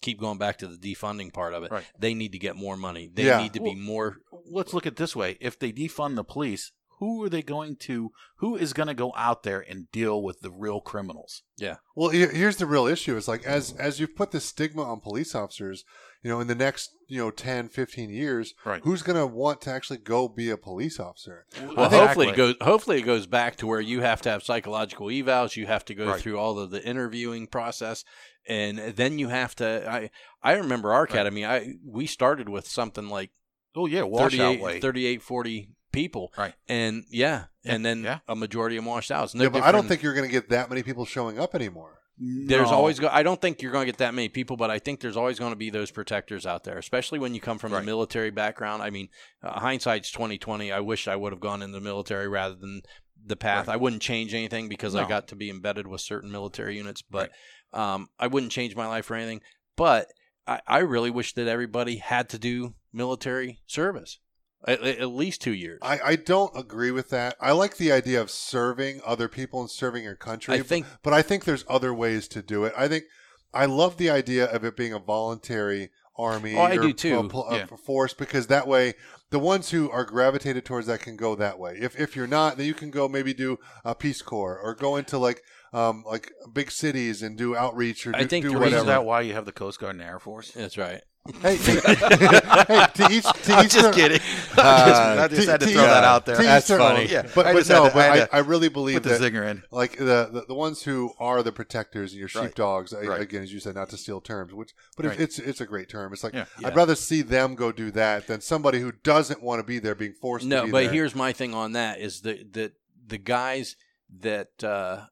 keep 0.00 0.18
going 0.20 0.38
back 0.38 0.58
to 0.58 0.66
the 0.66 0.76
defunding 0.76 1.32
part 1.32 1.54
of 1.54 1.62
it. 1.64 1.70
Right. 1.70 1.84
They 1.98 2.12
need 2.14 2.32
to 2.32 2.38
get 2.38 2.56
more 2.56 2.76
money. 2.76 3.08
They 3.12 3.26
Yeah. 3.26 3.40
need 3.42 3.52
to 3.54 3.60
Well, 3.62 3.72
be 3.74 3.78
more. 3.80 4.18
let's 4.50 4.74
look 4.74 4.86
at 4.86 4.94
it 4.94 4.96
this 4.96 5.14
way 5.14 5.38
if 5.40 5.58
they 5.58 5.72
defund 5.72 6.16
the 6.16 6.24
police 6.24 6.72
who 6.98 7.22
are 7.24 7.28
they 7.28 7.42
going 7.42 7.74
to 7.76 8.10
who 8.36 8.56
is 8.56 8.72
going 8.72 8.86
to 8.88 8.94
go 8.94 9.12
out 9.16 9.42
there 9.42 9.60
and 9.60 9.90
deal 9.90 10.22
with 10.22 10.40
the 10.40 10.50
real 10.50 10.80
criminals 10.80 11.42
Yeah. 11.56 11.76
Well, 11.96 12.10
here's 12.10 12.56
the 12.56 12.66
real 12.66 12.86
issue. 12.86 13.16
It's 13.16 13.28
like 13.28 13.44
as 13.44 13.72
as 13.72 14.00
you've 14.00 14.16
put 14.16 14.30
this 14.32 14.44
stigma 14.44 14.82
on 14.82 15.00
police 15.00 15.34
officers, 15.34 15.84
you 16.22 16.30
know, 16.30 16.40
in 16.40 16.46
the 16.46 16.54
next, 16.54 16.90
you 17.08 17.18
know, 17.18 17.30
10, 17.30 17.68
15 17.68 18.10
years, 18.10 18.54
Right. 18.64 18.80
who's 18.84 19.02
going 19.02 19.18
to 19.18 19.26
want 19.26 19.60
to 19.62 19.70
actually 19.70 19.98
go 19.98 20.28
be 20.28 20.50
a 20.50 20.56
police 20.56 21.00
officer? 21.00 21.46
Well, 21.58 21.86
Exactly. 21.86 21.98
hopefully 21.98 22.28
it 22.28 22.36
goes. 22.36 22.54
Hopefully 22.60 22.98
it 22.98 23.02
goes 23.02 23.26
back 23.26 23.56
to 23.56 23.66
where 23.66 23.80
you 23.80 24.00
have 24.02 24.22
to 24.22 24.30
have 24.30 24.42
psychological 24.42 25.08
evals. 25.08 25.56
You 25.56 25.66
have 25.66 25.84
to 25.86 25.94
go 25.94 26.06
Right. 26.08 26.20
through 26.20 26.38
all 26.38 26.58
of 26.58 26.70
the 26.70 26.82
interviewing 26.86 27.46
process, 27.48 28.04
and 28.46 28.78
then 28.78 29.18
you 29.18 29.28
have 29.28 29.54
to. 29.56 29.84
I 29.90 30.10
I 30.42 30.52
remember 30.54 30.92
our 30.92 31.02
academy. 31.04 31.44
I 31.44 31.74
we 31.84 32.06
started 32.06 32.48
with 32.48 32.66
something 32.68 33.08
like 33.08 33.30
oh 33.74 33.86
yeah 33.86 34.02
washout 34.02 34.30
38, 34.58 34.80
38 34.82 35.22
40 35.22 35.68
people, 35.92 36.32
Right. 36.38 36.54
And 36.68 37.04
yeah, 37.10 37.44
Yeah, 37.64 37.74
and 37.74 37.84
then 37.84 38.02
yeah. 38.02 38.20
a 38.28 38.34
majority 38.34 38.76
of 38.76 38.84
them 38.84 38.90
washed 38.90 39.10
out. 39.10 39.34
No 39.34 39.42
yeah, 39.44 39.48
but 39.50 39.62
I 39.62 39.72
don't 39.72 39.86
think 39.86 40.02
you're 40.02 40.14
going 40.14 40.26
to 40.26 40.32
get 40.32 40.48
that 40.48 40.70
many 40.70 40.82
people 40.82 41.04
showing 41.04 41.38
up 41.38 41.54
anymore. 41.54 41.98
There's 42.18 42.70
No. 42.70 42.76
always 42.76 42.98
go. 42.98 43.08
I 43.10 43.22
don't 43.22 43.40
think 43.40 43.62
you're 43.62 43.72
going 43.72 43.86
to 43.86 43.92
get 43.92 43.98
that 43.98 44.14
many 44.14 44.28
people, 44.28 44.56
but 44.56 44.70
I 44.70 44.78
think 44.78 45.00
there's 45.00 45.16
always 45.16 45.38
going 45.38 45.52
to 45.52 45.56
be 45.56 45.70
those 45.70 45.90
protectors 45.90 46.44
out 46.46 46.62
there, 46.64 46.78
especially 46.78 47.18
when 47.18 47.34
you 47.34 47.40
come 47.40 47.58
from 47.58 47.72
Right. 47.72 47.80
the 47.80 47.86
military 47.86 48.30
background. 48.30 48.82
I 48.82 48.90
mean, 48.90 49.08
uh, 49.42 49.58
hindsight's 49.58 50.10
2020. 50.12 50.70
I 50.70 50.80
wish 50.80 51.08
I 51.08 51.16
would 51.16 51.32
have 51.32 51.40
gone 51.40 51.62
in 51.62 51.72
the 51.72 51.80
military 51.80 52.28
rather 52.28 52.54
than 52.54 52.82
the 53.24 53.36
path. 53.36 53.66
Right. 53.66 53.74
I 53.74 53.76
wouldn't 53.76 54.02
change 54.02 54.34
anything 54.34 54.68
because 54.68 54.94
I 54.94 55.08
got 55.08 55.28
to 55.28 55.36
be 55.36 55.48
embedded 55.48 55.86
with 55.86 56.00
certain 56.00 56.30
military 56.30 56.76
units, 56.76 57.02
but 57.02 57.30
um, 57.72 58.08
I 58.18 58.26
wouldn't 58.26 58.52
change 58.52 58.76
my 58.76 58.86
life 58.86 59.06
for 59.06 59.14
anything. 59.16 59.40
But 59.76 60.08
I, 60.46 60.60
I 60.66 60.78
really 60.80 61.10
wish 61.10 61.32
that 61.34 61.48
everybody 61.48 61.96
had 61.96 62.28
to 62.30 62.38
do 62.38 62.74
military 62.92 63.60
service. 63.66 64.18
At, 64.66 64.82
at 64.82 65.08
least 65.08 65.40
two 65.42 65.52
years. 65.54 65.80
I, 65.82 65.98
I 66.04 66.16
don't 66.16 66.56
agree 66.56 66.90
with 66.92 67.10
that. 67.10 67.36
I 67.40 67.52
like 67.52 67.76
the 67.78 67.90
idea 67.90 68.20
of 68.20 68.30
serving 68.30 69.00
other 69.04 69.28
people 69.28 69.60
and 69.60 69.70
serving 69.70 70.04
your 70.04 70.14
country. 70.16 70.54
I 70.54 70.62
think- 70.62 70.86
but, 70.86 71.02
but 71.02 71.12
I 71.12 71.22
think 71.22 71.44
there's 71.44 71.64
other 71.68 71.92
ways 71.92 72.28
to 72.28 72.42
do 72.42 72.64
it. 72.64 72.72
I 72.76 72.86
think 72.88 73.04
I 73.52 73.66
love 73.66 73.96
the 73.96 74.08
idea 74.10 74.46
of 74.46 74.64
it 74.64 74.76
being 74.76 74.92
a 74.92 74.98
voluntary 74.98 75.90
army 76.16 76.54
Oh, 76.56 76.60
I 76.60 76.74
or 76.76 76.82
do 76.82 76.92
too. 76.92 77.18
a 77.18 77.28
pl- 77.28 77.48
a 77.48 77.56
Yeah. 77.58 77.66
force 77.66 78.14
because 78.14 78.46
that 78.48 78.66
way 78.68 78.94
the 79.30 79.38
ones 79.38 79.70
who 79.70 79.90
are 79.90 80.04
gravitated 80.04 80.64
towards 80.64 80.86
that 80.86 81.00
can 81.00 81.16
go 81.16 81.34
that 81.36 81.58
way. 81.58 81.76
If 81.80 81.98
if 81.98 82.14
you're 82.14 82.26
not, 82.26 82.56
then 82.58 82.66
you 82.66 82.74
can 82.74 82.90
go 82.90 83.08
maybe 83.08 83.32
do 83.34 83.58
a 83.84 83.94
Peace 83.94 84.20
Corps 84.22 84.58
or 84.62 84.74
go 84.74 84.96
into 84.96 85.16
like 85.18 85.42
um 85.72 86.04
like 86.06 86.30
big 86.52 86.70
cities 86.70 87.22
and 87.22 87.36
do 87.38 87.56
outreach 87.56 88.06
or 88.06 88.14
I 88.14 88.20
do, 88.22 88.26
think 88.28 88.44
do 88.44 88.48
the 88.50 88.54
Isn't 88.56 88.60
whatever. 88.60 88.74
reason 88.76 88.86
that 88.88 89.04
why 89.06 89.22
you 89.22 89.32
have 89.32 89.46
the 89.46 89.52
Coast 89.52 89.80
Guard 89.80 89.94
and 89.96 90.02
Air 90.04 90.18
Force? 90.18 90.50
That's 90.52 90.76
right. 90.76 91.00
Hey, 91.40 91.56
hey, 91.56 92.86
to 92.94 93.08
each 93.10 93.24
to 93.24 93.52
I'm 93.54 93.64
each 93.66 93.72
just 93.72 93.82
their- 93.82 93.92
kidding. 93.92 94.20
Uh, 94.54 95.16
I 95.24 95.28
just 95.28 95.48
had 95.48 95.60
to 95.60 95.66
throw 95.66 95.82
that 95.82 96.04
out 96.04 96.26
there. 96.26 96.36
That's 96.36 96.68
their 96.68 96.78
funny. 96.78 97.04
own. 97.04 97.08
Yeah, 97.08 97.22
but, 97.34 97.46
I 97.46 97.52
but 97.54 97.58
just 97.60 97.70
no, 97.70 97.88
to- 97.88 97.94
but 97.94 98.10
I 98.10 98.22
I, 98.24 98.28
I 98.32 98.38
really 98.40 98.68
believe 98.68 99.02
Put 99.02 99.18
the 99.18 99.30
zinger 99.30 99.50
in. 99.50 99.62
like 99.70 99.96
the, 99.96 100.28
the 100.30 100.44
the 100.48 100.54
ones 100.54 100.82
who 100.82 101.12
are 101.18 101.42
the 101.42 101.52
protectors 101.52 102.12
and 102.12 102.18
your 102.20 102.28
Right. 102.34 102.44
sheepdogs 102.48 102.92
a- 102.92 103.00
Right. 103.00 103.20
again 103.20 103.42
as 103.42 103.52
you 103.52 103.60
said 103.60 103.74
not 103.74 103.88
to 103.90 103.96
steal 103.96 104.20
terms 104.20 104.52
which 104.52 104.72
but 104.96 105.06
Right. 105.06 105.18
it's 105.20 105.38
it's 105.38 105.60
a 105.62 105.66
great 105.66 105.88
term 105.88 106.12
it's 106.12 106.22
like 106.22 106.34
Yeah. 106.34 106.44
Yeah. 106.60 106.68
i'd 106.68 106.76
rather 106.76 106.94
see 106.94 107.22
them 107.22 107.54
go 107.54 107.72
do 107.72 107.90
that 107.92 108.26
than 108.26 108.40
somebody 108.42 108.80
who 108.80 108.92
doesn't 108.92 109.42
want 109.42 109.60
to 109.60 109.64
be 109.64 109.78
there 109.78 109.94
being 109.94 110.12
forced 110.20 110.42
to 110.44 110.48
No, 110.48 110.66
be 110.66 110.70
but 110.70 110.82
there. 110.84 110.92
here's 110.92 111.14
my 111.14 111.32
thing 111.32 111.54
on 111.54 111.72
that 111.72 111.98
is 111.98 112.20
that 112.20 112.52
the 112.52 112.72
the 113.06 113.18
guys 113.18 113.76
that 114.20 114.62
uh, 114.62 115.06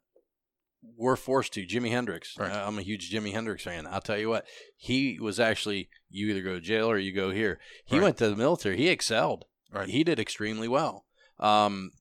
were 0.96 1.16
forced 1.16 1.52
to 1.54 1.66
Jimi 1.66 1.90
Hendrix. 1.90 2.36
Right. 2.38 2.50
I'm 2.50 2.78
a 2.78 2.82
huge 2.82 3.10
Jimi 3.10 3.32
Hendrix 3.32 3.64
fan. 3.64 3.86
I'll 3.86 4.00
tell 4.00 4.18
you 4.18 4.28
what, 4.28 4.46
he 4.76 5.18
was 5.20 5.38
actually 5.38 5.88
you 6.08 6.28
either 6.28 6.42
go 6.42 6.54
to 6.54 6.60
jail 6.60 6.90
or 6.90 6.98
you 6.98 7.12
go 7.12 7.30
here. 7.30 7.58
He 7.84 7.96
Right. 7.96 8.04
went 8.04 8.16
to 8.18 8.28
the 8.30 8.36
military. 8.36 8.76
He 8.76 8.88
excelled. 8.88 9.44
Right. 9.72 9.88
He 9.88 10.02
did 10.04 10.18
extremely 10.18 10.68
well. 10.68 11.04
Um, 11.38 11.92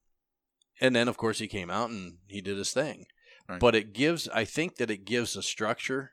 and 0.82 0.96
then 0.96 1.08
of 1.08 1.18
course 1.18 1.40
he 1.40 1.48
came 1.48 1.70
out 1.70 1.90
and 1.90 2.18
he 2.28 2.42
did 2.42 2.58
his 2.58 2.72
thing. 2.72 3.06
Right. 3.48 3.60
But 3.60 3.76
it 3.76 3.94
gives, 3.94 4.28
I 4.30 4.46
think 4.46 4.78
that 4.78 4.90
it 4.92 5.06
gives 5.06 5.36
a 5.36 5.44
structure 5.44 6.12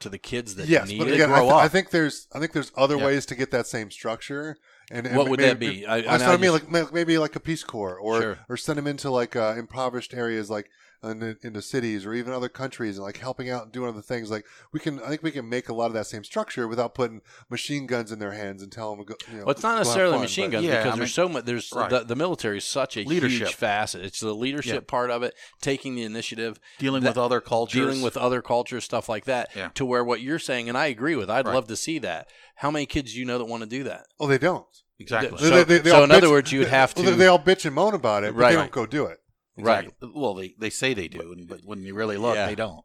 to 0.00 0.08
the 0.10 0.18
kids 0.18 0.56
that 0.56 0.68
yes 0.68 0.88
need 0.90 0.98
but 0.98 1.08
it. 1.08 1.14
again 1.14 1.30
I, 1.32 1.36
grow 1.38 1.44
th- 1.48 1.54
I 1.54 1.68
think 1.68 1.88
there's 1.88 2.28
i 2.34 2.38
think 2.38 2.52
there's 2.52 2.70
other 2.76 2.98
Yeah. 2.98 3.06
ways 3.06 3.24
to 3.26 3.34
get 3.34 3.50
that 3.52 3.66
same 3.66 3.90
structure 3.90 4.58
and, 4.90 5.06
and 5.06 5.16
What 5.16 5.30
would 5.30 5.40
maybe, 5.40 5.48
that 5.48 5.58
be? 5.58 5.86
I- 5.86 5.96
I 6.00 6.16
I 6.18 6.34
I 6.34 6.36
mean 6.36 6.52
like 6.52 6.92
maybe 6.92 7.16
like 7.16 7.34
a 7.34 7.40
peace 7.40 7.64
corps 7.64 7.98
or 7.98 8.20
Sure. 8.20 8.38
or 8.50 8.58
send 8.58 8.76
them 8.76 8.86
into 8.86 9.10
like 9.10 9.34
uh, 9.34 9.54
impoverished 9.56 10.12
areas 10.12 10.50
like 10.50 10.68
in, 11.10 11.36
into 11.42 11.62
cities 11.62 12.04
or 12.06 12.12
even 12.14 12.32
other 12.32 12.48
countries 12.48 12.96
and 12.96 13.04
like 13.04 13.16
helping 13.18 13.48
out 13.50 13.64
and 13.64 13.72
doing 13.72 13.88
other 13.88 14.02
things 14.02 14.30
like 14.30 14.44
we 14.72 14.80
can 14.80 15.00
i 15.02 15.08
think 15.08 15.22
we 15.22 15.30
can 15.30 15.48
make 15.48 15.68
a 15.68 15.74
lot 15.74 15.86
of 15.86 15.92
that 15.92 16.06
same 16.06 16.22
structure 16.24 16.66
without 16.68 16.94
putting 16.94 17.20
machine 17.50 17.86
guns 17.86 18.10
in 18.12 18.18
their 18.18 18.32
hands 18.32 18.62
and 18.62 18.70
tell 18.72 18.94
them 18.94 19.04
to 19.04 19.12
go 19.12 19.16
you 19.30 19.38
know, 19.38 19.44
Well, 19.44 19.50
it's 19.52 19.62
not 19.62 19.78
necessarily 19.78 20.14
fun, 20.14 20.20
machine 20.22 20.50
guns 20.50 20.64
Yeah, 20.64 20.78
because 20.82 20.94
I 20.94 20.98
there's 20.98 21.14
so 21.14 21.28
much. 21.28 21.44
There's 21.44 21.72
Right. 21.74 21.90
the, 21.90 22.00
the 22.00 22.16
military 22.16 22.58
is 22.58 22.64
such 22.64 22.96
a 22.96 23.04
Leadership. 23.04 23.48
huge 23.48 23.54
facet. 23.54 24.04
It's 24.04 24.20
the 24.20 24.34
leadership 24.34 24.74
Yeah. 24.74 24.90
part 24.90 25.10
of 25.10 25.22
it, 25.22 25.34
taking 25.60 25.94
the 25.94 26.02
initiative, 26.02 26.58
Dealing 26.78 27.02
that- 27.02 27.10
with 27.10 27.18
other 27.18 27.40
cultures. 27.40 27.80
dealing 27.80 28.02
with 28.02 28.16
other 28.16 28.42
cultures, 28.42 28.84
stuff 28.84 29.08
like 29.08 29.24
that. 29.26 29.50
Yeah. 29.54 29.68
To 29.74 29.84
where 29.84 30.04
what 30.04 30.20
you're 30.20 30.38
saying, 30.38 30.68
and 30.68 30.76
I 30.76 30.86
agree 30.86 31.16
with. 31.16 31.28
I'd 31.30 31.46
Right. 31.46 31.54
love 31.54 31.66
to 31.68 31.76
see 31.76 31.98
that. 32.00 32.28
How 32.56 32.70
many 32.70 32.86
kids 32.86 33.12
do 33.12 33.18
you 33.18 33.24
know 33.24 33.38
that 33.38 33.44
want 33.44 33.62
to 33.62 33.68
do 33.68 33.84
that? 33.84 34.06
oh 34.18 34.26
they 34.26 34.38
don't 34.38 34.66
exactly. 34.98 35.38
So- 35.38 35.50
They- 35.50 35.64
they- 35.64 35.78
they 35.78 35.90
so 35.90 35.96
all 35.98 36.04
in 36.04 36.10
other 36.10 36.30
words, 36.30 36.50
you 36.52 36.60
would 36.60 36.68
have 36.68 36.94
to- 36.94 37.02
they- 37.02 37.12
they 37.12 37.26
all 37.26 37.38
bitch 37.38 37.64
and 37.66 37.74
moan 37.74 37.94
about 37.94 38.24
it 38.24 38.34
but 38.34 38.40
Right. 38.40 38.50
they 38.52 38.56
don't 38.56 38.70
go 38.70 38.86
do 38.86 39.04
it 39.06 39.18
Right. 39.58 39.84
Exactly. 39.84 40.10
Well, 40.14 40.34
they, 40.34 40.54
they 40.58 40.70
say 40.70 40.94
they 40.94 41.08
do, 41.08 41.32
and- 41.32 41.48
but 41.48 41.60
when 41.64 41.82
you 41.82 41.94
really 41.94 42.16
look, 42.16 42.34
Yeah. 42.36 42.46
they 42.46 42.54
don't. 42.54 42.84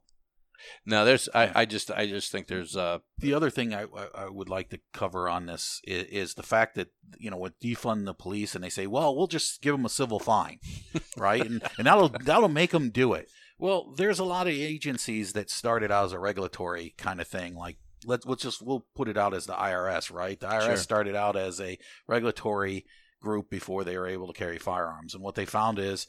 No, 0.85 1.05
there's. 1.05 1.27
I, 1.33 1.51
I 1.61 1.65
just. 1.65 1.89
I 1.89 2.05
just 2.05 2.31
think 2.31 2.45
there's. 2.47 2.77
Uh. 2.77 2.99
The 3.17 3.33
other 3.33 3.49
thing 3.49 3.73
I, 3.73 3.83
I, 3.83 4.07
I 4.25 4.29
would 4.29 4.47
like 4.47 4.69
to 4.69 4.79
cover 4.93 5.27
on 5.27 5.47
this 5.47 5.81
is, 5.85 6.03
is 6.05 6.33
the 6.35 6.43
fact 6.43 6.75
that 6.75 6.89
you 7.17 7.31
know 7.31 7.37
with 7.37 7.59
defund 7.59 8.05
the 8.05 8.13
police 8.13 8.53
and 8.53 8.63
they 8.63 8.69
say, 8.69 8.85
well, 8.85 9.15
we'll 9.15 9.25
just 9.25 9.63
give 9.63 9.73
them 9.73 9.85
a 9.85 9.89
civil 9.89 10.19
fine, 10.19 10.59
right? 11.17 11.41
And 11.43 11.63
and 11.79 11.87
that'll 11.87 12.09
that'll 12.09 12.47
make 12.47 12.69
them 12.71 12.91
do 12.91 13.13
it. 13.13 13.27
Well, 13.57 13.91
there's 13.97 14.19
a 14.19 14.23
lot 14.23 14.45
of 14.47 14.53
agencies 14.53 15.33
that 15.33 15.49
started 15.49 15.91
out 15.91 16.05
as 16.05 16.11
a 16.13 16.19
regulatory 16.19 16.93
kind 16.95 17.19
of 17.19 17.27
thing, 17.27 17.55
like 17.55 17.77
let's 18.05 18.27
let's 18.27 18.43
just 18.43 18.61
we'll 18.61 18.85
put 18.95 19.07
it 19.07 19.17
out 19.17 19.33
as 19.33 19.47
the 19.47 19.53
IRS, 19.53 20.11
right? 20.13 20.39
The 20.39 20.45
IRS 20.47 20.65
Sure. 20.65 20.77
started 20.77 21.15
out 21.15 21.35
as 21.35 21.59
a 21.59 21.79
regulatory 22.07 22.85
group 23.21 23.49
before 23.49 23.83
they 23.83 23.97
were 23.97 24.07
able 24.07 24.27
to 24.27 24.33
carry 24.33 24.57
firearms, 24.59 25.13
and 25.15 25.23
what 25.23 25.33
they 25.35 25.45
found 25.45 25.79
is 25.79 26.07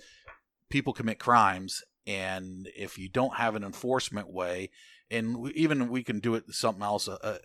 people 0.73 0.95
commit 0.95 1.18
crimes 1.18 1.83
and 2.07 2.68
if 2.75 2.99
you 2.99 3.09
don't 3.09 3.37
have 3.37 3.55
an 3.55 3.62
enforcement 3.62 4.33
way 4.33 4.70
and 5.11 5.37
we, 5.37 5.53
even 5.53 5.91
we 5.91 6.03
can 6.03 6.18
do 6.18 6.35
it 6.35 6.45
something 6.51 6.83
else 6.83 7.07
uh, 7.09 7.18
uh, 7.23 7.37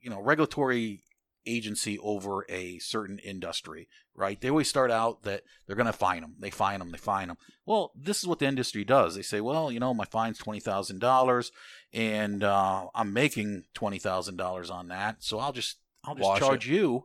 you 0.00 0.10
know 0.10 0.20
regulatory 0.20 1.04
agency 1.46 1.96
over 2.00 2.44
a 2.48 2.78
certain 2.80 3.20
industry 3.20 3.88
right? 4.18 4.40
They 4.40 4.48
always 4.48 4.68
start 4.68 4.90
out 4.90 5.22
that 5.24 5.42
they're 5.66 5.76
going 5.76 5.86
to 5.86 5.92
fine 5.92 6.22
them 6.22 6.34
they 6.40 6.50
fine 6.50 6.80
them 6.80 6.90
they 6.90 6.98
fine 6.98 7.28
them 7.28 7.36
well 7.64 7.92
this 7.94 8.18
is 8.18 8.26
what 8.26 8.40
the 8.40 8.46
industry 8.46 8.84
does. 8.84 9.14
They 9.14 9.22
say 9.22 9.40
well 9.40 9.70
you 9.70 9.78
know 9.78 9.94
my 9.94 10.06
fine's 10.06 10.40
$20000 10.40 11.50
and 11.92 12.42
uh, 12.42 12.86
i'm 12.94 13.12
making 13.12 13.64
$20000 13.76 14.70
on 14.70 14.88
that 14.88 15.16
so 15.20 15.38
i'll 15.38 15.52
just 15.52 15.76
i'll 16.04 16.16
just 16.16 16.28
Wash 16.28 16.40
charge 16.40 16.68
you 16.68 17.04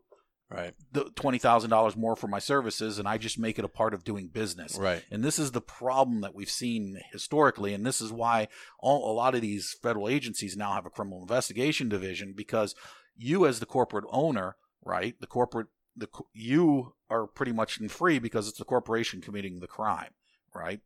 Right. 0.51 0.73
the 0.91 1.05
$20000 1.05 1.95
more 1.95 2.15
for 2.17 2.27
my 2.27 2.39
services 2.39 2.99
and 2.99 3.07
i 3.07 3.17
just 3.17 3.39
make 3.39 3.57
it 3.57 3.65
a 3.65 3.69
part 3.69 3.93
of 3.93 4.03
doing 4.03 4.27
business 4.27 4.77
Right. 4.77 5.03
and 5.09 5.23
this 5.23 5.39
is 5.39 5.51
the 5.51 5.61
problem 5.61 6.21
that 6.21 6.35
we've 6.35 6.49
seen 6.49 6.99
historically, 7.13 7.73
and 7.73 7.85
this 7.85 8.01
is 8.01 8.11
why 8.11 8.47
all, 8.79 9.11
a 9.11 9.13
lot 9.13 9.33
of 9.35 9.41
these 9.41 9.75
federal 9.81 10.09
agencies 10.09 10.57
now 10.57 10.73
have 10.73 10.85
a 10.85 10.89
criminal 10.89 11.21
investigation 11.21 11.87
division 11.89 12.33
because 12.35 12.75
you, 13.15 13.45
as 13.45 13.59
the 13.59 13.65
corporate 13.65 14.05
owner, 14.11 14.55
right, 14.83 15.15
the 15.21 15.27
corporate, 15.27 15.67
the 15.95 16.07
you 16.33 16.93
are 17.09 17.27
pretty 17.27 17.51
much 17.51 17.79
in 17.79 17.87
free 17.89 18.19
because 18.19 18.47
it's 18.47 18.57
the 18.57 18.65
corporation 18.65 19.21
committing 19.21 19.59
the 19.59 19.67
crime, 19.67 20.11
right? 20.55 20.79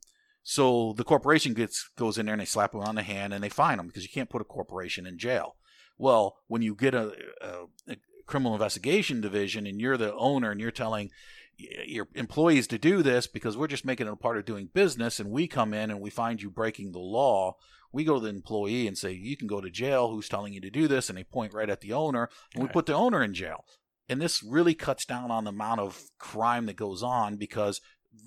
So 0.44 0.94
the 0.98 1.04
corporation 1.04 1.54
gets 1.54 1.90
goes 1.98 2.18
in 2.18 2.26
there 2.26 2.34
and 2.34 2.42
they 2.42 2.46
slap 2.46 2.72
them 2.74 2.82
on 2.82 2.96
the 2.96 3.04
hand 3.04 3.34
and 3.34 3.44
they 3.44 3.50
fine 3.50 3.78
them 3.78 3.88
because 3.88 4.04
you 4.04 4.10
can't 4.10 4.30
put 4.30 4.42
a 4.42 4.46
corporation 4.46 5.06
in 5.08 5.18
jail. 5.18 5.56
Well, 5.98 6.38
when 6.48 6.62
you 6.62 6.76
get 6.76 6.94
a, 6.94 7.14
a, 7.42 7.48
a 7.90 7.96
criminal 8.26 8.54
investigation 8.54 9.22
division 9.22 9.68
and 9.68 9.80
you're 9.80 9.98
the 9.98 10.14
owner 10.16 10.52
and 10.52 10.60
you're 10.60 10.72
telling 10.72 11.12
your 11.58 12.08
employees 12.16 12.68
to 12.68 12.78
do 12.78 13.02
this 13.02 13.28
because 13.28 13.56
we're 13.56 13.68
just 13.68 13.86
making 13.86 14.08
it 14.08 14.14
a 14.14 14.18
part 14.18 14.38
of 14.38 14.46
doing 14.46 14.70
business 14.74 15.20
and 15.20 15.30
we 15.30 15.48
come 15.48 15.74
in 15.74 15.90
and 15.90 16.02
we 16.02 16.10
find 16.10 16.42
you 16.42 16.50
breaking 16.50 16.92
the 16.92 17.00
law. 17.00 17.56
We 17.92 18.04
go 18.04 18.16
to 18.16 18.20
the 18.20 18.30
employee 18.30 18.88
and 18.88 18.98
say 18.98 19.14
you 19.14 19.38
can 19.38 19.48
go 19.48 19.62
to 19.62 19.70
jail. 19.70 20.10
Who's 20.10 20.28
telling 20.28 20.52
you 20.52 20.60
to 20.62 20.70
do 20.70 20.88
this? 20.88 21.08
And 21.08 21.18
they 21.18 21.24
point 21.24 21.54
right 21.54 21.70
at 21.70 21.82
the 21.82 21.94
owner 21.94 22.30
and 22.54 22.64
we 22.64 22.70
put 22.70 22.88
the 22.88 22.94
owner 22.94 23.24
in 23.24 23.34
jail. 23.34 23.64
And 24.10 24.22
this 24.22 24.44
really 24.44 24.76
cuts 24.76 25.06
down 25.06 25.32
on 25.32 25.46
the 25.46 25.50
amount 25.50 25.80
of 25.80 26.02
crime 26.20 26.66
that 26.66 26.76
goes 26.76 27.02
on 27.02 27.38
because 27.38 27.82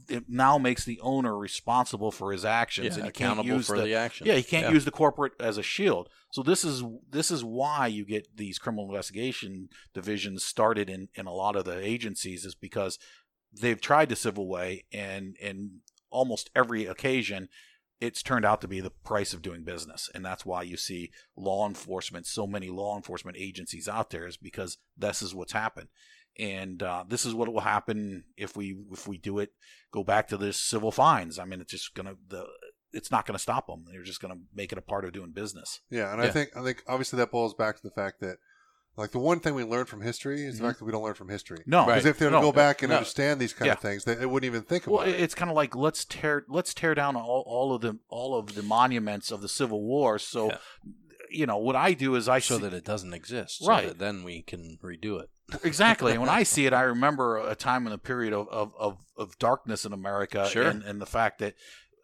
it 0.09 0.25
now 0.29 0.57
makes 0.59 0.85
the 0.85 0.99
owner 1.01 1.37
responsible 1.37 2.11
for 2.11 2.33
his 2.33 2.45
actions 2.45 2.97
Yeah, 2.97 3.05
and 3.05 3.05
he 3.07 3.13
can't 3.13 3.33
accountable 3.33 3.57
use 3.59 3.67
for 3.67 3.77
the, 3.77 3.85
the 3.85 3.95
action. 3.95 4.27
yeah, 4.27 4.35
he 4.35 4.43
can't 4.43 4.67
Yeah. 4.67 4.73
use 4.73 4.85
the 4.85 4.91
corporate 4.91 5.33
as 5.39 5.59
a 5.59 5.63
shield. 5.63 6.09
So 6.33 6.43
this 6.43 6.65
is 6.65 6.83
this 7.11 7.31
is 7.31 7.45
why 7.45 7.87
you 7.87 8.05
get 8.05 8.37
these 8.37 8.59
criminal 8.59 8.87
investigation 8.87 9.69
divisions 9.95 10.45
started 10.45 10.89
in, 10.91 11.09
in 11.15 11.27
a 11.27 11.33
lot 11.33 11.57
of 11.57 11.65
the 11.65 11.79
agencies 11.85 12.45
is 12.45 12.55
because 12.55 12.99
they've 13.53 13.81
tried 13.81 14.09
the 14.09 14.17
civil 14.17 14.49
way 14.49 14.85
and 14.93 15.37
and 15.43 15.81
almost 16.11 16.51
every 16.55 16.87
occasion 16.87 17.49
it's 18.01 18.23
turned 18.23 18.45
out 18.45 18.61
to 18.61 18.69
be 18.69 18.81
the 18.81 18.91
price 18.91 19.33
of 19.35 19.43
doing 19.43 19.65
business 19.65 20.09
and 20.15 20.25
that's 20.25 20.47
why 20.47 20.63
you 20.63 20.77
see 20.77 21.11
law 21.37 21.67
enforcement 21.67 22.27
so 22.27 22.47
many 22.47 22.69
law 22.71 22.95
enforcement 22.97 23.37
agencies 23.39 23.89
out 23.89 24.11
there 24.11 24.27
is 24.27 24.37
because 24.37 24.79
this 24.97 25.21
is 25.23 25.35
what's 25.35 25.53
happened 25.53 25.89
and 26.39 26.83
uh, 26.83 27.05
this 27.09 27.25
is 27.27 27.35
what 27.35 27.53
will 27.53 27.61
happen 27.61 28.25
if 28.37 28.57
we 28.57 28.77
if 28.93 29.07
we 29.09 29.19
do 29.19 29.39
it 29.39 29.51
go 29.93 30.05
back 30.05 30.29
to 30.29 30.37
this 30.37 30.57
civil 30.57 30.91
fines 30.93 31.39
i 31.39 31.45
mean 31.45 31.61
it's 31.61 31.73
just 31.73 31.95
gonna 31.95 32.15
the 32.29 32.45
it's 32.93 33.11
not 33.11 33.27
gonna 33.27 33.39
stop 33.39 33.67
them 33.67 33.85
they're 33.91 34.03
just 34.03 34.21
gonna 34.21 34.39
make 34.55 34.73
it 34.73 34.79
a 34.79 34.83
part 34.83 35.05
of 35.05 35.13
doing 35.13 35.31
business 35.31 35.81
Yeah, 35.91 36.13
and 36.13 36.21
I 36.23 36.29
think 36.31 36.51
I 36.57 36.63
think 36.63 36.83
obviously 36.89 37.19
that 37.19 37.31
boils 37.31 37.55
back 37.55 37.77
to 37.77 37.83
the 37.83 37.91
fact 37.91 38.21
that 38.21 38.37
like 38.97 39.13
the 39.13 39.19
one 39.19 39.39
thing 39.41 39.55
we 39.55 39.63
learn 39.63 39.85
from 39.85 40.01
history 40.01 40.43
is 40.45 40.59
the 40.59 40.65
fact 40.65 40.79
that 40.81 40.85
we 40.85 40.91
don't 40.91 41.05
learn 41.05 41.15
from 41.15 41.29
history. 41.29 41.59
no 41.67 41.85
Because 41.87 42.05
if 42.05 42.19
they 42.19 42.25
were 42.27 42.31
to 42.33 42.37
no, 42.39 42.43
go 42.43 42.51
back 42.53 42.83
and 42.83 42.91
no. 42.91 42.97
understand 42.97 43.39
these 43.41 43.53
kind 43.53 43.71
of 43.71 43.79
things, 43.79 44.03
they, 44.05 44.15
they 44.17 44.27
wouldn't 44.27 44.47
even 44.51 44.63
think 44.63 44.87
Well, 44.89 45.03
about 45.03 45.09
it. 45.15 45.21
it's 45.21 45.37
kind 45.37 45.51
of 45.51 45.57
like 45.57 45.77
let's 45.77 46.05
tear 46.05 46.45
let's 46.49 46.75
tear 46.75 46.95
down 46.97 47.15
all, 47.15 47.45
all 47.47 47.75
of 47.75 47.81
the 47.83 47.99
all 48.09 48.37
of 48.37 48.55
the 48.57 48.63
monuments 48.63 49.31
of 49.31 49.41
the 49.41 49.49
Civil 49.49 49.83
War. 49.85 50.19
So, 50.19 50.49
Yeah. 50.49 50.57
you 51.31 51.47
know, 51.47 51.59
what 51.59 51.77
I 51.77 51.93
do 51.93 52.17
is 52.17 52.29
I 52.29 52.41
so 52.41 52.57
see, 52.57 52.63
that 52.65 52.73
it 52.75 52.85
doesn't 52.85 53.13
exist. 53.15 53.63
Right. 53.65 53.83
So 53.85 53.89
that 53.91 53.99
then 54.01 54.25
we 54.25 54.43
can 54.43 54.79
redo 54.83 55.21
it. 55.23 55.29
Exactly. 55.65 56.13
And 56.13 56.21
when 56.21 56.31
I 56.31 56.43
see 56.43 56.67
it, 56.67 56.73
I 56.73 56.83
remember 56.83 57.39
a 57.39 57.55
time 57.55 57.87
in 57.87 57.93
a 57.93 57.99
period 57.99 58.33
of 58.33 58.49
of, 58.49 58.75
of, 58.79 58.99
of 59.17 59.39
darkness 59.39 59.85
in 59.85 59.93
America, 59.93 60.49
Sure. 60.51 60.65
and, 60.69 60.83
and 60.83 61.01
the 61.01 61.07
fact 61.07 61.39
that 61.41 61.55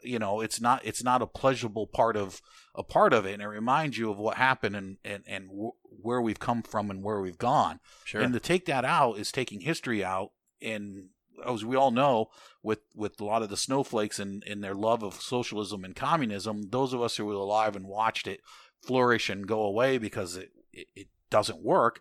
you 0.03 0.19
know 0.19 0.41
it's 0.41 0.61
not 0.61 0.85
it's 0.85 1.03
not 1.03 1.23
a 1.23 1.27
pleasurable 1.27 1.87
part 1.87 2.17
of 2.17 2.41
a 2.75 2.83
part 2.83 3.13
of 3.13 3.25
it, 3.27 3.35
and 3.35 3.43
it 3.43 3.47
reminds 3.49 3.97
you 3.99 4.11
of 4.11 4.19
what 4.19 4.37
happened 4.37 4.77
and 4.77 4.97
and 5.05 5.23
and 5.27 5.49
wh- 5.51 6.05
where 6.05 6.21
we've 6.21 6.41
come 6.41 6.63
from 6.63 6.91
and 6.91 7.03
where 7.03 7.21
we've 7.21 7.39
gone. 7.39 7.81
Sure. 8.05 8.21
And 8.21 8.33
to 8.35 8.41
take 8.41 8.67
that 8.67 8.85
out 8.85 9.19
is 9.19 9.31
taking 9.33 9.61
history 9.61 10.05
out. 10.05 10.33
And 10.61 11.09
as 11.47 11.65
we 11.65 11.77
all 11.77 11.91
know, 11.91 12.29
with, 12.63 12.81
with 12.95 13.21
a 13.21 13.25
lot 13.25 13.43
of 13.43 13.51
the 13.51 13.57
snowflakes 13.57 14.19
and, 14.19 14.43
and 14.47 14.63
their 14.63 14.75
love 14.75 15.03
of 15.03 15.15
socialism 15.15 15.85
and 15.85 15.95
communism, 15.97 16.69
those 16.71 16.93
of 16.93 17.03
us 17.03 17.17
who 17.17 17.25
were 17.27 17.35
alive 17.35 17.75
and 17.77 17.87
watched 17.87 18.27
it 18.27 18.41
flourish 18.83 19.29
and 19.31 19.47
go 19.49 19.63
away 19.63 19.99
because 19.99 20.37
it, 20.37 20.51
it, 20.73 20.87
it 20.95 21.09
doesn't 21.31 21.63
work, 21.63 22.01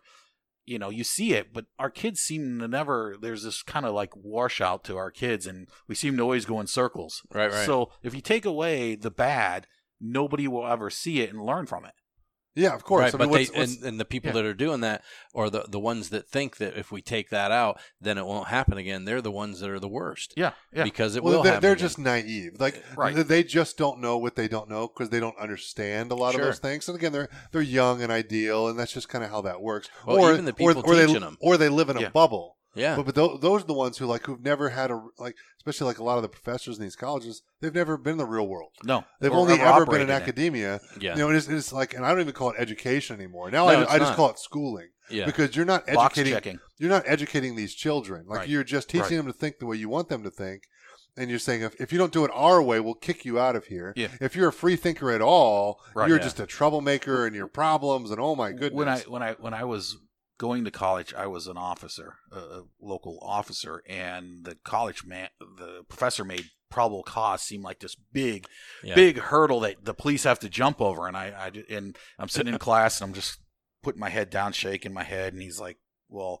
you 0.66 0.78
know, 0.78 0.90
you 0.90 1.04
see 1.04 1.34
it, 1.34 1.52
but 1.52 1.66
our 1.78 1.90
kids 1.90 2.20
seem 2.20 2.58
to 2.60 2.68
never. 2.68 3.16
There's 3.20 3.42
this 3.42 3.62
kind 3.62 3.84
of 3.86 3.94
like 3.94 4.12
washout 4.16 4.84
to 4.84 4.96
our 4.96 5.10
kids, 5.10 5.46
and 5.46 5.68
we 5.88 5.94
seem 5.94 6.16
to 6.16 6.22
always 6.22 6.46
go 6.46 6.60
in 6.60 6.66
circles. 6.66 7.22
Right, 7.32 7.50
right. 7.50 7.66
So 7.66 7.90
if 8.02 8.14
you 8.14 8.20
take 8.20 8.44
away 8.44 8.94
the 8.94 9.10
bad, 9.10 9.66
nobody 10.00 10.48
will 10.48 10.66
ever 10.66 10.90
see 10.90 11.20
it 11.20 11.32
and 11.32 11.44
learn 11.44 11.66
from 11.66 11.84
it. 11.84 11.92
Yeah, 12.56 12.74
of 12.74 12.84
course. 12.84 13.00
Right, 13.02 13.14
I 13.14 13.18
mean, 13.18 13.28
but 13.28 13.30
what's- 13.30 13.50
they 13.50 13.58
what's- 13.58 13.76
and, 13.78 13.84
and 13.84 14.00
the 14.00 14.04
people 14.04 14.28
yeah. 14.28 14.34
that 14.34 14.44
are 14.44 14.54
doing 14.54 14.80
that, 14.82 15.02
or 15.32 15.50
the 15.50 15.64
the 15.68 15.80
ones 15.80 16.10
that 16.10 16.28
think 16.28 16.58
that 16.58 16.76
if 16.76 16.92
we 16.92 17.02
take 17.02 17.30
that 17.30 17.50
out, 17.50 17.80
then 18.00 18.16
it 18.16 18.24
won't 18.26 18.48
happen 18.48 18.78
again. 18.78 19.04
They're 19.04 19.20
the 19.20 19.30
ones 19.30 19.60
that 19.60 19.70
are 19.70 19.80
the 19.80 19.88
worst 19.88 20.34
Yeah, 20.36 20.52
yeah. 20.72 20.84
because 20.84 21.16
it 21.16 21.24
well, 21.24 21.34
will 21.38 21.42
they're, 21.42 21.52
happen. 21.54 21.62
they're 21.62 21.72
again. 21.72 21.84
just 21.84 21.98
naive. 21.98 22.52
Like 22.60 22.76
eh, 22.76 22.80
Right. 22.96 23.14
they 23.28 23.42
just 23.42 23.76
don't 23.76 24.00
know 24.00 24.16
what 24.18 24.36
they 24.36 24.46
don't 24.48 24.68
know 24.70 24.86
because 24.88 25.10
they 25.10 25.20
don't 25.20 25.36
understand 25.38 26.12
a 26.12 26.14
lot 26.14 26.32
Sure. 26.32 26.42
of 26.42 26.46
those 26.46 26.58
things. 26.60 26.88
And 26.88 26.96
again, 26.96 27.12
they're 27.12 27.28
they're 27.52 27.60
young 27.62 28.02
and 28.02 28.12
ideal, 28.12 28.68
and 28.68 28.78
that's 28.78 28.92
just 28.92 29.08
kind 29.08 29.24
of 29.24 29.30
how 29.30 29.40
that 29.42 29.60
works. 29.60 29.88
Well, 30.06 30.18
or 30.18 30.32
even 30.32 30.44
the 30.44 30.52
or, 30.52 30.74
people 30.74 30.82
or 30.86 30.94
they, 30.96 31.06
teaching 31.06 31.22
'em. 31.24 31.36
or 31.40 31.56
they 31.56 31.68
live 31.68 31.90
in 31.90 31.96
a 31.96 32.02
Yeah. 32.02 32.08
bubble. 32.10 32.56
Yeah. 32.74 32.96
But, 32.96 33.06
but 33.06 33.14
tho- 33.14 33.36
those 33.38 33.62
are 33.62 33.66
the 33.66 33.74
ones 33.74 33.98
who 33.98 34.06
like 34.06 34.26
who've 34.26 34.40
never 34.42 34.70
had 34.70 34.90
a 34.90 35.00
like, 35.18 35.34
especially 35.58 35.86
like 35.86 35.98
a 35.98 36.04
lot 36.04 36.16
of 36.16 36.22
the 36.22 36.28
professors 36.28 36.76
in 36.78 36.82
these 36.84 36.96
colleges. 36.96 37.42
They've 37.60 37.74
never 37.74 37.96
been 37.96 38.12
in 38.12 38.18
the 38.18 38.26
real 38.26 38.46
world. 38.46 38.72
no, 38.84 39.04
They've 39.20 39.32
or 39.32 39.36
only 39.38 39.54
ever 39.60 39.86
been 39.86 40.00
in 40.02 40.10
it. 40.10 40.12
academia. 40.12 40.80
yeah, 41.00 41.12
You 41.12 41.18
know, 41.20 41.30
it's, 41.30 41.48
it's 41.48 41.72
like, 41.72 41.94
and 41.94 42.04
I 42.04 42.10
don't 42.10 42.20
even 42.20 42.34
call 42.34 42.50
it 42.50 42.56
education 42.58 43.16
anymore. 43.16 43.50
Now 43.50 43.66
No, 43.68 43.84
I, 43.84 43.94
I 43.94 43.98
just 43.98 44.14
call 44.14 44.30
it 44.30 44.38
schooling 44.38 44.88
yeah. 45.10 45.24
because 45.26 45.56
you're 45.56 45.64
not 45.64 45.84
educating. 45.86 46.58
You're 46.78 46.90
not 46.90 47.04
educating 47.06 47.56
these 47.56 47.74
children. 47.74 48.26
Like 48.26 48.40
Right. 48.40 48.48
you're 48.48 48.64
just 48.64 48.88
teaching 48.88 49.02
Right. 49.02 49.16
them 49.16 49.26
to 49.26 49.32
think 49.32 49.58
the 49.58 49.66
way 49.66 49.76
you 49.76 49.88
want 49.88 50.08
them 50.08 50.22
to 50.24 50.30
think. 50.30 50.64
And 51.16 51.30
you're 51.30 51.38
saying 51.38 51.62
if, 51.62 51.80
if 51.80 51.92
you 51.92 51.98
don't 51.98 52.12
do 52.12 52.24
it 52.24 52.30
our 52.34 52.60
way, 52.60 52.80
we'll 52.80 52.94
kick 52.94 53.24
you 53.24 53.38
out 53.38 53.54
of 53.54 53.66
here. 53.66 53.92
Yeah. 53.94 54.08
If 54.20 54.34
you're 54.34 54.48
a 54.48 54.52
free 54.52 54.74
thinker 54.74 55.12
at 55.12 55.22
all, 55.22 55.80
Right. 55.94 56.08
you're 56.08 56.18
Yeah. 56.18 56.24
just 56.24 56.40
a 56.40 56.46
troublemaker 56.46 57.24
and 57.24 57.36
your 57.36 57.46
problems 57.46 58.10
and 58.10 58.18
oh 58.20 58.34
my 58.34 58.50
goodness. 58.50 58.72
When 58.72 58.88
I 58.88 58.98
when 59.02 59.22
I 59.22 59.32
when 59.38 59.54
I 59.54 59.62
was 59.64 59.96
going 60.46 60.64
to 60.64 60.70
college, 60.70 61.10
I 61.14 61.26
was 61.26 61.46
an 61.46 61.56
officer, 61.56 62.08
a, 62.32 62.62
local 62.80 63.18
officer, 63.22 63.82
and 63.88 64.44
the 64.44 64.56
college 64.64 65.00
man, 65.04 65.28
the 65.40 65.82
professor 65.88 66.24
made 66.24 66.46
probable 66.70 67.02
cause 67.02 67.40
seem 67.42 67.62
like 67.62 67.78
this 67.80 67.96
big, 68.12 68.46
Yeah. 68.82 68.94
big 68.94 69.18
hurdle 69.18 69.60
that 69.60 69.84
the 69.84 69.94
police 69.94 70.24
have 70.24 70.40
to 70.40 70.48
jump 70.48 70.80
over. 70.80 71.06
And 71.08 71.16
I, 71.16 71.26
I 71.46 71.74
and 71.74 71.96
I'm 72.18 72.28
sitting 72.28 72.52
in 72.52 72.58
class 72.68 73.00
and 73.00 73.08
I'm 73.08 73.14
just 73.14 73.38
putting 73.82 74.00
my 74.00 74.10
head 74.10 74.28
down, 74.30 74.52
shaking 74.52 74.92
my 74.92 75.04
head, 75.04 75.32
and 75.32 75.42
he's 75.42 75.60
like, 75.60 75.78
"Well." 76.08 76.40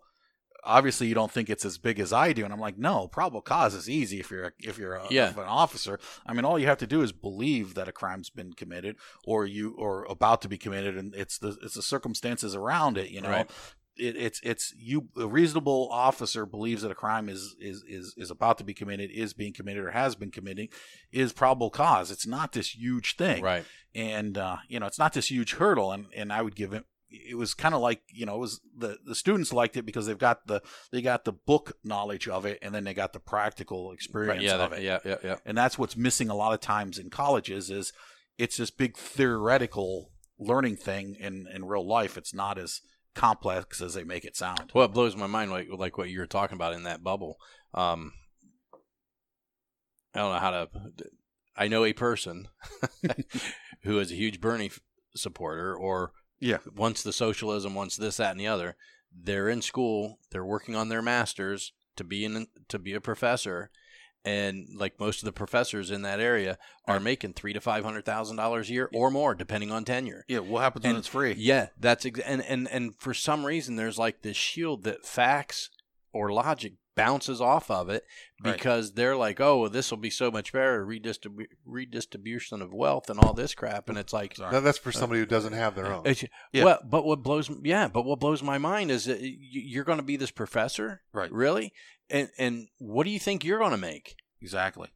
Obviously, 0.66 1.06
you 1.08 1.14
don't 1.14 1.30
think 1.30 1.50
it's 1.50 1.66
as 1.66 1.76
big 1.76 2.00
as 2.00 2.10
I 2.10 2.32
do, 2.32 2.42
and 2.42 2.50
I'm 2.50 2.58
like, 2.68 2.78
no. 2.78 3.06
Probable 3.06 3.42
cause 3.42 3.74
is 3.74 3.86
easy 3.86 4.18
if 4.18 4.30
you're 4.30 4.46
a, 4.46 4.52
if 4.60 4.78
you're 4.78 4.94
a, 4.94 5.06
Yeah. 5.10 5.28
if 5.28 5.36
an 5.36 5.44
officer. 5.44 6.00
I 6.24 6.32
mean, 6.32 6.46
all 6.46 6.58
you 6.58 6.68
have 6.68 6.78
to 6.78 6.86
do 6.86 7.02
is 7.02 7.12
believe 7.12 7.74
that 7.74 7.86
a 7.86 7.92
crime's 7.92 8.30
been 8.30 8.54
committed, 8.54 8.96
or 9.26 9.44
you 9.44 9.74
or 9.76 10.06
about 10.06 10.40
to 10.40 10.48
be 10.48 10.56
committed, 10.56 10.96
and 10.96 11.14
it's 11.14 11.36
the 11.36 11.50
it's 11.62 11.74
the 11.74 11.82
circumstances 11.82 12.54
around 12.54 12.96
it. 12.96 13.10
You 13.10 13.20
know, 13.20 13.28
Right. 13.28 13.50
It, 13.96 14.16
it's 14.16 14.40
it's 14.42 14.74
you 14.76 15.08
a 15.16 15.26
reasonable 15.26 15.88
officer 15.90 16.46
believes 16.46 16.82
that 16.82 16.90
a 16.90 16.94
crime 16.94 17.28
is 17.28 17.54
is 17.60 17.82
is 17.88 18.14
is 18.16 18.30
about 18.30 18.58
to 18.58 18.64
be 18.64 18.74
committed, 18.74 19.10
is 19.10 19.32
being 19.34 19.52
committed, 19.52 19.84
or 19.84 19.90
has 19.92 20.14
been 20.14 20.30
committing, 20.30 20.68
is 21.12 21.32
probable 21.32 21.70
cause. 21.70 22.10
It's 22.10 22.26
not 22.26 22.52
this 22.52 22.74
huge 22.74 23.16
thing, 23.16 23.42
right. 23.42 23.64
and 23.94 24.36
uh, 24.38 24.56
you 24.68 24.80
know, 24.80 24.86
it's 24.86 24.98
not 24.98 25.12
this 25.12 25.30
huge 25.30 25.54
hurdle. 25.54 25.92
And 25.92 26.06
and 26.14 26.32
I 26.32 26.42
would 26.42 26.56
give 26.56 26.72
it. 26.72 26.84
It 27.10 27.36
was 27.36 27.54
kind 27.54 27.76
of 27.76 27.80
like 27.80 28.02
you 28.08 28.26
know, 28.26 28.34
it 28.34 28.40
was 28.40 28.60
the 28.76 28.98
the 29.06 29.14
students 29.14 29.52
liked 29.52 29.76
it 29.76 29.86
because 29.86 30.06
they've 30.06 30.18
got 30.18 30.46
the 30.48 30.60
they 30.90 31.00
got 31.00 31.24
the 31.24 31.32
book 31.32 31.76
knowledge 31.84 32.26
of 32.26 32.44
it, 32.44 32.58
and 32.60 32.74
then 32.74 32.82
they 32.82 32.94
got 32.94 33.12
the 33.12 33.20
practical 33.20 33.92
experience 33.92 34.42
Right. 34.42 34.58
Yeah. 34.58 34.64
of 34.64 34.70
that- 34.70 34.78
it 34.80 34.84
yeah. 34.84 34.98
Yeah. 35.04 35.16
Yeah. 35.22 35.36
and 35.46 35.56
that's 35.56 35.78
what's 35.78 35.96
missing 35.96 36.28
a 36.30 36.34
lot 36.34 36.52
of 36.52 36.60
times 36.60 36.98
in 36.98 37.10
colleges 37.10 37.70
is 37.70 37.92
it's 38.36 38.56
this 38.56 38.70
big 38.72 38.96
theoretical 38.96 40.10
learning 40.38 40.74
thing 40.76 41.14
in 41.20 41.46
in 41.54 41.64
real 41.64 41.86
life 41.86 42.16
it's 42.18 42.34
not 42.34 42.58
as 42.58 42.80
complex 43.14 43.80
as 43.80 43.94
they 43.94 44.04
make 44.04 44.24
it 44.24 44.36
sound 44.36 44.70
Well, 44.74 44.84
it 44.86 44.92
blows 44.92 45.16
my 45.16 45.26
mind, 45.26 45.50
like 45.50 45.68
like 45.70 45.96
what 45.98 46.10
you 46.10 46.18
were 46.18 46.26
talking 46.26 46.56
about 46.56 46.72
in 46.74 46.82
that 46.84 47.02
bubble. 47.02 47.36
Um, 47.72 48.12
I 50.14 50.18
don't 50.18 50.32
know 50.32 50.38
how 50.38 50.50
to. 50.50 50.68
I 51.56 51.68
know 51.68 51.84
a 51.84 51.92
person 51.92 52.48
who 53.82 53.98
is 53.98 54.10
a 54.10 54.16
huge 54.16 54.40
Bernie 54.40 54.70
supporter, 55.14 55.74
or 55.76 56.12
Yeah. 56.40 56.58
wants 56.74 57.02
the 57.02 57.12
socialism, 57.12 57.74
wants 57.74 57.96
this, 57.96 58.16
that, 58.16 58.32
and 58.32 58.40
the 58.40 58.46
other. 58.48 58.76
They're 59.16 59.48
in 59.48 59.62
school. 59.62 60.18
They're 60.30 60.44
working 60.44 60.74
on 60.74 60.88
their 60.88 61.02
masters 61.02 61.72
to 61.96 62.04
be 62.04 62.24
in 62.24 62.48
to 62.68 62.78
be 62.78 62.92
a 62.94 63.00
professor, 63.00 63.70
and 64.24 64.66
like 64.76 64.98
most 64.98 65.20
of 65.22 65.26
the 65.26 65.32
professors 65.32 65.90
in 65.90 66.02
that 66.02 66.20
area 66.20 66.58
are 66.86 66.98
making 67.00 67.32
three 67.34 67.52
to 67.52 67.60
five 67.60 67.84
hundred 67.84 68.04
thousand 68.04 68.36
dollars 68.36 68.70
a 68.70 68.72
year 68.72 68.90
or 68.94 69.10
more, 69.10 69.34
depending 69.34 69.70
on 69.70 69.84
tenure. 69.84 70.24
yeah 70.28 70.38
what 70.38 70.62
happens 70.62 70.84
when 70.84 70.96
it's 70.96 71.08
free 71.08 71.34
Yeah, 71.36 71.68
that's 71.78 72.06
ex- 72.06 72.20
and 72.20 72.42
and 72.44 72.68
and 72.68 72.94
for 72.96 73.12
some 73.14 73.44
reason 73.44 73.76
there's 73.76 73.98
like 73.98 74.22
this 74.22 74.36
shield 74.36 74.84
that 74.84 75.04
facts 75.04 75.70
or 76.12 76.32
logic 76.32 76.74
bounces 76.96 77.40
off 77.40 77.70
of 77.72 77.88
it 77.90 78.04
Right. 78.44 78.54
because 78.56 78.92
they're 78.92 79.16
like, 79.16 79.40
oh, 79.40 79.58
well, 79.62 79.70
this 79.70 79.90
will 79.90 79.98
be 79.98 80.10
so 80.10 80.30
much 80.30 80.52
better 80.52 80.84
redistribu- 80.86 81.46
redistribution 81.64 82.62
of 82.62 82.72
wealth 82.74 83.08
and 83.10 83.18
all 83.18 83.32
this 83.32 83.54
crap, 83.54 83.88
and 83.88 83.96
it's 83.98 84.12
like. 84.12 84.36
Sorry. 84.36 84.52
Now, 84.52 84.60
that's 84.60 84.78
for 84.78 84.90
uh, 84.90 84.92
somebody 84.92 85.20
who 85.20 85.26
doesn't 85.26 85.52
have 85.54 85.74
their 85.74 85.86
uh, 85.86 85.96
own. 85.98 86.02
It's, 86.06 86.24
Yeah. 86.52 86.64
Well, 86.64 86.78
but 86.84 87.04
what 87.04 87.22
blows 87.22 87.50
yeah, 87.62 87.88
but 87.88 88.04
what 88.04 88.20
blows 88.20 88.42
my 88.42 88.58
mind 88.58 88.90
is 88.90 89.06
that 89.06 89.18
you're 89.22 89.84
going 89.84 89.98
to 89.98 90.04
be 90.04 90.16
this 90.16 90.30
professor, 90.30 91.02
Right. 91.12 91.32
Really, 91.32 91.72
and 92.10 92.28
and 92.38 92.68
what 92.78 93.04
do 93.04 93.10
you 93.10 93.18
think 93.18 93.44
you're 93.44 93.58
going 93.58 93.70
to 93.70 93.76
make? 93.76 94.16
exactly 94.40 94.88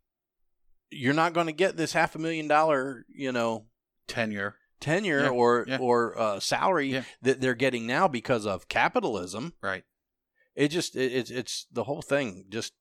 You're 0.90 1.14
not 1.14 1.32
going 1.32 1.46
to 1.46 1.52
get 1.52 1.76
this 1.76 1.92
half 1.92 2.14
a 2.14 2.18
million 2.18 2.48
dollar, 2.48 3.04
you 3.08 3.32
know, 3.32 3.66
tenure 4.06 4.56
tenure 4.80 5.22
Yeah, 5.24 5.28
or 5.30 5.64
yeah. 5.68 5.78
or 5.80 6.18
uh, 6.18 6.40
salary 6.40 6.88
Yeah. 6.92 7.04
that 7.22 7.40
they're 7.40 7.54
getting 7.54 7.86
now 7.86 8.06
because 8.08 8.46
of 8.46 8.68
capitalism. 8.68 9.54
right 9.62 9.84
It 10.54 10.68
just 10.68 10.94
it, 10.96 11.12
it's 11.12 11.30
it's 11.30 11.66
the 11.72 11.84
whole 11.84 12.02
thing 12.02 12.44
just 12.48 12.72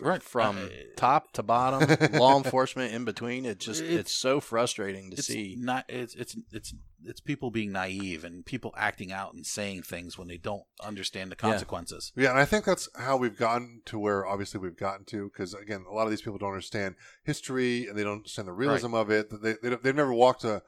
Right. 0.00 0.22
from 0.22 0.56
Uh, 0.58 0.68
top 0.96 1.32
to 1.32 1.42
bottom, 1.42 2.12
law 2.18 2.36
enforcement 2.36 2.92
in 2.94 3.04
between. 3.04 3.44
It 3.44 3.58
just 3.58 3.82
It's- 3.82 3.98
it's, 4.00 4.12
so 4.12 4.40
frustrating 4.40 5.10
to 5.10 5.16
it's 5.16 5.26
see. 5.26 5.56
not 5.58 5.84
it's 5.88 6.14
it's 6.14 6.36
it's 6.52 6.74
it's 7.04 7.20
people 7.20 7.50
being 7.50 7.72
naive 7.72 8.24
and 8.24 8.44
people 8.44 8.74
acting 8.76 9.10
out 9.10 9.32
and 9.32 9.46
saying 9.46 9.82
things 9.82 10.18
when 10.18 10.28
they 10.28 10.36
don't 10.36 10.64
understand 10.84 11.32
the 11.32 11.36
consequences 11.36 12.12
Yeah, 12.14 12.30
and 12.30 12.38
I 12.38 12.44
think 12.44 12.66
that's 12.66 12.88
how 12.94 13.16
we've 13.16 13.38
gotten 13.38 13.80
to 13.86 13.98
where 13.98 14.26
obviously 14.26 14.60
we've 14.60 14.76
gotten 14.76 15.06
to 15.06 15.30
because 15.30 15.54
again, 15.54 15.84
a 15.90 15.94
lot 15.94 16.04
of 16.04 16.10
these 16.10 16.20
people 16.20 16.38
don't 16.38 16.50
understand 16.50 16.96
history 17.24 17.86
and 17.86 17.96
they 17.98 18.02
don't 18.04 18.18
understand 18.18 18.48
the 18.48 18.52
realism 18.52 18.94
of 18.94 19.10
it. 19.10 19.30
They, 19.42 19.54
they 19.62 19.76
they've 19.76 19.94
never 19.96 20.12
walked 20.12 20.44
a, 20.44 20.62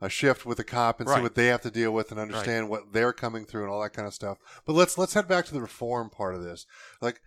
a 0.00 0.08
shift 0.08 0.44
with 0.46 0.58
a 0.60 0.64
cop 0.64 1.00
and 1.00 1.08
see 1.08 1.20
what 1.20 1.34
they 1.34 1.46
have 1.46 1.62
to 1.62 1.70
deal 1.70 1.92
with 1.92 2.10
and 2.10 2.20
understand 2.20 2.68
what 2.68 2.92
they're 2.92 3.12
coming 3.12 3.44
through 3.44 3.62
and 3.64 3.70
all 3.72 3.82
that 3.82 3.94
kind 3.94 4.06
of 4.06 4.14
stuff. 4.14 4.38
But 4.66 4.74
let's 4.74 4.96
let's 4.98 5.14
head 5.14 5.26
back 5.26 5.46
to 5.46 5.54
the 5.54 5.60
reform 5.62 6.10
part 6.10 6.34
of 6.34 6.42
this. 6.42 6.66
Like, 7.00 7.20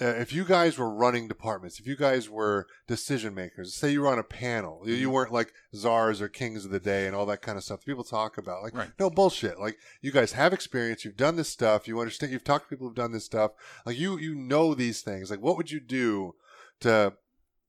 uh, 0.00 0.04
if 0.06 0.32
you 0.32 0.44
guys 0.44 0.76
were 0.78 0.90
running 0.90 1.26
departments, 1.28 1.78
if 1.80 1.86
you 1.86 1.96
guys 1.96 2.28
were 2.28 2.66
decision 2.86 3.34
makers, 3.34 3.74
say 3.74 3.90
you 3.92 4.02
were 4.02 4.08
on 4.08 4.18
a 4.18 4.22
panel, 4.22 4.82
you, 4.84 4.92
Mm-hmm. 4.92 5.00
you 5.00 5.10
weren't 5.10 5.32
like 5.32 5.52
czars 5.74 6.20
or 6.20 6.28
kings 6.28 6.64
of 6.66 6.70
the 6.70 6.80
day 6.80 7.06
and 7.06 7.16
all 7.16 7.24
that 7.26 7.40
kind 7.42 7.56
of 7.56 7.64
stuff. 7.64 7.84
People 7.84 8.04
talk 8.04 8.36
about 8.36 8.62
like, 8.62 8.74
Right. 8.74 8.90
no 8.98 9.08
bullshit. 9.08 9.58
Like 9.58 9.78
you 10.02 10.12
guys 10.12 10.32
have 10.32 10.52
experience, 10.52 11.04
you've 11.04 11.16
done 11.16 11.36
this 11.36 11.48
stuff, 11.48 11.88
you 11.88 11.98
understand, 11.98 12.32
you've 12.32 12.44
talked 12.44 12.66
to 12.66 12.70
people 12.70 12.86
who've 12.88 12.94
done 12.96 13.12
this 13.12 13.24
stuff. 13.24 13.52
Like 13.86 13.98
you, 13.98 14.18
you 14.18 14.34
know 14.34 14.74
these 14.74 15.00
things. 15.00 15.30
Like 15.30 15.40
what 15.40 15.56
would 15.56 15.70
you 15.70 15.80
do 15.80 16.34
to 16.80 17.14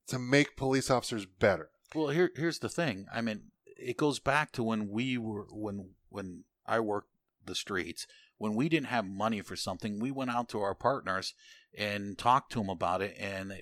to 0.08 0.20
make 0.20 0.56
police 0.58 0.90
officers 0.90 1.26
better? 1.26 1.70
Well, 1.96 2.10
here 2.10 2.32
here's 2.36 2.60
the 2.60 2.70
thing. 2.70 3.06
I 3.14 3.22
mean, 3.22 3.44
it 3.66 3.96
goes 3.98 4.20
back 4.20 4.52
to 4.54 4.64
when 4.64 4.90
we 4.90 5.18
were 5.18 5.46
when 5.52 5.92
when 6.10 6.44
I 6.66 6.80
worked 6.82 7.10
the 7.46 7.56
streets. 7.56 8.06
When 8.40 8.54
we 8.54 8.70
didn't 8.70 8.88
have 8.88 9.06
money 9.06 9.42
for 9.42 9.56
something, 9.56 10.00
we 10.00 10.12
went 10.12 10.30
out 10.30 10.48
to 10.50 10.60
our 10.62 10.76
partners 10.76 11.34
and 11.78 12.18
talk 12.18 12.50
to 12.50 12.60
them 12.60 12.70
about 12.70 13.02
it. 13.02 13.18
And 13.18 13.54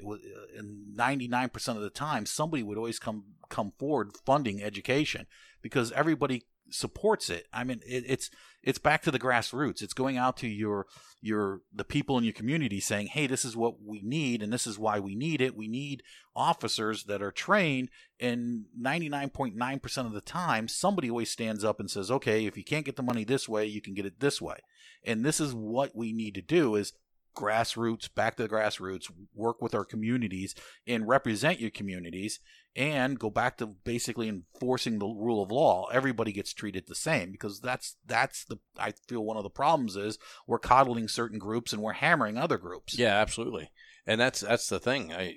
ninety 0.96 1.28
nine 1.28 1.50
percent 1.50 1.78
of 1.78 1.84
the 1.84 1.90
time, 1.90 2.26
somebody 2.26 2.64
would 2.64 2.78
always 2.78 3.00
come 3.00 3.24
come 3.50 3.74
forward 3.78 4.12
funding 4.26 4.62
education 4.62 5.28
because 5.62 5.92
everybody 5.92 6.46
supports 6.72 7.30
it. 7.30 7.46
I 7.54 7.64
mean, 7.64 7.82
it, 7.86 8.04
it's 8.08 8.30
it's 8.64 8.80
back 8.80 9.04
to 9.04 9.12
the 9.12 9.20
grassroots. 9.20 9.82
It's 9.82 9.94
going 9.94 10.18
out 10.18 10.38
to 10.38 10.48
your 10.48 10.88
your 11.22 11.62
the 11.74 11.84
people 11.84 12.18
in 12.18 12.24
your 12.24 12.34
community 12.34 12.80
saying, 12.80 13.08
"Hey, 13.08 13.28
this 13.28 13.46
is 13.46 13.56
what 13.56 13.82
we 13.82 14.02
need, 14.02 14.42
and 14.42 14.52
this 14.52 14.66
is 14.66 14.80
why 14.80 15.00
we 15.00 15.16
need 15.16 15.42
it. 15.42 15.56
We 15.56 15.68
need 15.68 16.04
officers 16.36 17.04
that 17.04 17.22
are 17.22 17.32
trained." 17.32 17.90
And 18.20 18.66
ninety 18.76 19.10
nine 19.10 19.30
point 19.30 19.56
nine 19.56 19.80
percent 19.80 20.08
of 20.08 20.14
the 20.14 20.22
time, 20.22 20.68
somebody 20.68 21.10
always 21.10 21.32
stands 21.32 21.64
up 21.64 21.80
and 21.80 21.90
says, 21.90 22.10
"Okay, 22.10 22.46
if 22.46 22.58
you 22.58 22.64
can't 22.64 22.86
get 22.86 22.96
the 22.96 23.04
money 23.04 23.24
this 23.24 23.48
way, 23.48 23.66
you 23.66 23.82
can 23.82 23.94
get 23.94 24.06
it 24.06 24.20
this 24.20 24.42
way." 24.42 24.58
And 25.04 25.24
this 25.24 25.40
is 25.40 25.54
what 25.54 25.96
we 25.96 26.12
need 26.12 26.34
to 26.36 26.42
do: 26.42 26.76
is 26.76 26.94
grassroots, 27.36 28.10
back 28.14 28.36
to 28.38 28.44
the 28.44 28.50
grassroots, 28.50 29.12
work 29.34 29.62
with 29.62 29.76
our 29.76 29.86
communities 29.86 30.56
and 30.88 31.08
represent 31.08 31.60
your 31.60 31.70
communities 31.70 32.40
and 32.76 33.20
go 33.20 33.30
back 33.30 33.58
to 33.58 33.68
basically 33.68 34.28
enforcing 34.28 35.00
the 35.00 35.06
rule 35.06 35.42
of 35.44 35.52
law. 35.52 35.88
Everybody 35.94 36.32
gets 36.32 36.54
treated 36.54 36.88
the 36.88 36.96
same 36.96 37.32
because 37.32 37.60
that's 37.60 37.98
that's 38.06 38.46
the 38.46 38.58
I 38.78 38.92
feel 39.08 39.24
one 39.24 39.38
of 39.38 39.44
the 39.44 39.50
problems 39.50 39.96
is 39.96 40.18
we're 40.48 40.60
coddling 40.60 41.08
certain 41.08 41.40
groups 41.40 41.72
and 41.74 41.82
we're 41.82 41.94
hammering 41.94 42.38
other 42.38 42.58
groups. 42.58 42.98
Yeah, 42.98 43.16
absolutely. 43.20 43.70
And 44.08 44.20
that's 44.20 44.42
that's 44.42 44.68
the 44.68 44.80
thing. 44.80 45.14
I 45.14 45.36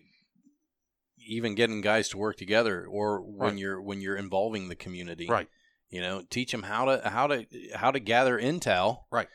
even 1.26 1.54
getting 1.54 1.80
guys 1.80 2.08
to 2.08 2.16
work 2.18 2.36
together 2.36 2.86
or 2.86 3.20
when 3.20 3.50
Right. 3.50 3.58
you're 3.58 3.82
when 3.82 4.00
you're 4.00 4.16
involving 4.16 4.68
the 4.68 4.74
community. 4.76 5.26
Right. 5.28 5.48
You 5.90 6.00
know, 6.00 6.22
teach 6.28 6.52
them 6.52 6.62
how 6.64 6.84
to 6.86 7.08
how 7.08 7.26
to 7.28 7.46
how 7.74 7.90
to 7.90 8.00
gather 8.00 8.38
intel. 8.40 9.02
Right. 9.10 9.28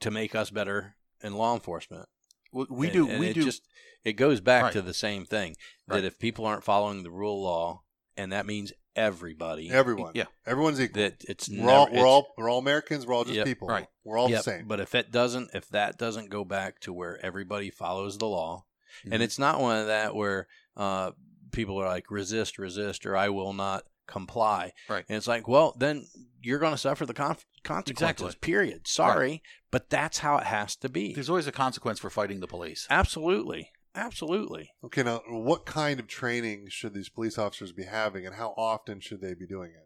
to 0.00 0.10
make 0.10 0.34
us 0.34 0.50
better 0.50 0.94
in 1.22 1.34
law 1.34 1.54
enforcement. 1.54 2.08
We, 2.52 2.66
we 2.70 2.86
And- 2.88 2.92
do. 2.94 3.08
and 3.10 3.20
we 3.20 3.28
it 3.28 3.34
do. 3.34 3.44
Just 3.44 3.62
it 4.04 4.12
goes 4.14 4.40
back 4.40 4.62
Right. 4.64 4.72
to 4.74 4.82
the 4.82 4.94
same 4.94 5.24
thing 5.26 5.56
Right. 5.88 5.96
that 6.00 6.04
if 6.06 6.18
people 6.18 6.46
aren't 6.46 6.64
following 6.64 7.02
the 7.02 7.10
rule 7.10 7.38
of 7.38 7.42
law, 7.42 7.82
and 8.16 8.32
that 8.32 8.46
means 8.46 8.72
everybody, 8.94 9.68
Everyone. 9.70 10.12
Yeah. 10.14 10.24
Everyone's 10.46 10.80
equal. 10.80 11.02
that 11.02 11.24
it's 11.28 11.48
we're 11.50 11.68
all 11.70 11.84
never- 11.86 11.90
we're 11.90 11.96
it's- 11.98 12.04
all 12.06 12.34
we're 12.38 12.50
all 12.50 12.58
Americans. 12.58 13.06
We're 13.06 13.14
all 13.14 13.24
just 13.24 13.36
Yep. 13.36 13.46
people. 13.46 13.68
Right. 13.68 13.86
We're 14.04 14.16
all 14.18 14.30
Yep, 14.30 14.38
the 14.38 14.42
same. 14.50 14.66
But 14.68 14.80
if 14.80 14.94
it 14.94 15.10
doesn't, 15.10 15.50
if 15.54 15.68
that 15.70 15.98
doesn't 15.98 16.30
go 16.30 16.44
back 16.44 16.80
to 16.80 16.92
where 16.92 17.18
everybody 17.24 17.68
follows 17.70 18.16
the 18.18 18.26
law, 18.28 18.64
Mhm. 19.04 19.12
and 19.12 19.22
it's 19.22 19.38
not 19.38 19.60
one 19.60 19.76
of 19.76 19.86
that 19.88 20.14
where 20.14 20.48
uh, 20.76 21.12
people 21.52 21.78
are 21.80 21.86
like 21.88 22.10
resist, 22.10 22.58
resist, 22.58 23.04
or 23.06 23.16
I 23.16 23.28
will 23.30 23.52
not 23.54 23.84
comply. 24.06 24.72
Right. 24.88 25.04
And 25.08 25.16
it's 25.16 25.26
like, 25.26 25.48
well, 25.48 25.74
then 25.78 26.06
you're 26.42 26.58
going 26.58 26.72
to 26.72 26.78
suffer 26.78 27.06
the 27.06 27.14
con- 27.14 27.36
consequences. 27.64 28.26
Exactly. 28.26 28.38
Period. 28.40 28.86
Sorry, 28.86 29.42
but 29.70 29.90
that's 29.90 30.18
how 30.18 30.38
it 30.38 30.44
has 30.44 30.76
to 30.76 30.88
be. 30.88 31.12
There's 31.12 31.28
always 31.30 31.46
a 31.46 31.52
consequence 31.52 31.98
for 31.98 32.10
fighting 32.10 32.40
the 32.40 32.46
police. 32.46 32.86
Absolutely, 32.90 33.70
absolutely. 33.94 34.70
okay, 34.84 35.02
now 35.02 35.22
what 35.28 35.66
kind 35.66 36.00
of 36.00 36.06
training 36.06 36.66
should 36.68 36.94
these 36.94 37.08
police 37.08 37.38
officers 37.38 37.72
be 37.72 37.84
having, 37.84 38.26
and 38.26 38.36
how 38.36 38.54
often 38.56 39.00
should 39.00 39.20
they 39.20 39.34
be 39.34 39.46
doing 39.46 39.70
it? 39.72 39.85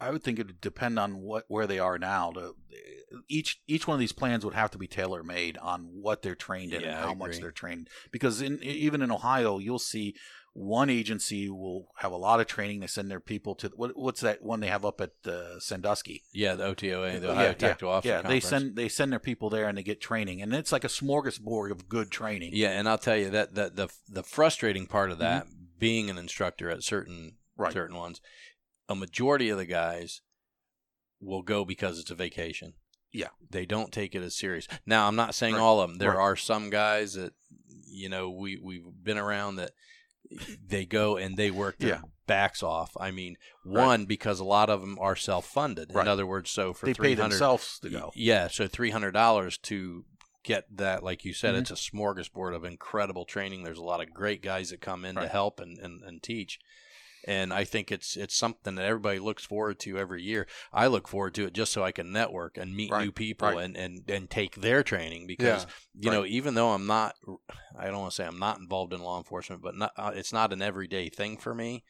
I 0.00 0.10
would 0.10 0.22
think 0.22 0.38
it 0.38 0.46
would 0.46 0.60
depend 0.60 0.98
on 0.98 1.18
what 1.18 1.44
where 1.48 1.66
they 1.66 1.78
are 1.78 1.98
now. 1.98 2.30
To 2.32 2.54
each 3.28 3.60
each 3.66 3.86
one 3.86 3.94
of 3.94 4.00
these 4.00 4.12
plans 4.12 4.44
would 4.44 4.54
have 4.54 4.70
to 4.72 4.78
be 4.78 4.86
tailor 4.86 5.22
made 5.22 5.58
on 5.58 5.90
what 6.00 6.22
they're 6.22 6.34
trained 6.34 6.72
in 6.72 6.82
Yeah, 6.82 6.88
and 6.88 6.96
how 6.98 7.14
much 7.14 7.40
they're 7.40 7.50
trained. 7.50 7.88
Because 8.12 8.40
in 8.40 8.62
even 8.62 9.02
in 9.02 9.10
Ohio, 9.10 9.58
you'll 9.58 9.78
see 9.78 10.14
one 10.54 10.90
agency 10.90 11.48
will 11.48 11.88
have 11.98 12.12
a 12.12 12.16
lot 12.16 12.40
of 12.40 12.46
training. 12.46 12.80
They 12.80 12.86
send 12.86 13.10
their 13.10 13.20
people 13.20 13.54
to 13.56 13.70
what, 13.76 13.96
what's 13.96 14.20
that 14.20 14.42
one 14.42 14.60
they 14.60 14.68
have 14.68 14.84
up 14.84 15.00
at 15.00 15.12
uh, 15.26 15.58
Sandusky? 15.58 16.22
Yeah, 16.32 16.54
the 16.54 16.64
OTOA, 16.64 17.20
the 17.20 17.30
Ohio 17.30 17.48
yeah, 17.48 17.54
Tactical 17.54 17.90
Officer 17.92 18.20
Yeah, 18.22 18.28
they 18.28 18.40
send 18.40 18.76
they 18.76 18.88
send 18.88 19.12
their 19.12 19.18
people 19.18 19.50
there 19.50 19.68
and 19.68 19.76
they 19.76 19.82
get 19.82 20.00
training, 20.00 20.42
and 20.42 20.54
it's 20.54 20.72
like 20.72 20.84
a 20.84 20.88
smorgasbord 20.88 21.70
of 21.70 21.88
good 21.88 22.10
training. 22.10 22.50
Yeah, 22.54 22.70
and 22.70 22.88
I'll 22.88 22.98
tell 22.98 23.16
you 23.16 23.30
that 23.30 23.54
that 23.54 23.76
the 23.76 23.88
the 24.08 24.22
frustrating 24.22 24.86
part 24.86 25.10
of 25.10 25.18
that, 25.18 25.46
being 25.78 26.10
an 26.10 26.18
instructor 26.18 26.70
at 26.70 26.82
certain 26.82 27.38
Mm-hmm. 27.58 27.64
Right. 27.64 27.72
certain 27.72 27.96
ones, 27.96 28.20
a 28.88 28.94
majority 28.94 29.48
of 29.48 29.58
the 29.58 29.66
guys 29.66 30.20
will 31.20 31.42
go 31.42 31.64
because 31.64 31.98
it's 31.98 32.10
a 32.10 32.14
vacation. 32.14 32.74
Yeah. 33.12 33.28
they 33.50 33.64
don't 33.64 33.90
take 33.92 34.14
it 34.14 34.22
as 34.22 34.36
serious. 34.36 34.68
Now, 34.84 35.08
I'm 35.08 35.16
not 35.16 35.34
saying 35.34 35.54
Right. 35.54 35.60
all 35.62 35.80
of 35.80 35.88
them. 35.88 35.98
There 35.98 36.10
Right. 36.10 36.18
are 36.18 36.36
some 36.36 36.68
guys 36.70 37.14
that 37.14 37.32
you 37.86 38.08
know 38.08 38.28
we 38.30 38.58
we've 38.62 38.84
been 39.02 39.16
around 39.18 39.56
that 39.56 39.72
they 40.62 40.84
go 40.84 41.16
and 41.16 41.36
they 41.36 41.50
work 41.50 41.78
their 41.78 41.88
Yeah. 41.88 42.00
backs 42.26 42.62
off. 42.62 42.94
I 43.00 43.10
mean, 43.10 43.36
Right. 43.64 43.86
one 43.86 44.04
because 44.04 44.40
a 44.40 44.44
lot 44.44 44.68
of 44.68 44.82
them 44.82 44.98
are 45.00 45.16
self 45.16 45.46
funded. 45.46 45.94
Right. 45.94 46.02
In 46.02 46.08
other 46.08 46.26
words, 46.26 46.50
so 46.50 46.74
for 46.74 46.84
they 46.86 46.92
three 46.92 47.08
pay 47.08 47.14
themselves 47.14 47.78
to 47.80 47.88
go. 47.88 48.12
yeah, 48.14 48.46
so 48.48 48.68
three 48.68 48.90
hundred 48.90 49.12
dollars 49.12 49.56
to 49.58 50.04
get 50.44 50.64
that, 50.76 51.02
like 51.02 51.24
you 51.24 51.32
said, 51.32 51.54
Mhm. 51.54 51.60
it's 51.60 51.70
a 51.70 51.74
smorgasbord 51.74 52.54
of 52.54 52.64
incredible 52.64 53.24
training. 53.24 53.62
There's 53.64 53.78
a 53.78 53.82
lot 53.82 54.02
of 54.02 54.12
great 54.12 54.42
guys 54.42 54.68
that 54.70 54.80
come 54.82 55.04
in 55.06 55.16
to 55.16 55.28
help 55.28 55.60
and, 55.60 55.78
and, 55.78 56.02
and 56.04 56.22
teach. 56.22 56.58
And 57.28 57.52
I 57.52 57.64
think 57.64 57.92
it's 57.92 58.16
it's 58.16 58.34
something 58.34 58.76
that 58.76 58.86
everybody 58.86 59.18
looks 59.18 59.44
forward 59.44 59.78
to 59.80 59.98
every 59.98 60.22
year. 60.22 60.46
I 60.72 60.86
look 60.86 61.06
forward 61.06 61.34
to 61.34 61.44
it 61.44 61.52
just 61.52 61.72
so 61.72 61.84
I 61.84 61.92
can 61.92 62.10
network 62.10 62.56
and 62.56 62.74
meet 62.74 62.90
Right, 62.90 63.04
new 63.04 63.12
people 63.12 63.48
right. 63.48 63.64
and, 63.64 63.76
and, 63.76 64.10
and 64.10 64.30
take 64.30 64.56
their 64.56 64.82
training 64.82 65.26
because 65.26 65.66
you 65.94 66.10
know 66.10 66.24
even 66.24 66.54
though 66.54 66.70
I'm 66.70 66.86
not 66.86 67.16
I 67.78 67.88
don't 67.88 67.98
want 67.98 68.12
to 68.12 68.16
say 68.16 68.26
I'm 68.26 68.38
not 68.38 68.58
involved 68.60 68.94
in 68.94 69.00
law 69.02 69.18
enforcement, 69.18 69.60
but 69.60 69.76
not, 69.76 69.92
uh, 69.98 70.12
it's 70.14 70.32
not 70.32 70.54
an 70.54 70.62
everyday 70.62 71.10
thing 71.10 71.36
for 71.36 71.54
me. 71.54 71.84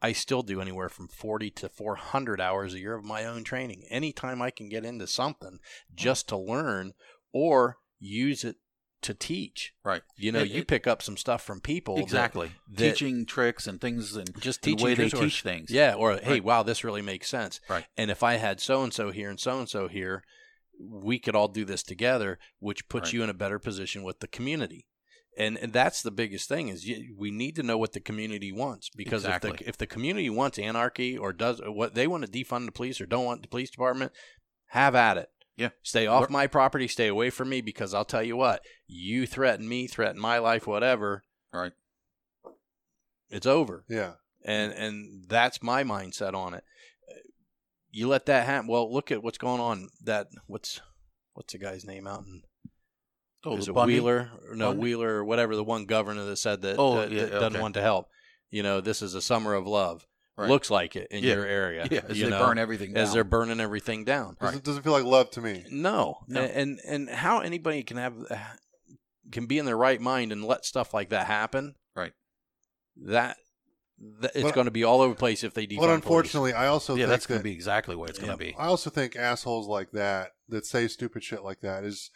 I 0.00 0.12
still 0.12 0.42
do 0.42 0.60
anywhere 0.60 0.88
from 0.88 1.08
40 1.08 1.50
to 1.50 1.68
400 1.68 2.40
hours 2.40 2.74
a 2.74 2.78
year 2.78 2.94
of 2.94 3.04
my 3.04 3.24
own 3.24 3.42
training. 3.42 3.84
Anytime 3.90 4.40
I 4.40 4.50
can 4.50 4.68
get 4.68 4.84
into 4.84 5.08
something 5.08 5.58
just 5.92 6.28
to 6.28 6.36
learn 6.36 6.92
or 7.32 7.78
use 7.98 8.44
it 8.44 8.56
to 9.04 9.14
teach. 9.14 9.72
Right. 9.84 10.02
You 10.16 10.32
know, 10.32 10.40
It- 10.40 10.50
you 10.50 10.60
it- 10.62 10.68
pick 10.68 10.86
up 10.86 11.00
some 11.02 11.16
stuff 11.16 11.42
from 11.42 11.60
people. 11.60 11.98
Exactly. 11.98 12.50
that- 12.72 12.92
Teaching 12.92 13.24
tricks 13.26 13.66
and 13.66 13.80
things 13.80 14.16
and 14.16 14.28
just 14.40 14.62
teaching 14.62 14.78
the 14.78 14.84
way 14.84 14.94
they 14.94 15.08
tricks 15.08 15.14
or- 15.14 15.24
teach 15.24 15.42
things. 15.42 15.70
Yeah, 15.70 15.94
or 15.94 16.16
hey, 16.18 16.30
Right. 16.32 16.44
wow, 16.44 16.62
this 16.62 16.82
really 16.84 17.02
makes 17.02 17.28
sense. 17.28 17.60
Right. 17.68 17.86
And 17.96 18.10
if 18.10 18.22
I 18.22 18.34
had 18.34 18.60
so 18.60 18.82
and 18.82 18.92
so 18.92 19.10
here 19.10 19.30
and 19.30 19.38
so 19.38 19.58
and 19.58 19.68
so 19.68 19.88
here, 19.88 20.24
we 20.80 21.18
could 21.18 21.36
all 21.36 21.48
do 21.48 21.64
this 21.64 21.82
together, 21.82 22.38
which 22.58 22.88
puts 22.88 23.08
Right. 23.08 23.12
you 23.14 23.22
in 23.22 23.30
a 23.30 23.34
better 23.34 23.58
position 23.58 24.02
with 24.02 24.18
the 24.20 24.26
community. 24.26 24.86
And, 25.36 25.58
and 25.58 25.72
that's 25.72 26.00
the 26.02 26.10
biggest 26.12 26.48
thing 26.48 26.68
is 26.68 26.86
you, 26.86 27.14
we 27.18 27.30
need 27.30 27.56
to 27.56 27.62
know 27.64 27.76
what 27.76 27.92
the 27.92 28.00
community 28.00 28.52
wants 28.52 28.88
because 28.94 29.24
if 29.24 29.40
the 29.40 29.56
if 29.66 29.76
the 29.76 29.86
community 29.86 30.30
wants 30.30 30.58
anarchy 30.60 31.18
or 31.18 31.32
does 31.32 31.60
what 31.64 31.94
they 31.94 32.06
want 32.06 32.24
to 32.24 32.30
defund 32.30 32.66
the 32.66 32.72
police 32.72 33.00
or 33.00 33.06
don't 33.06 33.24
want 33.24 33.42
the 33.42 33.48
police 33.48 33.70
department, 33.70 34.12
have 34.68 34.94
at 34.94 35.16
it. 35.18 35.28
Yeah. 35.56 35.70
Stay 35.82 36.06
off 36.06 36.22
Lear- 36.22 36.28
my 36.30 36.46
property, 36.46 36.88
stay 36.88 37.06
away 37.08 37.30
from 37.30 37.48
me 37.48 37.60
because 37.60 37.94
I'll 37.94 38.04
tell 38.04 38.22
you 38.22 38.36
what, 38.36 38.62
you 38.88 39.26
threaten 39.26 39.68
me, 39.68 39.86
threaten 39.86 40.20
my 40.20 40.38
life, 40.38 40.66
whatever, 40.66 41.22
Right. 41.52 41.72
it's 43.30 43.46
over 43.46 43.84
Yeah. 43.88 44.14
and 44.44 44.72
and 44.72 45.28
that's 45.28 45.62
my 45.62 45.84
mindset 45.84 46.34
on 46.34 46.54
it. 46.54 46.64
You 47.90 48.08
let 48.08 48.26
that 48.26 48.46
happen. 48.46 48.66
Well, 48.68 48.92
look 48.92 49.12
at 49.12 49.22
what's 49.22 49.38
going 49.38 49.60
on. 49.60 49.88
That 50.02 50.26
what's 50.46 50.80
what's 51.34 51.52
the 51.52 51.58
guy's 51.58 51.84
name 51.84 52.06
out 52.06 52.24
in 52.26 52.42
Oh, 53.46 53.56
is 53.58 53.66
the 53.66 53.72
it 53.72 53.74
Bundy? 53.74 53.94
Wheeler? 53.94 54.30
Or 54.48 54.56
no, 54.56 54.68
Bundy? 54.70 54.82
Wheeler 54.82 55.16
or 55.16 55.24
whatever. 55.24 55.54
The 55.54 55.62
one 55.62 55.84
governor 55.84 56.24
that 56.24 56.36
said 56.36 56.62
that, 56.62 56.76
Oh, 56.78 56.96
that, 56.96 57.10
yeah, 57.12 57.24
that 57.26 57.30
doesn't 57.32 57.52
okay. 57.56 57.60
want 57.60 57.74
to 57.74 57.82
help. 57.82 58.08
You 58.50 58.62
know, 58.62 58.80
this 58.80 59.02
is 59.02 59.14
a 59.14 59.20
summer 59.20 59.52
of 59.54 59.66
love. 59.66 60.06
Right. 60.36 60.48
Looks 60.48 60.68
like 60.68 60.96
it 60.96 61.06
in 61.12 61.22
Yeah. 61.22 61.34
your 61.34 61.46
area. 61.46 61.86
Yeah, 61.90 62.00
as 62.08 62.18
you 62.18 62.24
they 62.24 62.30
know, 62.30 62.44
burn 62.44 62.58
everything 62.58 62.92
down. 62.92 63.04
as 63.04 63.12
they're 63.12 63.22
burning 63.22 63.60
everything 63.60 64.04
down. 64.04 64.36
Doesn't, 64.40 64.64
doesn't 64.64 64.82
feel 64.82 64.92
like 64.92 65.04
love 65.04 65.30
to 65.32 65.40
me. 65.40 65.64
No, 65.70 66.18
No. 66.26 66.40
and 66.42 66.80
and 66.84 67.08
how 67.08 67.38
anybody 67.40 67.84
can 67.84 67.98
have 67.98 68.14
uh, 68.30 68.36
can 69.30 69.46
be 69.46 69.58
in 69.58 69.64
their 69.64 69.76
right 69.76 70.00
mind 70.00 70.32
and 70.32 70.44
let 70.44 70.64
stuff 70.64 70.92
like 70.92 71.10
that 71.10 71.26
happen. 71.28 71.76
Right. 71.94 72.12
That, 73.04 73.36
that 74.20 74.32
it's 74.34 74.42
But- 74.42 74.54
going 74.54 74.64
to 74.64 74.70
be 74.72 74.82
all 74.82 75.00
over 75.02 75.14
the 75.14 75.18
place 75.18 75.44
if 75.44 75.54
they 75.54 75.66
defund 75.68 75.76
But 75.76 75.86
police. 75.86 75.94
unfortunately, 75.94 76.52
I 76.52 76.66
also 76.66 76.94
yeah, 76.94 77.04
think 77.04 77.10
that's 77.10 77.26
going 77.26 77.40
to 77.40 77.44
be 77.44 77.52
exactly 77.52 77.94
what 77.94 78.10
it's 78.10 78.18
going 78.18 78.32
to 78.32 78.36
be. 78.36 78.54
I 78.58 78.66
also 78.66 78.90
think 78.90 79.14
assholes 79.16 79.68
like 79.68 79.92
that 79.92 80.32
that 80.48 80.66
say 80.66 80.88
stupid 80.88 81.22
shit 81.22 81.42
like 81.44 81.60
that 81.60 81.84
is 81.84 82.10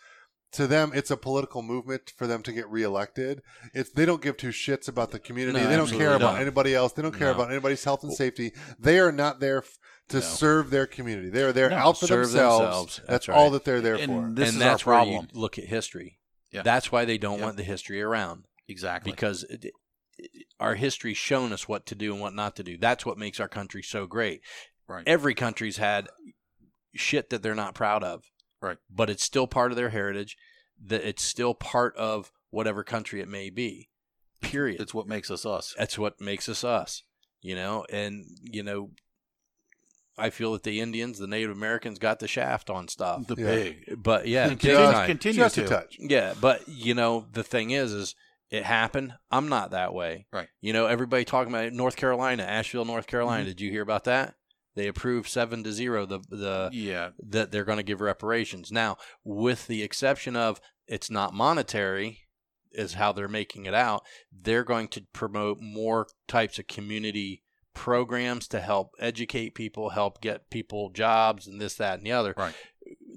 to 0.53 0.67
them 0.67 0.93
it's 0.95 1.11
a 1.11 1.17
political 1.17 1.63
movement 1.63 2.13
for 2.17 2.27
them 2.27 2.43
to 2.43 2.53
get 2.53 2.69
reelected. 2.69 3.43
It's 3.75 3.91
they 3.91 4.07
don't 4.07 4.23
give 4.23 4.37
two 4.37 4.49
shits 4.49 4.89
about 4.89 5.11
the 5.11 5.19
community. 5.19 5.59
No, 5.61 5.69
they 5.69 5.77
don't 5.77 5.91
care 5.91 6.15
about 6.15 6.35
not. 6.35 6.41
anybody 6.43 6.75
else. 6.75 6.93
They 6.93 7.03
don't 7.03 7.17
care 7.17 7.29
No. 7.29 7.35
about 7.35 7.51
anybody's 7.51 7.85
health 7.85 8.03
and 8.03 8.13
safety. 8.13 8.53
They 8.79 8.99
are 8.99 9.13
not 9.13 9.41
there 9.41 9.59
f- 9.59 9.79
to 10.09 10.17
No. 10.17 10.21
serve 10.23 10.71
their 10.71 10.87
community. 10.87 11.29
They 11.29 11.43
are 11.43 11.53
there 11.53 11.69
No, 11.71 11.77
out 11.77 12.01
for 12.01 12.07
serve 12.07 12.27
themselves. 12.33 12.59
themselves. 12.61 12.97
That's, 12.97 13.09
That's 13.27 13.29
all 13.29 13.45
right. 13.45 13.53
that 13.53 13.65
they're 13.65 13.81
there 13.83 13.97
And 13.97 14.07
for. 14.07 14.35
This 14.35 14.49
and 14.49 14.55
is 14.57 14.59
that's 14.59 14.87
our 14.87 14.93
where 14.95 14.99
problem. 15.05 15.29
you 15.33 15.41
look 15.41 15.59
at 15.59 15.65
history. 15.65 16.19
Yeah. 16.51 16.63
That's 16.63 16.91
why 16.91 17.05
they 17.05 17.19
don't 17.19 17.39
Yeah. 17.41 17.45
want 17.45 17.57
the 17.59 17.63
history 17.63 18.01
around 18.01 18.45
Exactly. 18.69 19.13
because 19.13 19.43
it, 19.45 19.67
it- 19.67 19.75
our 20.59 20.75
history's 20.75 21.17
shown 21.19 21.53
us 21.53 21.69
what 21.69 21.87
to 21.87 21.95
do 21.95 22.13
and 22.13 22.21
what 22.21 22.35
not 22.35 22.57
to 22.57 22.63
do. 22.65 22.77
That's 22.79 23.07
what 23.07 23.19
makes 23.19 23.39
our 23.39 23.49
country 23.49 23.83
so 23.83 24.07
great. 24.07 24.41
Right. 24.89 25.05
Every 25.07 25.35
country's 25.35 25.77
had 25.77 26.09
shit 26.95 27.31
that 27.31 27.43
they're 27.43 27.55
not 27.55 27.75
proud 27.75 28.03
of. 28.03 28.25
Right. 28.61 28.79
But 28.91 29.11
it's 29.11 29.23
still 29.25 29.47
part 29.47 29.71
of 29.73 29.77
their 29.77 29.91
heritage. 29.91 30.37
That 30.85 31.07
it's 31.07 31.23
still 31.25 31.55
part 31.55 31.97
of 31.97 32.31
whatever 32.51 32.85
country 32.85 33.21
it 33.21 33.29
may 33.29 33.51
be. 33.51 33.89
Period. 34.41 34.81
it's 34.81 34.95
what 34.95 35.09
makes 35.09 35.31
us 35.31 35.45
us. 35.45 35.75
That's 35.77 35.99
what 35.99 36.21
makes 36.21 36.49
us 36.49 36.63
us, 36.63 37.03
you 37.43 37.57
know. 37.57 37.85
And 37.91 38.25
you 38.43 38.63
know, 38.63 38.91
I 40.17 40.31
feel 40.31 40.53
that 40.53 40.63
the 40.63 40.81
Indians, 40.81 41.19
the 41.19 41.27
Native 41.27 41.51
Americans, 41.51 41.99
got 41.99 42.19
the 42.21 42.29
shaft 42.29 42.71
on 42.71 42.87
stuff. 42.89 43.27
The 43.27 43.35
Yeah. 43.37 43.47
pig. 43.47 44.03
But 44.03 44.27
yeah, 44.29 44.49
And 44.49 44.61
continue- 44.61 45.41
Just 45.43 45.55
to. 45.57 45.65
a 45.65 45.69
touch. 45.69 45.97
yeah. 45.99 46.35
But 46.41 46.69
you 46.69 46.95
know, 46.95 47.27
the 47.33 47.43
thing 47.45 47.71
is, 47.73 47.93
is 47.93 48.15
it 48.51 48.65
happened. 48.65 49.15
I'm 49.31 49.49
not 49.49 49.73
that 49.73 49.93
way. 49.93 50.27
Right. 50.33 50.49
You 50.61 50.73
know, 50.73 50.87
everybody 50.87 51.25
talking 51.25 51.53
about. 51.53 51.73
North 51.73 51.97
Carolina, 51.97 52.45
Asheville, 52.45 52.85
North 52.85 53.07
Carolina. 53.07 53.43
Mm-hmm. 53.43 53.49
Did 53.51 53.61
you 53.61 53.71
hear 53.71 53.83
about 53.83 54.05
that? 54.05 54.35
They 54.79 54.87
approved 54.87 55.29
seven 55.29 55.65
to 55.65 55.73
zero 55.73 56.07
the 56.07 56.21
the 56.31 56.71
yeah. 56.73 57.11
that 57.31 57.51
they're 57.51 57.65
going 57.65 57.79
to 57.79 57.83
give 57.83 58.01
reparations. 58.01 58.71
Now, 58.71 58.97
with 59.25 59.67
the 59.67 59.83
exception 59.83 60.37
of 60.37 60.61
it's 60.87 61.11
not 61.11 61.35
monetary, 61.35 62.21
is 62.71 62.95
how 62.95 63.11
they're 63.11 63.27
making 63.27 63.67
it 63.67 63.75
out. 63.75 64.05
They're 64.33 64.63
going 64.63 64.87
to 64.89 65.05
promote 65.13 65.59
more 65.61 66.07
types 66.29 66.61
of 66.61 66.69
community 66.69 67.43
programs 67.75 68.47
to 68.49 68.61
help 68.61 68.93
educate 69.01 69.57
people, 69.57 69.91
help 69.91 70.21
get 70.21 70.49
people 70.49 70.91
jobs, 70.91 71.49
and 71.49 71.61
this, 71.61 71.75
that, 71.75 71.99
and 71.99 72.07
the 72.07 72.13
other. 72.13 72.35
Right. 72.37 72.55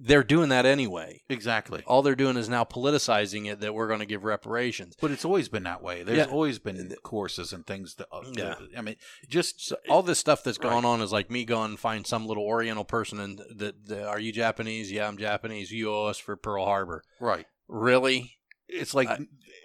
They're 0.03 0.23
doing 0.23 0.49
that 0.49 0.65
anyway. 0.65 1.21
Exactly. 1.29 1.83
All 1.85 2.01
they're 2.01 2.15
doing 2.15 2.35
is 2.35 2.49
now 2.49 2.63
politicizing 2.63 3.45
it 3.51 3.59
that 3.59 3.75
we're 3.75 3.87
going 3.87 3.99
to 3.99 4.05
give 4.07 4.23
reparations. 4.23 4.95
But 4.99 5.11
it's 5.11 5.23
always 5.25 5.47
been 5.47 5.63
that 5.63 5.83
way. 5.83 6.01
There's 6.01 6.17
Yeah. 6.17 6.25
always 6.33 6.57
been 6.57 6.95
courses 7.03 7.53
and 7.53 7.65
things 7.67 7.95
that. 7.95 8.07
Uh, 8.11 8.23
Yeah. 8.31 8.55
I 8.75 8.81
mean, 8.81 8.95
just 9.29 9.61
So 9.65 9.77
all 9.89 10.01
this 10.01 10.17
stuff 10.17 10.43
that's 10.43 10.57
going 10.57 10.83
Right. 10.83 10.85
on 10.85 11.01
is 11.01 11.11
like 11.11 11.29
me 11.29 11.45
going 11.45 11.71
and 11.71 11.79
find 11.79 12.07
some 12.07 12.25
little 12.25 12.43
Oriental 12.43 12.83
person 12.83 13.19
and 13.19 13.39
that, 13.55 13.85
that 13.87 14.07
are 14.07 14.19
you 14.19 14.31
Japanese? 14.31 14.91
Yeah, 14.91 15.07
I'm 15.07 15.17
Japanese. 15.17 15.71
You 15.71 15.93
owe 15.93 16.05
us 16.07 16.17
for 16.17 16.35
Pearl 16.35 16.65
Harbor. 16.65 17.03
right. 17.19 17.45
Really? 17.67 18.37
It's 18.71 18.93
like 18.93 19.09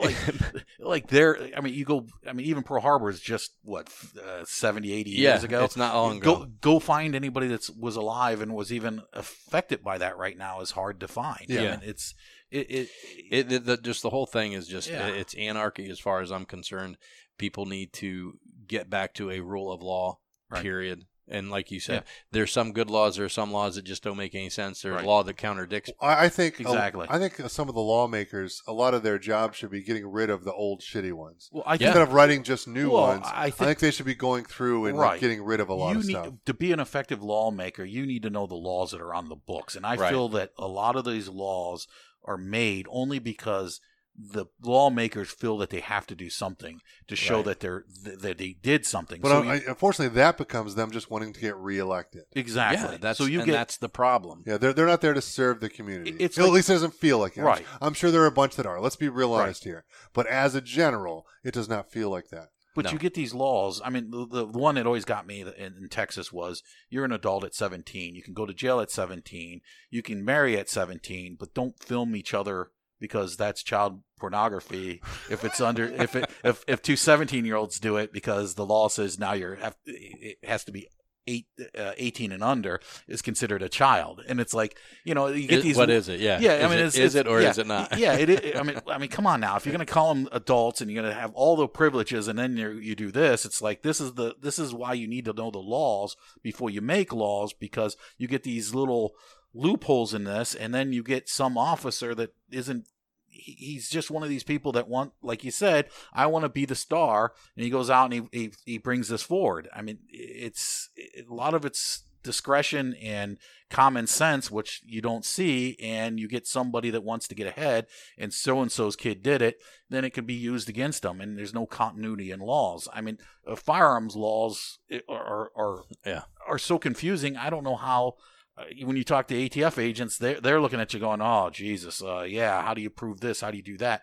like 0.01 0.17
like 0.79 1.07
there. 1.09 1.39
I 1.57 1.61
mean, 1.61 1.75
you 1.75 1.85
go. 1.85 2.07
I 2.29 2.33
mean, 2.33 2.47
even 2.47 2.63
Pearl 2.63 2.81
Harbor 2.81 3.09
is 3.09 3.21
just 3.21 3.53
what 3.63 3.89
uh, 4.23 4.45
70, 4.45 4.93
80 4.93 5.11
yeah, 5.11 5.31
years 5.33 5.45
ago. 5.45 5.65
it's 5.65 5.77
not 5.77 5.95
long 5.95 6.19
go 6.21 6.35
ago. 6.43 6.47
go 6.61 6.79
find 6.79 7.15
anybody 7.15 7.49
that 7.49 7.69
was 7.79 7.97
alive 7.97 8.41
and 8.43 8.55
was 8.55 8.73
even 8.73 9.03
affected 9.13 9.83
by 9.83 9.99
that 9.99 10.19
right 10.19 10.37
now 10.37 10.61
is 10.61 10.73
hard 10.73 11.01
to 11.01 11.09
find. 11.09 11.47
Yeah. 11.49 11.61
I 11.61 11.63
mean, 11.71 11.81
it's 11.85 12.15
it, 12.51 12.71
it, 12.71 12.89
It, 13.31 13.49
the, 13.49 13.59
the, 13.59 13.77
just 13.77 14.03
the 14.03 14.11
whole 14.11 14.27
thing 14.27 14.53
is 14.53 14.69
just 14.69 14.89
Yeah. 14.91 15.09
it's 15.09 15.35
anarchy 15.35 15.89
as 15.89 15.99
far 15.99 16.21
as 16.21 16.31
I'm 16.31 16.45
concerned. 16.45 16.97
People 17.39 17.67
need 17.67 17.93
to 17.95 18.39
get 18.67 18.89
back 18.91 19.15
to 19.15 19.31
a 19.31 19.41
rule 19.41 19.73
of 19.73 19.83
law. 19.83 20.19
Right. 20.51 20.63
Period. 20.63 21.05
And 21.29 21.51
like 21.51 21.73
you 21.73 21.81
said, 21.81 22.05
Yeah. 22.07 22.11
there's 22.31 22.53
some 22.53 22.73
good 22.73 22.89
laws. 22.89 23.17
There 23.17 23.25
are 23.25 23.29
some 23.29 23.51
laws 23.53 23.75
that 23.75 23.85
just 23.85 24.05
don't 24.05 24.17
make 24.17 24.35
any 24.35 24.49
sense. 24.49 24.83
There's 24.83 24.95
Right. 24.97 25.05
law 25.05 25.25
that 25.25 25.37
contradicts. 25.37 25.91
I, 26.01 26.27
I 26.27 26.29
think 26.29 26.61
Exactly. 26.61 27.07
I 27.11 27.19
think 27.19 27.35
some 27.51 27.69
of 27.69 27.75
the 27.75 27.81
lawmakers, 27.81 28.63
a 28.69 28.73
lot 28.73 28.95
of 28.95 29.03
their 29.03 29.19
job 29.19 29.55
should 29.55 29.71
be 29.71 29.83
getting 29.83 30.07
rid 30.07 30.31
of 30.31 30.45
the 30.45 30.53
old 30.53 30.83
shitty 30.83 31.13
ones. 31.13 31.49
well, 31.53 31.65
I 31.67 31.73
think 31.73 31.81
Yeah. 31.81 31.87
Instead 31.89 32.03
of 32.03 32.13
writing 32.13 32.43
just 32.45 32.69
new 32.69 32.91
Well, 32.93 33.03
ones, 33.09 33.23
I 33.27 33.47
I 33.47 33.51
think- 33.51 33.57
think, 33.69 33.79
they 33.81 33.91
should 33.91 34.07
be 34.07 34.15
going 34.15 34.45
through 34.45 34.87
and 34.87 34.97
like, 34.97 35.11
Right. 35.13 35.21
getting 35.21 35.43
rid 35.43 35.59
of 35.59 35.69
a 35.69 35.75
lot 35.75 35.93
you 35.95 35.99
of 35.99 36.07
need 36.07 36.13
stuff. 36.13 36.35
to 36.45 36.55
be 36.55 36.71
an 36.73 36.79
effective 36.81 37.23
lawmaker. 37.23 37.85
You 37.85 38.07
need 38.07 38.23
to 38.23 38.31
know 38.31 38.47
the 38.47 38.55
laws 38.55 38.93
that 38.93 39.01
are 39.01 39.13
on 39.15 39.29
the 39.29 39.35
books, 39.37 39.75
and 39.75 39.85
I 39.85 39.97
Right. 39.97 40.11
feel 40.11 40.29
that 40.29 40.53
a 40.59 40.69
lot 40.69 40.95
of 40.95 41.05
these 41.05 41.29
laws 41.29 41.89
are 42.25 42.37
made 42.39 42.87
only 42.89 43.19
because 43.19 43.81
the 44.19 44.47
lawmakers 44.63 45.31
feel 45.31 45.59
that 45.59 45.71
they 45.71 45.81
have 45.81 46.07
to 46.07 46.15
do 46.15 46.31
something 46.31 46.81
to 47.09 47.17
show 47.17 47.37
Right. 47.37 47.45
that 47.47 47.61
they're 47.61 47.85
that 48.03 48.39
they 48.39 48.57
did 48.63 48.87
something. 48.87 49.21
But 49.21 49.29
so 49.29 49.39
uh, 49.49 49.53
you- 49.55 49.63
unfortunately, 49.69 50.15
that 50.17 50.39
becomes 50.39 50.75
them 50.75 50.91
just 50.91 51.11
wanting 51.11 51.33
to 51.35 51.41
get 51.41 51.57
reelected. 51.57 52.23
exactly. 52.35 52.93
Yeah, 52.93 52.99
that's 52.99 53.19
so 53.19 53.25
you 53.25 53.41
and 53.41 53.47
get 53.47 53.53
that's 53.53 53.77
the 53.77 53.89
problem. 53.89 54.43
Yeah, 54.47 54.57
they're 54.57 54.73
they're 54.73 54.87
not 54.87 55.01
there 55.01 55.15
to 55.15 55.21
serve 55.23 55.61
the 55.61 55.69
community. 55.69 56.17
It's 56.19 56.39
at 56.39 56.45
like- 56.45 56.53
least 56.53 56.71
it 56.71 56.75
doesn't 56.75 56.95
feel 56.95 57.19
like 57.19 57.37
it. 57.37 57.41
I'm- 57.41 57.47
Right. 57.47 57.67
I'm, 57.81 57.95
sure 57.95 58.11
there 58.11 58.23
are 58.23 58.27
a 58.27 58.31
bunch 58.33 58.57
that 58.57 58.67
are. 58.67 58.81
Let's 58.81 58.97
be 58.97 59.09
real 59.09 59.35
Right. 59.35 59.45
honest 59.45 59.65
here. 59.65 59.85
But 60.13 60.27
as 60.27 60.55
a 60.55 60.61
general, 60.61 61.27
it 61.45 61.53
does 61.55 61.69
not 61.69 61.91
feel 61.91 62.11
like 62.11 62.29
that. 62.31 62.49
But 62.75 62.85
No. 62.87 62.91
you 62.93 62.99
get 62.99 63.15
these 63.15 63.33
laws. 63.33 63.81
I 63.83 63.89
mean, 63.89 64.11
the, 64.11 64.27
the 64.27 64.47
one 64.47 64.75
that 64.75 64.85
always 64.87 65.07
got 65.07 65.27
me 65.27 65.41
in, 65.41 65.49
in 65.49 65.89
Texas 65.89 66.31
was 66.31 66.63
you're 66.91 67.07
an 67.07 67.13
adult 67.13 67.43
at 67.45 67.55
17. 67.55 68.15
You 68.15 68.23
can 68.23 68.35
go 68.35 68.45
to 68.45 68.53
jail 68.53 68.81
at 68.81 68.91
17. 68.91 69.63
You 69.89 70.03
can 70.03 70.23
marry 70.23 70.59
at 70.59 70.69
17, 70.69 71.37
but 71.41 71.55
don't 71.55 71.83
film 71.83 72.15
each 72.15 72.35
other 72.35 72.71
because 73.01 73.37
that's 73.37 73.63
child 73.63 74.03
pornography. 74.19 75.01
If 75.31 75.45
it's 75.45 75.61
under, 75.61 75.85
if 75.87 76.17
it, 76.17 76.31
if, 76.45 76.65
if 76.67 76.83
two 76.83 76.97
17 76.97 77.45
year 77.45 77.57
olds 77.57 77.79
do 77.79 77.97
it 77.97 78.13
because 78.13 78.55
the 78.55 78.67
law 78.67 78.89
says 78.89 79.19
now 79.19 79.33
you're, 79.35 79.57
have- 79.57 79.77
it 79.85 80.39
has 80.45 80.65
to 80.65 80.73
be 80.73 80.89
eight, 81.29 81.47
uh, 81.77 81.91
18 81.97 82.31
and 82.31 82.41
under 82.45 82.81
is 83.09 83.21
considered 83.21 83.61
a 83.61 83.69
child. 83.69 84.23
And 84.29 84.41
it's 84.41 84.55
like, 84.55 84.79
you 85.05 85.13
know, 85.13 85.27
you 85.27 85.49
get 85.49 85.59
Is- 85.59 85.65
these. 85.65 85.77
what 85.77 85.91
is 85.91 86.09
it? 86.09 86.21
Yeah. 86.21 86.39
Yeah, 86.39 86.53
Is 86.59 86.65
I 86.65 86.69
mean, 86.69 86.79
it, 86.79 86.85
it's, 86.87 86.97
is 86.97 87.15
it 87.17 87.27
or 87.27 87.43
yeah, 87.43 87.51
is 87.51 87.59
it 87.59 87.67
not? 87.67 87.99
Yeah, 87.99 88.15
it, 88.15 88.31
is- 88.31 88.59
I 88.59 88.63
mean, 88.63 88.81
I 88.87 88.99
mean, 88.99 89.11
come 89.11 89.27
on 89.27 89.41
now. 89.41 89.57
If 89.57 89.67
you're 89.67 89.75
going 89.75 89.85
to 89.85 89.93
call 89.93 90.15
them 90.15 90.29
adults 90.31 90.81
and 90.81 90.89
you're 90.91 91.03
going 91.03 91.13
to 91.13 91.21
have 91.21 91.33
all 91.35 91.57
the 91.57 91.67
privileges, 91.67 92.29
and 92.29 92.39
then 92.39 92.57
you 92.57 92.71
you 92.75 92.95
do 92.95 93.11
this, 93.11 93.45
it's 93.45 93.61
like 93.61 93.83
this 93.83 94.01
is 94.01 94.15
the 94.15 94.37
this 94.41 94.59
is 94.61 94.73
why 94.73 94.93
you 94.93 95.09
need 95.09 95.25
to 95.25 95.33
know 95.33 95.51
the 95.51 95.59
laws 95.59 96.17
before 96.45 96.71
you 96.71 96.81
make 96.81 97.13
laws 97.13 97.53
because 97.53 97.97
you 98.19 98.29
get 98.29 98.45
these 98.45 98.73
little 98.73 99.13
loopholes 99.57 100.15
in 100.15 100.25
this, 100.25 100.55
and 100.55 100.75
then 100.75 100.93
you 100.93 101.03
get 101.03 101.29
some 101.29 101.57
officer 101.59 102.15
that 102.15 102.35
isn't. 102.51 102.87
He's 103.29 103.91
just 103.91 104.11
one 104.11 104.23
of 104.23 104.31
these 104.31 104.45
people 104.45 104.73
that 104.73 104.89
want, 104.89 105.13
like 105.23 105.45
you 105.45 105.51
said, 105.51 105.91
I 106.13 106.27
want 106.27 106.45
to 106.45 106.49
be 106.49 106.65
the 106.65 106.75
star, 106.75 107.33
and 107.55 107.65
he 107.65 107.71
goes 107.71 107.91
out 107.91 108.11
and 108.13 108.29
he, 108.33 108.39
he 108.41 108.53
he 108.65 108.79
brings 108.79 109.09
this 109.09 109.23
forward. 109.23 109.69
I 109.75 109.83
mean, 109.83 109.99
it's 110.09 110.89
a 110.97 111.33
lot 111.33 111.53
of 111.53 111.65
it's 111.65 112.05
discretion 112.23 112.95
and 112.95 113.39
common 113.71 114.07
sense, 114.07 114.51
which 114.51 114.83
you 114.85 115.01
don't 115.03 115.25
see, 115.25 115.77
and 115.81 116.19
you 116.19 116.29
get 116.29 116.47
somebody 116.47 116.91
that 116.91 117.05
wants 117.05 117.29
to 117.29 117.35
get 117.35 117.47
ahead, 117.47 117.87
and 118.19 118.33
so 118.33 118.61
and 118.63 118.73
so's 118.73 118.97
kid 118.97 119.23
did 119.23 119.43
it, 119.43 119.59
then 119.91 120.05
it 120.05 120.11
could 120.11 120.27
be 120.27 120.35
used 120.35 120.69
against 120.69 121.03
them, 121.03 121.21
and 121.21 121.39
there's 121.39 121.55
no 121.55 121.67
continuity 121.67 122.31
in 122.31 122.41
laws. 122.41 122.89
I 122.93 123.01
mean, 123.01 123.19
uh, 123.47 123.55
firearms 123.55 124.17
laws 124.17 124.79
eh, 124.91 125.01
are, 125.09 125.25
are 125.25 125.51
are 125.57 125.83
Yeah. 126.05 126.23
are 126.49 126.59
so 126.59 126.79
confusing. 126.79 127.37
I 127.37 127.51
don't 127.51 127.65
know 127.65 127.77
how. 127.77 128.15
Uh, 128.59 128.65
when 128.85 128.97
you 128.97 129.05
talk 129.05 129.29
to 129.29 129.35
ATF 129.35 129.79
agents, 129.83 130.17
they're 130.19 130.41
they're 130.41 130.61
looking 130.61 130.81
at 130.81 130.95
you 130.95 131.01
going, 131.01 131.21
"Oh 131.21 131.51
Jesus, 131.51 132.03
uh, 132.03 132.23
yeah. 132.23 132.63
How 132.63 132.75
do 132.75 132.81
you 132.81 132.91
prove 132.91 133.21
this? 133.21 133.41
How 133.41 133.51
do 133.51 133.57
you 133.57 133.63
do 133.63 133.77
that?" 133.79 134.03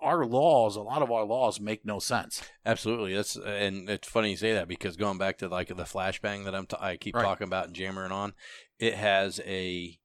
Our 0.00 0.24
laws, 0.24 0.76
a 0.76 0.80
lot 0.80 1.02
of 1.02 1.10
our 1.10 1.24
laws, 1.24 1.58
make 1.60 1.84
no 1.84 1.98
sense. 1.98 2.42
Absolutely. 2.64 3.14
That's 3.14 3.34
and 3.36 3.90
it's 3.90 4.06
funny 4.08 4.30
you 4.30 4.36
say 4.36 4.52
that 4.54 4.68
because 4.68 4.96
going 4.96 5.18
back 5.18 5.38
to 5.38 5.48
like 5.48 5.68
the 5.68 5.74
flashbang 5.82 6.44
that 6.44 6.54
I'm 6.54 6.66
t- 6.66 6.76
I 6.80 6.96
keep 6.96 7.16
Right. 7.16 7.22
talking 7.24 7.48
about 7.48 7.66
and 7.66 7.74
jammering 7.74 8.12
on, 8.12 8.34
it 8.78 8.94
has 8.94 9.40
a 9.40 9.98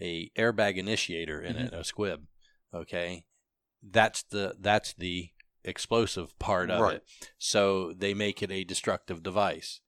a 0.00 0.30
airbag 0.38 0.76
initiator 0.76 1.40
in 1.42 1.56
it, 1.56 1.72
a 1.72 1.82
squib. 1.84 2.26
Okay, 2.72 3.26
that's 3.82 4.22
the 4.22 4.54
that's 4.58 4.92
the 4.94 5.30
explosive 5.64 6.38
part 6.38 6.70
of 6.70 6.80
Right. 6.80 6.96
it. 6.96 7.04
So 7.38 7.92
they 7.92 8.14
make 8.14 8.42
it 8.42 8.50
a 8.52 8.64
destructive 8.64 9.22
device. 9.22 9.80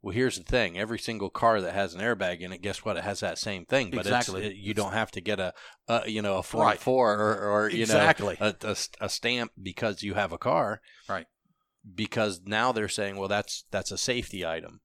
Well, 0.00 0.14
here's 0.14 0.38
the 0.38 0.44
thing: 0.44 0.78
every 0.78 0.98
single 0.98 1.28
car 1.30 1.60
that 1.60 1.74
has 1.74 1.92
an 1.94 2.00
airbag 2.00 2.40
in 2.40 2.52
it, 2.52 2.62
guess 2.62 2.84
what? 2.84 2.96
It 2.96 3.04
has 3.04 3.20
that 3.20 3.36
same 3.38 3.64
thing, 3.64 3.90
but 3.90 4.06
it's- 4.06 4.28
Exactly. 4.28 4.46
it, 4.46 4.56
you 4.56 4.72
don't 4.74 4.92
have 4.92 5.10
to 5.12 5.20
get 5.20 5.40
a, 5.40 5.52
a 5.88 6.08
you 6.08 6.22
know 6.22 6.36
a 6.36 6.42
form 6.42 6.66
Right. 6.66 6.78
four 6.78 7.14
or, 7.14 7.36
or 7.64 7.68
you 7.68 7.80
Exactly. 7.82 8.36
know 8.40 8.54
a, 8.62 8.68
a, 8.68 8.76
a 9.00 9.08
stamp 9.08 9.52
because 9.60 10.02
you 10.04 10.14
have 10.14 10.32
a 10.32 10.38
car 10.38 10.80
Right. 11.08 11.26
because 11.94 12.40
now 12.44 12.70
they're 12.72 12.88
saying, 12.88 13.16
well, 13.16 13.28
that's 13.28 13.64
that's 13.70 13.90
a 13.90 13.98
safety 13.98 14.46
item. 14.46 14.80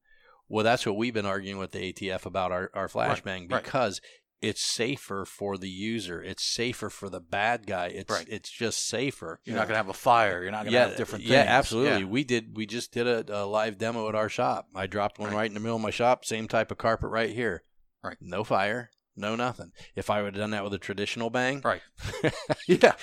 Well, 0.49 0.63
that's 0.63 0.85
what 0.85 0.97
we've 0.97 1.13
been 1.13 1.25
arguing 1.25 1.57
with 1.57 1.71
the 1.71 1.93
ATF 1.93 2.25
about 2.25 2.51
our, 2.51 2.69
our 2.73 2.87
flashbang 2.87 3.51
right. 3.51 3.63
because 3.63 4.01
it's 4.43 4.61
safer 4.63 5.25
for 5.25 5.57
the 5.57 5.69
user. 5.69 6.21
It's 6.21 6.43
safer 6.43 6.89
for 6.89 7.09
the 7.09 7.19
bad 7.19 7.65
guy. 7.65 7.87
It's 7.87 8.11
Right. 8.11 8.27
it's 8.29 8.51
just 8.51 8.85
safer. 8.87 9.39
You're 9.45 9.55
not 9.55 9.63
going 9.67 9.73
to 9.75 9.77
have 9.77 9.89
a 9.89 9.93
fire. 9.93 10.41
You're 10.43 10.51
not 10.51 10.63
going 10.63 10.73
to 10.73 10.77
yeah, 10.77 10.87
have 10.89 10.97
different 10.97 11.23
yeah, 11.23 11.45
absolutely. 11.47 12.01
Yeah. 12.01 12.05
We 12.05 12.23
did. 12.23 12.55
We 12.57 12.65
just 12.65 12.91
did 12.93 13.07
a, 13.07 13.43
a 13.43 13.45
live 13.45 13.77
demo 13.77 14.07
at 14.09 14.15
our 14.15 14.29
shop. 14.29 14.67
I 14.75 14.85
dropped 14.87 15.17
one 15.17 15.29
Right. 15.29 15.37
right 15.37 15.47
in 15.47 15.53
the 15.53 15.59
middle 15.59 15.77
of 15.77 15.81
my 15.81 15.89
shop. 15.91 16.25
Same 16.25 16.47
type 16.47 16.71
of 16.71 16.77
carpet 16.77 17.09
right 17.09 17.29
here. 17.31 17.63
Right. 18.03 18.17
No 18.19 18.43
fire. 18.43 18.89
No 19.15 19.35
nothing. 19.35 19.71
If 19.95 20.09
I 20.09 20.21
would 20.23 20.33
have 20.35 20.41
done 20.41 20.49
that 20.51 20.63
with 20.63 20.73
a 20.73 20.79
traditional 20.79 21.29
bang, 21.29 21.61
Right. 21.63 21.81
Yeah. 22.67 22.93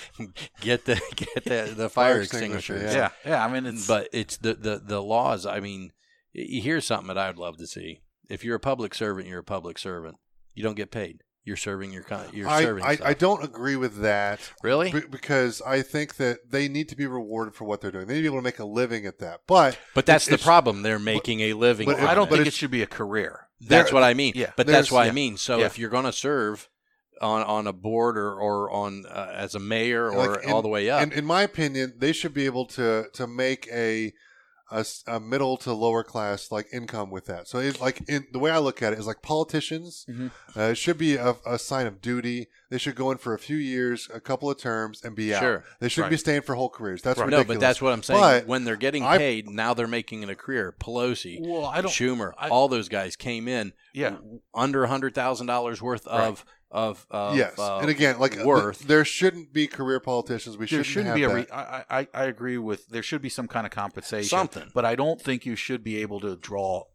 get 0.59 0.85
the 0.85 1.01
get 1.15 1.43
the 1.45 1.73
the 1.75 1.89
Fire 1.89 2.13
fire 2.15 2.21
extinguisher, 2.21 2.75
extinguishers. 2.75 2.93
Yeah. 2.93 3.09
Yeah. 3.25 3.45
I 3.45 3.51
mean, 3.51 3.65
it's 3.65 3.87
But 3.87 4.09
it's 4.13 4.37
the, 4.37 4.53
the, 4.53 4.81
the 4.85 5.01
laws. 5.01 5.45
I 5.45 5.59
mean, 5.61 5.91
here's 6.33 6.85
something 6.85 7.07
that 7.07 7.17
I 7.17 7.27
would 7.27 7.37
love 7.39 7.57
to 7.57 7.65
see. 7.67 8.01
If 8.29 8.43
you're 8.43 8.55
a 8.57 8.59
public 8.59 8.93
servant, 8.93 9.27
you're 9.27 9.39
a 9.39 9.43
public 9.43 9.77
servant. 9.79 10.17
You 10.53 10.63
don't 10.63 10.75
get 10.75 10.91
paid. 10.91 11.23
You're 11.43 11.57
serving 11.57 11.91
your 11.91 12.03
con- 12.03 12.27
you're 12.33 12.47
I, 12.47 12.63
serving. 12.63 12.83
I. 12.85 12.97
I 13.03 13.13
don't 13.15 13.43
agree 13.43 13.75
with 13.75 14.01
that 14.01 14.39
really, 14.61 14.91
be- 14.91 15.01
because 15.09 15.59
I 15.65 15.81
think 15.81 16.17
that 16.17 16.51
they 16.51 16.67
need 16.67 16.87
to 16.89 16.95
be 16.95 17.07
rewarded 17.07 17.55
for 17.55 17.65
what 17.65 17.81
they're 17.81 17.89
doing. 17.91 18.05
They 18.05 18.13
need 18.15 18.19
to 18.19 18.23
be 18.29 18.33
able 18.33 18.39
to 18.39 18.43
make 18.43 18.59
a 18.59 18.65
living 18.65 19.07
at 19.07 19.17
that. 19.19 19.41
But 19.47 19.79
but 19.95 20.05
that's 20.05 20.27
the 20.27 20.37
problem. 20.37 20.83
They're 20.83 20.99
making 20.99 21.39
a 21.41 21.53
living. 21.53 21.87
but 21.87 21.99
I 21.99 22.13
don't 22.13 22.29
but 22.29 22.35
think 22.37 22.47
it 22.47 22.53
should 22.53 22.69
be 22.71 22.83
a 22.83 22.87
career. 22.87 23.47
That's 23.59 23.89
there- 23.89 23.95
what 23.95 24.03
I 24.03 24.13
mean. 24.13 24.33
yeah, 24.35 24.51
but 24.55 24.67
that's 24.67 24.91
what 24.91 25.03
yeah, 25.05 25.09
I 25.09 25.13
mean. 25.13 25.37
So 25.37 25.59
yeah. 25.59 25.65
if 25.65 25.79
you're 25.79 25.89
going 25.89 26.05
to 26.05 26.13
serve 26.13 26.69
on 27.19 27.41
on 27.43 27.65
a 27.67 27.73
board 27.73 28.17
or 28.17 28.33
or 28.35 28.69
on 28.71 29.05
uh, 29.07 29.31
as 29.33 29.55
a 29.55 29.59
mayor 29.59 30.11
or 30.11 30.27
Like, 30.27 30.43
in- 30.43 30.51
all 30.51 30.61
the 30.61 30.67
way 30.67 30.89
up, 30.91 31.01
in, 31.01 31.11
in 31.11 31.25
my 31.25 31.41
opinion, 31.41 31.93
they 31.97 32.13
should 32.13 32.35
be 32.35 32.45
able 32.45 32.65
to 32.67 33.05
to 33.13 33.25
make 33.25 33.67
a 33.73 34.13
a, 34.71 34.79
s- 34.79 35.03
a 35.07 35.19
middle 35.19 35.57
to 35.57 35.73
lower 35.73 36.03
class 36.03 36.51
like 36.51 36.67
income 36.71 37.11
with 37.11 37.25
that. 37.25 37.47
So 37.47 37.59
it's 37.59 37.81
like 37.81 38.01
in 38.07 38.25
the 38.31 38.39
way 38.39 38.51
I 38.51 38.57
look 38.59 38.81
at 38.81 38.93
it 38.93 38.99
is 38.99 39.05
like 39.07 39.21
politicians. 39.21 40.05
Mhm. 40.09 40.31
Uh, 40.55 40.61
it 40.71 40.75
should 40.75 40.97
be 40.97 41.15
a, 41.15 41.35
a 41.45 41.59
sign 41.59 41.87
of 41.87 42.01
duty. 42.01 42.47
They 42.69 42.77
should 42.77 42.95
go 42.95 43.11
in 43.11 43.17
for 43.17 43.33
a 43.33 43.39
few 43.39 43.57
years, 43.57 44.07
a 44.13 44.19
couple 44.21 44.49
of 44.49 44.57
terms, 44.57 45.03
and 45.03 45.15
be 45.15 45.33
out. 45.35 45.41
Sure. 45.41 45.63
They 45.79 45.89
shouldn't 45.89 46.11
be 46.11 46.17
staying 46.17 46.43
for 46.43 46.55
whole 46.55 46.69
careers. 46.69 47.01
That's 47.01 47.19
Right. 47.19 47.29
no, 47.29 47.43
but 47.43 47.59
that's 47.59 47.81
what 47.81 47.91
I'm 47.93 48.01
saying. 48.03 48.19
But 48.21 48.47
when 48.47 48.63
they're 48.63 48.75
getting 48.77 49.03
I- 49.03 49.17
paid, 49.17 49.49
now 49.49 49.73
they're 49.73 49.87
making 49.87 50.23
it 50.23 50.29
a 50.29 50.35
career. 50.35 50.73
Pelosi, 50.79 51.39
Well, 51.45 51.65
I 51.65 51.81
don't. 51.81 51.91
Schumer, 51.91 52.31
I- 52.37 52.47
all 52.49 52.67
those 52.69 52.87
guys 52.87 53.15
came 53.15 53.47
in 53.47 53.73
Yeah. 53.93 54.17
under 54.55 54.83
a 54.85 54.87
hundred 54.87 55.13
thousand 55.13 55.47
dollars 55.47 55.81
worth 55.81 56.07
of 56.07 56.45
of, 56.71 57.05
of 57.11 57.35
yes, 57.35 57.59
uh, 57.59 57.79
and 57.79 57.89
again, 57.89 58.17
like 58.19 58.33
th- 58.33 58.45
worth. 58.45 58.79
there 58.79 59.03
shouldn't 59.05 59.51
be 59.53 59.67
career 59.67 59.99
politicians. 59.99 60.55
We 60.57 60.65
There 60.65 60.83
shouldn't, 60.83 60.87
shouldn't 60.87 61.15
be 61.15 61.23
a. 61.23 61.33
Re- 61.35 61.47
I, 61.51 61.83
I 61.89 62.07
I 62.13 62.23
agree 62.25 62.57
with. 62.57 62.87
There 62.87 63.03
should 63.03 63.21
be 63.21 63.29
some 63.29 63.47
kind 63.47 63.65
of 63.65 63.71
compensation. 63.71 64.29
Something. 64.29 64.71
But 64.73 64.85
I 64.85 64.95
don't 64.95 65.21
think 65.21 65.45
you 65.45 65.55
should 65.55 65.83
be 65.83 66.01
able 66.01 66.19
to 66.21 66.35
draw 66.37 66.85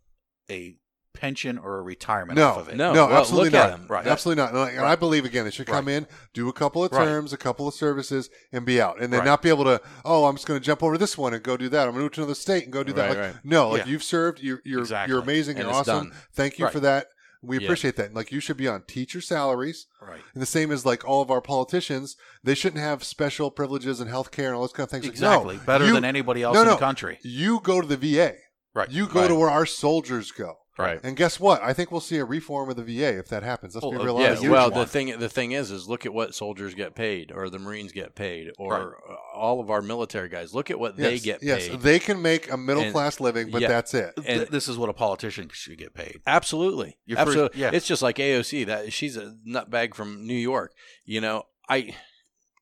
a 0.51 0.77
pension 1.13 1.57
or 1.57 1.79
a 1.79 1.83
retirement 1.83 2.37
No, 2.37 2.49
off 2.49 2.59
of 2.59 2.69
it. 2.69 2.77
No. 2.77 2.93
no, 2.93 3.07
well, 3.07 3.17
absolutely 3.19 3.49
look 3.51 3.59
at 3.65 3.81
not. 3.81 3.89
Right. 3.91 4.07
Absolutely 4.07 4.43
not. 4.43 4.51
And 4.51 4.59
like- 4.61 4.73
and 4.75 4.85
I 4.85 4.97
believe 4.97 5.25
again, 5.25 5.45
they 5.47 5.51
should 5.51 5.67
come 5.67 5.89
in, 5.89 6.07
do 6.35 6.49
a 6.51 6.53
couple 6.53 6.85
of 6.85 6.93
Right. 6.93 7.05
terms, 7.07 7.33
a 7.33 7.39
couple 7.39 7.67
of 7.67 7.73
services, 7.73 8.29
and 8.53 8.67
be 8.67 8.81
out, 8.83 9.01
and 9.01 9.11
then 9.11 9.21
Right. 9.21 9.27
not 9.27 9.41
be 9.41 9.49
able 9.49 9.65
to. 9.65 9.81
Oh, 10.05 10.27
I'm 10.27 10.35
just 10.37 10.47
going 10.47 10.61
to 10.61 10.65
jump 10.65 10.83
over 10.83 10.99
this 10.99 11.17
one 11.17 11.33
and 11.33 11.43
go 11.43 11.57
do 11.57 11.71
that. 11.71 11.89
I'm 11.89 11.95
going 11.95 11.97
to 11.97 12.03
move 12.03 12.13
to 12.13 12.21
another 12.21 12.35
state 12.35 12.65
and 12.65 12.73
go 12.73 12.83
do 12.85 12.93
that. 12.95 13.09
Like, 13.11 13.19
right. 13.19 13.35
No, 13.45 13.71
like 13.71 13.87
Yeah. 13.87 13.93
you've 13.93 14.03
served. 14.05 14.41
You're 14.41 14.61
you're 14.65 14.81
Exactly. 14.81 15.13
you're 15.15 15.23
amazing. 15.23 15.57
And 15.57 15.67
you're 15.67 15.75
awesome. 15.75 16.09
done. 16.11 16.13
Thank 16.35 16.59
you 16.59 16.67
Right. 16.67 16.73
for 16.73 16.81
that. 16.81 17.07
We 17.47 17.57
appreciate 17.65 17.97
that. 17.97 18.13
Like 18.15 18.33
you 18.33 18.41
should 18.41 18.57
be 18.57 18.69
on 18.69 18.83
teacher 18.87 19.21
salaries. 19.21 19.87
Right. 20.01 20.21
And 20.35 20.43
the 20.43 20.47
same 20.47 20.71
as 20.73 20.85
like 20.85 21.05
all 21.05 21.23
of 21.23 21.31
our 21.31 21.41
politicians, 21.41 22.17
they 22.43 22.55
shouldn't 22.55 22.83
have 22.83 23.05
special 23.05 23.51
privileges 23.51 24.01
and 24.01 24.11
health 24.11 24.31
care 24.31 24.47
and 24.49 24.57
all 24.57 24.63
those 24.63 24.73
kind 24.73 24.87
of 24.87 24.91
things. 24.91 25.05
Like, 25.05 25.13
Exactly. 25.13 25.57
no, 25.57 25.63
Better 25.65 25.87
you- 25.87 25.95
than 25.95 26.05
anybody 26.05 26.43
else 26.43 26.55
no, 26.55 26.61
in 26.63 26.67
no. 26.67 26.73
the 26.75 26.79
country. 26.81 27.19
You 27.23 27.61
go 27.61 27.81
to 27.81 27.87
the 27.87 27.97
VA. 27.97 28.35
Right. 28.75 28.91
You 28.91 29.07
go 29.07 29.21
Right. 29.23 29.29
to 29.29 29.35
where 29.35 29.49
our 29.51 29.65
soldiers 29.67 30.33
go. 30.33 30.57
Right. 30.79 31.01
And 31.03 31.17
guess 31.17 31.41
what? 31.41 31.63
I 31.63 31.73
think 31.73 31.91
we'll 31.91 32.03
see 32.03 32.19
a 32.19 32.25
reform 32.25 32.69
of 32.69 32.77
the 32.77 32.83
VA 32.85 33.17
if 33.19 33.29
that 33.29 33.43
happens. 33.43 33.75
Let's 33.75 33.87
be 33.87 33.97
Well, 33.97 34.05
real 34.05 34.17
uh, 34.17 34.21
yeah, 34.21 34.27
honest. 34.27 34.43
huge 34.43 34.53
well, 34.53 34.71
one. 34.71 34.81
the 34.81 34.87
thing 34.87 35.19
the 35.19 35.29
thing 35.31 35.53
is, 35.53 35.71
is 35.71 35.89
look 35.89 36.05
at 36.05 36.13
what 36.13 36.35
soldiers 36.35 36.75
get 36.75 36.95
paid, 36.95 37.33
or 37.33 37.49
the 37.49 37.59
Marines 37.59 37.93
get 37.93 38.15
paid, 38.15 38.51
or 38.59 38.97
Right. 39.09 39.17
all 39.35 39.61
of 39.61 39.71
our 39.71 39.81
military 39.81 40.29
guys. 40.29 40.53
Look 40.55 40.71
at 40.71 40.79
what 40.79 40.97
they 40.97 41.19
get 41.19 41.43
yes, 41.43 41.69
paid. 41.69 41.81
they 41.81 41.99
can 41.99 42.21
make 42.21 42.51
a 42.53 42.57
middle 42.59 42.83
And- 42.83 42.93
class 42.93 43.21
living, 43.21 43.51
but 43.51 43.63
yeah. 43.63 43.69
that's 43.69 43.95
it. 43.95 44.15
Th- 44.17 44.27
And- 44.29 44.49
this 44.49 44.69
is 44.69 44.77
what 44.77 44.91
a 44.91 44.93
politician 44.93 45.49
should 45.53 45.79
get 45.79 45.95
paid. 45.95 46.21
Absolutely, 46.27 46.99
Your 47.07 47.17
first- 47.17 47.29
absolutely. 47.29 47.61
yeah. 47.61 47.71
It's 47.73 47.87
just 47.87 48.03
like 48.03 48.17
AOC. 48.19 48.65
That 48.65 48.93
she's 48.93 49.17
a 49.17 49.35
nutbag 49.49 49.95
from 49.95 50.27
New 50.27 50.35
York. 50.35 50.73
You 51.07 51.23
know, 51.23 51.45
I 51.71 51.95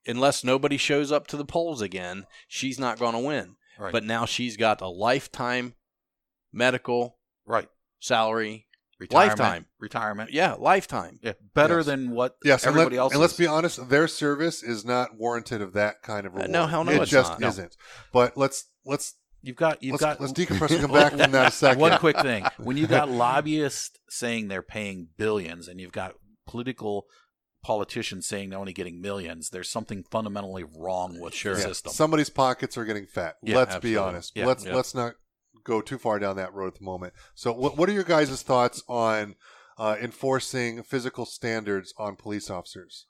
unless 0.06 0.44
nobody 0.44 0.76
shows 0.76 1.10
up 1.10 1.26
to 1.28 1.36
the 1.36 1.44
polls 1.44 1.80
again, 1.80 2.26
she's 2.46 2.78
not 2.78 2.98
going 2.98 3.14
to 3.14 3.18
win. 3.18 3.56
Right. 3.76 3.90
But 3.90 4.04
now 4.04 4.24
she's 4.24 4.56
got 4.56 4.80
a 4.80 4.86
lifetime 4.88 5.74
medical 6.52 7.16
right. 7.46 7.68
Salary. 8.04 8.66
Retirement, 9.00 9.38
Lifetime. 9.40 9.66
Retirement. 9.80 10.30
Yeah, 10.32 10.52
lifetime. 10.52 11.18
Yeah. 11.20 11.32
Better 11.54 11.78
Yes. 11.78 11.86
than 11.86 12.10
what 12.12 12.36
Yes, 12.44 12.64
and, 12.64 12.76
let, 12.76 12.82
everybody 12.82 12.98
else 12.98 13.12
and 13.12 13.20
let's 13.20 13.36
be 13.36 13.46
honest, 13.46 13.88
their 13.88 14.06
service 14.06 14.62
is 14.62 14.84
not 14.84 15.16
warranted 15.16 15.60
of 15.60 15.72
that 15.72 16.00
kind 16.02 16.26
of 16.26 16.32
Uh, 16.32 16.36
reward. 16.36 16.50
no, 16.50 16.66
hell 16.68 16.84
no, 16.84 16.92
it 16.92 17.02
it's 17.02 17.10
just 17.10 17.40
not. 17.40 17.48
Isn't. 17.48 17.76
But 18.12 18.36
let's 18.36 18.66
let's 18.84 19.14
You've 19.42 19.56
got 19.56 19.82
you've 19.82 20.00
let's, 20.00 20.02
got 20.04 20.20
let's 20.20 20.32
decompress 20.32 20.70
and 20.70 20.80
come 20.82 20.92
back 20.92 21.10
from 21.18 21.32
that 21.32 21.48
a 21.48 21.50
second. 21.50 21.80
One 21.80 21.98
quick 21.98 22.18
thing: 22.20 22.46
when 22.58 22.76
you've 22.76 22.88
got 22.88 23.10
lobbyists 23.10 23.98
saying 24.08 24.46
they're 24.48 24.62
paying 24.62 25.08
billions, 25.18 25.66
and 25.68 25.80
you've 25.80 25.92
got 25.92 26.14
political 26.46 27.06
politicians 27.64 28.26
saying 28.26 28.50
they're 28.50 28.58
only 28.58 28.72
getting 28.72 29.00
millions, 29.00 29.50
there's 29.50 29.68
something 29.68 30.04
fundamentally 30.10 30.64
wrong 30.78 31.18
with 31.18 31.34
Sure. 31.34 31.54
the 31.54 31.60
Yeah, 31.62 31.66
system. 31.66 31.92
somebody's 31.92 32.30
pockets 32.30 32.78
are 32.78 32.84
getting 32.84 33.06
fat. 33.06 33.36
Yeah, 33.42 33.56
let's 33.56 33.76
be 33.78 33.96
honest. 33.96 34.32
Yeah, 34.34 34.46
let's 34.46 34.64
yeah. 34.64 34.74
let's 34.74 34.94
not 34.94 35.14
go 35.62 35.80
too 35.80 35.98
far 35.98 36.18
down 36.18 36.36
that 36.36 36.52
road 36.54 36.68
at 36.68 36.78
the 36.78 36.84
moment. 36.84 37.12
So, 37.34 37.52
what 37.52 37.76
what 37.76 37.88
are 37.88 37.92
your 37.92 38.04
guys' 38.04 38.42
thoughts 38.42 38.82
on 38.88 39.36
uh, 39.78 39.96
enforcing 40.00 40.82
physical 40.82 41.26
standards 41.26 41.94
on 41.98 42.16
police 42.16 42.50
officers? 42.50 43.06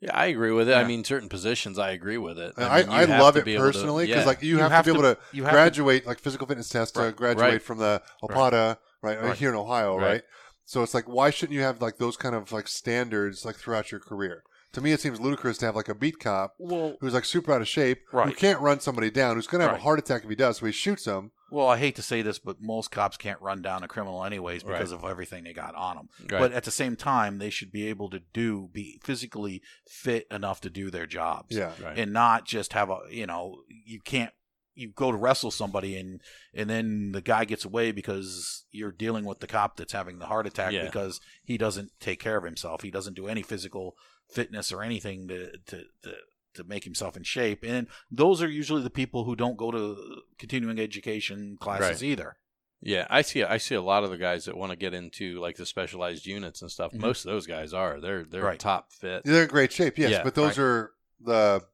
Yeah, 0.00 0.10
I 0.14 0.26
agree 0.26 0.52
with 0.52 0.68
it. 0.68 0.74
I 0.74 0.84
mean, 0.84 1.02
certain 1.02 1.28
positions, 1.28 1.76
I 1.76 1.90
agree 1.90 2.18
with 2.18 2.38
it. 2.38 2.54
I, 2.56 2.60
mean, 2.82 2.88
I, 2.90 3.00
you 3.02 3.06
have 3.08 3.20
love 3.20 3.36
it 3.36 3.44
be 3.44 3.54
able 3.54 3.64
to- 3.64 3.72
personally 3.72 4.06
because 4.06 4.22
yeah. 4.22 4.26
like 4.26 4.42
you, 4.42 4.54
You 4.56 4.58
have, 4.62 4.70
have 4.70 4.84
to 4.84 4.92
be 4.92 4.98
to- 5.00 5.04
able 5.06 5.14
to 5.14 5.20
you 5.32 5.42
have 5.42 5.50
to- 5.50 5.56
graduate 5.56 6.06
like 6.06 6.20
physical 6.20 6.46
fitness 6.46 6.68
test 6.68 6.94
to 6.94 7.10
graduate 7.10 7.52
right. 7.52 7.62
from 7.62 7.78
the 7.78 8.00
OPOTA 8.22 8.78
right, 9.02 9.20
Right. 9.20 9.36
here 9.36 9.48
in 9.50 9.56
Ohio 9.56 9.96
right. 9.96 10.04
Right. 10.06 10.22
So 10.66 10.82
it's 10.84 10.94
like 10.94 11.08
why 11.08 11.30
shouldn't 11.30 11.56
you 11.56 11.62
have 11.62 11.82
like 11.82 11.96
those 11.96 12.16
kind 12.16 12.36
of 12.36 12.52
like 12.52 12.68
standards 12.68 13.44
like 13.44 13.56
throughout 13.56 13.90
your 13.90 14.00
career? 14.00 14.44
To 14.74 14.80
me, 14.82 14.92
it 14.92 15.00
seems 15.00 15.18
ludicrous 15.20 15.56
to 15.58 15.66
have 15.66 15.76
like 15.76 15.88
a 15.88 15.94
beat 15.94 16.18
cop 16.18 16.54
well, 16.58 16.96
who's 17.00 17.14
like 17.14 17.24
super 17.24 17.52
out 17.52 17.60
of 17.62 17.68
shape, 17.68 18.02
who 18.10 18.32
can't 18.32 18.60
run 18.60 18.80
somebody 18.80 19.10
down, 19.10 19.36
who's 19.36 19.46
going 19.46 19.60
to 19.60 19.64
have 19.64 19.72
Right. 19.72 19.80
a 19.80 19.82
heart 19.82 19.98
attack 19.98 20.24
if 20.24 20.28
he 20.28 20.36
does, 20.36 20.58
so 20.58 20.66
he 20.66 20.72
shoots 20.72 21.04
them. 21.04 21.32
well, 21.50 21.66
I 21.66 21.78
hate 21.78 21.96
to 21.96 22.02
say 22.02 22.20
this, 22.20 22.38
but 22.38 22.60
most 22.60 22.90
cops 22.90 23.16
can't 23.16 23.40
run 23.40 23.62
down 23.62 23.82
a 23.82 23.88
criminal 23.88 24.22
anyways 24.22 24.62
because 24.62 24.92
Right. 24.92 24.98
of 25.02 25.10
everything 25.10 25.44
they 25.44 25.54
got 25.54 25.74
on 25.74 25.96
them. 25.96 26.08
Right. 26.30 26.38
But 26.40 26.52
at 26.52 26.64
the 26.64 26.70
same 26.70 26.94
time, 26.94 27.38
they 27.38 27.48
should 27.48 27.72
be 27.72 27.86
able 27.88 28.10
to 28.10 28.20
do 28.34 28.68
be 28.70 29.00
physically 29.02 29.62
fit 29.88 30.26
enough 30.30 30.60
to 30.60 30.68
do 30.70 30.90
their 30.90 31.06
jobs. 31.06 31.56
Yeah. 31.56 31.72
Right. 31.82 31.98
and 31.98 32.12
not 32.12 32.44
just 32.44 32.74
have 32.74 32.90
a 32.90 32.98
you 33.10 33.26
know 33.26 33.62
you 33.68 33.98
can't 34.00 34.32
you 34.74 34.90
go 34.94 35.10
to 35.10 35.16
wrestle 35.16 35.50
somebody 35.50 35.96
and 35.96 36.20
and 36.54 36.68
then 36.68 37.12
the 37.12 37.22
guy 37.22 37.44
gets 37.46 37.64
away 37.64 37.92
because 37.92 38.66
you're 38.70 38.92
dealing 38.92 39.24
with 39.24 39.40
the 39.40 39.46
cop 39.46 39.76
that's 39.78 39.94
having 39.94 40.18
the 40.18 40.26
heart 40.26 40.46
attack 40.46 40.72
Yeah. 40.72 40.84
because 40.84 41.18
he 41.42 41.56
doesn't 41.56 41.92
take 41.98 42.20
care 42.20 42.36
of 42.36 42.44
himself 42.44 42.82
he 42.82 42.90
doesn't 42.90 43.14
do 43.14 43.26
any 43.26 43.42
physical 43.42 43.96
fitness 44.30 44.72
or 44.72 44.82
anything 44.82 45.28
to 45.28 45.52
to 45.66 45.84
to, 46.02 46.12
to 46.54 46.64
make 46.64 46.84
himself 46.84 47.16
in 47.16 47.22
shape 47.22 47.62
and 47.64 47.86
those 48.10 48.42
are 48.42 48.48
usually 48.48 48.82
the 48.82 48.90
people 48.90 49.24
who 49.24 49.36
don't 49.36 49.56
go 49.56 49.70
to 49.70 49.96
continuing 50.38 50.78
education 50.78 51.56
classes 51.60 52.02
Right. 52.02 52.10
either 52.10 52.36
Yeah, 52.80 53.06
I 53.10 53.22
see. 53.22 53.42
I 53.42 53.58
see 53.58 53.74
a 53.74 53.82
lot 53.82 54.04
of 54.04 54.10
the 54.10 54.18
guys 54.18 54.44
that 54.44 54.56
want 54.56 54.70
to 54.70 54.76
get 54.76 54.94
into 54.94 55.40
like 55.40 55.56
the 55.56 55.66
specialized 55.66 56.26
units 56.26 56.62
and 56.62 56.70
stuff. 56.70 56.92
Mhm. 56.92 57.00
Most 57.00 57.24
of 57.24 57.32
those 57.32 57.46
guys 57.46 57.72
are. 57.74 58.00
They're 58.00 58.24
they're 58.24 58.44
Right. 58.44 58.58
top 58.60 58.92
fit. 58.92 59.22
They're 59.24 59.42
in 59.44 59.48
great 59.48 59.72
shape, 59.72 59.98
yes, 59.98 60.10
Yeah, 60.12 60.22
but 60.22 60.36
those 60.36 60.56
right. 60.58 60.64
are 60.64 60.92
the 61.20 61.64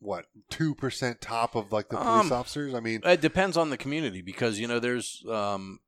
what 0.00 0.24
two 0.48 0.74
percent 0.74 1.20
top 1.20 1.54
of 1.54 1.70
like 1.72 1.88
the 1.90 1.96
police 1.98 2.30
Um, 2.30 2.32
officers. 2.32 2.72
I 2.72 2.80
mean, 2.80 3.00
It 3.04 3.20
depends 3.20 3.56
on 3.58 3.68
the 3.68 3.76
community 3.76 4.22
because 4.22 4.58
you 4.58 4.66
know 4.68 4.78
there's 4.80 5.22
um 5.28 5.80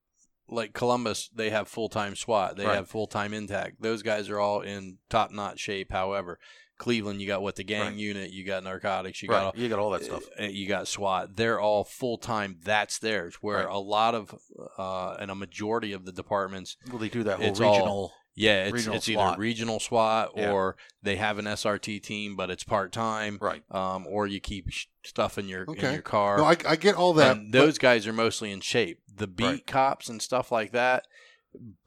like 0.50 0.72
Columbus, 0.72 1.30
they 1.34 1.50
have 1.50 1.68
full 1.68 1.88
time 1.88 2.14
SWAT, 2.16 2.56
they 2.56 2.66
Right. 2.66 2.74
have 2.76 2.88
full 2.88 3.06
time 3.06 3.32
intact. 3.32 3.80
Those 3.80 4.02
guys 4.02 4.28
are 4.28 4.38
all 4.40 4.60
in 4.60 4.98
top 5.08 5.30
notch 5.30 5.58
shape. 5.60 5.92
However, 5.92 6.38
Cleveland, 6.78 7.20
you 7.20 7.26
got 7.26 7.42
what 7.42 7.56
the 7.56 7.62
gang 7.64 7.80
Right. 7.88 7.94
unit, 7.94 8.30
you 8.30 8.42
got 8.44 8.64
narcotics, 8.64 9.22
you 9.22 9.28
right 9.28 9.36
got 9.36 9.44
all, 9.54 9.60
you 9.60 9.68
got 9.68 9.78
all 9.78 9.90
that 9.90 10.02
stuff 10.02 10.22
uh, 10.40 10.44
you 10.44 10.66
got 10.66 10.88
SWAT. 10.88 11.36
They're 11.36 11.60
all 11.60 11.84
full 11.84 12.16
time. 12.16 12.58
That's 12.64 12.98
theirs. 12.98 13.34
Where 13.42 13.66
a 13.66 13.78
lot 13.78 14.14
of 14.14 14.34
uh, 14.78 15.16
and 15.20 15.30
a 15.30 15.34
majority 15.34 15.92
of 15.92 16.04
the 16.06 16.12
departments 16.12 16.76
well 16.88 16.98
they 16.98 17.08
do 17.10 17.22
that 17.24 17.36
whole 17.38 17.46
It's 17.46 17.60
all- 17.60 17.72
regional 17.74 18.12
Yeah, 18.34 18.66
it's 18.66 18.86
it's 18.86 19.06
SWAT. 19.06 19.32
either 19.32 19.40
regional 19.40 19.80
SWAT 19.80 20.30
Yeah. 20.36 20.52
or 20.52 20.76
they 21.02 21.16
have 21.16 21.38
an 21.38 21.46
SRT 21.46 22.02
team, 22.02 22.36
but 22.36 22.50
it's 22.50 22.64
part 22.64 22.92
time. 22.92 23.38
right 23.40 23.62
Um, 23.70 24.06
or 24.06 24.26
you 24.26 24.40
keep 24.40 24.70
sh- 24.70 24.86
stuff 25.04 25.36
in 25.36 25.48
your 25.48 25.64
in 25.64 25.70
Okay. 25.70 25.92
your 25.94 26.02
car. 26.02 26.38
no, 26.38 26.44
I, 26.44 26.56
I 26.66 26.76
get 26.76 26.94
all 26.94 27.12
that. 27.14 27.36
and 27.36 27.52
those 27.52 27.76
guys 27.78 28.06
are 28.06 28.12
mostly 28.12 28.50
in 28.50 28.60
shape. 28.60 29.00
The 29.14 29.26
beat 29.26 29.44
Right. 29.44 29.66
cops 29.66 30.08
and 30.08 30.22
stuff 30.22 30.50
like 30.52 30.72
that, 30.72 31.06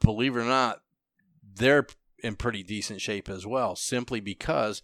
believe 0.00 0.36
it 0.36 0.40
or 0.40 0.44
not, 0.44 0.82
they're 1.42 1.86
in 2.22 2.36
pretty 2.36 2.62
decent 2.62 3.00
shape 3.00 3.28
as 3.28 3.46
well. 3.46 3.74
Simply 3.74 4.20
because 4.20 4.82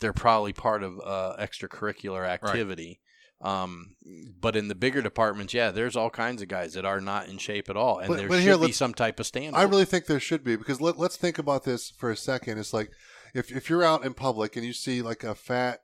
they're 0.00 0.12
probably 0.12 0.52
part 0.52 0.82
of 0.82 0.98
uh, 1.04 1.36
extracurricular 1.38 2.26
activity. 2.26 3.00
Um, 3.40 3.96
but 4.40 4.56
in 4.56 4.68
the 4.68 4.74
bigger 4.74 5.02
departments, 5.02 5.52
yeah, 5.52 5.70
there's 5.70 5.96
all 5.96 6.08
kinds 6.08 6.40
of 6.40 6.48
guys 6.48 6.72
that 6.74 6.84
are 6.86 7.00
not 7.00 7.28
in 7.28 7.36
shape 7.38 7.68
at 7.68 7.76
all, 7.76 7.98
and 7.98 8.08
But- 8.08 8.16
there 8.16 8.28
but 8.28 8.36
should 8.36 8.42
here, 8.44 8.58
be 8.58 8.72
some 8.72 8.94
type 8.94 9.20
of 9.20 9.26
standard. 9.26 9.58
I 9.58 9.64
really 9.64 9.84
think 9.84 10.06
there 10.06 10.20
should 10.20 10.44
be 10.44 10.56
because 10.56 10.80
let, 10.80 10.98
let's 10.98 11.16
think 11.16 11.38
about 11.38 11.64
this 11.64 11.90
for 11.90 12.10
a 12.10 12.16
second. 12.16 12.58
It's 12.58 12.72
like 12.72 12.90
if 13.34 13.50
if 13.54 13.68
you're 13.68 13.82
out 13.84 14.04
in 14.04 14.14
public 14.14 14.56
and 14.56 14.64
you 14.64 14.72
see 14.72 15.02
like 15.02 15.24
a 15.24 15.34
fat 15.34 15.80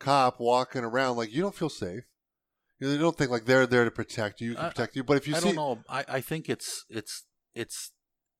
cop 0.00 0.40
walking 0.40 0.82
around, 0.82 1.16
like 1.16 1.32
you 1.32 1.40
don't 1.42 1.54
feel 1.54 1.68
safe. 1.68 2.04
You 2.80 2.98
don't 2.98 3.16
think 3.16 3.30
like 3.30 3.44
they're 3.44 3.66
there 3.66 3.84
to 3.84 3.90
protect 3.90 4.40
you, 4.40 4.54
can 4.56 4.64
I- 4.64 4.68
protect 4.70 4.96
you. 4.96 5.04
But 5.04 5.16
if 5.18 5.28
you 5.28 5.36
I 5.36 5.38
see, 5.38 5.44
don't 5.52 5.56
know. 5.56 5.78
I, 5.88 6.04
I 6.08 6.20
think 6.20 6.48
it's 6.48 6.84
it's 6.88 7.24
it's 7.54 7.92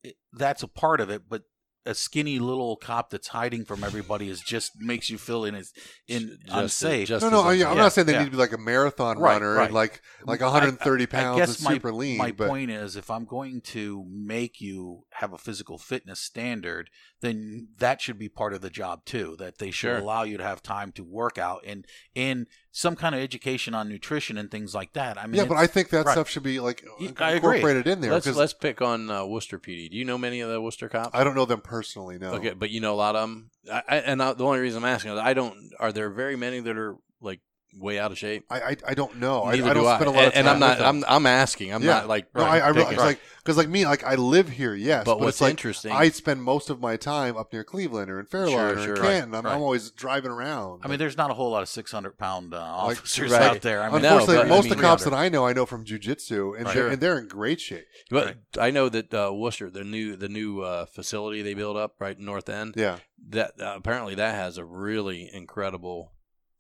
it, 0.03 0.17
that's 0.33 0.63
a 0.65 0.69
part 0.69 1.01
of 1.01 1.11
it, 1.11 1.23
but 1.29 1.43
a 1.87 1.95
skinny 1.95 2.39
little 2.39 2.77
cop 2.77 3.11
that's 3.11 3.29
hiding 3.29 3.65
from 3.65 3.85
everybody 3.85 4.29
is 4.29 4.41
just 4.41 4.73
makes 4.81 5.11
you 5.11 5.19
feel 5.19 5.45
in 5.45 5.55
is 5.55 5.73
in 6.09 6.39
Just- 6.47 6.53
unsafe. 6.83 7.09
just 7.09 7.23
no, 7.23 7.31
no, 7.31 7.41
as 7.41 7.45
I, 7.45 7.51
I'm 7.53 7.59
yeah, 7.59 7.83
not 7.83 7.93
saying 7.93 8.07
they 8.07 8.13
yeah. 8.15 8.21
need 8.21 8.25
to 8.27 8.31
be 8.31 8.37
like 8.37 8.53
a 8.53 8.59
marathon 8.59 9.19
Right, 9.19 9.35
runner 9.35 9.55
right. 9.55 9.65
and 9.67 9.75
like 9.75 10.01
like 10.25 10.41
130 10.41 11.03
I 11.03 11.07
pounds 11.07 11.39
guess 11.39 11.57
and 11.57 11.65
my, 11.65 11.73
super 11.75 11.93
lean. 11.93 12.17
My 12.19 12.33
but 12.33 12.49
point 12.49 12.71
is, 12.71 12.97
if 12.97 13.11
I'm 13.11 13.25
going 13.27 13.61
to 13.63 14.05
make 14.11 14.61
you 14.61 15.05
have 15.11 15.33
a 15.33 15.39
physical 15.39 15.77
fitness 15.79 16.21
standard, 16.21 16.91
then 17.25 17.69
that 17.79 18.01
should 18.01 18.19
be 18.19 18.29
part 18.29 18.53
of 18.53 18.61
the 18.61 18.71
job 18.71 19.05
too. 19.05 19.35
That 19.39 19.59
they 19.59 19.71
should 19.71 19.89
Sure. 19.89 19.99
allow 19.99 20.23
you 20.25 20.37
to 20.37 20.45
have 20.45 20.63
time 20.63 20.93
to 20.93 21.03
work 21.03 21.39
out 21.39 21.63
and 21.67 21.87
and 22.15 22.47
some 22.71 22.95
kind 22.97 23.15
of 23.15 23.21
education 23.21 23.75
on 23.75 23.89
nutrition 23.89 24.37
and 24.37 24.51
things 24.51 24.75
like 24.75 24.93
that. 24.93 25.17
I 25.17 25.27
mean, 25.27 25.37
yeah, 25.37 25.45
but 25.47 25.57
I 25.57 25.67
think 25.67 25.89
that 25.91 26.05
right. 26.07 26.13
stuff 26.13 26.29
should 26.29 26.43
be 26.43 26.61
like 26.61 26.85
Yeah, 27.01 27.11
I 27.19 27.33
agree. 27.33 27.59
incorporated 27.59 27.87
in 27.87 28.01
there 28.01 28.13
let's 28.13 28.27
because 28.27 28.37
let's 28.37 28.53
pick 28.53 28.83
on 28.83 29.11
uh, 29.11 29.25
Wooster 29.25 29.59
PD. 29.59 29.91
Do 29.91 29.97
you 29.97 30.05
know 30.05 30.19
many 30.19 30.41
of 30.41 30.51
the 30.51 30.61
Wooster 30.61 30.89
cops? 30.89 31.11
I 31.15 31.25
don't 31.25 31.35
know 31.35 31.47
them 31.47 31.61
personally. 31.61 32.19
No, 32.19 32.35
Okay, 32.35 32.53
but 32.53 32.71
you 32.71 32.81
know 32.81 32.93
a 32.95 32.97
lot 32.97 33.17
of 33.17 33.23
them. 33.23 33.51
I, 33.73 33.83
I, 33.89 33.97
and 33.99 34.23
I, 34.23 34.33
the 34.35 34.45
only 34.45 34.59
reason 34.61 34.83
I'm 34.85 34.89
asking 34.91 35.13
is 35.13 35.19
I 35.19 35.35
don't. 35.35 35.71
Are 35.81 35.93
there 35.93 36.11
very 36.11 36.37
many 36.37 36.61
that 36.61 36.77
are 36.77 36.97
like 37.21 37.41
way 37.79 37.99
out 37.99 38.13
of 38.13 38.19
shape? 38.19 38.45
I, 38.51 38.61
I 38.61 38.77
I 38.89 38.95
don't 38.95 39.17
know. 39.19 39.45
I, 39.45 39.53
Neither 39.57 39.71
I 39.71 39.75
do 39.75 39.81
don't 39.83 39.95
spend 39.97 40.09
a 40.09 40.11
lot 40.13 40.25
of 40.29 40.33
and, 40.35 40.35
time 40.35 40.39
and 40.41 40.49
I'm 40.49 40.59
not. 40.61 40.69
with 40.71 40.79
them. 40.79 41.05
I'm 41.09 41.17
I'm 41.17 41.27
asking. 41.27 41.73
I'm 41.73 41.83
Yeah. 41.83 41.91
not 41.95 42.09
like. 42.09 42.35
No, 42.35 42.43
I, 42.45 42.57
I 42.69 42.73
picking. 42.73 42.75
realize 42.89 42.97
like 42.99 43.21
because 43.39 43.57
like 43.57 43.69
me, 43.69 43.85
like 43.85 44.05
I 44.05 44.15
live 44.15 44.49
here, 44.49 44.75
yes, 44.75 45.05
but 45.05 45.15
but, 45.17 45.21
what's 45.21 45.37
it's 45.37 45.41
like 45.43 45.51
interesting? 45.51 45.93
I 45.93 46.09
spend 46.09 46.43
most 46.43 46.71
of 46.71 46.81
my 46.81 46.97
time 46.97 47.37
up 47.37 47.53
near 47.53 47.63
Cleveland 47.65 48.11
or 48.11 48.19
in 48.19 48.27
Fairlawn 48.27 48.51
Sure, 48.53 48.79
or 48.79 48.85
sure. 48.85 48.95
in 48.97 49.03
Right, 49.03 49.23
I'm, 49.23 49.33
right. 49.33 49.45
I'm 49.47 49.61
always 49.63 49.91
driving 49.91 50.31
around. 50.31 50.81
I 50.85 50.89
mean, 50.89 50.99
there's 50.99 51.17
not 51.17 51.31
a 51.31 51.35
whole 51.35 51.51
lot 51.51 51.63
of 51.63 51.69
600 51.69 52.17
pound 52.17 52.55
uh, 52.55 52.59
Like, 52.59 52.97
officers 52.99 53.31
right. 53.33 53.43
out 53.43 53.61
there. 53.61 53.83
I 53.83 53.91
mean, 53.91 54.01
No, 54.03 54.19
unfortunately, 54.19 54.37
but, 54.37 54.49
most 54.49 54.71
of 54.71 54.77
the 54.77 54.83
cops 54.83 55.05
that 55.05 55.13
I 55.13 55.29
know, 55.29 55.47
I 55.47 55.53
know 55.53 55.67
from 55.67 55.85
jujitsu, 55.85 56.57
and, 56.57 56.65
Right. 56.67 56.75
they're, 56.75 56.89
and 56.89 57.01
they're 57.03 57.19
in 57.19 57.29
great 57.29 57.61
shape. 57.61 57.85
but 58.11 58.25
Right. 58.27 58.37
I 58.59 58.71
know 58.71 58.89
that 58.89 59.13
uh, 59.13 59.31
Wooster, 59.35 59.69
the 59.71 59.85
new 59.85 60.17
the 60.17 60.29
new 60.31 60.63
uh, 60.63 60.87
facility 60.87 61.43
they 61.43 61.53
built 61.55 61.77
up 61.77 61.97
right 62.01 62.19
North 62.19 62.49
End, 62.49 62.75
Yeah, 62.79 62.99
that 63.29 63.61
uh, 63.61 63.75
apparently 63.77 64.15
that 64.15 64.35
has 64.35 64.57
a 64.57 64.65
really 64.65 65.29
incredible 65.33 66.13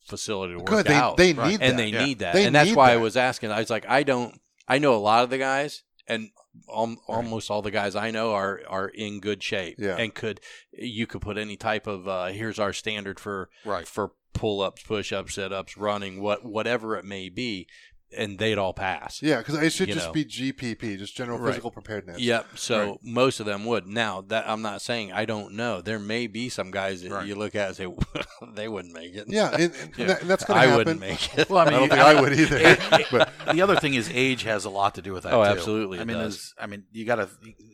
facility 0.05 0.55
to 0.55 0.59
work 0.59 0.67
good. 0.67 0.87
They 0.87 0.95
out. 0.95 1.17
they 1.17 1.33
Right. 1.33 1.51
need 1.51 1.63
and 1.63 1.73
that. 1.79 1.83
they 1.83 1.89
yeah. 1.89 2.05
need 2.05 2.19
that. 2.21 2.35
They 2.35 2.45
and 2.45 2.55
that's 2.55 2.71
need 2.71 2.77
why 2.77 2.93
I 2.93 2.97
was 2.97 3.17
asking. 3.17 3.51
I 3.51 3.61
was 3.61 3.71
like, 3.71 3.87
I 3.89 4.03
don't. 4.03 4.41
I 4.67 4.79
know 4.79 4.95
a 4.95 4.97
lot 4.97 5.25
of 5.25 5.31
the 5.31 5.39
guys, 5.39 5.83
and 6.07 6.31
al- 6.73 6.97
almost 7.07 7.51
all 7.51 7.63
the 7.63 7.71
guys 7.71 7.95
I 7.97 8.11
know 8.11 8.33
are 8.33 8.61
are 8.69 8.89
in 8.89 9.21
good 9.21 9.43
shape. 9.43 9.77
Yeah. 9.79 9.97
and 9.97 10.15
could 10.15 10.41
you 10.73 11.07
could 11.07 11.21
put 11.21 11.37
any 11.39 11.57
type 11.57 11.87
of 11.87 12.07
uh, 12.09 12.27
here's 12.27 12.59
our 12.59 12.73
standard 12.73 13.19
for 13.21 13.51
right. 13.65 13.87
for 13.87 14.13
pull 14.33 14.61
ups, 14.63 14.83
push 14.83 15.13
ups, 15.13 15.35
sit 15.35 15.53
ups, 15.53 15.77
running, 15.77 16.21
what 16.21 16.45
whatever 16.45 16.97
it 16.97 17.05
may 17.05 17.29
be. 17.29 17.67
And 18.17 18.39
they'd 18.39 18.59
all 18.59 18.73
pass. 18.73 19.21
Yeah, 19.23 19.39
because 19.39 19.55
it 19.57 19.73
should 19.73 19.89
just 19.89 20.07
know. 20.09 20.13
be 20.13 20.25
GPP, 20.25 20.99
just 20.99 21.17
general 21.17 21.39
Right. 21.39 21.51
physical 21.51 21.71
preparedness. 21.71 22.19
Yep. 22.21 22.47
So 22.57 22.79
Right. 22.91 22.99
most 23.03 23.41
of 23.41 23.47
them 23.47 23.65
would. 23.67 23.87
Now 23.87 24.23
that 24.29 24.49
I'm 24.49 24.63
not 24.63 24.83
saying 24.83 25.13
I 25.13 25.25
don't 25.25 25.55
know. 25.55 25.81
There 25.81 25.99
may 25.99 26.27
be 26.27 26.49
some 26.49 26.71
guys 26.71 27.03
that 27.03 27.11
Right. 27.11 27.27
you 27.27 27.35
look 27.35 27.55
at 27.55 27.69
and 27.69 27.77
say 27.77 27.87
they 28.55 28.69
wouldn't 28.69 28.95
make 28.95 29.15
it. 29.15 29.25
Yeah, 29.29 29.51
and, 29.51 29.75
and 29.75 29.93
Yeah. 29.99 30.07
that- 30.07 30.21
that's 30.29 30.45
going 30.45 30.59
to 30.59 30.63
I 30.63 30.67
happen. 30.67 30.77
wouldn't 30.79 31.01
make 31.01 31.39
it. 31.39 31.49
Well, 31.51 31.59
I 31.61 31.63
I 31.67 31.71
mean, 31.71 31.79
don't 31.81 31.89
think 31.91 32.01
I 32.01 32.21
would 32.21 32.33
either. 32.39 32.57
It- 32.57 32.79
it- 32.93 33.07
but 33.11 33.31
the 33.53 33.63
other 33.63 33.77
thing 33.77 33.95
is 33.95 34.11
age 34.13 34.43
has 34.45 34.65
a 34.65 34.71
lot 34.71 34.95
to 34.97 35.03
do 35.03 35.13
with 35.13 35.23
that. 35.25 35.33
Oh, 35.33 35.43
too. 35.45 35.51
absolutely 35.51 36.01
I 36.01 36.05
mean, 36.05 36.17
does. 36.19 36.53
I 36.59 36.67
mean, 36.67 36.85
you 36.93 37.05
got 37.05 37.17
to, 37.17 37.29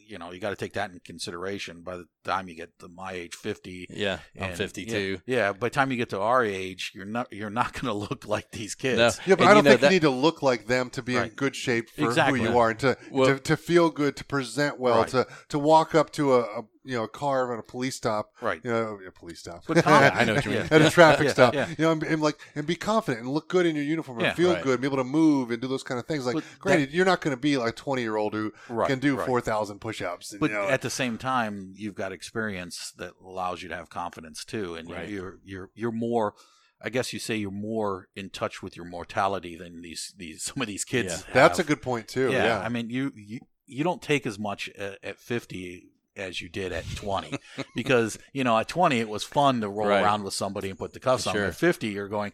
you 0.08 0.18
know, 0.18 0.32
you 0.32 0.40
got 0.40 0.50
to 0.50 0.56
take 0.56 0.74
that 0.74 0.90
in 0.90 1.00
consideration. 1.04 1.82
By 1.82 1.96
the 1.96 2.04
time 2.24 2.48
you 2.48 2.54
get 2.54 2.78
to 2.80 2.88
my 2.88 3.12
age, 3.12 3.34
fifty, 3.34 3.86
Yeah, 3.90 4.18
I'm 4.40 4.54
52. 4.54 5.20
Yeah, 5.26 5.36
yeah, 5.36 5.52
by 5.52 5.66
the 5.66 5.70
time 5.70 5.90
you 5.90 5.96
get 5.96 6.10
to 6.10 6.20
our 6.20 6.44
age, 6.44 6.92
you're 6.94 7.04
not 7.04 7.32
you're 7.32 7.50
not 7.50 7.72
going 7.72 7.86
to 7.86 7.92
look 7.94 8.26
like 8.26 8.50
these 8.52 8.74
kids. 8.74 8.98
No. 8.98 9.10
yeah, 9.26 9.34
but 9.36 9.40
And 9.40 9.48
I 9.50 9.54
don't 9.54 9.64
know 9.64 9.70
think 9.70 9.80
that- 9.80 9.86
you 9.88 9.92
need 9.96 10.02
to 10.02 10.10
look 10.10 10.29
like 10.42 10.66
them 10.66 10.88
to 10.90 11.02
be 11.02 11.16
in 11.16 11.28
good 11.30 11.54
shape 11.56 11.90
for 11.90 12.04
Exactly. 12.06 12.40
who 12.40 12.50
you 12.50 12.58
are 12.58 12.70
and 12.70 12.78
to, 12.80 12.96
Well- 13.10 13.26
to 13.34 13.38
to 13.40 13.56
feel 13.56 13.90
good, 13.90 14.16
to 14.16 14.24
present 14.24 14.78
well, 14.78 14.98
Right. 15.00 15.08
to 15.08 15.26
to 15.48 15.58
walk 15.58 15.94
up 15.94 16.10
to 16.12 16.34
a, 16.34 16.40
a 16.40 16.62
you 16.82 16.96
know 16.96 17.04
a 17.04 17.08
car 17.08 17.52
at 17.52 17.58
a 17.58 17.62
police 17.62 17.94
stop, 17.96 18.30
Right. 18.40 18.60
You 18.64 18.70
know, 18.70 18.98
a 19.06 19.10
police 19.10 19.40
stop. 19.40 19.64
But. 19.68 19.86
I 19.86 20.24
know 20.24 20.34
what 20.36 20.44
you 20.46 20.52
mean. 20.52 20.66
at 20.70 20.80
a 20.80 20.88
traffic 20.90 21.26
Yeah, 21.26 21.32
stop. 21.32 21.54
yeah. 21.54 21.68
You 21.68 21.84
know, 21.84 21.92
and, 21.92 22.02
and 22.02 22.22
like 22.22 22.38
and 22.54 22.66
be 22.66 22.74
confident 22.74 23.24
and 23.24 23.32
look 23.34 23.48
good 23.48 23.66
in 23.66 23.76
your 23.76 23.84
uniform 23.84 24.20
and 24.20 24.34
feel 24.34 24.54
Right. 24.54 24.62
good, 24.62 24.72
and 24.74 24.80
be 24.80 24.86
able 24.86 24.96
to 24.96 25.04
move 25.04 25.50
and 25.50 25.60
do 25.60 25.68
those 25.68 25.82
kind 25.82 26.00
of 26.00 26.06
things. 26.06 26.24
Like, 26.24 26.36
But 26.36 26.44
granted, 26.58 26.90
you're 26.92 27.04
not 27.04 27.20
going 27.20 27.36
to 27.36 27.40
be 27.40 27.56
like 27.58 27.70
a 27.74 27.76
20 27.76 28.00
year 28.02 28.16
old 28.16 28.32
who 28.32 28.52
Right, 28.68 28.88
can 28.88 28.98
do 28.98 29.16
right. 29.16 29.26
4,000 29.26 29.78
push-ups. 29.78 30.32
And, 30.32 30.40
But 30.40 30.50
you 30.50 30.56
know, 30.56 30.68
at 30.68 30.80
the 30.82 30.90
same 30.90 31.18
time, 31.18 31.72
you've 31.76 31.94
got 31.94 32.12
experience 32.12 32.92
that 32.96 33.12
allows 33.24 33.62
you 33.62 33.68
to 33.68 33.76
have 33.76 33.90
confidence 33.90 34.44
too, 34.44 34.74
and 34.74 34.90
Right. 34.90 35.08
you're 35.08 35.38
you're 35.44 35.70
you're 35.74 35.92
more. 35.92 36.34
I 36.82 36.88
guess 36.88 37.12
you 37.12 37.18
say 37.18 37.36
you're 37.36 37.50
more 37.50 38.08
in 38.16 38.30
touch 38.30 38.62
with 38.62 38.76
your 38.76 38.86
mortality 38.86 39.56
than 39.56 39.82
these 39.82 40.14
these 40.16 40.42
some 40.48 40.60
of 40.62 40.66
these 40.68 40.84
kids. 40.84 41.24
Yeah. 41.28 41.34
that's 41.34 41.58
a 41.58 41.64
good 41.64 41.82
point 41.82 42.08
too. 42.08 42.30
yeah, 42.32 42.44
Yeah, 42.44 42.60
I 42.60 42.68
mean, 42.68 42.90
you, 42.90 43.12
you 43.14 43.40
you 43.66 43.84
don't 43.84 44.02
take 44.02 44.26
as 44.26 44.38
much 44.38 44.68
at, 44.70 44.98
at 45.02 45.18
50 45.18 45.86
as 46.16 46.40
you 46.42 46.48
did 46.48 46.72
at 46.72 46.84
20 46.96 47.38
because 47.76 48.18
you 48.32 48.42
know 48.44 48.58
at 48.58 48.66
20 48.68 48.98
it 48.98 49.08
was 49.08 49.22
fun 49.24 49.60
to 49.60 49.68
roll 49.68 49.88
Right. 49.88 50.02
around 50.02 50.24
with 50.24 50.34
somebody 50.34 50.68
and 50.70 50.78
put 50.78 50.92
the 50.92 51.00
cuffs 51.00 51.26
on. 51.26 51.34
Sure. 51.34 51.46
At 51.46 51.54
50, 51.54 51.88
you're 51.88 52.08
going, 52.08 52.32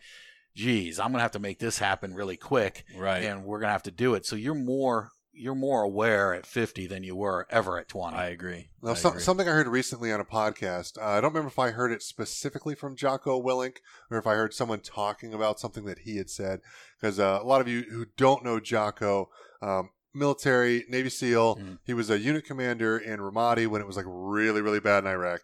geez, 0.55 0.99
I'm 0.99 1.11
gonna 1.11 1.23
have 1.23 1.33
to 1.33 1.39
make 1.39 1.59
this 1.59 1.79
happen 1.79 2.15
really 2.15 2.37
quick, 2.37 2.85
Right. 2.97 3.23
and 3.25 3.45
we're 3.45 3.61
gonna 3.61 3.73
have 3.73 3.83
to 3.85 3.91
do 3.91 4.15
it. 4.15 4.25
So 4.27 4.35
you're 4.37 4.55
more 4.55 5.11
you're 5.37 5.55
more 5.55 5.83
aware 5.83 6.35
at 6.35 6.47
50 6.47 6.87
than 6.87 7.03
you 7.03 7.15
were 7.17 7.47
ever 7.51 7.79
at 7.79 7.89
20. 7.89 8.17
I 8.17 8.27
agree. 8.29 8.71
Now, 8.83 8.93
I 8.93 8.95
some, 8.95 9.13
agree. 9.13 9.23
something 9.23 9.49
I 9.49 9.53
heard 9.53 9.69
recently 9.69 10.11
on 10.13 10.21
a 10.21 10.25
podcast. 10.25 10.99
Uh, 10.99 11.05
I 11.05 11.21
don't 11.21 11.33
remember 11.33 11.49
if 11.49 11.59
I 11.59 11.71
heard 11.71 11.93
it 11.93 12.03
specifically 12.03 12.75
from 12.75 12.97
Jocko 12.97 13.43
Willink 13.43 13.77
or 14.11 14.19
if 14.19 14.27
I 14.27 14.35
heard 14.35 14.55
someone 14.55 14.81
talking 14.81 15.33
about 15.35 15.61
something 15.61 15.85
that 15.85 16.01
he 16.01 16.17
had 16.17 16.31
said. 16.31 16.61
Because 17.01 17.19
uh, 17.21 17.39
a 17.43 17.45
lot 17.47 17.61
of 17.61 17.69
you 17.69 17.83
who 17.91 18.07
don't 18.17 18.45
know 18.45 18.59
Jocko, 18.61 19.29
um, 19.63 19.91
military, 20.15 20.85
Navy 20.89 21.11
SEAL, 21.11 21.57
Mhm. 21.57 21.79
he 21.85 21.93
was 21.95 22.09
a 22.11 22.19
unit 22.19 22.45
commander 22.47 22.97
in 22.97 23.21
Ramadi 23.21 23.67
when 23.67 23.81
it 23.83 23.87
was 23.87 23.97
like 23.97 24.07
really, 24.09 24.63
really 24.63 24.81
bad 24.81 25.05
in 25.05 25.11
Iraq, 25.11 25.43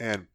and 0.00 0.26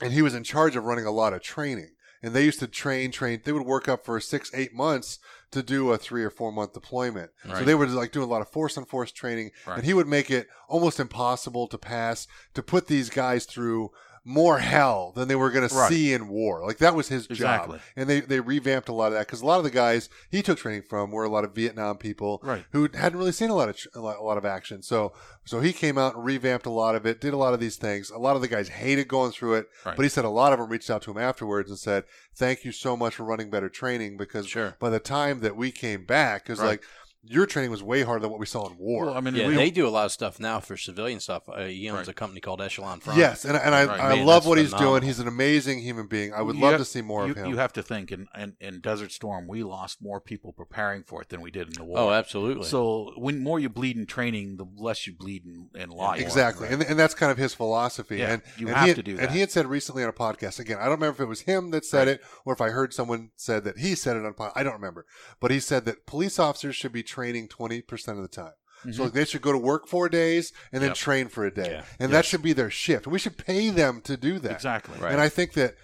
and 0.00 0.12
he 0.12 0.22
was 0.22 0.34
in 0.34 0.42
charge 0.44 0.74
of 0.76 0.84
running 0.84 1.06
a 1.06 1.10
lot 1.10 1.32
of 1.32 1.40
training. 1.42 1.90
And 2.22 2.34
they 2.34 2.44
used 2.44 2.58
to 2.60 2.66
train, 2.66 3.12
train. 3.12 3.40
They 3.44 3.52
would 3.52 3.66
work 3.66 3.86
up 3.88 4.04
for 4.04 4.18
six, 4.18 4.50
eight 4.54 4.74
months 4.74 5.18
to 5.54 5.62
do 5.62 5.90
a 5.90 5.98
three 5.98 6.22
or 6.22 6.30
four 6.30 6.52
month 6.52 6.72
deployment. 6.74 7.30
So 7.48 7.64
they 7.64 7.74
were 7.74 7.86
like 7.86 8.12
doing 8.12 8.26
a 8.28 8.30
lot 8.30 8.42
of 8.42 8.48
force 8.48 8.76
on 8.78 8.84
force 8.84 9.10
training, 9.10 9.50
Right. 9.66 9.78
and 9.78 9.84
he 9.86 9.94
would 9.94 10.06
make 10.06 10.30
it 10.30 10.46
almost 10.68 11.00
impossible 11.00 11.66
to 11.68 11.78
pass 11.78 12.26
to 12.54 12.62
put 12.62 12.86
these 12.86 13.08
guys 13.10 13.46
through 13.46 13.90
more 14.26 14.58
hell 14.58 15.12
than 15.14 15.28
they 15.28 15.34
were 15.36 15.50
going 15.50 15.68
to 15.68 15.74
see 15.88 16.12
in 16.14 16.28
war. 16.28 16.64
Like 16.66 16.78
that 16.78 16.94
was 16.94 17.08
his 17.08 17.26
Exactly. 17.26 17.76
job, 17.76 17.82
and 17.94 18.08
they 18.08 18.20
they 18.20 18.40
revamped 18.40 18.88
a 18.88 18.92
lot 18.92 19.08
of 19.08 19.12
that 19.12 19.26
because 19.26 19.42
a 19.42 19.46
lot 19.46 19.58
of 19.58 19.64
the 19.64 19.70
guys 19.70 20.08
he 20.30 20.40
took 20.42 20.58
training 20.58 20.82
from 20.88 21.10
were 21.10 21.24
a 21.24 21.28
lot 21.28 21.44
of 21.44 21.54
Vietnam 21.54 21.98
people 21.98 22.40
Right. 22.42 22.64
who 22.72 22.88
hadn't 22.94 23.18
really 23.18 23.32
seen 23.32 23.50
a 23.50 23.54
lot 23.54 23.68
of 23.68 23.76
a 23.94 24.00
lot, 24.00 24.38
of 24.38 24.44
action. 24.46 24.82
So 24.82 25.12
so 25.44 25.60
he 25.60 25.74
came 25.74 25.98
out 25.98 26.14
and 26.14 26.24
revamped 26.24 26.64
a 26.64 26.70
lot 26.70 26.94
of 26.94 27.04
it, 27.04 27.20
did 27.20 27.34
a 27.34 27.36
lot 27.36 27.52
of 27.52 27.60
these 27.60 27.76
things. 27.76 28.08
A 28.10 28.16
lot 28.18 28.34
of 28.34 28.40
the 28.40 28.48
guys 28.48 28.68
hated 28.68 29.08
going 29.08 29.30
through 29.32 29.54
it, 29.54 29.68
Right. 29.84 29.94
but 29.94 30.02
he 30.02 30.08
said 30.08 30.24
a 30.24 30.30
lot 30.30 30.54
of 30.54 30.58
them 30.58 30.70
reached 30.70 30.88
out 30.88 31.02
to 31.02 31.10
him 31.10 31.18
afterwards 31.18 31.68
and 31.68 31.78
said, 31.78 32.04
"Thank 32.34 32.64
you 32.64 32.72
so 32.72 32.96
much 32.96 33.16
for 33.16 33.24
running 33.24 33.50
better 33.50 33.68
training 33.68 34.16
because 34.16 34.46
Sure. 34.48 34.74
by 34.78 34.88
the 34.88 35.00
time 35.00 35.40
that 35.40 35.54
we 35.56 35.70
came 35.70 36.04
back, 36.06 36.44
because 36.44 36.60
Right. 36.60 36.68
like 36.68 36.82
your 37.26 37.46
training 37.46 37.70
was 37.70 37.82
way 37.82 38.02
harder 38.02 38.20
than 38.22 38.30
what 38.30 38.40
we 38.40 38.46
saw 38.46 38.68
in 38.68 38.76
war." 38.78 39.06
Well, 39.06 39.14
I 39.16 39.20
mean, 39.20 39.34
Yeah, 39.34 39.48
we, 39.48 39.54
they 39.54 39.70
do 39.70 39.86
a 39.86 39.90
lot 39.90 40.04
of 40.04 40.12
stuff 40.12 40.38
now 40.38 40.60
for 40.60 40.76
civilian 40.76 41.20
stuff. 41.20 41.42
Uh, 41.48 41.64
he 41.64 41.88
owns 41.88 41.98
Right. 42.00 42.08
a 42.08 42.12
company 42.14 42.40
called 42.40 42.60
Echelon 42.60 43.00
Front. 43.00 43.18
Yes, 43.18 43.44
and, 43.44 43.56
and 43.56 43.74
I, 43.74 43.84
Right. 43.86 44.00
I 44.00 44.14
Man, 44.16 44.26
love 44.26 44.42
that's 44.42 44.48
what 44.48 44.58
he's 44.58 44.72
doing. 44.74 45.02
He's 45.02 45.18
an 45.20 45.28
amazing 45.28 45.80
human 45.80 46.06
being. 46.06 46.32
I 46.32 46.42
would 46.42 46.56
You 46.56 46.62
love 46.62 46.72
have- 46.72 46.80
to 46.80 46.84
see 46.84 47.02
more 47.02 47.24
you, 47.26 47.32
of 47.32 47.36
him. 47.38 47.46
you 47.48 47.56
have 47.56 47.72
to 47.74 47.82
think 47.82 48.12
in, 48.12 48.28
in, 48.38 48.56
in 48.60 48.80
Desert 48.80 49.12
Storm, 49.12 49.46
we 49.48 49.62
lost 49.62 50.02
more 50.02 50.20
people 50.20 50.52
preparing 50.52 51.02
for 51.02 51.22
it 51.22 51.28
than 51.28 51.40
we 51.40 51.50
did 51.50 51.66
in 51.68 51.72
the 51.74 51.84
war. 51.84 51.98
Oh, 51.98 52.10
absolutely. 52.10 52.64
So 52.64 53.12
when 53.16 53.42
more 53.42 53.58
you 53.58 53.68
bleed 53.68 53.96
in 53.96 54.06
training, 54.06 54.56
the 54.56 54.66
less 54.76 55.06
you 55.06 55.14
bleed 55.14 55.44
in, 55.44 55.68
in 55.80 55.90
life. 55.90 56.20
exactly, 56.20 56.68
and, 56.68 56.82
and 56.82 56.98
that's 56.98 57.14
kind 57.14 57.32
of 57.32 57.38
his 57.38 57.54
philosophy. 57.54 58.18
Yeah, 58.18 58.32
and 58.34 58.42
you 58.58 58.66
and 58.68 58.76
have 58.76 58.84
he 58.84 58.88
had, 58.90 58.96
to 58.96 59.02
do 59.02 59.18
And 59.18 59.30
he 59.30 59.40
had 59.40 59.50
said 59.50 59.66
recently 59.66 60.02
on 60.02 60.08
a 60.08 60.12
podcast 60.12 60.58
again. 60.60 60.78
I 60.78 60.82
don't 60.84 60.92
remember 61.00 61.22
if 61.22 61.26
it 61.26 61.28
was 61.28 61.40
him 61.42 61.70
that 61.70 61.84
said 61.84 62.06
Right. 62.06 62.16
it 62.16 62.22
or 62.44 62.52
if 62.52 62.60
I 62.60 62.70
heard 62.70 62.92
someone 62.92 63.30
said 63.36 63.64
that 63.64 63.78
he 63.78 63.94
said 63.94 64.16
it 64.16 64.20
on. 64.20 64.26
a 64.26 64.32
pod- 64.32 64.52
I 64.54 64.62
don't 64.62 64.74
remember, 64.74 65.06
but 65.40 65.50
he 65.50 65.60
said 65.60 65.84
that 65.86 66.06
police 66.06 66.38
officers 66.38 66.76
should 66.76 66.92
be 66.92 67.02
training 67.14 67.48
twenty 67.48 67.80
percent 67.80 68.18
of 68.18 68.22
the 68.22 68.28
time. 68.42 68.52
Mhm. 68.84 68.94
So 68.94 69.08
they 69.08 69.24
should 69.24 69.40
go 69.42 69.52
to 69.52 69.58
work 69.58 69.86
four 69.88 70.08
days 70.08 70.52
and 70.72 70.82
then 70.82 70.90
Yep. 70.90 70.96
train 70.96 71.28
for 71.28 71.46
a 71.46 71.54
day, 71.54 71.70
Yeah. 71.70 71.84
and 72.00 72.12
that 72.12 72.24
should 72.24 72.42
be 72.42 72.52
their 72.52 72.70
shift. 72.70 73.06
We 73.06 73.18
should 73.18 73.38
pay 73.38 73.70
them 73.70 74.00
to 74.02 74.16
do 74.16 74.38
that. 74.40 74.52
Exactly. 74.52 74.98
Right. 74.98 75.12
And 75.12 75.20
I 75.20 75.28
think 75.28 75.52
that 75.54 75.76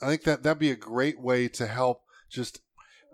I 0.00 0.06
think 0.06 0.22
that 0.24 0.42
that'd 0.44 0.58
be 0.58 0.70
a 0.70 0.76
great 0.76 1.20
way 1.20 1.48
to 1.48 1.66
help 1.66 2.02
just 2.30 2.60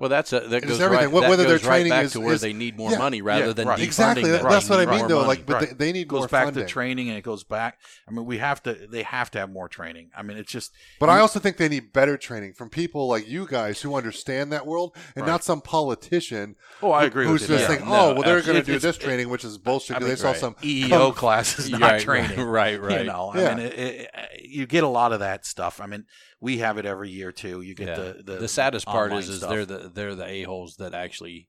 well, 0.01 0.11
that's 0.11 0.33
a, 0.33 0.41
that 0.41 0.57
It's 0.59 0.67
goes 0.67 0.81
everything. 0.81 1.07
right, 1.07 1.17
Wh- 1.17 1.21
that 1.23 1.31
whether 1.31 1.45
their 1.45 1.59
goes 1.59 1.65
right 1.67 1.77
training 1.77 1.91
back 1.91 2.05
is- 2.07 2.13
to 2.13 2.21
where 2.21 2.35
is- 2.35 2.41
they 2.41 2.53
need 2.53 2.77
more 2.77 2.91
yeah, 2.91 2.99
money 2.99 3.23
rather 3.23 3.47
yeah, 3.47 3.53
than 3.53 3.69
right. 3.69 3.79
exactly. 3.79 4.29
That, 4.31 4.43
that's 4.43 4.69
what 4.69 4.81
I 4.81 4.87
mean, 4.87 5.07
though. 5.09 5.19
More 5.21 5.27
Like, 5.29 5.47
but 5.47 5.53
money. 5.55 5.67
they, 5.67 5.73
they 5.75 5.93
need 5.93 6.01
It 6.03 6.09
goes 6.09 6.21
more 6.21 6.29
back 6.29 6.45
funding. 6.47 6.65
to 6.67 6.69
training 6.69 7.09
and 7.11 7.17
it 7.19 7.23
goes 7.23 7.45
back. 7.45 7.79
I 8.09 8.11
mean, 8.11 8.25
we 8.27 8.39
have 8.39 8.63
to. 8.65 8.75
They 8.91 9.03
have 9.05 9.31
to 9.33 9.39
have 9.39 9.51
more 9.51 9.69
training. 9.69 10.11
I 10.17 10.23
mean, 10.23 10.37
it's 10.37 10.51
just. 10.51 10.73
But 10.99 11.09
I 11.11 11.21
also 11.21 11.39
think 11.39 11.57
they 11.59 11.69
need 11.69 11.93
better 11.93 12.17
training 12.17 12.55
from 12.55 12.71
people 12.71 13.07
like 13.09 13.29
you 13.29 13.47
guys 13.47 13.81
who 13.83 13.95
understand 13.95 14.53
that 14.53 14.67
world 14.67 14.97
and 15.15 15.23
Right. 15.25 15.31
not 15.31 15.45
some 15.45 15.61
politician 15.61 16.57
Oh, 16.83 16.91
I 16.91 17.05
agree 17.05 17.27
who's 17.27 17.43
with 17.43 17.51
you. 17.51 17.57
just 17.57 17.63
Yeah. 17.63 17.69
thinking, 17.77 17.89
No, 17.89 17.95
oh, 18.11 18.15
well, 18.15 18.23
they're 18.23 18.43
going 18.43 18.59
to 18.61 18.63
do 18.65 18.79
this 18.79 18.99
training, 18.99 19.29
which 19.29 19.45
is 19.45 19.59
bullshit 19.59 19.99
because 19.99 20.09
they 20.09 20.17
saw 20.17 20.33
some 20.33 20.55
EEO 20.63 21.15
classes, 21.17 21.71
not 21.71 21.81
right, 21.81 22.01
training. 22.01 22.41
Right, 22.55 22.81
right. 22.81 23.01
You 23.01 23.05
know, 23.07 23.31
I 23.33 23.55
mean, 23.55 23.59
it, 23.67 23.79
it, 23.79 24.11
you 24.43 24.67
get 24.67 24.85
a 24.85 24.89
lot 24.89 25.13
of 25.13 25.21
that 25.21 25.47
stuff. 25.47 25.81
I 25.81 25.87
mean, 25.87 26.05
we 26.45 26.59
have 26.59 26.77
it 26.79 26.87
every 26.87 27.11
year 27.11 27.33
too. 27.33 27.61
You 27.63 27.75
get 27.75 27.89
Yeah. 27.89 27.97
the, 27.97 28.23
the 28.25 28.37
the 28.45 28.49
saddest 28.49 28.87
part 28.87 29.11
online 29.11 29.23
is, 29.23 29.29
is 29.31 29.39
stuff. 29.39 29.51
they're 29.51 29.67
the 29.67 29.91
they're 29.93 30.15
the 30.15 30.27
a 30.27 30.43
holes 30.43 30.77
that 30.77 30.95
actually 30.95 31.49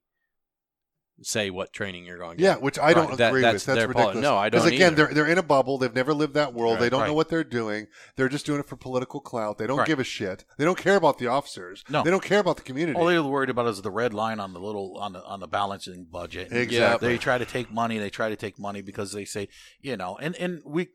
say 1.21 1.49
what 1.49 1.71
training 1.71 2.03
you're 2.05 2.17
going 2.17 2.35
to 2.37 2.43
Yeah, 2.43 2.55
which 2.57 2.77
I 2.77 2.93
don't 2.93 3.07
Right. 3.07 3.17
That- 3.19 3.29
agree 3.29 3.41
that's 3.41 3.65
with. 3.65 3.75
That's 3.77 3.87
ridiculous. 3.87 4.13
poli- 4.15 4.21
no, 4.21 4.35
I 4.35 4.49
don't 4.49 4.59
Because 4.63 4.73
again, 4.73 4.91
either. 4.93 5.05
they're 5.05 5.13
they're 5.13 5.27
in 5.31 5.37
a 5.37 5.43
bubble. 5.43 5.77
They've 5.77 5.95
never 5.95 6.13
lived 6.13 6.33
that 6.33 6.53
world. 6.53 6.73
Right. 6.73 6.81
they 6.81 6.89
don't 6.89 7.07
know 7.07 7.13
what 7.13 7.29
they're 7.29 7.45
doing. 7.45 7.87
They're 8.17 8.27
just 8.27 8.45
doing 8.45 8.59
it 8.59 8.65
for 8.67 8.75
political 8.75 9.21
clout. 9.21 9.57
They 9.57 9.65
don't 9.65 9.77
Right. 9.77 9.87
give 9.87 9.99
a 9.99 10.03
shit. 10.03 10.43
They 10.57 10.65
don't 10.65 10.77
care 10.77 10.97
about 10.97 11.17
the 11.17 11.27
officers. 11.27 11.85
No. 11.89 12.03
they 12.03 12.11
don't 12.11 12.21
care 12.23 12.39
about 12.39 12.57
the 12.57 12.63
community. 12.63 12.99
All 12.99 13.05
they're 13.05 13.23
worried 13.23 13.49
about 13.49 13.67
is 13.67 13.81
the 13.81 13.91
red 13.91 14.13
line 14.13 14.41
on 14.41 14.51
the 14.51 14.59
little 14.59 14.97
on 14.97 15.13
the 15.13 15.23
on 15.23 15.39
the 15.39 15.47
balancing 15.47 16.05
budget. 16.11 16.49
And 16.51 16.59
Exactly. 16.59 17.07
They 17.07 17.17
try 17.17 17.37
to 17.37 17.45
take 17.45 17.71
money. 17.71 17.97
They 17.97 18.09
try 18.09 18.27
to 18.27 18.35
take 18.35 18.59
money 18.59 18.81
because 18.81 19.13
they 19.13 19.23
say, 19.23 19.47
you 19.79 19.95
know, 19.95 20.17
and 20.17 20.35
and 20.35 20.61
we 20.65 20.89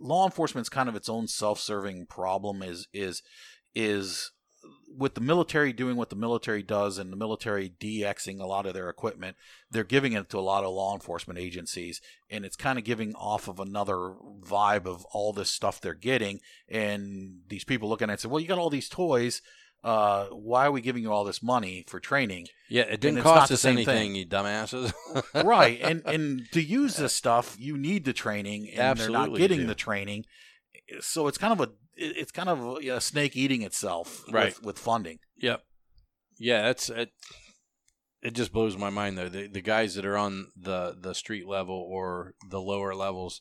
law 0.00 0.24
enforcement's 0.24 0.68
kind 0.68 0.88
of 0.88 0.96
its 0.96 1.08
own 1.08 1.28
self-serving 1.28 2.06
problem. 2.06 2.62
Is 2.62 2.88
is 2.92 3.22
is 3.74 4.32
with 4.94 5.14
the 5.14 5.20
military 5.20 5.72
doing 5.72 5.96
what 5.96 6.10
the 6.10 6.16
military 6.16 6.62
does 6.62 6.98
and 6.98 7.12
the 7.12 7.16
military 7.16 7.72
DXing 7.80 8.40
a 8.40 8.46
lot 8.46 8.66
of 8.66 8.74
their 8.74 8.88
equipment, 8.88 9.36
they're 9.70 9.84
giving 9.84 10.12
it 10.12 10.28
to 10.28 10.38
a 10.38 10.40
lot 10.40 10.64
of 10.64 10.72
law 10.72 10.94
enforcement 10.94 11.38
agencies, 11.38 12.00
and 12.28 12.44
it's 12.44 12.56
kind 12.56 12.78
of 12.78 12.84
giving 12.84 13.14
off 13.14 13.48
of 13.48 13.60
another 13.60 14.14
vibe 14.42 14.86
of 14.86 15.04
all 15.12 15.32
this 15.32 15.50
stuff 15.50 15.80
they're 15.80 15.94
getting. 15.94 16.40
And 16.68 17.40
these 17.48 17.64
people 17.64 17.88
looking 17.88 18.10
at 18.10 18.14
it 18.14 18.20
say, 18.20 18.28
well, 18.28 18.40
you 18.40 18.48
got 18.48 18.58
all 18.58 18.70
these 18.70 18.88
toys. 18.88 19.40
Uh, 19.82 20.26
why 20.26 20.66
are 20.66 20.70
we 20.72 20.80
giving 20.82 21.02
you 21.02 21.10
all 21.10 21.24
this 21.24 21.42
money 21.42 21.84
for 21.88 22.00
training? 22.00 22.46
Yeah, 22.68 22.82
it 22.82 23.00
didn't 23.00 23.22
cost 23.22 23.50
us 23.50 23.64
anything, 23.64 23.84
thing. 23.86 24.14
you 24.14 24.26
dumbasses. 24.26 24.92
right 25.44 25.80
and 25.82 26.02
and 26.04 26.46
to 26.52 26.62
use 26.62 26.96
this 26.96 27.14
stuff 27.14 27.56
you 27.58 27.76
need 27.78 28.04
the 28.04 28.12
training 28.12 28.68
and 28.70 28.98
they're 28.98 29.08
not 29.10 29.34
getting 29.36 29.66
the 29.66 29.74
training 29.74 30.24
so 31.00 31.26
it's 31.28 31.38
kind 31.38 31.52
of 31.52 31.60
a 31.60 31.70
it's 31.96 32.30
kind 32.32 32.48
of 32.48 32.60
a, 32.84 32.88
a 32.96 33.00
snake 33.00 33.36
eating 33.36 33.62
itself 33.62 34.22
Right. 34.30 34.54
with, 34.56 34.62
with 34.64 34.78
funding 34.78 35.18
Yep. 35.38 35.62
Yeah, 36.38 36.62
that's 36.62 36.88
it. 36.90 37.10
It 38.22 38.34
just 38.34 38.52
blows 38.52 38.76
my 38.76 38.90
mind 38.90 39.16
though. 39.16 39.28
The 39.30 39.46
the 39.48 39.60
guys 39.62 39.94
that 39.94 40.04
are 40.04 40.16
on 40.18 40.48
the 40.56 40.94
the 40.98 41.14
street 41.14 41.46
level 41.48 41.74
or 41.76 42.34
the 42.50 42.60
lower 42.60 42.94
levels, 42.94 43.40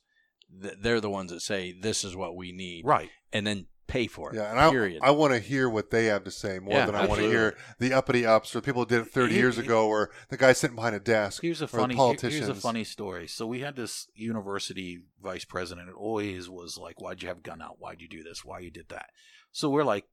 they're 0.49 1.01
the 1.01 1.09
ones 1.09 1.31
that 1.31 1.41
say 1.41 1.73
this 1.77 2.03
is 2.05 2.15
what 2.15 2.35
we 2.35 2.51
need, 2.53 2.85
right 2.85 3.09
and 3.33 3.45
then 3.45 3.67
pay 3.89 4.07
for 4.07 4.31
it. 4.31 4.37
Yeah, 4.37 4.49
and 4.49 4.59
I, 4.59 4.69
period. 4.69 4.99
I 5.03 5.11
want 5.11 5.33
to 5.33 5.39
hear 5.39 5.69
what 5.69 5.89
they 5.89 6.05
have 6.05 6.23
to 6.23 6.31
say 6.31 6.59
more 6.59 6.73
Yeah, 6.75 6.85
than 6.85 6.95
I 6.95 7.05
want 7.05 7.19
to 7.19 7.27
hear 7.27 7.57
the 7.79 7.91
uppity 7.93 8.25
ups 8.25 8.55
or 8.55 8.61
people 8.61 8.83
who 8.83 8.87
did 8.87 9.01
it 9.01 9.11
30 9.11 9.33
Here- 9.33 9.41
years 9.41 9.57
ago 9.57 9.87
or 9.87 10.11
the 10.29 10.37
guy 10.37 10.53
sitting 10.53 10.75
behind 10.75 10.95
a 10.95 10.99
desk 10.99 11.41
here's 11.41 11.61
a 11.61 11.67
funny 11.67 11.95
here- 11.95 12.15
here's 12.21 12.47
a 12.47 12.55
funny 12.55 12.83
story 12.83 13.27
so 13.27 13.45
we 13.45 13.59
had 13.61 13.75
this 13.75 14.07
university 14.13 14.99
vice 15.21 15.45
president 15.45 15.89
it 15.89 15.95
always 15.95 16.49
was 16.49 16.77
like 16.77 17.01
why'd 17.01 17.21
you 17.21 17.27
have 17.27 17.39
a 17.39 17.41
gun 17.41 17.61
out 17.61 17.79
why'd 17.79 18.01
you 18.01 18.07
do 18.07 18.23
this 18.23 18.45
why 18.45 18.59
you 18.59 18.71
did 18.71 18.87
that 18.89 19.09
so 19.51 19.69
we're 19.69 19.83
like 19.83 20.05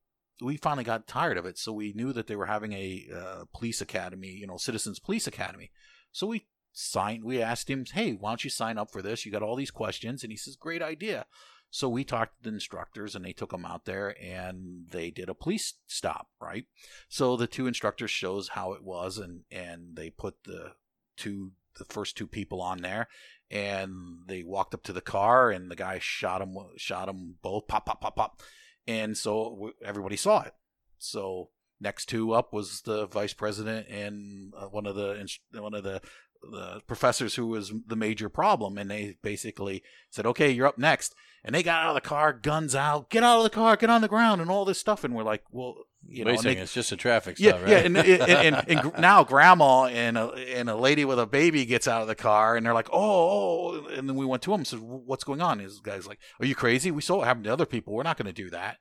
we 0.43 0.57
finally 0.57 0.85
got 0.85 1.07
tired 1.07 1.39
of 1.39 1.47
it. 1.47 1.57
So 1.57 1.73
we 1.73 1.95
knew 1.95 2.13
that 2.13 2.27
they 2.27 2.37
were 2.37 2.47
having 2.47 2.73
a 2.75 3.07
uh, 3.15 3.45
police 3.55 3.81
academy, 3.81 4.29
you 4.29 4.47
know, 4.47 4.59
citizens 4.59 4.99
police 4.99 5.27
academy. 5.27 5.71
So 6.13 6.27
we 6.27 6.47
signed. 6.73 7.25
We 7.25 7.41
asked 7.41 7.71
him, 7.71 7.85
"Hey, 7.91 8.13
why 8.13 8.31
don't 8.31 8.45
you 8.45 8.51
sign 8.51 8.77
up 8.77 8.91
for 8.93 9.01
this? 9.01 9.25
You 9.25 9.33
got 9.33 9.43
all 9.43 9.57
these 9.57 9.71
questions." 9.71 10.23
And 10.23 10.31
he 10.31 10.37
says, 10.37 10.57
"Great 10.57 10.83
idea." 10.83 11.25
So 11.71 11.89
we 11.89 12.05
talked 12.05 12.39
to 12.39 12.51
the 12.51 12.55
instructors 12.55 13.15
and 13.15 13.25
they 13.25 13.33
took 13.33 13.51
them 13.51 13.65
out 13.65 13.85
there 13.85 14.15
and 14.23 14.87
they 14.91 15.11
did 15.11 15.29
a 15.29 15.35
police 15.35 15.75
stop, 15.87 16.29
right? 16.41 16.65
So 17.09 17.37
the 17.37 17.47
two 17.47 17.67
instructors 17.67 18.11
shows 18.11 18.51
how 18.51 18.73
it 18.73 18.83
was 18.83 19.19
and 19.19 19.43
and 19.51 19.97
they 19.97 20.11
put 20.11 20.45
the 20.45 20.73
two 21.17 21.53
the 21.79 21.85
first 21.85 22.17
two 22.17 22.27
people 22.27 22.63
on 22.63 22.81
there 22.81 23.09
and 23.51 24.21
they 24.27 24.43
walked 24.43 24.75
up 24.75 24.83
to 24.85 24.93
the 24.93 25.01
car 25.01 25.51
and 25.51 25.71
the 25.71 25.77
guy 25.77 25.99
shot 25.99 26.39
them 26.39 26.57
shot 26.77 27.07
them 27.07 27.37
both 27.43 27.69
pop 27.69 27.87
pop 27.87 28.01
pop 28.01 28.17
pop 28.17 28.41
and 28.87 29.17
so 29.17 29.73
everybody 29.85 30.17
saw 30.17 30.43
it. 30.43 30.55
So 30.99 31.51
next 31.81 32.07
two 32.07 32.33
up 32.33 32.53
was 32.53 32.83
the 32.83 33.07
vice 33.07 33.35
president 33.35 33.89
and 33.89 34.53
uh, 34.57 34.67
one 34.67 34.87
of 34.87 34.95
the 34.95 35.29
one 35.53 35.75
of 35.75 35.85
the 35.85 36.01
the 36.43 36.81
professors 36.87 37.35
who 37.35 37.47
was 37.47 37.73
the 37.87 37.97
major 37.97 38.29
problem 38.29 38.79
and 38.79 38.91
they 38.91 39.17
basically 39.23 39.83
said 40.11 40.27
okay 40.27 40.51
you're 40.51 40.67
up 40.67 40.79
next 40.79 41.15
and 41.47 41.55
they 41.55 41.63
got 41.63 41.85
out 41.85 41.91
of 41.91 41.95
the 41.95 42.07
car 42.07 42.33
guns 42.35 42.75
out 42.75 43.09
get 43.09 43.23
out 43.23 43.39
of 43.39 43.45
the 43.45 43.51
car 43.51 43.77
get 43.77 43.89
on 43.89 44.03
the 44.03 44.09
ground 44.09 44.43
and 44.43 44.51
all 44.51 44.67
this 44.67 44.79
stuff 44.79 45.05
and 45.05 45.15
we're 45.15 45.23
like 45.23 45.43
well 45.51 45.77
you 46.09 46.25
know, 46.25 46.37
they, 46.37 46.57
it's 46.57 46.73
just 46.73 46.93
a 46.93 46.97
traffic 46.97 47.37
yeah, 47.41 47.61
right? 47.61 47.69
Yeah, 47.69 47.79
and, 47.79 47.97
and, 47.97 48.23
and, 48.23 48.65
and, 48.69 48.93
now 49.01 49.25
grandma 49.25 49.87
and 49.87 50.17
a, 50.17 50.29
and 50.57 50.71
a 50.71 50.77
lady 50.77 51.05
with 51.05 51.19
a 51.19 51.27
baby 51.27 51.65
gets 51.65 51.89
out 51.89 52.03
of 52.03 52.07
the 52.07 52.15
car, 52.15 52.57
and 52.57 52.65
they're 52.65 52.75
like, 52.75 52.89
oh, 52.93 53.81
oh, 53.83 53.87
and 53.89 54.09
then 54.09 54.15
we 54.17 54.25
went 54.25 54.43
to 54.45 54.53
him 54.53 54.61
and 54.61 54.67
said, 54.69 54.79
what's 54.81 55.25
going 55.25 55.41
on? 55.41 55.59
His 55.59 55.81
guy's 55.81 56.07
like, 56.07 56.21
are 56.39 56.47
you 56.47 56.55
crazy? 56.55 56.93
We 56.93 57.03
saw 57.03 57.23
it 57.23 57.27
happen 57.27 57.43
to 57.45 57.53
other 57.53 57.67
people. 57.67 57.93
We're 57.93 58.05
not 58.05 58.17
going 58.17 58.27
to 58.27 58.33
do 58.33 58.51
that 58.51 58.79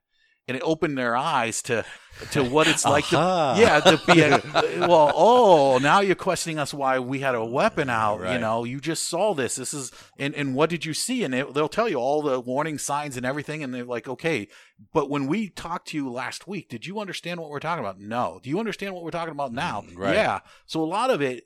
and 0.47 0.55
it 0.55 0.63
opened 0.63 0.97
their 0.97 1.15
eyes 1.15 1.61
to 1.63 1.85
to 2.31 2.43
what 2.43 2.67
it's 2.67 2.85
like 2.85 3.11
uh-huh. 3.11 3.55
to 3.55 3.61
yeah 3.61 3.79
to 3.79 3.99
be 4.07 4.21
a, 4.21 4.41
well 4.87 5.11
oh 5.13 5.77
now 5.79 5.99
you're 5.99 6.15
questioning 6.15 6.57
us 6.57 6.73
why 6.73 6.97
we 6.97 7.19
had 7.19 7.35
a 7.35 7.43
weapon 7.43 7.89
out 7.89 8.21
right. 8.21 8.33
you 8.33 8.39
know 8.39 8.63
you 8.63 8.79
just 8.79 9.09
saw 9.09 9.33
this 9.33 9.55
this 9.55 9.73
is 9.73 9.91
and 10.17 10.33
and 10.35 10.55
what 10.55 10.69
did 10.69 10.85
you 10.85 10.93
see 10.93 11.23
and 11.23 11.35
it, 11.35 11.53
they'll 11.53 11.67
tell 11.67 11.89
you 11.89 11.97
all 11.97 12.21
the 12.21 12.39
warning 12.39 12.77
signs 12.77 13.17
and 13.17 13.25
everything 13.25 13.63
and 13.63 13.73
they're 13.73 13.83
like 13.83 14.07
okay 14.07 14.47
but 14.93 15.09
when 15.09 15.27
we 15.27 15.49
talked 15.49 15.89
to 15.89 15.97
you 15.97 16.09
last 16.09 16.47
week 16.47 16.69
did 16.69 16.85
you 16.85 16.99
understand 16.99 17.39
what 17.39 17.49
we're 17.49 17.59
talking 17.59 17.83
about 17.83 17.99
no 17.99 18.39
do 18.41 18.49
you 18.49 18.59
understand 18.59 18.93
what 18.93 19.03
we're 19.03 19.11
talking 19.11 19.33
about 19.33 19.51
now 19.51 19.83
right. 19.95 20.15
yeah 20.15 20.39
so 20.65 20.81
a 20.81 20.85
lot 20.85 21.09
of 21.09 21.21
it 21.21 21.43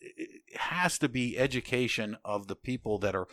has 0.55 0.99
to 0.99 1.09
be 1.09 1.37
education 1.37 2.15
of 2.23 2.47
the 2.47 2.55
people 2.55 2.99
that 2.99 3.15
are 3.15 3.27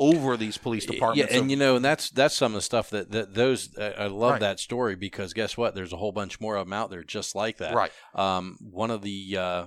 over 0.00 0.36
these 0.36 0.58
police 0.58 0.84
departments. 0.86 1.30
Yeah, 1.32 1.38
and 1.38 1.50
you 1.50 1.56
know, 1.56 1.76
and 1.76 1.84
that's 1.84 2.10
that's 2.10 2.34
some 2.34 2.52
of 2.52 2.56
the 2.56 2.62
stuff 2.62 2.90
that, 2.90 3.12
that 3.12 3.34
those 3.34 3.76
uh, 3.76 3.92
I 3.96 4.06
love 4.08 4.32
Right. 4.32 4.40
that 4.40 4.58
story 4.58 4.96
because 4.96 5.32
guess 5.34 5.56
what? 5.56 5.74
There's 5.76 5.92
a 5.92 5.96
whole 5.98 6.10
bunch 6.10 6.40
more 6.40 6.56
of 6.56 6.66
them 6.66 6.72
out 6.72 6.90
there 6.90 7.04
just 7.04 7.34
like 7.36 7.58
that. 7.58 7.74
right, 7.74 7.92
Um, 8.14 8.56
one 8.60 8.90
of 8.90 9.02
the 9.02 9.36
uh, 9.36 9.64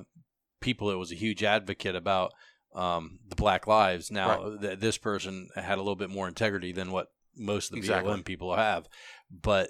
people 0.59 0.89
that 0.89 0.97
was 0.97 1.11
a 1.11 1.15
huge 1.15 1.43
advocate 1.43 1.95
about 1.95 2.31
um, 2.75 3.19
the 3.29 3.35
Black 3.35 3.67
Lives. 3.67 4.09
Now, 4.11 4.57
th- 4.59 4.79
this 4.79 4.97
person 4.97 5.47
had 5.55 5.77
a 5.77 5.81
little 5.81 5.95
bit 5.95 6.09
more 6.09 6.27
integrity 6.27 6.71
than 6.71 6.91
what 6.91 7.07
most 7.37 7.67
of 7.67 7.73
the 7.73 7.77
Exactly. 7.77 8.11
BLM 8.11 8.25
people 8.25 8.55
have, 8.55 8.87
but 9.31 9.69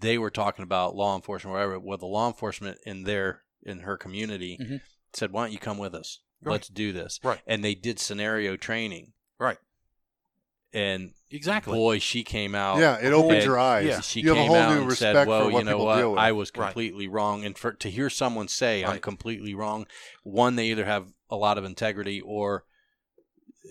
they 0.00 0.18
were 0.18 0.30
talking 0.30 0.62
about 0.62 0.94
law 0.94 1.16
enforcement, 1.16 1.54
whatever. 1.54 1.80
Well, 1.80 1.98
the 1.98 2.06
law 2.06 2.28
enforcement 2.28 2.78
in 2.84 3.04
their 3.04 3.42
in 3.64 3.80
her 3.80 3.96
community 3.96 4.58
Mhm. 4.60 4.80
said, 5.14 5.32
"Why 5.32 5.44
don't 5.44 5.52
you 5.52 5.58
come 5.58 5.78
with 5.78 5.94
us? 5.94 6.20
Right. 6.42 6.52
Let's 6.52 6.68
do 6.68 6.92
this." 6.92 7.18
Right. 7.24 7.40
And 7.46 7.64
they 7.64 7.74
did 7.74 7.98
scenario 7.98 8.56
training. 8.56 9.12
Right. 9.38 9.58
And 10.74 11.12
exactly. 11.30 11.74
boy, 11.74 11.98
she 11.98 12.24
came 12.24 12.54
out. 12.54 12.78
Yeah, 12.78 12.96
it 12.96 13.12
opens 13.12 13.34
And 13.34 13.44
your 13.44 13.58
eyes. 13.58 13.86
yeah. 13.86 14.00
She 14.00 14.20
you 14.20 14.28
have 14.28 14.38
a 14.38 14.40
came 14.40 14.48
whole 14.48 14.56
out 14.56 14.74
new 14.74 14.82
and 14.84 14.92
said, 14.92 15.26
"Well, 15.28 15.50
you 15.50 15.62
know 15.64 15.78
what? 15.84 16.18
I 16.18 16.32
was 16.32 16.50
Right. 16.56 16.66
completely 16.68 17.08
wrong." 17.08 17.44
And 17.44 17.56
for 17.58 17.72
to 17.72 17.90
hear 17.90 18.08
someone 18.08 18.48
say, 18.48 18.82
"I'm 18.84 18.98
completely 19.00 19.54
wrong," 19.54 19.86
one, 20.22 20.56
they 20.56 20.68
either 20.70 20.86
have 20.86 21.08
a 21.28 21.36
lot 21.36 21.58
of 21.58 21.64
integrity 21.64 22.20
or 22.22 22.64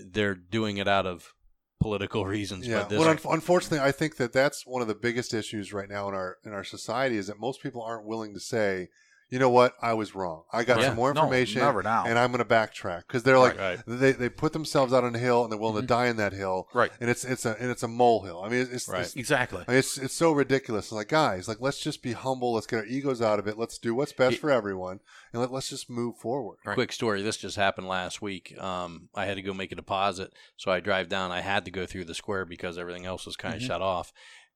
they're 0.05 0.35
doing 0.35 0.77
it 0.77 0.87
out 0.87 1.05
of 1.05 1.33
political 1.79 2.25
reasons. 2.25 2.67
Yeah. 2.67 2.81
But 2.81 2.89
this, 2.89 2.99
Well, 2.99 3.09
un- 3.09 3.19
unfortunately, 3.29 3.79
I 3.79 3.91
think 3.91 4.17
that 4.17 4.31
that's 4.33 4.65
one 4.67 4.83
of 4.83 4.87
the 4.87 4.95
biggest 4.95 5.33
issues 5.33 5.73
right 5.73 5.89
now 5.89 6.07
in 6.07 6.13
our 6.13 6.37
in 6.45 6.53
our 6.53 6.63
society 6.63 7.17
is 7.17 7.27
that 7.27 7.39
most 7.39 7.63
people 7.63 7.81
aren't 7.81 8.05
willing 8.05 8.33
to 8.35 8.39
say, 8.39 8.89
you 9.31 9.39
know 9.39 9.49
what, 9.49 9.73
I 9.81 9.93
was 9.93 10.13
wrong. 10.13 10.43
I 10.51 10.63
got 10.63 10.79
Yeah. 10.79 10.87
some 10.87 10.97
more 10.97 11.11
No, 11.13 11.21
information, 11.21 11.61
never 11.61 11.81
now. 11.81 12.03
and 12.05 12.19
I'm 12.19 12.31
going 12.31 12.43
to 12.43 12.53
backtrack 12.53 13.07
because 13.07 13.23
they're 13.23 13.39
like 13.39 13.57
right. 13.57 13.79
they, 13.87 14.11
they 14.11 14.29
put 14.29 14.53
themselves 14.53 14.93
out 14.93 15.03
on 15.03 15.15
a 15.15 15.17
hill 15.17 15.41
and 15.43 15.51
they're 15.51 15.57
willing 15.59 15.77
Mhm. 15.77 15.81
to 15.81 15.87
die 15.87 16.07
in 16.07 16.17
that 16.17 16.33
hill, 16.33 16.67
Right. 16.73 16.91
and 16.99 17.09
it's 17.09 17.23
it's 17.25 17.45
a 17.45 17.55
and 17.59 17.71
it's 17.71 17.81
a 17.81 17.87
molehill. 17.87 18.43
I 18.43 18.49
mean, 18.49 18.59
it's, 18.61 18.71
it's, 18.71 18.87
Right. 18.89 19.01
it's 19.01 19.15
Exactly. 19.15 19.63
I 19.67 19.71
mean, 19.71 19.79
It's 19.79 19.97
it's 19.97 20.13
so 20.13 20.33
ridiculous. 20.33 20.85
It's 20.85 20.91
like 20.91 21.07
guys, 21.07 21.47
like 21.47 21.57
let's 21.61 21.79
just 21.79 22.03
be 22.03 22.11
humble. 22.13 22.53
Let's 22.53 22.67
get 22.67 22.79
our 22.79 22.85
egos 22.85 23.21
out 23.21 23.39
of 23.39 23.47
it. 23.47 23.57
Let's 23.57 23.77
do 23.77 23.95
what's 23.95 24.11
best 24.13 24.35
It- 24.35 24.39
for 24.41 24.51
everyone, 24.51 24.99
and 25.31 25.41
let, 25.41 25.51
let's 25.51 25.69
just 25.69 25.89
move 25.89 26.17
forward. 26.17 26.57
Right. 26.65 26.73
Quick 26.75 26.91
story. 26.91 27.21
This 27.21 27.37
just 27.37 27.55
happened 27.55 27.87
last 27.87 28.21
week. 28.21 28.55
Um, 28.59 29.07
I 29.15 29.25
had 29.25 29.35
to 29.37 29.41
go 29.41 29.53
make 29.53 29.71
a 29.71 29.75
deposit, 29.75 30.33
so 30.57 30.71
I 30.71 30.81
drive 30.81 31.07
down. 31.07 31.31
I 31.31 31.39
had 31.39 31.63
to 31.65 31.71
go 31.71 31.85
through 31.85 32.03
the 32.05 32.13
square 32.15 32.43
because 32.45 32.77
everything 32.77 33.05
else 33.05 33.25
was 33.25 33.37
kind 33.37 33.55
of 33.55 33.61
Mhm. 33.61 33.67
shut 33.67 33.81
off. 33.81 34.11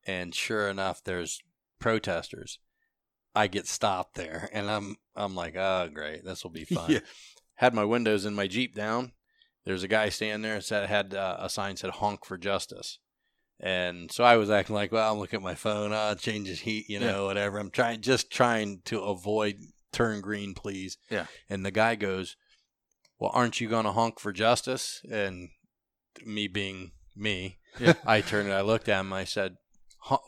And 0.05 0.35
sure 0.35 0.67
enough, 0.67 1.01
there's 1.03 1.41
protesters. 1.79 2.59
I 3.35 3.47
get 3.47 3.67
stopped 3.67 4.15
there, 4.15 4.49
and 4.53 4.69
I'm 4.69 4.95
I'm 5.15 5.35
like, 5.35 5.55
oh 5.55 5.89
great, 5.93 6.23
this 6.23 6.43
will 6.43 6.51
be 6.51 6.65
fun. 6.75 6.91
Yeah. 6.91 6.99
Had 7.55 7.73
my 7.73 7.83
windows 7.85 8.25
in 8.25 8.33
my 8.35 8.47
Jeep 8.47 8.75
down. 8.75 9.13
There's 9.65 9.83
a 9.83 9.87
guy 9.87 10.09
standing 10.09 10.41
there 10.41 10.59
that 10.59 10.89
had 10.89 11.13
uh, 11.15 11.37
a 11.39 11.49
sign 11.49 11.75
said 11.77 11.89
"Honk 11.91 12.23
for 12.25 12.37
Justice," 12.37 12.99
and 13.59 14.11
so 14.11 14.23
I 14.23 14.37
was 14.37 14.49
acting 14.49 14.75
like, 14.75 14.91
well, 14.91 15.11
I'm 15.11 15.19
looking 15.19 15.37
at 15.37 15.43
my 15.43 15.55
phone. 15.55 15.91
Ah, 15.93 16.11
it 16.11 16.19
changes 16.19 16.59
heat, 16.61 16.85
you 16.89 16.99
know, 16.99 17.25
whatever. 17.25 17.57
I'm 17.57 17.71
trying, 17.71 18.01
just 18.01 18.29
trying 18.31 18.81
to 18.85 18.99
avoid 19.01 19.55
turn 19.91 20.21
green, 20.21 20.53
please. 20.53 20.97
Yeah. 21.09 21.25
And 21.49 21.65
the 21.65 21.71
guy 21.71 21.95
goes, 21.95 22.35
well, 23.19 23.31
aren't 23.33 23.59
you 23.61 23.67
going 23.69 23.85
to 23.85 23.93
honk 23.93 24.19
for 24.19 24.31
justice? 24.33 25.01
And 25.09 25.49
me 26.25 26.47
being 26.47 26.91
me, 27.15 27.57
Yeah. 27.79 27.93
I 28.05 28.21
turned 28.21 28.49
and 28.49 28.55
I 28.57 28.61
looked 28.61 28.87
at 28.89 28.99
him. 28.99 29.13
I 29.13 29.23
said, 29.23 29.55
"Hon- 30.01 30.19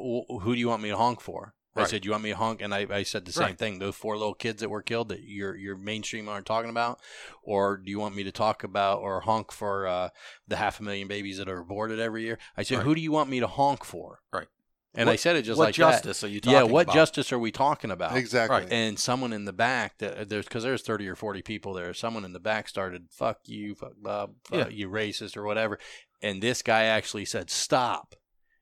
who 0.41 0.53
do 0.53 0.59
you 0.59 0.69
want 0.69 0.81
me 0.81 0.89
to 0.89 0.97
honk 0.97 1.21
for? 1.21 1.53
I 1.77 1.81
Right. 1.83 1.89
said, 1.89 2.05
you 2.05 2.11
want 2.11 2.23
me 2.23 2.31
to 2.31 2.35
honk? 2.35 2.61
And 2.61 2.73
I, 2.73 2.87
I 2.89 3.03
said 3.03 3.25
the 3.25 3.31
same 3.31 3.43
Right. 3.43 3.57
thing. 3.57 3.79
Those 3.79 3.95
four 3.95 4.17
little 4.17 4.33
kids 4.33 4.61
that 4.61 4.69
were 4.69 4.81
killed 4.81 5.09
that 5.09 5.21
your 5.23 5.55
your 5.55 5.77
mainstream 5.77 6.27
aren't 6.27 6.45
talking 6.45 6.69
about, 6.69 6.99
or 7.43 7.77
do 7.77 7.89
you 7.91 7.99
want 7.99 8.15
me 8.15 8.23
to 8.23 8.31
talk 8.31 8.63
about 8.63 8.99
or 8.99 9.21
honk 9.21 9.51
for 9.51 9.87
uh, 9.87 10.09
the 10.47 10.55
half 10.57 10.79
a 10.79 10.83
million 10.83 11.07
babies 11.07 11.37
that 11.37 11.47
are 11.49 11.59
aborted 11.59 11.99
every 11.99 12.23
year? 12.23 12.37
I 12.55 12.63
said, 12.63 12.77
Right. 12.79 12.83
who 12.85 12.95
do 12.95 13.01
you 13.01 13.11
want 13.11 13.29
me 13.29 13.39
to 13.39 13.47
honk 13.47 13.83
for? 13.85 14.19
Right. 14.33 14.47
And 14.95 15.11
I 15.11 15.15
said 15.15 15.35
it 15.35 15.43
just 15.43 15.59
what 15.59 15.65
like 15.65 15.75
that. 15.75 15.91
justice 16.03 16.23
are 16.23 16.27
you 16.27 16.41
talking 16.41 16.57
Yeah, 16.57 16.63
what 16.63 16.83
about? 16.85 16.95
justice 16.95 17.31
are 17.31 17.37
we 17.37 17.51
talking 17.51 17.91
about? 17.91 18.17
Exactly. 18.17 18.61
Right. 18.61 18.71
and 18.71 18.97
someone 18.97 19.31
in 19.31 19.45
the 19.45 19.53
back 19.53 19.99
that 19.99 20.27
there's 20.29 20.45
because 20.45 20.63
there's 20.63 20.81
30 20.81 21.07
or 21.07 21.15
40 21.15 21.43
people 21.43 21.73
there 21.73 21.93
someone 21.93 22.25
in 22.25 22.33
the 22.33 22.39
back 22.39 22.67
started 22.67 23.05
fuck 23.11 23.41
you 23.45 23.75
fuck 23.75 23.91
bob 24.01 24.33
fuck 24.45 24.57
Yeah. 24.57 24.67
you 24.69 24.89
racist 24.89 25.37
or 25.37 25.43
whatever 25.43 25.77
and 26.23 26.41
this 26.41 26.63
guy 26.63 26.85
actually 26.85 27.25
said 27.25 27.51
stop 27.51 28.15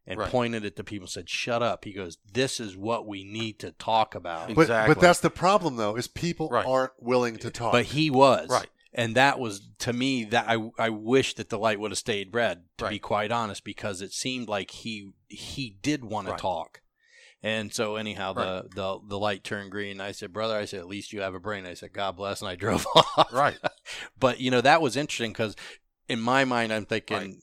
and 0.08 0.20
Right. 0.20 0.30
pointed 0.30 0.66
at 0.66 0.76
the 0.76 0.84
people 0.84 1.06
and 1.06 1.10
said 1.12 1.30
shut 1.30 1.64
up 1.64 1.84
he 1.86 1.92
goes 1.94 2.18
this 2.32 2.60
is 2.60 2.78
what 2.78 3.08
we 3.08 3.24
need 3.24 3.60
to 3.60 3.72
talk 3.72 4.14
about 4.16 4.48
But 4.54 4.62
Exactly. 4.64 4.94
but 4.96 5.02
that's 5.02 5.20
the 5.20 5.30
problem 5.30 5.78
though 5.78 5.96
is 5.96 6.08
people 6.08 6.50
Right. 6.50 6.66
aren't 6.66 6.94
willing 7.00 7.38
to 7.38 7.50
talk. 7.50 7.72
but 7.72 7.86
he 7.86 8.10
was 8.10 8.50
Right. 8.50 8.70
and 8.94 9.16
that 9.16 9.40
was 9.40 9.68
to 9.80 9.94
me 9.94 10.24
that 10.26 10.46
I 10.48 10.70
I 10.78 10.90
wish 10.90 11.34
that 11.36 11.50
the 11.50 11.58
light 11.60 11.80
would 11.80 11.92
have 11.92 11.98
stayed 11.98 12.34
red 12.34 12.66
to 12.78 12.90
be 12.90 13.00
quite 13.00 13.32
honest 13.32 13.64
because 13.64 14.02
it 14.02 14.14
seemed 14.14 14.48
like 14.48 14.72
he 14.72 15.12
he 15.28 15.78
did 15.82 16.06
want 16.06 16.28
to 16.28 16.36
talk. 16.36 16.82
And 17.44 17.72
so 17.74 17.96
anyhow 17.96 18.34
the, 18.34 18.70
the 18.74 19.00
the 19.08 19.20
light 19.20 19.44
turned 19.44 19.70
green. 19.70 20.02
I 20.02 20.14
said, 20.14 20.34
"Brother, 20.34 20.56
I 20.58 20.66
said 20.66 20.80
at 20.80 20.88
least 20.88 21.14
you 21.14 21.22
have 21.22 21.36
a 21.36 21.40
brain." 21.40 21.68
I 21.68 21.76
said, 21.76 21.94
"God 21.94 22.16
bless," 22.16 22.42
and 22.42 22.50
I 22.50 22.56
drove 22.64 22.88
off. 22.96 23.32
right. 23.32 23.58
But 24.20 24.40
you 24.40 24.50
know 24.50 24.62
that 24.62 24.82
was 24.82 24.96
interesting 24.96 25.32
because 25.32 25.56
in 26.08 26.20
my 26.20 26.44
mind 26.46 26.74
I'm 26.74 26.86
thinking 26.86 27.18
Right. 27.18 27.36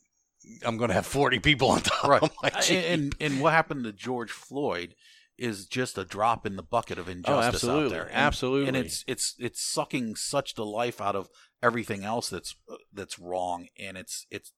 I'm 0.65 0.77
going 0.77 0.89
to 0.89 0.95
have 0.95 1.07
40 1.07 1.39
people 1.41 1.71
on 1.71 1.81
top 1.83 2.05
Right. 2.09 2.23
of 2.23 2.31
my 2.43 2.51
uh, 2.55 2.61
Jeep. 2.61 2.85
and, 2.87 3.15
and 3.21 3.41
what 3.41 3.53
happened 3.53 3.85
to 3.85 3.93
George 3.93 4.31
Floyd 4.31 4.95
is 5.39 5.67
just 5.67 5.97
a 5.99 6.05
drop 6.05 6.47
in 6.47 6.57
the 6.57 6.63
bucket 6.63 6.99
of 6.99 7.09
injustice 7.09 7.55
absolutely. 7.55 7.85
out 7.87 7.91
there. 7.91 8.07
And, 8.07 8.15
Absolutely. 8.17 8.69
And 8.69 8.77
it's 8.77 9.05
it's 9.07 9.35
it's 9.39 9.63
sucking 9.63 10.15
such 10.17 10.55
the 10.55 10.65
life 10.65 11.01
out 11.01 11.17
of 11.17 11.29
everything 11.63 12.05
else 12.05 12.29
that's 12.29 12.55
uh, 12.71 12.77
that's 12.93 13.19
wrong 13.19 13.69
and 13.79 13.97
it's 13.97 14.27
it's 14.31 14.53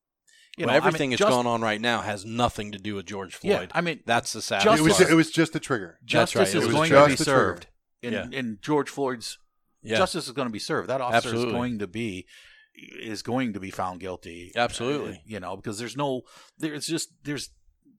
you 0.59 0.67
Well, 0.67 0.73
know 0.75 0.79
I 0.79 0.81
mean, 0.81 0.87
everything 0.87 1.11
that's 1.11 1.21
just- 1.21 1.31
going 1.31 1.47
on 1.47 1.61
right 1.63 1.81
now 1.81 2.01
has 2.03 2.25
nothing 2.25 2.73
to 2.73 2.79
do 2.79 2.97
with 2.97 3.07
George 3.07 3.39
Yeah, 3.43 3.59
Floyd. 3.59 3.71
I 3.75 3.81
mean 3.83 4.01
That's 4.05 4.33
the 4.33 4.43
sad 4.43 4.63
Just- 4.63 4.81
it 4.81 4.83
was 4.83 5.01
it 5.01 5.15
was 5.15 5.31
just 5.31 5.55
a 5.55 5.61
trigger. 5.61 5.99
justice 6.05 6.37
right, 6.37 6.49
it 6.49 6.55
is 6.59 6.67
was 6.67 6.75
going 6.75 6.91
to 6.91 7.07
be 7.07 7.17
served. 7.17 7.67
And, 8.03 8.13
Yeah. 8.13 8.27
and 8.33 8.61
George 8.61 8.91
Floyd's 8.91 9.39
yeah. 9.83 9.97
justice 9.97 10.27
is 10.27 10.33
going 10.33 10.49
to 10.49 10.53
be 10.53 10.59
served. 10.59 10.89
That 10.89 11.01
officer 11.01 11.29
Absolutely. 11.29 11.47
is 11.49 11.53
going 11.53 11.79
to 11.79 11.87
be 11.87 12.27
is 12.75 13.23
going 13.23 13.53
to 13.53 13.61
be 13.61 13.71
found 13.71 14.01
guilty. 14.01 14.53
Absolutely. 14.57 15.13
Uh, 15.15 15.19
you 15.25 15.41
know, 15.41 15.57
because 15.57 15.79
there's 15.79 15.97
no 15.97 16.23
there's 16.59 16.87
just 16.87 17.11
there's 17.25 17.51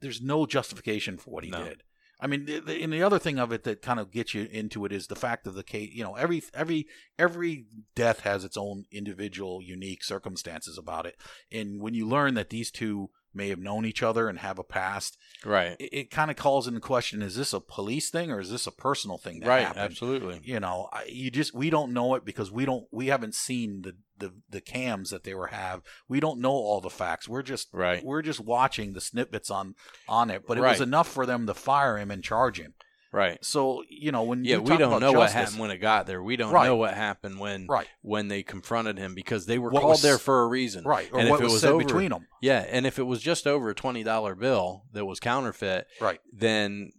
there's 0.02 0.22
no 0.22 0.46
justification 0.46 1.18
for 1.18 1.32
what 1.32 1.44
he 1.44 1.50
No. 1.50 1.64
did. 1.64 1.84
I 2.18 2.28
mean, 2.28 2.46
the, 2.46 2.60
the, 2.60 2.82
and 2.82 2.94
the 2.94 3.04
other 3.04 3.20
thing 3.20 3.40
of 3.40 3.52
it 3.52 3.64
that 3.66 3.82
kind 3.82 4.00
of 4.00 4.10
gets 4.10 4.34
you 4.34 4.48
into 4.50 4.86
it 4.86 4.94
is 4.94 5.08
the 5.08 5.18
fact 5.18 5.48
of 5.48 5.54
the 5.54 5.64
case. 5.64 5.90
You 5.94 6.04
know, 6.04 6.16
every 6.16 6.42
every 6.54 6.88
every 7.20 7.66
death 7.94 8.22
has 8.22 8.46
its 8.46 8.56
own 8.56 8.86
individual, 8.92 9.62
unique 9.62 10.04
circumstances 10.04 10.78
about 10.78 11.06
it. 11.06 11.16
And 11.52 11.82
when 11.82 11.94
you 11.94 12.08
learn 12.08 12.34
that 12.36 12.50
these 12.52 12.72
two 12.72 13.10
may 13.36 13.50
have 13.50 13.60
known 13.60 13.86
each 13.86 14.02
other 14.02 14.28
and 14.30 14.40
have 14.40 14.58
a 14.60 14.64
past. 14.64 15.18
Right. 15.44 15.76
It, 15.80 15.90
it 15.94 16.12
kind 16.12 16.32
of 16.32 16.38
calls 16.38 16.68
into 16.68 16.80
question: 16.80 17.22
Is 17.22 17.36
this 17.36 17.54
a 17.54 17.60
police 17.60 18.10
thing 18.10 18.32
or 18.32 18.40
is 18.40 18.50
this 18.52 18.66
a 18.68 18.72
personal 18.72 19.18
thing 19.18 19.40
that 19.42 19.48
Right. 19.50 19.66
happened? 19.66 19.84
Absolutely. 19.86 20.42
You 20.44 20.60
know, 20.60 20.90
I, 20.92 21.06
you 21.08 21.30
just 21.32 21.54
we 21.54 21.70
don't 21.70 21.94
know 21.94 22.16
it 22.16 22.26
because 22.26 22.52
we 22.52 22.66
don't 22.66 22.86
we 22.92 23.08
haven't 23.08 23.36
seen 23.36 23.82
the 23.84 23.96
the 24.18 24.34
the 24.50 24.62
cams 24.62 25.10
that 25.10 25.24
they 25.24 25.34
were 25.34 25.48
have. 25.48 25.82
We 26.08 26.20
don't 26.20 26.40
know 26.40 26.52
all 26.52 26.80
the 26.82 26.90
facts. 26.90 27.28
We're 27.28 27.42
just 27.44 27.68
Right. 27.74 28.04
we're 28.04 28.22
just 28.22 28.40
watching 28.40 28.94
the 28.94 29.02
snippets 29.02 29.50
on 29.52 29.76
on 30.08 30.30
it. 30.30 30.48
But 30.48 30.58
it 30.58 30.62
Right. 30.62 30.72
was 30.72 30.82
enough 30.82 31.08
for 31.12 31.26
them 31.26 31.46
to 31.48 31.54
fire 31.54 31.98
him 31.98 32.10
and 32.12 32.24
charge 32.24 32.60
him. 32.60 32.74
Right. 33.16 33.44
So 33.46 33.82
you 33.90 34.12
know 34.12 34.24
when 34.24 34.44
Yeah, 34.44 34.56
you 34.58 34.62
we 34.64 34.70
talk 34.72 34.80
don't 34.80 34.88
about 34.90 35.02
know 35.02 35.14
what 35.14 35.32
happened 35.32 35.58
when 35.60 35.72
it 35.72 35.78
got 35.78 36.06
there. 36.06 36.22
We 36.22 36.36
don't 36.36 36.52
Right. 36.52 36.66
know 36.66 36.76
what 36.76 36.94
happened 36.94 37.40
when 37.40 37.66
Right. 37.68 37.88
when 38.02 38.28
they 38.28 38.44
confronted 38.44 38.98
him 38.98 39.16
because 39.16 39.46
they 39.46 39.58
were 39.58 39.70
What 39.70 39.82
called 39.82 39.92
was- 39.94 40.02
there 40.02 40.18
for 40.18 40.44
a 40.44 40.48
reason. 40.48 40.84
Right, 40.84 41.10
or 41.14 41.20
And 41.22 41.30
what 41.30 41.38
if 41.38 41.42
it 41.42 41.44
was, 41.46 41.54
was 41.54 41.66
over- 41.66 41.84
between 41.84 42.10
them. 42.10 42.28
Yeah, 42.42 42.66
and 42.70 42.86
if 42.86 43.00
it 43.00 43.04
was 43.04 43.22
just 43.22 43.48
over 43.48 43.70
a 43.70 43.74
twenty 43.74 44.04
dollar 44.04 44.36
bill 44.36 44.84
that 44.92 45.06
was 45.06 45.22
counterfeit, 45.22 45.88
Right. 46.02 46.20
then 46.34 46.92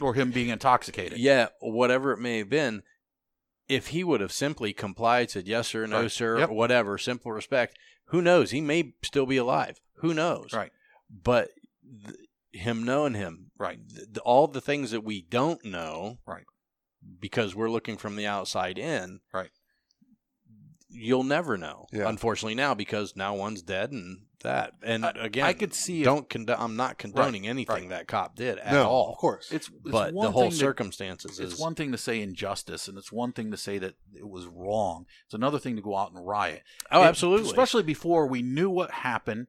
Or 0.00 0.14
him 0.14 0.32
being 0.32 0.48
intoxicated. 0.48 1.18
yeah, 1.20 1.48
whatever 1.60 2.12
it 2.12 2.18
may 2.18 2.38
have 2.38 2.50
been, 2.50 2.82
if 3.68 3.88
he 3.88 4.02
would 4.02 4.20
have 4.20 4.32
simply 4.32 4.72
complied, 4.72 5.30
said 5.30 5.46
yes 5.46 5.68
sir, 5.68 5.86
no 5.86 6.02
Right. 6.02 6.10
sir, 6.10 6.38
Yep. 6.40 6.50
or 6.50 6.54
whatever, 6.56 6.98
simple 6.98 7.30
respect, 7.30 7.78
who 8.06 8.20
knows? 8.20 8.50
He 8.50 8.60
may 8.60 8.94
still 9.04 9.26
be 9.26 9.36
alive. 9.36 9.80
Who 9.98 10.12
knows? 10.12 10.52
Right. 10.52 10.72
But 11.08 11.50
th- 12.04 12.18
him 12.54 12.84
knowing 12.84 13.14
him, 13.14 13.50
Right. 13.58 13.78
th- 13.88 14.06
th- 14.06 14.18
all 14.18 14.46
the 14.46 14.60
things 14.60 14.90
that 14.92 15.02
we 15.02 15.22
don't 15.22 15.64
know, 15.64 16.18
Right. 16.26 16.44
because 17.20 17.54
we're 17.54 17.70
looking 17.70 17.96
from 17.96 18.16
the 18.16 18.26
outside 18.26 18.78
in, 18.78 19.20
Right. 19.32 19.50
You'll 20.96 21.24
never 21.24 21.58
know. 21.58 21.86
Yeah. 21.92 22.08
Unfortunately, 22.08 22.54
now 22.54 22.72
because 22.72 23.16
now 23.16 23.34
one's 23.34 23.62
dead 23.62 23.90
and 23.90 24.26
that, 24.44 24.74
and 24.80 25.04
I- 25.04 25.10
again, 25.16 25.44
I 25.44 25.52
could 25.52 25.74
see 25.74 26.04
Don't 26.04 26.28
condo- 26.30 26.54
I'm 26.56 26.76
not 26.76 26.98
condoning 26.98 27.48
anything 27.48 27.74
right. 27.74 27.88
that 27.88 28.06
cop 28.06 28.36
did 28.36 28.58
at 28.58 28.72
no, 28.74 28.88
all. 28.88 29.10
of 29.10 29.18
course. 29.18 29.50
It's, 29.50 29.66
it's 29.68 29.90
but 29.90 30.14
one 30.14 30.26
the 30.26 30.30
whole 30.30 30.42
thing 30.42 30.50
that- 30.50 30.56
circumstances 30.56 31.40
it's 31.40 31.54
is 31.54 31.58
one 31.58 31.74
thing 31.74 31.90
to 31.90 31.98
say 31.98 32.20
injustice, 32.20 32.86
and 32.86 32.96
it's 32.96 33.10
one 33.10 33.32
thing 33.32 33.50
to 33.50 33.56
say 33.56 33.78
that 33.78 33.94
it 34.14 34.28
was 34.28 34.46
wrong. 34.46 35.06
It's 35.24 35.34
another 35.34 35.58
thing 35.58 35.74
to 35.74 35.82
go 35.82 35.96
out 35.96 36.12
and 36.12 36.24
riot. 36.24 36.62
oh, 36.92 37.02
It- 37.02 37.06
absolutely, 37.06 37.48
Especially 37.48 37.82
before 37.82 38.28
we 38.28 38.42
knew 38.42 38.70
what 38.70 38.92
happened, 38.92 39.48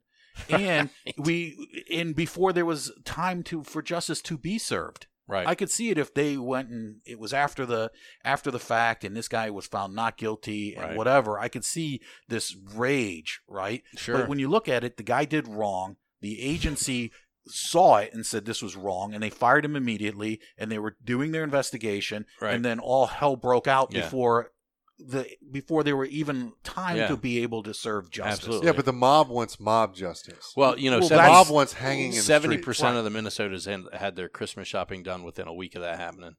and 0.49 0.89
we 1.17 1.85
and 1.91 2.15
before 2.15 2.53
there 2.53 2.65
was 2.65 2.91
time 3.03 3.43
to 3.43 3.63
for 3.63 3.81
justice 3.81 4.21
to 4.23 4.37
be 4.37 4.57
served. 4.57 5.07
right. 5.27 5.47
I 5.47 5.55
could 5.55 5.71
see 5.71 5.89
it 5.89 5.97
if 5.97 6.13
they 6.13 6.37
went 6.37 6.69
and 6.69 6.97
it 7.05 7.19
was 7.19 7.33
after 7.33 7.65
the 7.65 7.91
after 8.23 8.51
the 8.51 8.59
fact, 8.59 9.03
and 9.03 9.15
this 9.15 9.27
guy 9.27 9.49
was 9.49 9.65
found 9.67 9.95
not 9.95 10.17
guilty 10.17 10.75
and 10.75 10.83
Right. 10.89 10.97
whatever. 10.97 11.39
I 11.39 11.47
could 11.47 11.65
see 11.65 12.01
this 12.27 12.55
rage, 12.75 13.41
right? 13.47 13.83
sure. 13.95 14.17
But 14.19 14.29
when 14.29 14.39
you 14.39 14.47
look 14.49 14.67
at 14.69 14.83
it, 14.83 14.97
the 14.97 15.03
guy 15.03 15.25
did 15.25 15.47
wrong. 15.47 15.95
The 16.21 16.39
agency 16.41 17.11
saw 17.47 17.97
it 17.97 18.11
and 18.13 18.25
said 18.25 18.45
this 18.45 18.61
was 18.63 18.75
wrong, 18.75 19.13
and 19.13 19.21
they 19.21 19.29
fired 19.29 19.63
him 19.65 19.75
immediately. 19.75 20.39
And 20.57 20.71
they 20.71 20.79
were 20.79 20.97
doing 21.03 21.31
their 21.31 21.43
investigation, 21.43 22.25
Right. 22.41 22.55
and 22.55 22.65
then 22.65 22.79
all 22.79 23.05
hell 23.05 23.35
broke 23.35 23.67
out 23.67 23.93
Yeah. 23.93 24.01
before 24.01 24.51
the 24.97 25.27
before 25.51 25.83
there 25.83 25.95
were 25.97 26.05
even 26.05 26.53
time 26.63 26.97
Yeah. 26.97 27.07
to 27.07 27.17
be 27.17 27.41
able 27.43 27.63
to 27.63 27.73
serve 27.73 28.09
justice. 28.09 28.39
Absolutely. 28.45 28.67
yeah, 28.67 28.73
but 28.73 28.85
the 28.85 28.93
mob 28.93 29.27
wants 29.29 29.59
mob 29.59 29.93
justice. 29.95 30.53
well, 30.55 30.77
you 30.79 30.89
know, 30.89 30.99
Well, 30.99 31.09
the 31.09 31.17
mob 31.17 31.49
wants 31.49 31.73
hanging 31.73 32.11
seventy 32.13 32.55
streets. 32.55 32.65
percent 32.65 32.97
of 32.97 33.03
the 33.03 33.09
Minnesotans 33.09 33.65
had, 33.65 33.99
had 33.99 34.15
their 34.15 34.29
Christmas 34.29 34.67
shopping 34.67 35.03
done 35.03 35.23
within 35.23 35.47
a 35.47 35.53
week 35.53 35.75
of 35.75 35.81
that 35.81 35.99
happening. 35.99 36.35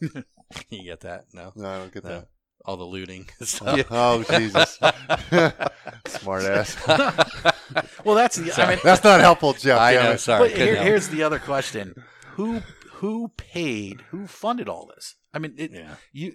you 0.70 0.82
get 0.84 1.00
that? 1.00 1.24
No, 1.32 1.52
No, 1.56 1.68
I 1.68 1.78
don't 1.78 1.92
get 1.94 2.04
No. 2.04 2.10
that. 2.10 2.28
all 2.64 2.76
the 2.76 2.84
looting. 2.84 3.28
Oh, 3.62 3.82
oh, 3.90 4.22
Jesus. 4.38 4.78
Smart 6.06 6.44
ass. 6.44 6.76
Well, 8.04 8.14
that's 8.16 8.36
the. 8.36 8.52
I 8.62 8.70
mean, 8.70 8.78
That's 8.82 9.04
not 9.04 9.20
helpful, 9.20 9.52
Jeff. 9.54 9.80
I 9.80 9.94
know. 9.94 10.16
Sorry, 10.16 10.48
but 10.48 10.56
here, 10.56 10.76
here's 10.82 11.08
the 11.08 11.22
other 11.22 11.38
question: 11.38 11.94
Who 12.32 12.62
who 12.94 13.28
paid? 13.36 14.02
Who 14.10 14.26
funded 14.26 14.68
all 14.68 14.86
this? 14.94 15.16
I 15.34 15.38
mean, 15.38 15.54
it, 15.58 15.72
yeah, 15.72 15.96
you 16.12 16.32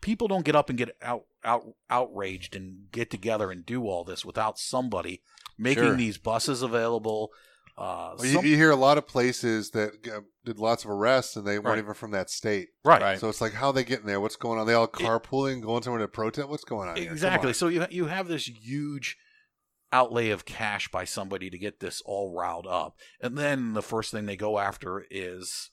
people 0.00 0.28
don't 0.28 0.44
get 0.44 0.56
up 0.56 0.68
and 0.68 0.78
get 0.78 0.96
out 1.02 1.24
out 1.44 1.64
outraged 1.88 2.54
and 2.56 2.90
get 2.92 3.10
together 3.10 3.50
and 3.50 3.64
do 3.64 3.84
all 3.86 4.04
this 4.04 4.24
without 4.24 4.58
somebody 4.58 5.22
making 5.58 5.84
Sure. 5.84 5.94
these 5.96 6.18
buses 6.18 6.62
available. 6.62 7.30
Uh, 7.78 8.14
Well, 8.18 8.26
you, 8.26 8.32
some- 8.34 8.44
you 8.46 8.56
hear 8.56 8.70
a 8.70 8.76
lot 8.76 8.98
of 8.98 9.06
places 9.06 9.70
that 9.70 10.06
uh, 10.14 10.20
did 10.44 10.58
lots 10.58 10.84
of 10.84 10.90
arrests 10.90 11.36
and 11.36 11.46
they 11.46 11.56
Right. 11.58 11.64
weren't 11.64 11.78
even 11.78 11.94
from 11.94 12.10
that 12.10 12.28
state. 12.28 12.68
right, 12.84 13.00
Right. 13.00 13.18
So 13.18 13.28
it's 13.30 13.40
like, 13.40 13.54
how 13.54 13.68
are 13.68 13.72
they 13.72 13.84
getting 13.84 14.04
there? 14.06 14.20
What's 14.20 14.36
going 14.36 14.58
on? 14.58 14.66
They 14.66 14.74
all 14.74 14.86
carpooling, 14.88 15.62
going 15.62 15.82
somewhere 15.82 16.00
to 16.02 16.08
protest? 16.08 16.48
What's 16.48 16.64
going 16.64 16.88
on? 16.90 16.96
here? 16.96 17.10
Exactly. 17.10 17.48
on. 17.50 17.54
So 17.54 17.68
you 17.68 17.86
you 17.90 18.06
have 18.06 18.28
this 18.28 18.46
huge 18.48 19.16
outlay 19.92 20.28
of 20.30 20.44
cash 20.44 20.88
by 20.88 21.04
somebody 21.04 21.48
to 21.50 21.58
get 21.58 21.80
this 21.80 22.00
all 22.04 22.32
riled 22.36 22.66
up, 22.66 22.96
and 23.20 23.36
then 23.38 23.72
the 23.72 23.82
first 23.82 24.10
thing 24.12 24.26
they 24.26 24.36
go 24.36 24.58
after 24.58 25.06
is 25.10 25.70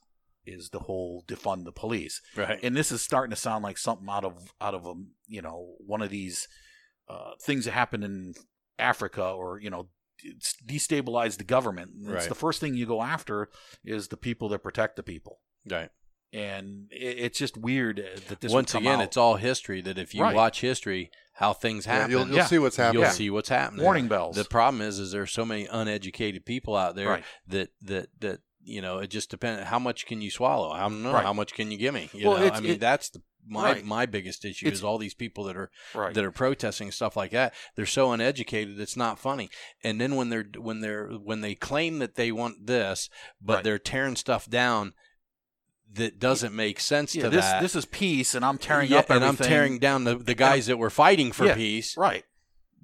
is 0.47 0.69
the 0.69 0.79
whole 0.79 1.23
defund 1.27 1.65
the 1.65 1.71
police. 1.71 2.21
right. 2.35 2.59
and 2.63 2.75
this 2.75 2.91
is 2.91 3.01
starting 3.01 3.29
to 3.31 3.35
sound 3.35 3.63
like 3.63 3.77
something 3.77 4.07
out 4.09 4.23
of 4.23 4.51
out 4.61 4.73
of 4.73 4.85
a 4.85 4.93
you 5.27 5.41
know 5.41 5.75
one 5.79 6.01
of 6.01 6.09
these 6.09 6.47
uh, 7.09 7.31
things 7.41 7.65
that 7.65 7.71
happen 7.71 8.03
in 8.03 8.33
Africa 8.79 9.23
or 9.29 9.59
you 9.59 9.69
know 9.69 9.89
it's 10.23 10.55
destabilize 10.65 11.37
the 11.37 11.43
government. 11.43 11.91
It's 11.99 12.07
Right. 12.09 12.29
the 12.29 12.35
first 12.35 12.59
thing 12.59 12.73
you 12.75 12.85
go 12.87 13.01
after 13.03 13.49
is 13.85 14.07
the 14.07 14.17
people 14.17 14.49
that 14.49 14.59
protect 14.63 14.95
the 14.95 15.03
people, 15.03 15.39
right. 15.69 15.89
and 16.33 16.87
it, 16.91 17.19
it's 17.19 17.37
just 17.39 17.55
weird 17.55 17.99
uh, 17.99 18.19
that 18.27 18.41
this 18.41 18.51
would 18.51 18.55
Once 18.57 18.71
come 18.71 18.83
again, 18.83 18.99
out. 18.99 19.03
it's 19.05 19.17
all 19.17 19.35
history. 19.35 19.79
That 19.81 19.97
if 19.99 20.15
you 20.15 20.23
Right. 20.23 20.35
watch 20.35 20.61
history, 20.61 21.11
how 21.33 21.53
things 21.53 21.85
Yeah, 21.85 21.93
happen, 21.93 22.11
you'll, 22.11 22.27
you'll 22.27 22.37
Yeah. 22.37 22.45
see 22.45 22.57
what's 22.57 22.77
happening. 22.77 23.03
you'll 23.03 23.11
see 23.11 23.29
what's 23.29 23.49
happening. 23.49 23.83
warning 23.83 24.07
bells. 24.07 24.35
The 24.35 24.45
problem 24.45 24.81
is, 24.81 24.97
is 24.99 25.11
there's 25.11 25.31
so 25.31 25.45
many 25.45 25.65
uneducated 25.67 26.45
people 26.45 26.75
out 26.75 26.95
there 26.95 27.09
Right. 27.09 27.23
that 27.47 27.69
that 27.83 28.09
that 28.19 28.39
you 28.67 28.81
know 28.81 28.99
it 28.99 29.07
just 29.07 29.29
depends. 29.31 29.63
How 29.67 29.79
much 29.79 30.05
can 30.05 30.21
you 30.21 30.29
swallow? 30.29 30.69
I 30.71 30.81
don't 30.81 31.01
know. 31.03 31.13
Right. 31.13 31.23
How 31.23 31.33
much 31.33 31.53
can 31.53 31.71
you 31.71 31.77
give 31.77 31.93
me? 31.93 32.09
You 32.13 32.29
Well, 32.29 32.37
know, 32.39 32.49
I 32.51 32.59
mean, 32.59 32.71
it- 32.73 32.79
that's 32.79 33.09
the, 33.09 33.21
my 33.49 33.71
Right. 33.73 33.85
my 33.85 34.05
biggest 34.05 34.43
issue 34.43 34.65
It's- 34.67 34.79
is 34.79 34.83
all 34.83 34.97
these 34.97 35.13
people 35.13 35.45
that 35.45 35.55
are 35.55 35.71
right. 35.95 36.13
that 36.13 36.23
are 36.23 36.31
protesting 36.31 36.91
stuff 36.91 37.15
like 37.15 37.31
that. 37.31 37.53
They're 37.75 37.85
so 37.85 38.11
uneducated, 38.11 38.79
it's 38.79 38.97
not 38.97 39.19
funny. 39.19 39.49
And 39.83 40.01
then 40.01 40.15
when 40.15 40.29
they're 40.29 40.45
when 40.57 40.81
they're 40.81 41.07
when 41.07 41.41
they 41.41 41.55
claim 41.55 41.99
that 41.99 42.15
they 42.15 42.31
want 42.31 42.67
this, 42.67 43.09
but 43.41 43.63
they're 43.63 43.79
tearing 43.79 44.17
stuff 44.17 44.49
down 44.49 44.93
that 45.93 46.19
doesn't 46.19 46.53
make 46.53 46.81
sense 46.81 47.15
yeah, 47.15 47.23
to 47.23 47.29
this 47.29 47.45
that. 47.45 47.61
this 47.61 47.73
is 47.73 47.85
peace, 47.85 48.35
and 48.35 48.43
I'm 48.43 48.57
tearing 48.57 48.91
Yeah, 48.91 48.97
up 48.99 49.09
and. 49.09 49.23
I'm 49.23 49.37
tearing 49.37 49.79
down 49.79 50.03
the, 50.03 50.15
the 50.17 50.35
guys 50.35 50.65
that 50.65 50.75
were 50.77 50.89
fighting 50.89 51.31
for 51.31 51.45
Yeah. 51.45 51.55
peace. 51.55 51.95
right. 51.95 52.25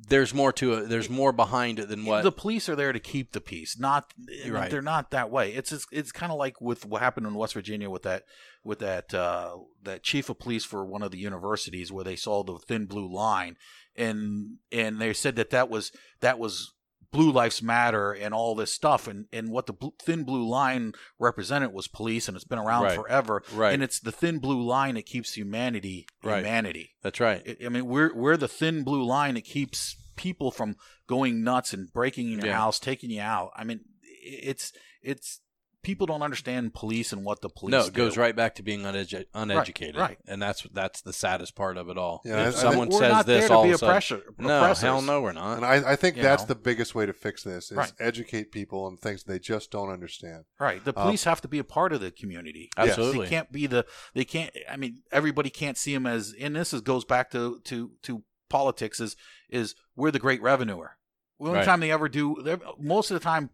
There's 0.09 0.34
more 0.34 0.51
to 0.53 0.73
it. 0.73 0.89
There's 0.89 1.09
more 1.09 1.31
behind 1.31 1.80
it 1.80 1.88
than 1.88 2.05
what 2.05 2.23
the 2.23 2.31
police 2.31 2.67
are 2.67 2.75
there 2.75 2.91
to 2.91 2.99
keep 2.99 3.31
the 3.31 3.41
peace. 3.41 3.80
Not 3.80 4.13
Right. 4.47 4.69
they're 4.69 4.81
not 4.81 5.11
that 5.11 5.30
way. 5.31 5.53
It's 5.53 5.71
it's, 5.71 5.85
it's 5.91 6.11
kind 6.11 6.31
of 6.31 6.38
like 6.38 6.59
with 6.59 6.85
what 6.85 7.01
happened 7.01 7.25
in 7.25 7.34
West 7.35 7.53
Virginia 7.53 7.89
with 7.89 8.03
that 8.03 8.23
with 8.63 8.80
that 8.80 9.13
uh, 9.13 9.57
that 9.84 10.03
chief 10.03 10.30
of 10.30 10.39
police 10.39 10.65
for 10.65 10.85
one 10.85 11.03
of 11.03 11.11
the 11.11 11.17
universities 11.17 11.91
where 11.91 12.03
they 12.03 12.15
saw 12.15 12.43
the 12.43 12.57
thin 12.57 12.85
blue 12.85 13.11
line, 13.11 13.55
and 13.95 14.57
and 14.71 14.99
they 14.99 15.13
said 15.13 15.35
that 15.38 15.51
that 15.51 15.69
was 15.69 15.91
that 16.19 16.38
was 16.39 16.72
Blue 17.14 17.31
Lives 17.31 17.61
Matter 17.61 18.11
and 18.11 18.34
all 18.34 18.56
this 18.56 18.73
stuff, 18.73 19.07
and 19.07 19.27
and 19.31 19.49
what 19.49 19.68
the 19.68 19.73
thin 20.03 20.26
blue 20.26 20.45
line 20.45 20.91
represented 21.19 21.72
was 21.72 21.88
police, 21.88 22.27
and 22.27 22.35
it's 22.35 22.44
been 22.44 22.60
around 22.60 22.84
Right. 22.84 22.95
forever, 22.95 23.41
right. 23.53 23.73
and 23.73 23.81
it's 23.81 23.99
the 24.02 24.11
thin 24.11 24.40
blue 24.40 24.61
line 24.61 24.95
that 24.95 25.06
keeps 25.06 25.35
humanity 25.35 26.07
Right. 26.23 26.40
humanity. 26.40 26.95
That's 27.03 27.19
right. 27.22 27.41
I- 27.48 27.65
I 27.68 27.69
mean, 27.69 27.85
we're 27.85 28.14
we're 28.14 28.35
the 28.35 28.48
thin 28.49 28.84
blue 28.84 29.03
line 29.03 29.35
that 29.35 29.45
keeps 29.45 29.95
people 30.18 30.52
from 30.52 30.76
going 31.07 31.44
nuts 31.44 31.73
and 31.73 31.91
breaking 31.94 32.31
in 32.31 32.40
your 32.40 32.48
Yeah. 32.48 32.57
house, 32.57 32.80
taking 32.80 33.10
you 33.11 33.22
out. 33.22 33.52
I 33.56 33.64
mean, 33.64 33.81
it's 34.22 34.73
it's 35.02 35.40
people 35.84 36.07
don't 36.07 36.22
understand 36.23 36.73
police 36.73 37.14
and 37.14 37.23
what 37.23 37.41
the 37.41 37.49
police. 37.49 37.72
No, 37.72 37.85
it 37.85 37.93
goes 37.93 38.18
right 38.18 38.35
back 38.35 38.55
to 38.55 38.64
being 38.64 38.81
unedu- 38.81 39.26
uneducated, 39.34 39.95
right. 39.97 40.01
right, 40.10 40.18
and 40.27 40.41
that's 40.41 40.64
that's 40.73 41.01
the 41.01 41.14
saddest 41.14 41.55
part 41.55 41.77
of 41.77 41.89
it 41.89 41.97
all. 41.97 42.22
Yeah, 42.26 42.35
I- 42.35 42.38
I 42.38 42.47
if 42.47 42.53
think- 42.55 42.61
someone 42.61 42.89
We're 42.89 42.99
says 42.99 43.26
this, 43.26 43.49
all 43.51 43.64
be 43.64 43.69
of 43.72 43.84
a 43.84 44.01
sudden, 44.01 44.23
no, 44.39 44.57
oppressors. 44.57 44.81
hell 44.81 45.01
no, 45.01 45.22
we're 45.22 45.34
not. 45.34 45.57
And 45.57 45.65
I, 45.65 45.91
I 45.91 45.95
think 45.95 46.15
You 46.18 46.23
that's 46.23 46.43
know? 46.43 46.47
the 46.47 46.55
biggest 46.55 46.95
way 46.95 47.05
to 47.05 47.14
fix 47.14 47.43
this 47.43 47.72
is 47.72 47.77
Right. 47.77 47.91
educate 47.99 48.51
people 48.51 48.85
on 48.85 48.97
things 48.97 49.23
they 49.23 49.39
just 49.39 49.69
don't 49.69 49.89
understand. 49.89 50.45
Right, 50.60 50.84
the 50.84 50.97
Uh, 50.97 51.03
police 51.03 51.26
have 51.26 51.41
to 51.41 51.47
be 51.47 51.60
a 51.60 51.64
part 51.64 51.93
of 51.93 52.01
the 52.01 52.10
community. 52.11 52.69
Yes. 52.77 52.89
Absolutely. 52.89 53.26
They 53.26 53.30
can't 53.30 53.51
be 53.51 53.68
the. 53.68 53.85
They 54.14 54.26
can't. 54.26 54.55
I 54.69 54.77
mean, 54.77 54.99
everybody 55.11 55.49
can't 55.49 55.77
see 55.77 55.93
them 55.93 56.07
as. 56.07 56.34
And 56.39 56.55
this 56.55 56.73
is, 56.73 56.81
goes 56.81 57.05
back 57.05 57.30
to 57.31 57.60
to 57.65 57.91
to 58.03 58.23
politics. 58.49 58.99
Is 58.99 59.15
is 59.49 59.76
we're 59.95 60.11
the 60.11 60.19
great 60.19 60.41
revenuer. 60.41 60.97
The 61.39 61.47
only 61.47 61.57
Right. 61.60 61.65
time 61.65 61.81
they 61.81 61.91
ever 61.91 62.07
do. 62.07 62.57
Most 62.80 63.11
of 63.11 63.15
the 63.15 63.19
time, 63.23 63.49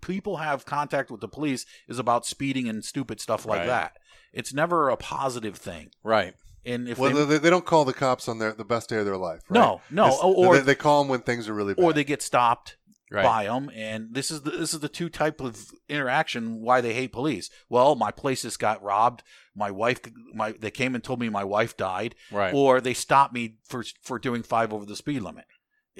people 0.00 0.38
have 0.38 0.64
contact 0.64 1.10
with 1.10 1.20
the 1.20 1.28
police 1.28 1.66
is 1.88 1.98
about 1.98 2.26
speeding 2.26 2.68
and 2.68 2.84
stupid 2.84 3.20
stuff 3.20 3.46
like 3.46 3.60
Right. 3.60 3.66
that. 3.66 3.92
It's 4.32 4.52
never 4.54 4.88
a 4.90 4.96
positive 4.96 5.56
thing. 5.56 5.90
Right. 6.04 6.34
And 6.64 6.88
if 6.88 6.98
well, 6.98 7.12
they, 7.14 7.24
they, 7.24 7.38
they 7.38 7.50
don't 7.50 7.64
call 7.64 7.84
the 7.84 7.92
cops 7.94 8.28
on 8.28 8.38
their 8.38 8.52
the 8.52 8.64
best 8.64 8.88
day 8.90 8.96
of 8.96 9.06
their 9.06 9.16
life. 9.16 9.40
Right? 9.48 9.58
no, 9.60 9.80
no, 9.90 10.06
It's- 10.06 10.20
or 10.22 10.56
they, 10.58 10.62
they 10.62 10.74
call 10.74 11.02
them 11.02 11.08
when 11.08 11.20
things 11.20 11.48
are 11.48 11.54
really 11.54 11.74
bad. 11.74 11.82
or 11.82 11.92
they 11.92 12.04
get 12.04 12.22
stopped 12.22 12.76
Right. 13.12 13.24
by 13.24 13.44
them, 13.46 13.72
and 13.74 14.14
this 14.14 14.30
is 14.30 14.42
the 14.42 14.52
this 14.52 14.72
is 14.72 14.78
the 14.78 14.88
two 14.88 15.08
type 15.08 15.40
of 15.40 15.66
interaction 15.88 16.60
why 16.60 16.80
they 16.80 16.94
hate 16.94 17.10
police. 17.12 17.50
Well, 17.68 17.96
my 17.96 18.12
place 18.12 18.42
just 18.42 18.60
got 18.60 18.80
robbed. 18.84 19.24
My 19.56 19.70
wife, 19.72 19.98
my 20.32 20.52
they 20.52 20.70
came 20.70 20.94
and 20.94 21.02
told 21.02 21.18
me 21.18 21.28
my 21.28 21.42
wife 21.42 21.76
died, 21.76 22.14
Right. 22.30 22.54
or 22.54 22.80
they 22.80 22.94
stopped 22.94 23.34
me 23.34 23.56
for 23.68 23.84
for 24.00 24.20
doing 24.20 24.44
five 24.44 24.72
over 24.72 24.86
the 24.86 24.94
speed 24.94 25.22
limit. 25.22 25.46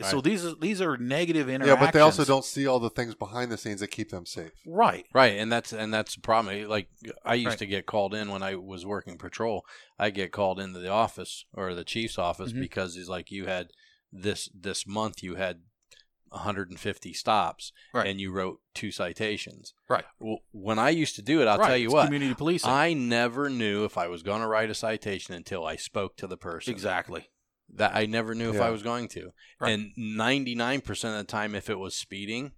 So 0.02 0.20
these 0.20 0.44
are 0.44 0.54
these 0.54 0.80
are 0.80 0.96
negative 0.96 1.48
interactions. 1.48 1.78
Yeah, 1.80 1.84
but 1.86 1.92
they 1.92 2.00
also 2.00 2.24
don't 2.24 2.44
see 2.44 2.66
all 2.66 2.78
the 2.80 2.90
things 2.90 3.14
behind 3.14 3.50
the 3.50 3.58
scenes 3.58 3.80
that 3.80 3.88
keep 3.88 4.10
them 4.10 4.26
safe. 4.26 4.52
Right. 4.66 5.06
Right, 5.12 5.38
and 5.38 5.50
that's 5.50 5.72
and 5.72 5.92
that's 5.92 6.14
the 6.14 6.20
problem. 6.20 6.68
Like 6.68 6.88
I 7.24 7.34
used 7.34 7.48
Right. 7.48 7.58
to 7.58 7.66
get 7.66 7.86
called 7.86 8.14
in 8.14 8.30
when 8.30 8.42
I 8.42 8.54
was 8.56 8.86
working 8.86 9.18
patrol. 9.18 9.64
I 9.98 10.10
get 10.10 10.32
called 10.32 10.58
into 10.60 10.78
the 10.78 10.88
office 10.90 11.44
or 11.54 11.74
the 11.74 11.84
chief's 11.84 12.18
office 12.18 12.52
Mhm. 12.52 12.60
because 12.60 12.94
he's 12.94 13.08
like, 13.08 13.30
you 13.30 13.46
had 13.46 13.68
this 14.12 14.48
this 14.54 14.86
month 14.86 15.22
you 15.22 15.36
had 15.36 15.60
150 16.32 17.12
stops 17.12 17.72
Right. 17.92 18.06
and 18.06 18.20
you 18.20 18.30
wrote 18.30 18.60
two 18.74 18.90
citations. 18.92 19.74
Right. 19.88 20.04
Well, 20.20 20.38
when 20.52 20.78
I 20.78 20.90
used 20.90 21.16
to 21.16 21.22
do 21.22 21.42
it, 21.42 21.48
I'll 21.48 21.58
right. 21.58 21.66
tell 21.68 21.76
you 21.76 21.86
It's 21.86 21.92
what, 21.94 22.04
Community 22.04 22.34
policing. 22.34 22.70
I 22.70 22.92
never 22.92 23.50
knew 23.50 23.84
if 23.84 23.98
I 23.98 24.06
was 24.08 24.22
going 24.22 24.40
to 24.40 24.46
write 24.46 24.70
a 24.70 24.74
citation 24.74 25.34
until 25.34 25.64
I 25.66 25.76
spoke 25.76 26.16
to 26.18 26.26
the 26.26 26.36
person. 26.36 26.72
exactly. 26.72 27.28
That 27.76 27.94
I 27.94 28.06
never 28.06 28.34
knew 28.34 28.50
if 28.50 28.60
I 28.60 28.70
was 28.70 28.82
going 28.82 29.08
to. 29.08 29.32
Right. 29.60 29.70
And 29.72 29.92
99% 29.96 30.88
of 30.88 31.18
the 31.18 31.24
time, 31.24 31.54
if 31.54 31.70
it 31.70 31.78
was 31.78 31.94
speeding, 31.94 32.52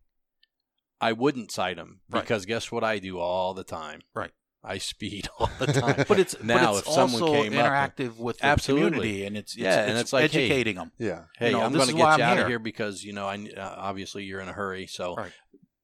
I 1.01 1.13
wouldn't 1.13 1.51
cite 1.53 1.79
him 1.79 2.01
Right. 2.11 2.23
because 2.23 2.47
guess 2.47 2.71
what 2.73 2.85
I 2.85 2.99
do 2.99 3.19
all 3.19 3.55
the 3.55 3.65
time? 3.65 4.01
Right. 4.15 4.31
I 4.65 4.79
speed 4.79 5.29
all 5.39 5.51
the 5.59 5.67
time. 5.67 6.05
But 6.09 6.19
it's 6.21 6.41
Now, 6.43 6.73
but 6.73 6.79
it's 6.79 6.89
if 6.89 6.95
someone 6.95 7.23
also 7.23 7.35
came 7.43 7.59
up- 7.59 7.67
interactive 7.67 8.17
with 8.17 8.39
the 8.39 8.47
Absolutely. 8.47 8.91
community, 8.91 9.27
and 9.27 9.37
it's, 9.37 9.53
it's 9.55 9.61
Yeah, 9.63 9.81
it's, 9.83 9.91
and 9.91 9.99
it's 9.99 10.13
like, 10.13 10.31
hey, 10.31 10.45
educating 10.47 10.77
them. 10.77 10.93
Yeah. 10.99 11.25
hey, 11.37 11.51
know, 11.53 11.63
I'm 11.63 11.73
going 11.73 11.89
to 11.89 11.93
get 11.93 11.99
you 11.99 12.05
I'm 12.07 12.21
out 12.21 12.35
here. 12.37 12.43
of 12.43 12.49
here 12.49 12.59
because 12.61 13.03
you 13.03 13.13
know, 13.13 13.27
I 13.27 13.37
uh, 13.57 13.75
obviously 13.77 14.25
you're 14.25 14.41
in 14.41 14.49
a 14.49 14.53
hurry, 14.53 14.87
so 14.87 15.17
Right. 15.17 15.33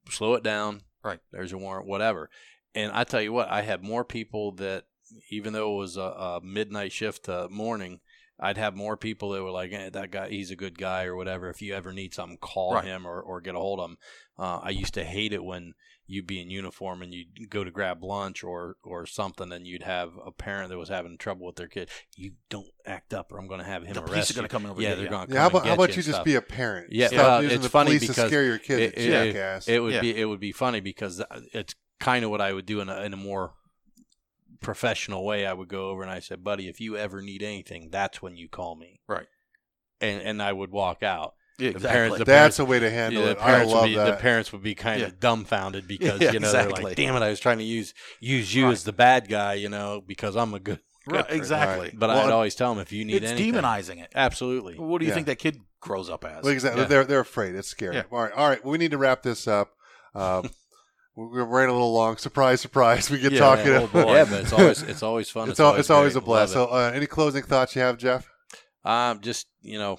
slow 0.09 0.33
it 0.35 0.43
down. 0.43 0.81
Right. 1.03 1.19
There's 1.31 1.51
a 1.53 1.57
warrant, 1.57 1.87
whatever. 1.87 2.29
And 2.73 2.91
I 2.93 3.03
tell 3.03 3.21
you 3.21 3.33
what, 3.33 3.49
I 3.49 3.61
had 3.63 3.83
more 3.83 4.03
people 4.05 4.53
that, 4.53 4.85
even 5.31 5.53
though 5.53 5.73
it 5.73 5.77
was 5.77 5.97
a, 5.97 6.01
a 6.01 6.39
midnight 6.43 6.91
shift 6.93 7.25
to 7.25 7.49
morning, 7.49 7.99
I'd 8.39 8.57
have 8.57 8.75
more 8.75 8.95
people 8.97 9.31
that 9.31 9.43
were 9.43 9.51
like, 9.51 9.71
eh, 9.73 9.89
"That 9.89 10.11
guy, 10.11 10.29
he's 10.29 10.51
a 10.51 10.55
good 10.55 10.77
guy," 10.77 11.05
or 11.05 11.15
whatever. 11.15 11.49
If 11.49 11.61
you 11.61 11.73
ever 11.73 11.91
need 11.93 12.13
something, 12.13 12.37
call 12.37 12.75
Right. 12.75 12.85
him 12.85 13.05
or, 13.05 13.19
or 13.21 13.41
get 13.41 13.55
a 13.55 13.59
hold 13.59 13.79
of 13.79 13.89
him. 13.91 13.97
Uh, 14.37 14.59
I 14.63 14.69
used 14.69 14.93
to 14.93 15.03
hate 15.03 15.33
it 15.33 15.43
when 15.43 15.73
you'd 16.11 16.25
be 16.25 16.41
in 16.41 16.49
uniform 16.49 17.03
and 17.03 17.13
you'd 17.13 17.49
go 17.51 17.63
to 17.63 17.69
grab 17.69 18.03
lunch 18.03 18.43
or 18.43 18.77
or 18.83 19.05
something, 19.05 19.51
and 19.51 19.67
you'd 19.67 19.83
have 19.83 20.11
a 20.25 20.31
parent 20.31 20.69
that 20.69 20.77
was 20.77 20.89
having 20.89 21.17
trouble 21.17 21.45
with 21.45 21.55
their 21.57 21.67
kid. 21.67 21.89
You 22.15 22.31
don't 22.49 22.67
act 22.85 23.13
up, 23.13 23.31
or 23.31 23.37
I'm 23.39 23.47
going 23.47 23.59
to 23.59 23.65
have 23.65 23.83
him 23.83 23.93
The 23.93 23.99
arrest 24.01 24.11
police 24.13 24.31
are 24.31 24.33
going 24.35 24.47
to 24.47 24.51
come 24.51 24.65
over. 24.65 24.81
Yeah, 24.81 24.89
and 24.91 24.97
they're 24.99 25.05
get 25.07 25.11
going 25.11 25.27
to 25.27 25.33
Yeah. 25.33 25.41
How 25.41 25.47
about 25.47 25.61
and 25.61 25.67
how 25.67 25.73
about 25.75 25.89
you 25.89 25.95
you 25.97 26.01
just 26.03 26.09
stuff. 26.15 26.25
be 26.25 26.35
a 26.35 26.41
parent? 26.41 26.87
Yeah, 26.93 27.07
Stop 27.07 27.17
well, 27.17 27.43
using 27.43 27.55
it's 27.57 27.65
the 27.65 27.69
funny 27.69 27.89
police 27.89 28.01
to 28.03 28.07
because 28.07 28.27
scare 28.29 28.43
your 28.45 28.57
kids, 28.57 28.93
it- 28.95 29.03
you 29.03 29.11
it- 29.13 29.33
jackass. 29.33 29.67
It 29.67 29.79
would 29.83 29.93
Yeah. 29.95 30.01
be 30.01 30.15
it 30.19 30.25
would 30.25 30.39
be 30.39 30.51
funny 30.53 30.79
because 30.79 31.21
it's 31.53 31.75
kind 31.99 32.23
of 32.23 32.31
what 32.31 32.39
I 32.41 32.53
would 32.53 32.65
do 32.65 32.79
in 32.79 32.87
a, 32.89 33.01
in 33.03 33.13
a 33.13 33.17
more 33.17 33.53
professional 34.61 35.25
way. 35.25 35.45
I 35.45 35.53
would 35.53 35.67
go 35.69 35.89
over 35.89 36.01
and 36.01 36.11
I 36.11 36.19
said, 36.19 36.43
"Buddy, 36.43 36.67
if 36.67 36.79
you 36.81 36.97
ever 36.97 37.21
need 37.21 37.41
anything, 37.43 37.89
that's 37.91 38.21
when 38.21 38.35
you 38.37 38.47
call 38.49 38.75
me." 38.75 38.99
Right. 39.07 39.27
And 40.01 40.21
and 40.21 40.41
I 40.41 40.53
would 40.53 40.71
walk 40.71 41.03
out. 41.03 41.33
Yeah, 41.57 41.71
The 41.71 41.75
exactly. 41.75 41.93
parents- 41.97 42.17
the 42.19 42.23
That's 42.25 42.59
a 42.59 42.65
way 42.65 42.79
to 42.79 42.89
handle 42.89 43.21
Yeah, 43.21 43.33
the 43.33 43.39
it. 43.39 43.41
I 43.41 43.63
love 43.63 43.81
would 43.81 43.87
be, 43.89 43.95
that. 43.95 44.05
The 44.11 44.15
parents 44.17 44.53
would 44.53 44.63
be 44.63 44.75
kind 44.75 45.01
of 45.01 45.19
dumbfounded 45.19 45.87
because 45.89 46.21
Yeah, 46.21 46.31
you 46.31 46.39
know 46.39 46.51
they're 46.53 46.69
like, 46.69 46.95
"Damn 46.95 47.15
it, 47.15 47.21
I 47.21 47.29
was 47.29 47.39
trying 47.41 47.57
to 47.57 47.65
use 47.65 47.93
use 48.21 48.55
you 48.55 48.65
Right. 48.65 48.71
as 48.71 48.85
the 48.85 48.93
bad 48.93 49.27
guy," 49.27 49.55
you 49.55 49.67
know, 49.69 50.01
because 50.05 50.35
I'm 50.37 50.53
a 50.53 50.59
good. 50.59 50.79
Right, 51.07 51.23
person. 51.25 51.37
exactly. 51.37 51.91
But 51.93 52.09
Well, 52.09 52.27
I'd 52.27 52.31
always 52.31 52.53
tell 52.55 52.73
them 52.73 52.81
if 52.81 52.91
you 52.91 53.03
need 53.03 53.23
it's 53.23 53.31
anything, 53.31 53.53
demonizing 53.61 54.01
it. 54.03 54.11
absolutely. 54.15 54.75
What 54.77 54.99
do 54.99 55.05
you 55.05 55.09
Yeah. 55.09 55.15
think 55.15 55.27
that 55.27 55.37
kid 55.39 55.59
grows 55.81 56.07
up 56.09 56.23
as? 56.23 56.43
Well, 56.43 56.53
exactly. 56.53 56.83
Yeah. 56.83 56.87
They're 56.87 57.03
they're 57.05 57.19
afraid. 57.21 57.55
It's 57.55 57.67
scary. 57.67 57.95
Yeah. 57.95 58.03
All 58.11 58.21
right. 58.21 58.31
All 58.33 58.47
right. 58.47 58.63
We 58.63 58.77
need 58.77 58.91
to 58.91 58.97
wrap 58.97 59.23
this 59.23 59.47
up. 59.47 59.71
Um, 60.13 60.49
we're 61.27 61.45
running 61.45 61.69
a 61.69 61.73
little 61.73 61.93
long. 61.93 62.17
Surprise, 62.17 62.61
surprise. 62.61 63.09
We 63.09 63.19
get 63.19 63.31
Yeah, 63.33 63.39
talking. 63.39 63.67
oh 63.71 63.87
boy. 63.87 64.13
Yeah, 64.13 64.25
but 64.25 64.41
it's 64.41 64.53
always 64.53 64.81
it's 64.83 65.03
always 65.03 65.29
fun. 65.29 65.49
it's, 65.49 65.59
al- 65.59 65.75
it's 65.75 65.89
always 65.89 66.15
a 66.15 66.21
blast. 66.21 66.53
So, 66.53 66.65
uh, 66.67 66.91
any 66.93 67.05
closing 67.07 67.43
thoughts 67.43 67.75
you 67.75 67.81
have, 67.81 67.97
Jeff? 67.97 68.29
Um, 68.85 69.19
just 69.21 69.47
you 69.61 69.77
know, 69.77 69.97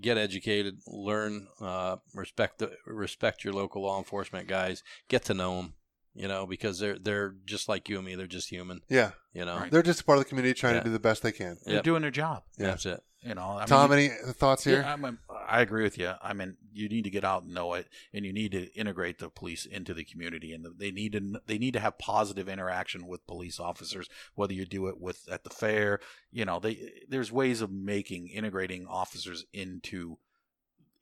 get 0.00 0.18
educated, 0.18 0.76
learn, 0.86 1.48
uh, 1.60 1.96
respect 2.14 2.58
the 2.58 2.72
respect 2.86 3.44
your 3.44 3.54
local 3.54 3.82
law 3.82 3.98
enforcement 3.98 4.46
guys, 4.48 4.82
get 5.08 5.24
to 5.26 5.34
know 5.34 5.56
them, 5.56 5.74
you 6.14 6.28
know, 6.28 6.46
because 6.46 6.78
they're 6.78 6.98
they're 6.98 7.34
just 7.46 7.68
like 7.68 7.88
you 7.88 7.96
and 7.96 8.04
me. 8.06 8.14
They're 8.14 8.26
just 8.26 8.48
human, 8.50 8.80
Yeah, 8.88 9.12
you 9.32 9.44
know. 9.44 9.56
Right. 9.56 9.70
they're 9.70 9.82
just 9.82 10.04
part 10.06 10.18
of 10.18 10.24
the 10.24 10.28
community 10.28 10.54
trying 10.54 10.74
Yeah. 10.74 10.80
to 10.80 10.86
do 10.86 10.92
the 10.92 10.98
best 11.00 11.22
they 11.22 11.32
can. 11.32 11.56
They're 11.64 11.76
Yep. 11.76 11.84
doing 11.84 12.02
their 12.02 12.10
job. 12.10 12.42
Yeah. 12.58 12.66
That's 12.68 12.86
it. 12.86 13.00
You 13.28 13.34
know, 13.34 13.56
I 13.56 13.58
mean, 13.58 13.66
Tom, 13.66 13.92
any 13.92 14.08
thoughts 14.08 14.64
here? 14.64 14.80
Yeah, 14.80 14.92
I'm, 14.94 15.04
I'm- 15.04 15.18
I 15.46 15.60
agree 15.60 15.82
with 15.82 15.96
you. 15.98 16.12
I 16.22 16.32
mean, 16.34 16.56
you 16.72 16.88
need 16.88 17.04
to 17.04 17.10
get 17.10 17.24
out 17.24 17.42
and 17.44 17.54
know 17.54 17.72
it, 17.74 17.88
and 18.12 18.24
you 18.24 18.32
need 18.32 18.52
to 18.52 18.72
integrate 18.74 19.18
the 19.18 19.30
police 19.30 19.64
into 19.64 19.94
the 19.94 20.04
community, 20.04 20.52
and 20.52 20.66
they 20.78 20.90
need 20.90 21.12
to 21.12 21.40
they 21.46 21.58
need 21.58 21.72
to 21.72 21.80
have 21.80 21.98
positive 21.98 22.48
interaction 22.48 23.06
with 23.06 23.26
police 23.26 23.58
officers. 23.58 24.08
Whether 24.34 24.52
you 24.54 24.66
do 24.66 24.88
it 24.88 25.00
with 25.00 25.22
at 25.30 25.44
the 25.44 25.50
fair, 25.50 26.00
you 26.30 26.44
know, 26.44 26.58
they 26.58 26.90
there's 27.08 27.32
ways 27.32 27.60
of 27.62 27.70
making 27.70 28.28
integrating 28.28 28.86
officers 28.86 29.44
into 29.52 30.18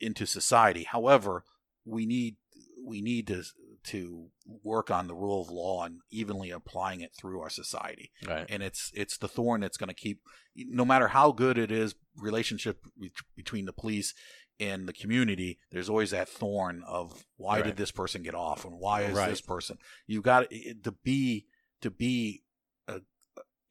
into 0.00 0.26
society. 0.26 0.84
However, 0.84 1.42
we 1.84 2.06
need 2.06 2.36
we 2.84 3.00
need 3.00 3.26
to 3.28 3.42
to 3.86 4.28
work 4.62 4.90
on 4.90 5.06
the 5.06 5.14
rule 5.14 5.42
of 5.42 5.48
law 5.50 5.84
and 5.84 6.00
evenly 6.10 6.50
applying 6.50 7.00
it 7.00 7.12
through 7.18 7.40
our 7.40 7.50
society 7.50 8.10
Right. 8.26 8.46
and 8.48 8.62
it's 8.62 8.90
it's 8.94 9.16
the 9.18 9.28
thorn 9.28 9.60
that's 9.60 9.76
going 9.76 9.88
to 9.88 9.94
keep 9.94 10.20
no 10.54 10.84
matter 10.84 11.08
how 11.08 11.32
good 11.32 11.58
it 11.58 11.70
is 11.70 11.94
relationship 12.16 12.84
be- 13.00 13.12
between 13.36 13.64
the 13.66 13.72
police 13.72 14.14
and 14.58 14.88
the 14.88 14.92
community 14.92 15.58
there's 15.70 15.88
always 15.90 16.10
that 16.10 16.28
thorn 16.28 16.82
of 16.86 17.24
why 17.36 17.56
Right. 17.56 17.64
did 17.66 17.76
this 17.76 17.90
person 17.92 18.22
get 18.22 18.34
off 18.34 18.64
and 18.64 18.78
why 18.78 19.02
is 19.02 19.16
Right. 19.16 19.28
this 19.30 19.40
person 19.40 19.78
you 20.06 20.22
got 20.22 20.50
to 20.50 20.92
be 21.04 21.46
to 21.82 21.90
be 21.90 22.42
uh, 22.88 23.00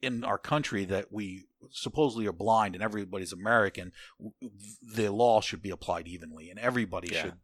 in 0.02 0.24
our 0.24 0.38
country 0.38 0.84
that 0.84 1.10
we 1.12 1.46
supposedly 1.70 2.26
are 2.26 2.32
blind 2.32 2.74
and 2.74 2.84
everybody's 2.84 3.32
american 3.32 3.92
the 4.94 5.08
law 5.10 5.40
should 5.40 5.62
be 5.62 5.70
applied 5.70 6.06
evenly 6.06 6.50
and 6.50 6.58
everybody 6.60 7.08
Yeah. 7.12 7.22
should 7.22 7.38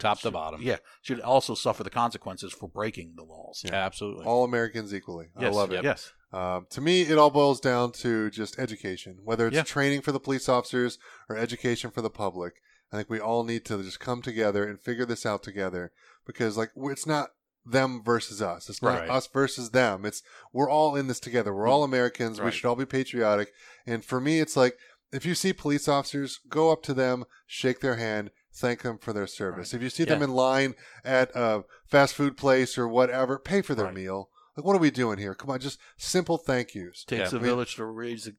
Top 0.00 0.20
to 0.20 0.30
bottom. 0.30 0.60
yeah 0.62 0.76
should 1.02 1.20
also 1.20 1.54
suffer 1.54 1.84
the 1.84 1.90
consequences 1.90 2.52
for 2.52 2.68
breaking 2.68 3.12
the 3.16 3.22
laws 3.22 3.62
Yeah. 3.64 3.74
Absolutely. 3.74 4.24
All 4.26 4.44
Americans 4.44 4.92
equally. 4.94 5.28
I 5.36 5.42
yes, 5.42 5.54
love 5.54 5.70
it. 5.72 5.84
yes 5.84 6.12
Um, 6.32 6.66
to 6.70 6.80
me, 6.80 7.02
it 7.02 7.18
all 7.18 7.30
boils 7.30 7.60
down 7.60 7.90
to 8.04 8.30
just 8.30 8.58
education, 8.58 9.18
whether 9.24 9.46
it's 9.48 9.56
Yeah. 9.56 9.62
training 9.64 10.02
for 10.02 10.12
the 10.12 10.20
police 10.20 10.48
officers 10.48 10.98
or 11.28 11.36
education 11.36 11.90
for 11.90 12.02
the 12.02 12.10
public. 12.10 12.54
I 12.92 12.96
think 12.96 13.10
we 13.10 13.18
all 13.20 13.42
need 13.44 13.64
to 13.66 13.82
just 13.82 13.98
come 14.00 14.22
together 14.22 14.64
and 14.64 14.80
figure 14.80 15.04
this 15.06 15.24
out 15.26 15.42
together 15.42 15.92
because, 16.26 16.56
like, 16.56 16.70
it's 16.76 17.06
not 17.06 17.30
them 17.64 18.02
versus 18.04 18.40
us. 18.40 18.68
It's 18.70 18.80
not 18.82 19.00
Right. 19.00 19.10
us 19.10 19.26
versus 19.26 19.70
them. 19.70 20.04
It's 20.04 20.22
we're 20.52 20.70
all 20.70 20.96
in 20.96 21.06
this 21.08 21.20
together. 21.20 21.52
We're 21.54 21.68
all 21.68 21.82
Americans. 21.84 22.40
We 22.40 22.50
should 22.52 22.66
all 22.68 22.76
be 22.76 22.86
patriotic. 22.86 23.52
And 23.86 24.04
for 24.04 24.20
me, 24.20 24.40
it's 24.40 24.56
like 24.56 24.78
if 25.12 25.26
you 25.26 25.34
see 25.34 25.52
police 25.52 25.88
officers, 25.88 26.38
go 26.48 26.70
up 26.70 26.82
to 26.84 26.94
them, 26.94 27.24
shake 27.46 27.80
their 27.80 27.96
hand, 27.96 28.30
thank 28.54 28.82
them 28.82 28.98
for 28.98 29.12
their 29.12 29.26
service. 29.26 29.72
If 29.74 29.82
you 29.82 29.90
see 29.90 30.04
them 30.04 30.22
in 30.22 30.30
line 30.32 30.74
at 31.04 31.30
a 31.34 31.64
fast 31.86 32.14
food 32.14 32.36
place 32.36 32.76
or 32.78 32.88
whatever, 32.88 33.38
pay 33.38 33.62
for 33.62 33.74
their 33.74 33.86
Right. 33.86 33.94
meal. 33.94 34.30
Like, 34.56 34.64
what 34.66 34.74
are 34.76 34.80
we 34.80 34.90
doing 34.90 35.18
here? 35.18 35.34
Come 35.34 35.50
on, 35.50 35.60
just 35.60 35.78
simple 35.96 36.36
thank 36.36 36.74
yous. 36.74 37.04
takes 37.04 37.32
Yeah. 37.32 37.38
a 37.38 37.40
village 37.40 37.76
to 37.76 37.84
raise 37.84 38.26
a 38.26 38.32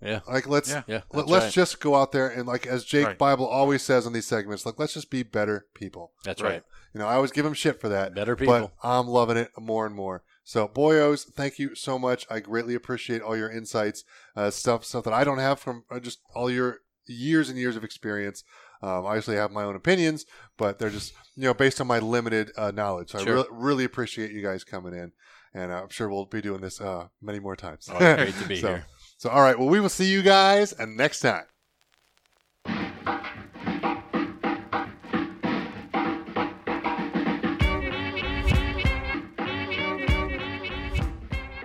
Yeah. 0.00 0.20
Like, 0.28 0.46
let's 0.46 0.70
Yeah. 0.70 0.82
Yeah. 0.86 1.00
let, 1.12 1.26
us 1.28 1.42
right. 1.44 1.52
just 1.52 1.80
go 1.80 1.96
out 1.96 2.12
there 2.12 2.28
and, 2.28 2.46
like, 2.46 2.68
as 2.68 2.84
Jake 2.84 3.06
Right. 3.06 3.18
Bible 3.18 3.46
always 3.46 3.82
says 3.82 4.06
on 4.06 4.12
these 4.12 4.26
segments, 4.28 4.64
like, 4.64 4.78
let's 4.78 4.94
just 4.94 5.10
be 5.10 5.24
better 5.24 5.66
people. 5.74 6.12
That's 6.22 6.40
Right. 6.40 6.50
right. 6.52 6.62
You 6.94 7.00
know, 7.00 7.08
I 7.08 7.14
always 7.14 7.32
give 7.32 7.44
him 7.44 7.52
shit 7.54 7.80
for 7.80 7.88
that, 7.88 8.14
Better 8.14 8.36
people. 8.36 8.54
but 8.54 8.88
I'm 8.88 9.08
loving 9.08 9.36
it 9.36 9.50
more 9.58 9.86
and 9.86 9.94
more. 9.96 10.22
So, 10.44 10.68
boyos, 10.68 11.24
thank 11.32 11.58
you 11.58 11.74
so 11.74 11.98
much. 11.98 12.26
I 12.30 12.38
greatly 12.40 12.74
appreciate 12.76 13.22
all 13.22 13.36
your 13.36 13.50
insights, 13.50 14.04
uh, 14.36 14.50
stuff, 14.50 14.84
stuff 14.84 15.02
that 15.04 15.12
I 15.12 15.24
don't 15.24 15.38
have 15.38 15.58
from 15.58 15.84
uh, 15.90 15.98
just 15.98 16.20
all 16.32 16.48
your 16.48 16.78
years 17.06 17.48
and 17.48 17.58
years 17.58 17.74
of 17.74 17.82
experience. 17.82 18.44
Um, 18.82 19.06
obviously, 19.06 19.36
I 19.38 19.42
have 19.42 19.50
my 19.52 19.64
own 19.64 19.76
opinions, 19.76 20.24
but 20.56 20.78
they're 20.78 20.90
just 20.90 21.12
you 21.36 21.44
know 21.44 21.54
based 21.54 21.80
on 21.80 21.86
my 21.86 21.98
limited 21.98 22.52
uh, 22.56 22.70
knowledge. 22.70 23.10
So 23.10 23.18
Sure. 23.18 23.38
I 23.38 23.40
re- 23.42 23.46
really 23.50 23.84
appreciate 23.84 24.30
you 24.32 24.42
guys 24.42 24.64
coming 24.64 24.94
in, 24.94 25.12
and 25.54 25.72
uh, 25.72 25.82
I'm 25.82 25.88
sure 25.90 26.08
we'll 26.08 26.26
be 26.26 26.40
doing 26.40 26.60
this 26.60 26.80
uh, 26.80 27.08
many 27.20 27.40
more 27.40 27.56
times. 27.56 27.88
Oh, 27.92 27.96
it's 27.98 28.22
great 28.32 28.42
to 28.42 28.48
be 28.48 28.60
So- 28.60 28.68
here. 28.68 28.86
So, 29.20 29.30
all 29.30 29.42
right. 29.42 29.58
Well, 29.58 29.68
we 29.68 29.80
will 29.80 29.88
see 29.88 30.04
you 30.08 30.22
guys 30.22 30.72
and 30.72 30.96
next 30.96 31.20
time. 31.20 31.42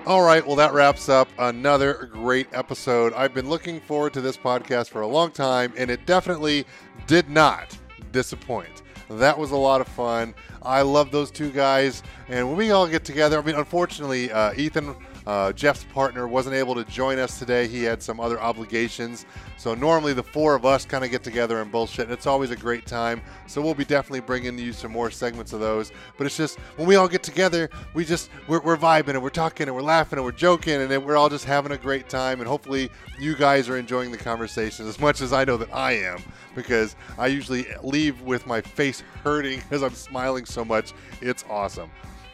All 0.05 0.21
right. 0.21 0.45
Well, 0.45 0.57
that 0.57 0.73
wraps 0.73 1.07
up 1.07 1.29
another 1.39 2.09
great 2.11 2.47
episode. 2.51 3.13
I've 3.13 3.33
been 3.33 3.47
looking 3.47 3.79
forward 3.79 4.13
to 4.15 4.21
this 4.21 4.35
podcast 4.35 4.89
for 4.89 4.99
a 4.99 5.07
long 5.07 5.31
time, 5.31 5.73
and 5.77 5.89
it 5.89 6.05
definitely 6.05 6.65
did 7.07 7.29
not 7.29 7.77
disappoint. 8.11 8.81
That 9.09 9.37
was 9.37 9.51
a 9.51 9.55
lot 9.55 9.79
of 9.79 9.87
fun. 9.87 10.35
I 10.61 10.81
love 10.81 11.09
those 11.11 11.31
two 11.31 11.51
guys, 11.51 12.03
and 12.27 12.45
when 12.49 12.57
we 12.57 12.71
all 12.71 12.85
get 12.85 13.05
together, 13.05 13.39
I 13.39 13.43
mean, 13.43 13.55
unfortunately, 13.55 14.29
uh, 14.29 14.53
Ethan 14.57 14.93
Uh, 15.25 15.53
Jeff's 15.53 15.85
partner 15.85 16.27
wasn't 16.27 16.55
able 16.55 16.75
to 16.75 16.83
join 16.85 17.19
us 17.19 17.39
today. 17.39 17.67
He 17.67 17.83
had 17.83 18.01
some 18.01 18.19
other 18.19 18.39
obligations. 18.39 19.25
So 19.57 19.73
normally 19.73 20.13
the 20.13 20.23
four 20.23 20.55
of 20.55 20.65
us 20.65 20.85
kind 20.85 21.03
of 21.03 21.11
get 21.11 21.23
together 21.23 21.61
and 21.61 21.71
bullshit, 21.71 22.05
and 22.05 22.11
it's 22.11 22.27
always 22.27 22.51
a 22.51 22.55
great 22.55 22.85
time. 22.85 23.21
So 23.47 23.61
we'll 23.61 23.73
be 23.73 23.85
definitely 23.85 24.21
bringing 24.21 24.57
you 24.57 24.73
some 24.73 24.91
more 24.91 25.09
segments 25.11 25.53
of 25.53 25.59
those. 25.59 25.91
But 26.17 26.27
it's 26.27 26.35
just 26.35 26.59
when 26.75 26.87
we 26.87 26.95
all 26.95 27.07
get 27.07 27.23
together, 27.23 27.69
we 27.93 28.03
just 28.05 28.29
we're, 28.47 28.61
we're 28.61 28.77
vibing 28.77 29.09
and 29.09 29.23
we're 29.23 29.29
talking 29.29 29.67
and 29.67 29.75
we're 29.75 29.81
laughing 29.81 30.17
and 30.17 30.25
we're 30.25 30.31
joking 30.31 30.81
and 30.81 30.91
then 30.91 31.05
we're 31.05 31.15
all 31.15 31.29
just 31.29 31.45
having 31.45 31.71
a 31.71 31.77
great 31.77 32.09
time. 32.09 32.39
And 32.39 32.47
hopefully 32.47 32.89
you 33.19 33.35
guys 33.35 33.69
are 33.69 33.77
enjoying 33.77 34.11
the 34.11 34.17
conversations 34.17 34.87
as 34.87 34.99
much 34.99 35.21
as 35.21 35.31
I 35.31 35.45
know 35.45 35.57
that 35.57 35.73
I 35.73 35.93
am 35.93 36.21
because 36.55 36.95
I 37.17 37.27
usually 37.27 37.67
leave 37.81 38.21
with 38.21 38.45
my 38.45 38.61
face 38.61 39.03
hurting 39.23 39.59
because 39.69 39.83
I'm 39.83 39.93
smiling 39.93 40.45
so 40.45 40.65
much. 40.65 40.93
It's 41.21 41.45
awesome. 41.49 41.89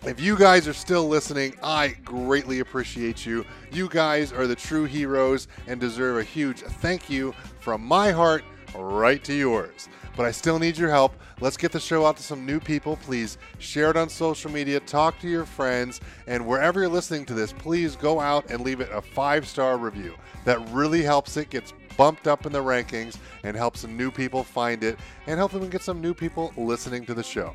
If 0.05 0.21
you 0.21 0.37
guys 0.37 0.65
are 0.65 0.73
still 0.73 1.09
listening, 1.09 1.55
I 1.61 1.89
greatly 2.05 2.61
appreciate 2.61 3.25
you. 3.25 3.45
You 3.73 3.89
guys 3.89 4.31
are 4.31 4.47
the 4.47 4.55
true 4.55 4.85
heroes 4.85 5.49
and 5.67 5.77
deserve 5.77 6.17
a 6.17 6.23
huge 6.23 6.61
thank 6.61 7.09
you 7.09 7.33
from 7.59 7.83
my 7.83 8.11
heart 8.11 8.45
right 8.75 9.21
to 9.25 9.33
yours. 9.33 9.89
But 10.15 10.25
I 10.25 10.31
still 10.31 10.57
need 10.57 10.77
your 10.77 10.89
help. 10.89 11.15
Let's 11.41 11.57
get 11.57 11.73
the 11.73 11.81
show 11.81 12.05
out 12.05 12.15
to 12.15 12.23
some 12.23 12.45
new 12.45 12.61
people. 12.61 12.95
Please 12.95 13.37
share 13.57 13.89
it 13.89 13.97
on 13.97 14.07
social 14.07 14.49
media, 14.49 14.79
talk 14.79 15.19
to 15.19 15.27
your 15.27 15.45
friends, 15.45 15.99
and 16.27 16.47
wherever 16.47 16.79
you're 16.79 16.89
listening 16.89 17.25
to 17.25 17.33
this, 17.33 17.51
please 17.51 17.97
go 17.97 18.21
out 18.21 18.49
and 18.49 18.61
leave 18.61 18.79
it 18.79 18.89
a 18.93 19.01
five 19.01 19.45
star 19.45 19.77
review. 19.77 20.15
That 20.45 20.65
really 20.69 21.01
helps 21.01 21.35
it, 21.35 21.49
gets 21.49 21.73
bumped 21.97 22.25
up 22.25 22.45
in 22.45 22.53
the 22.53 22.63
rankings, 22.63 23.17
and 23.43 23.57
helps 23.57 23.81
some 23.81 23.97
new 23.97 24.11
people 24.11 24.45
find 24.45 24.81
it, 24.81 24.97
and 25.27 25.41
we 25.41 25.59
can 25.59 25.69
get 25.69 25.81
some 25.81 25.99
new 25.99 26.13
people 26.13 26.53
listening 26.55 27.05
to 27.05 27.13
the 27.13 27.23
show. 27.23 27.53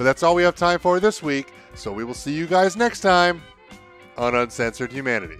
But 0.00 0.04
that's 0.04 0.22
all 0.22 0.34
we 0.34 0.42
have 0.44 0.56
time 0.56 0.78
for 0.78 0.98
this 0.98 1.22
week, 1.22 1.52
so 1.74 1.92
we 1.92 2.04
will 2.04 2.14
see 2.14 2.32
you 2.32 2.46
guys 2.46 2.74
next 2.74 3.00
time 3.00 3.42
on 4.16 4.34
Uncensored 4.34 4.90
Humanity. 4.90 5.36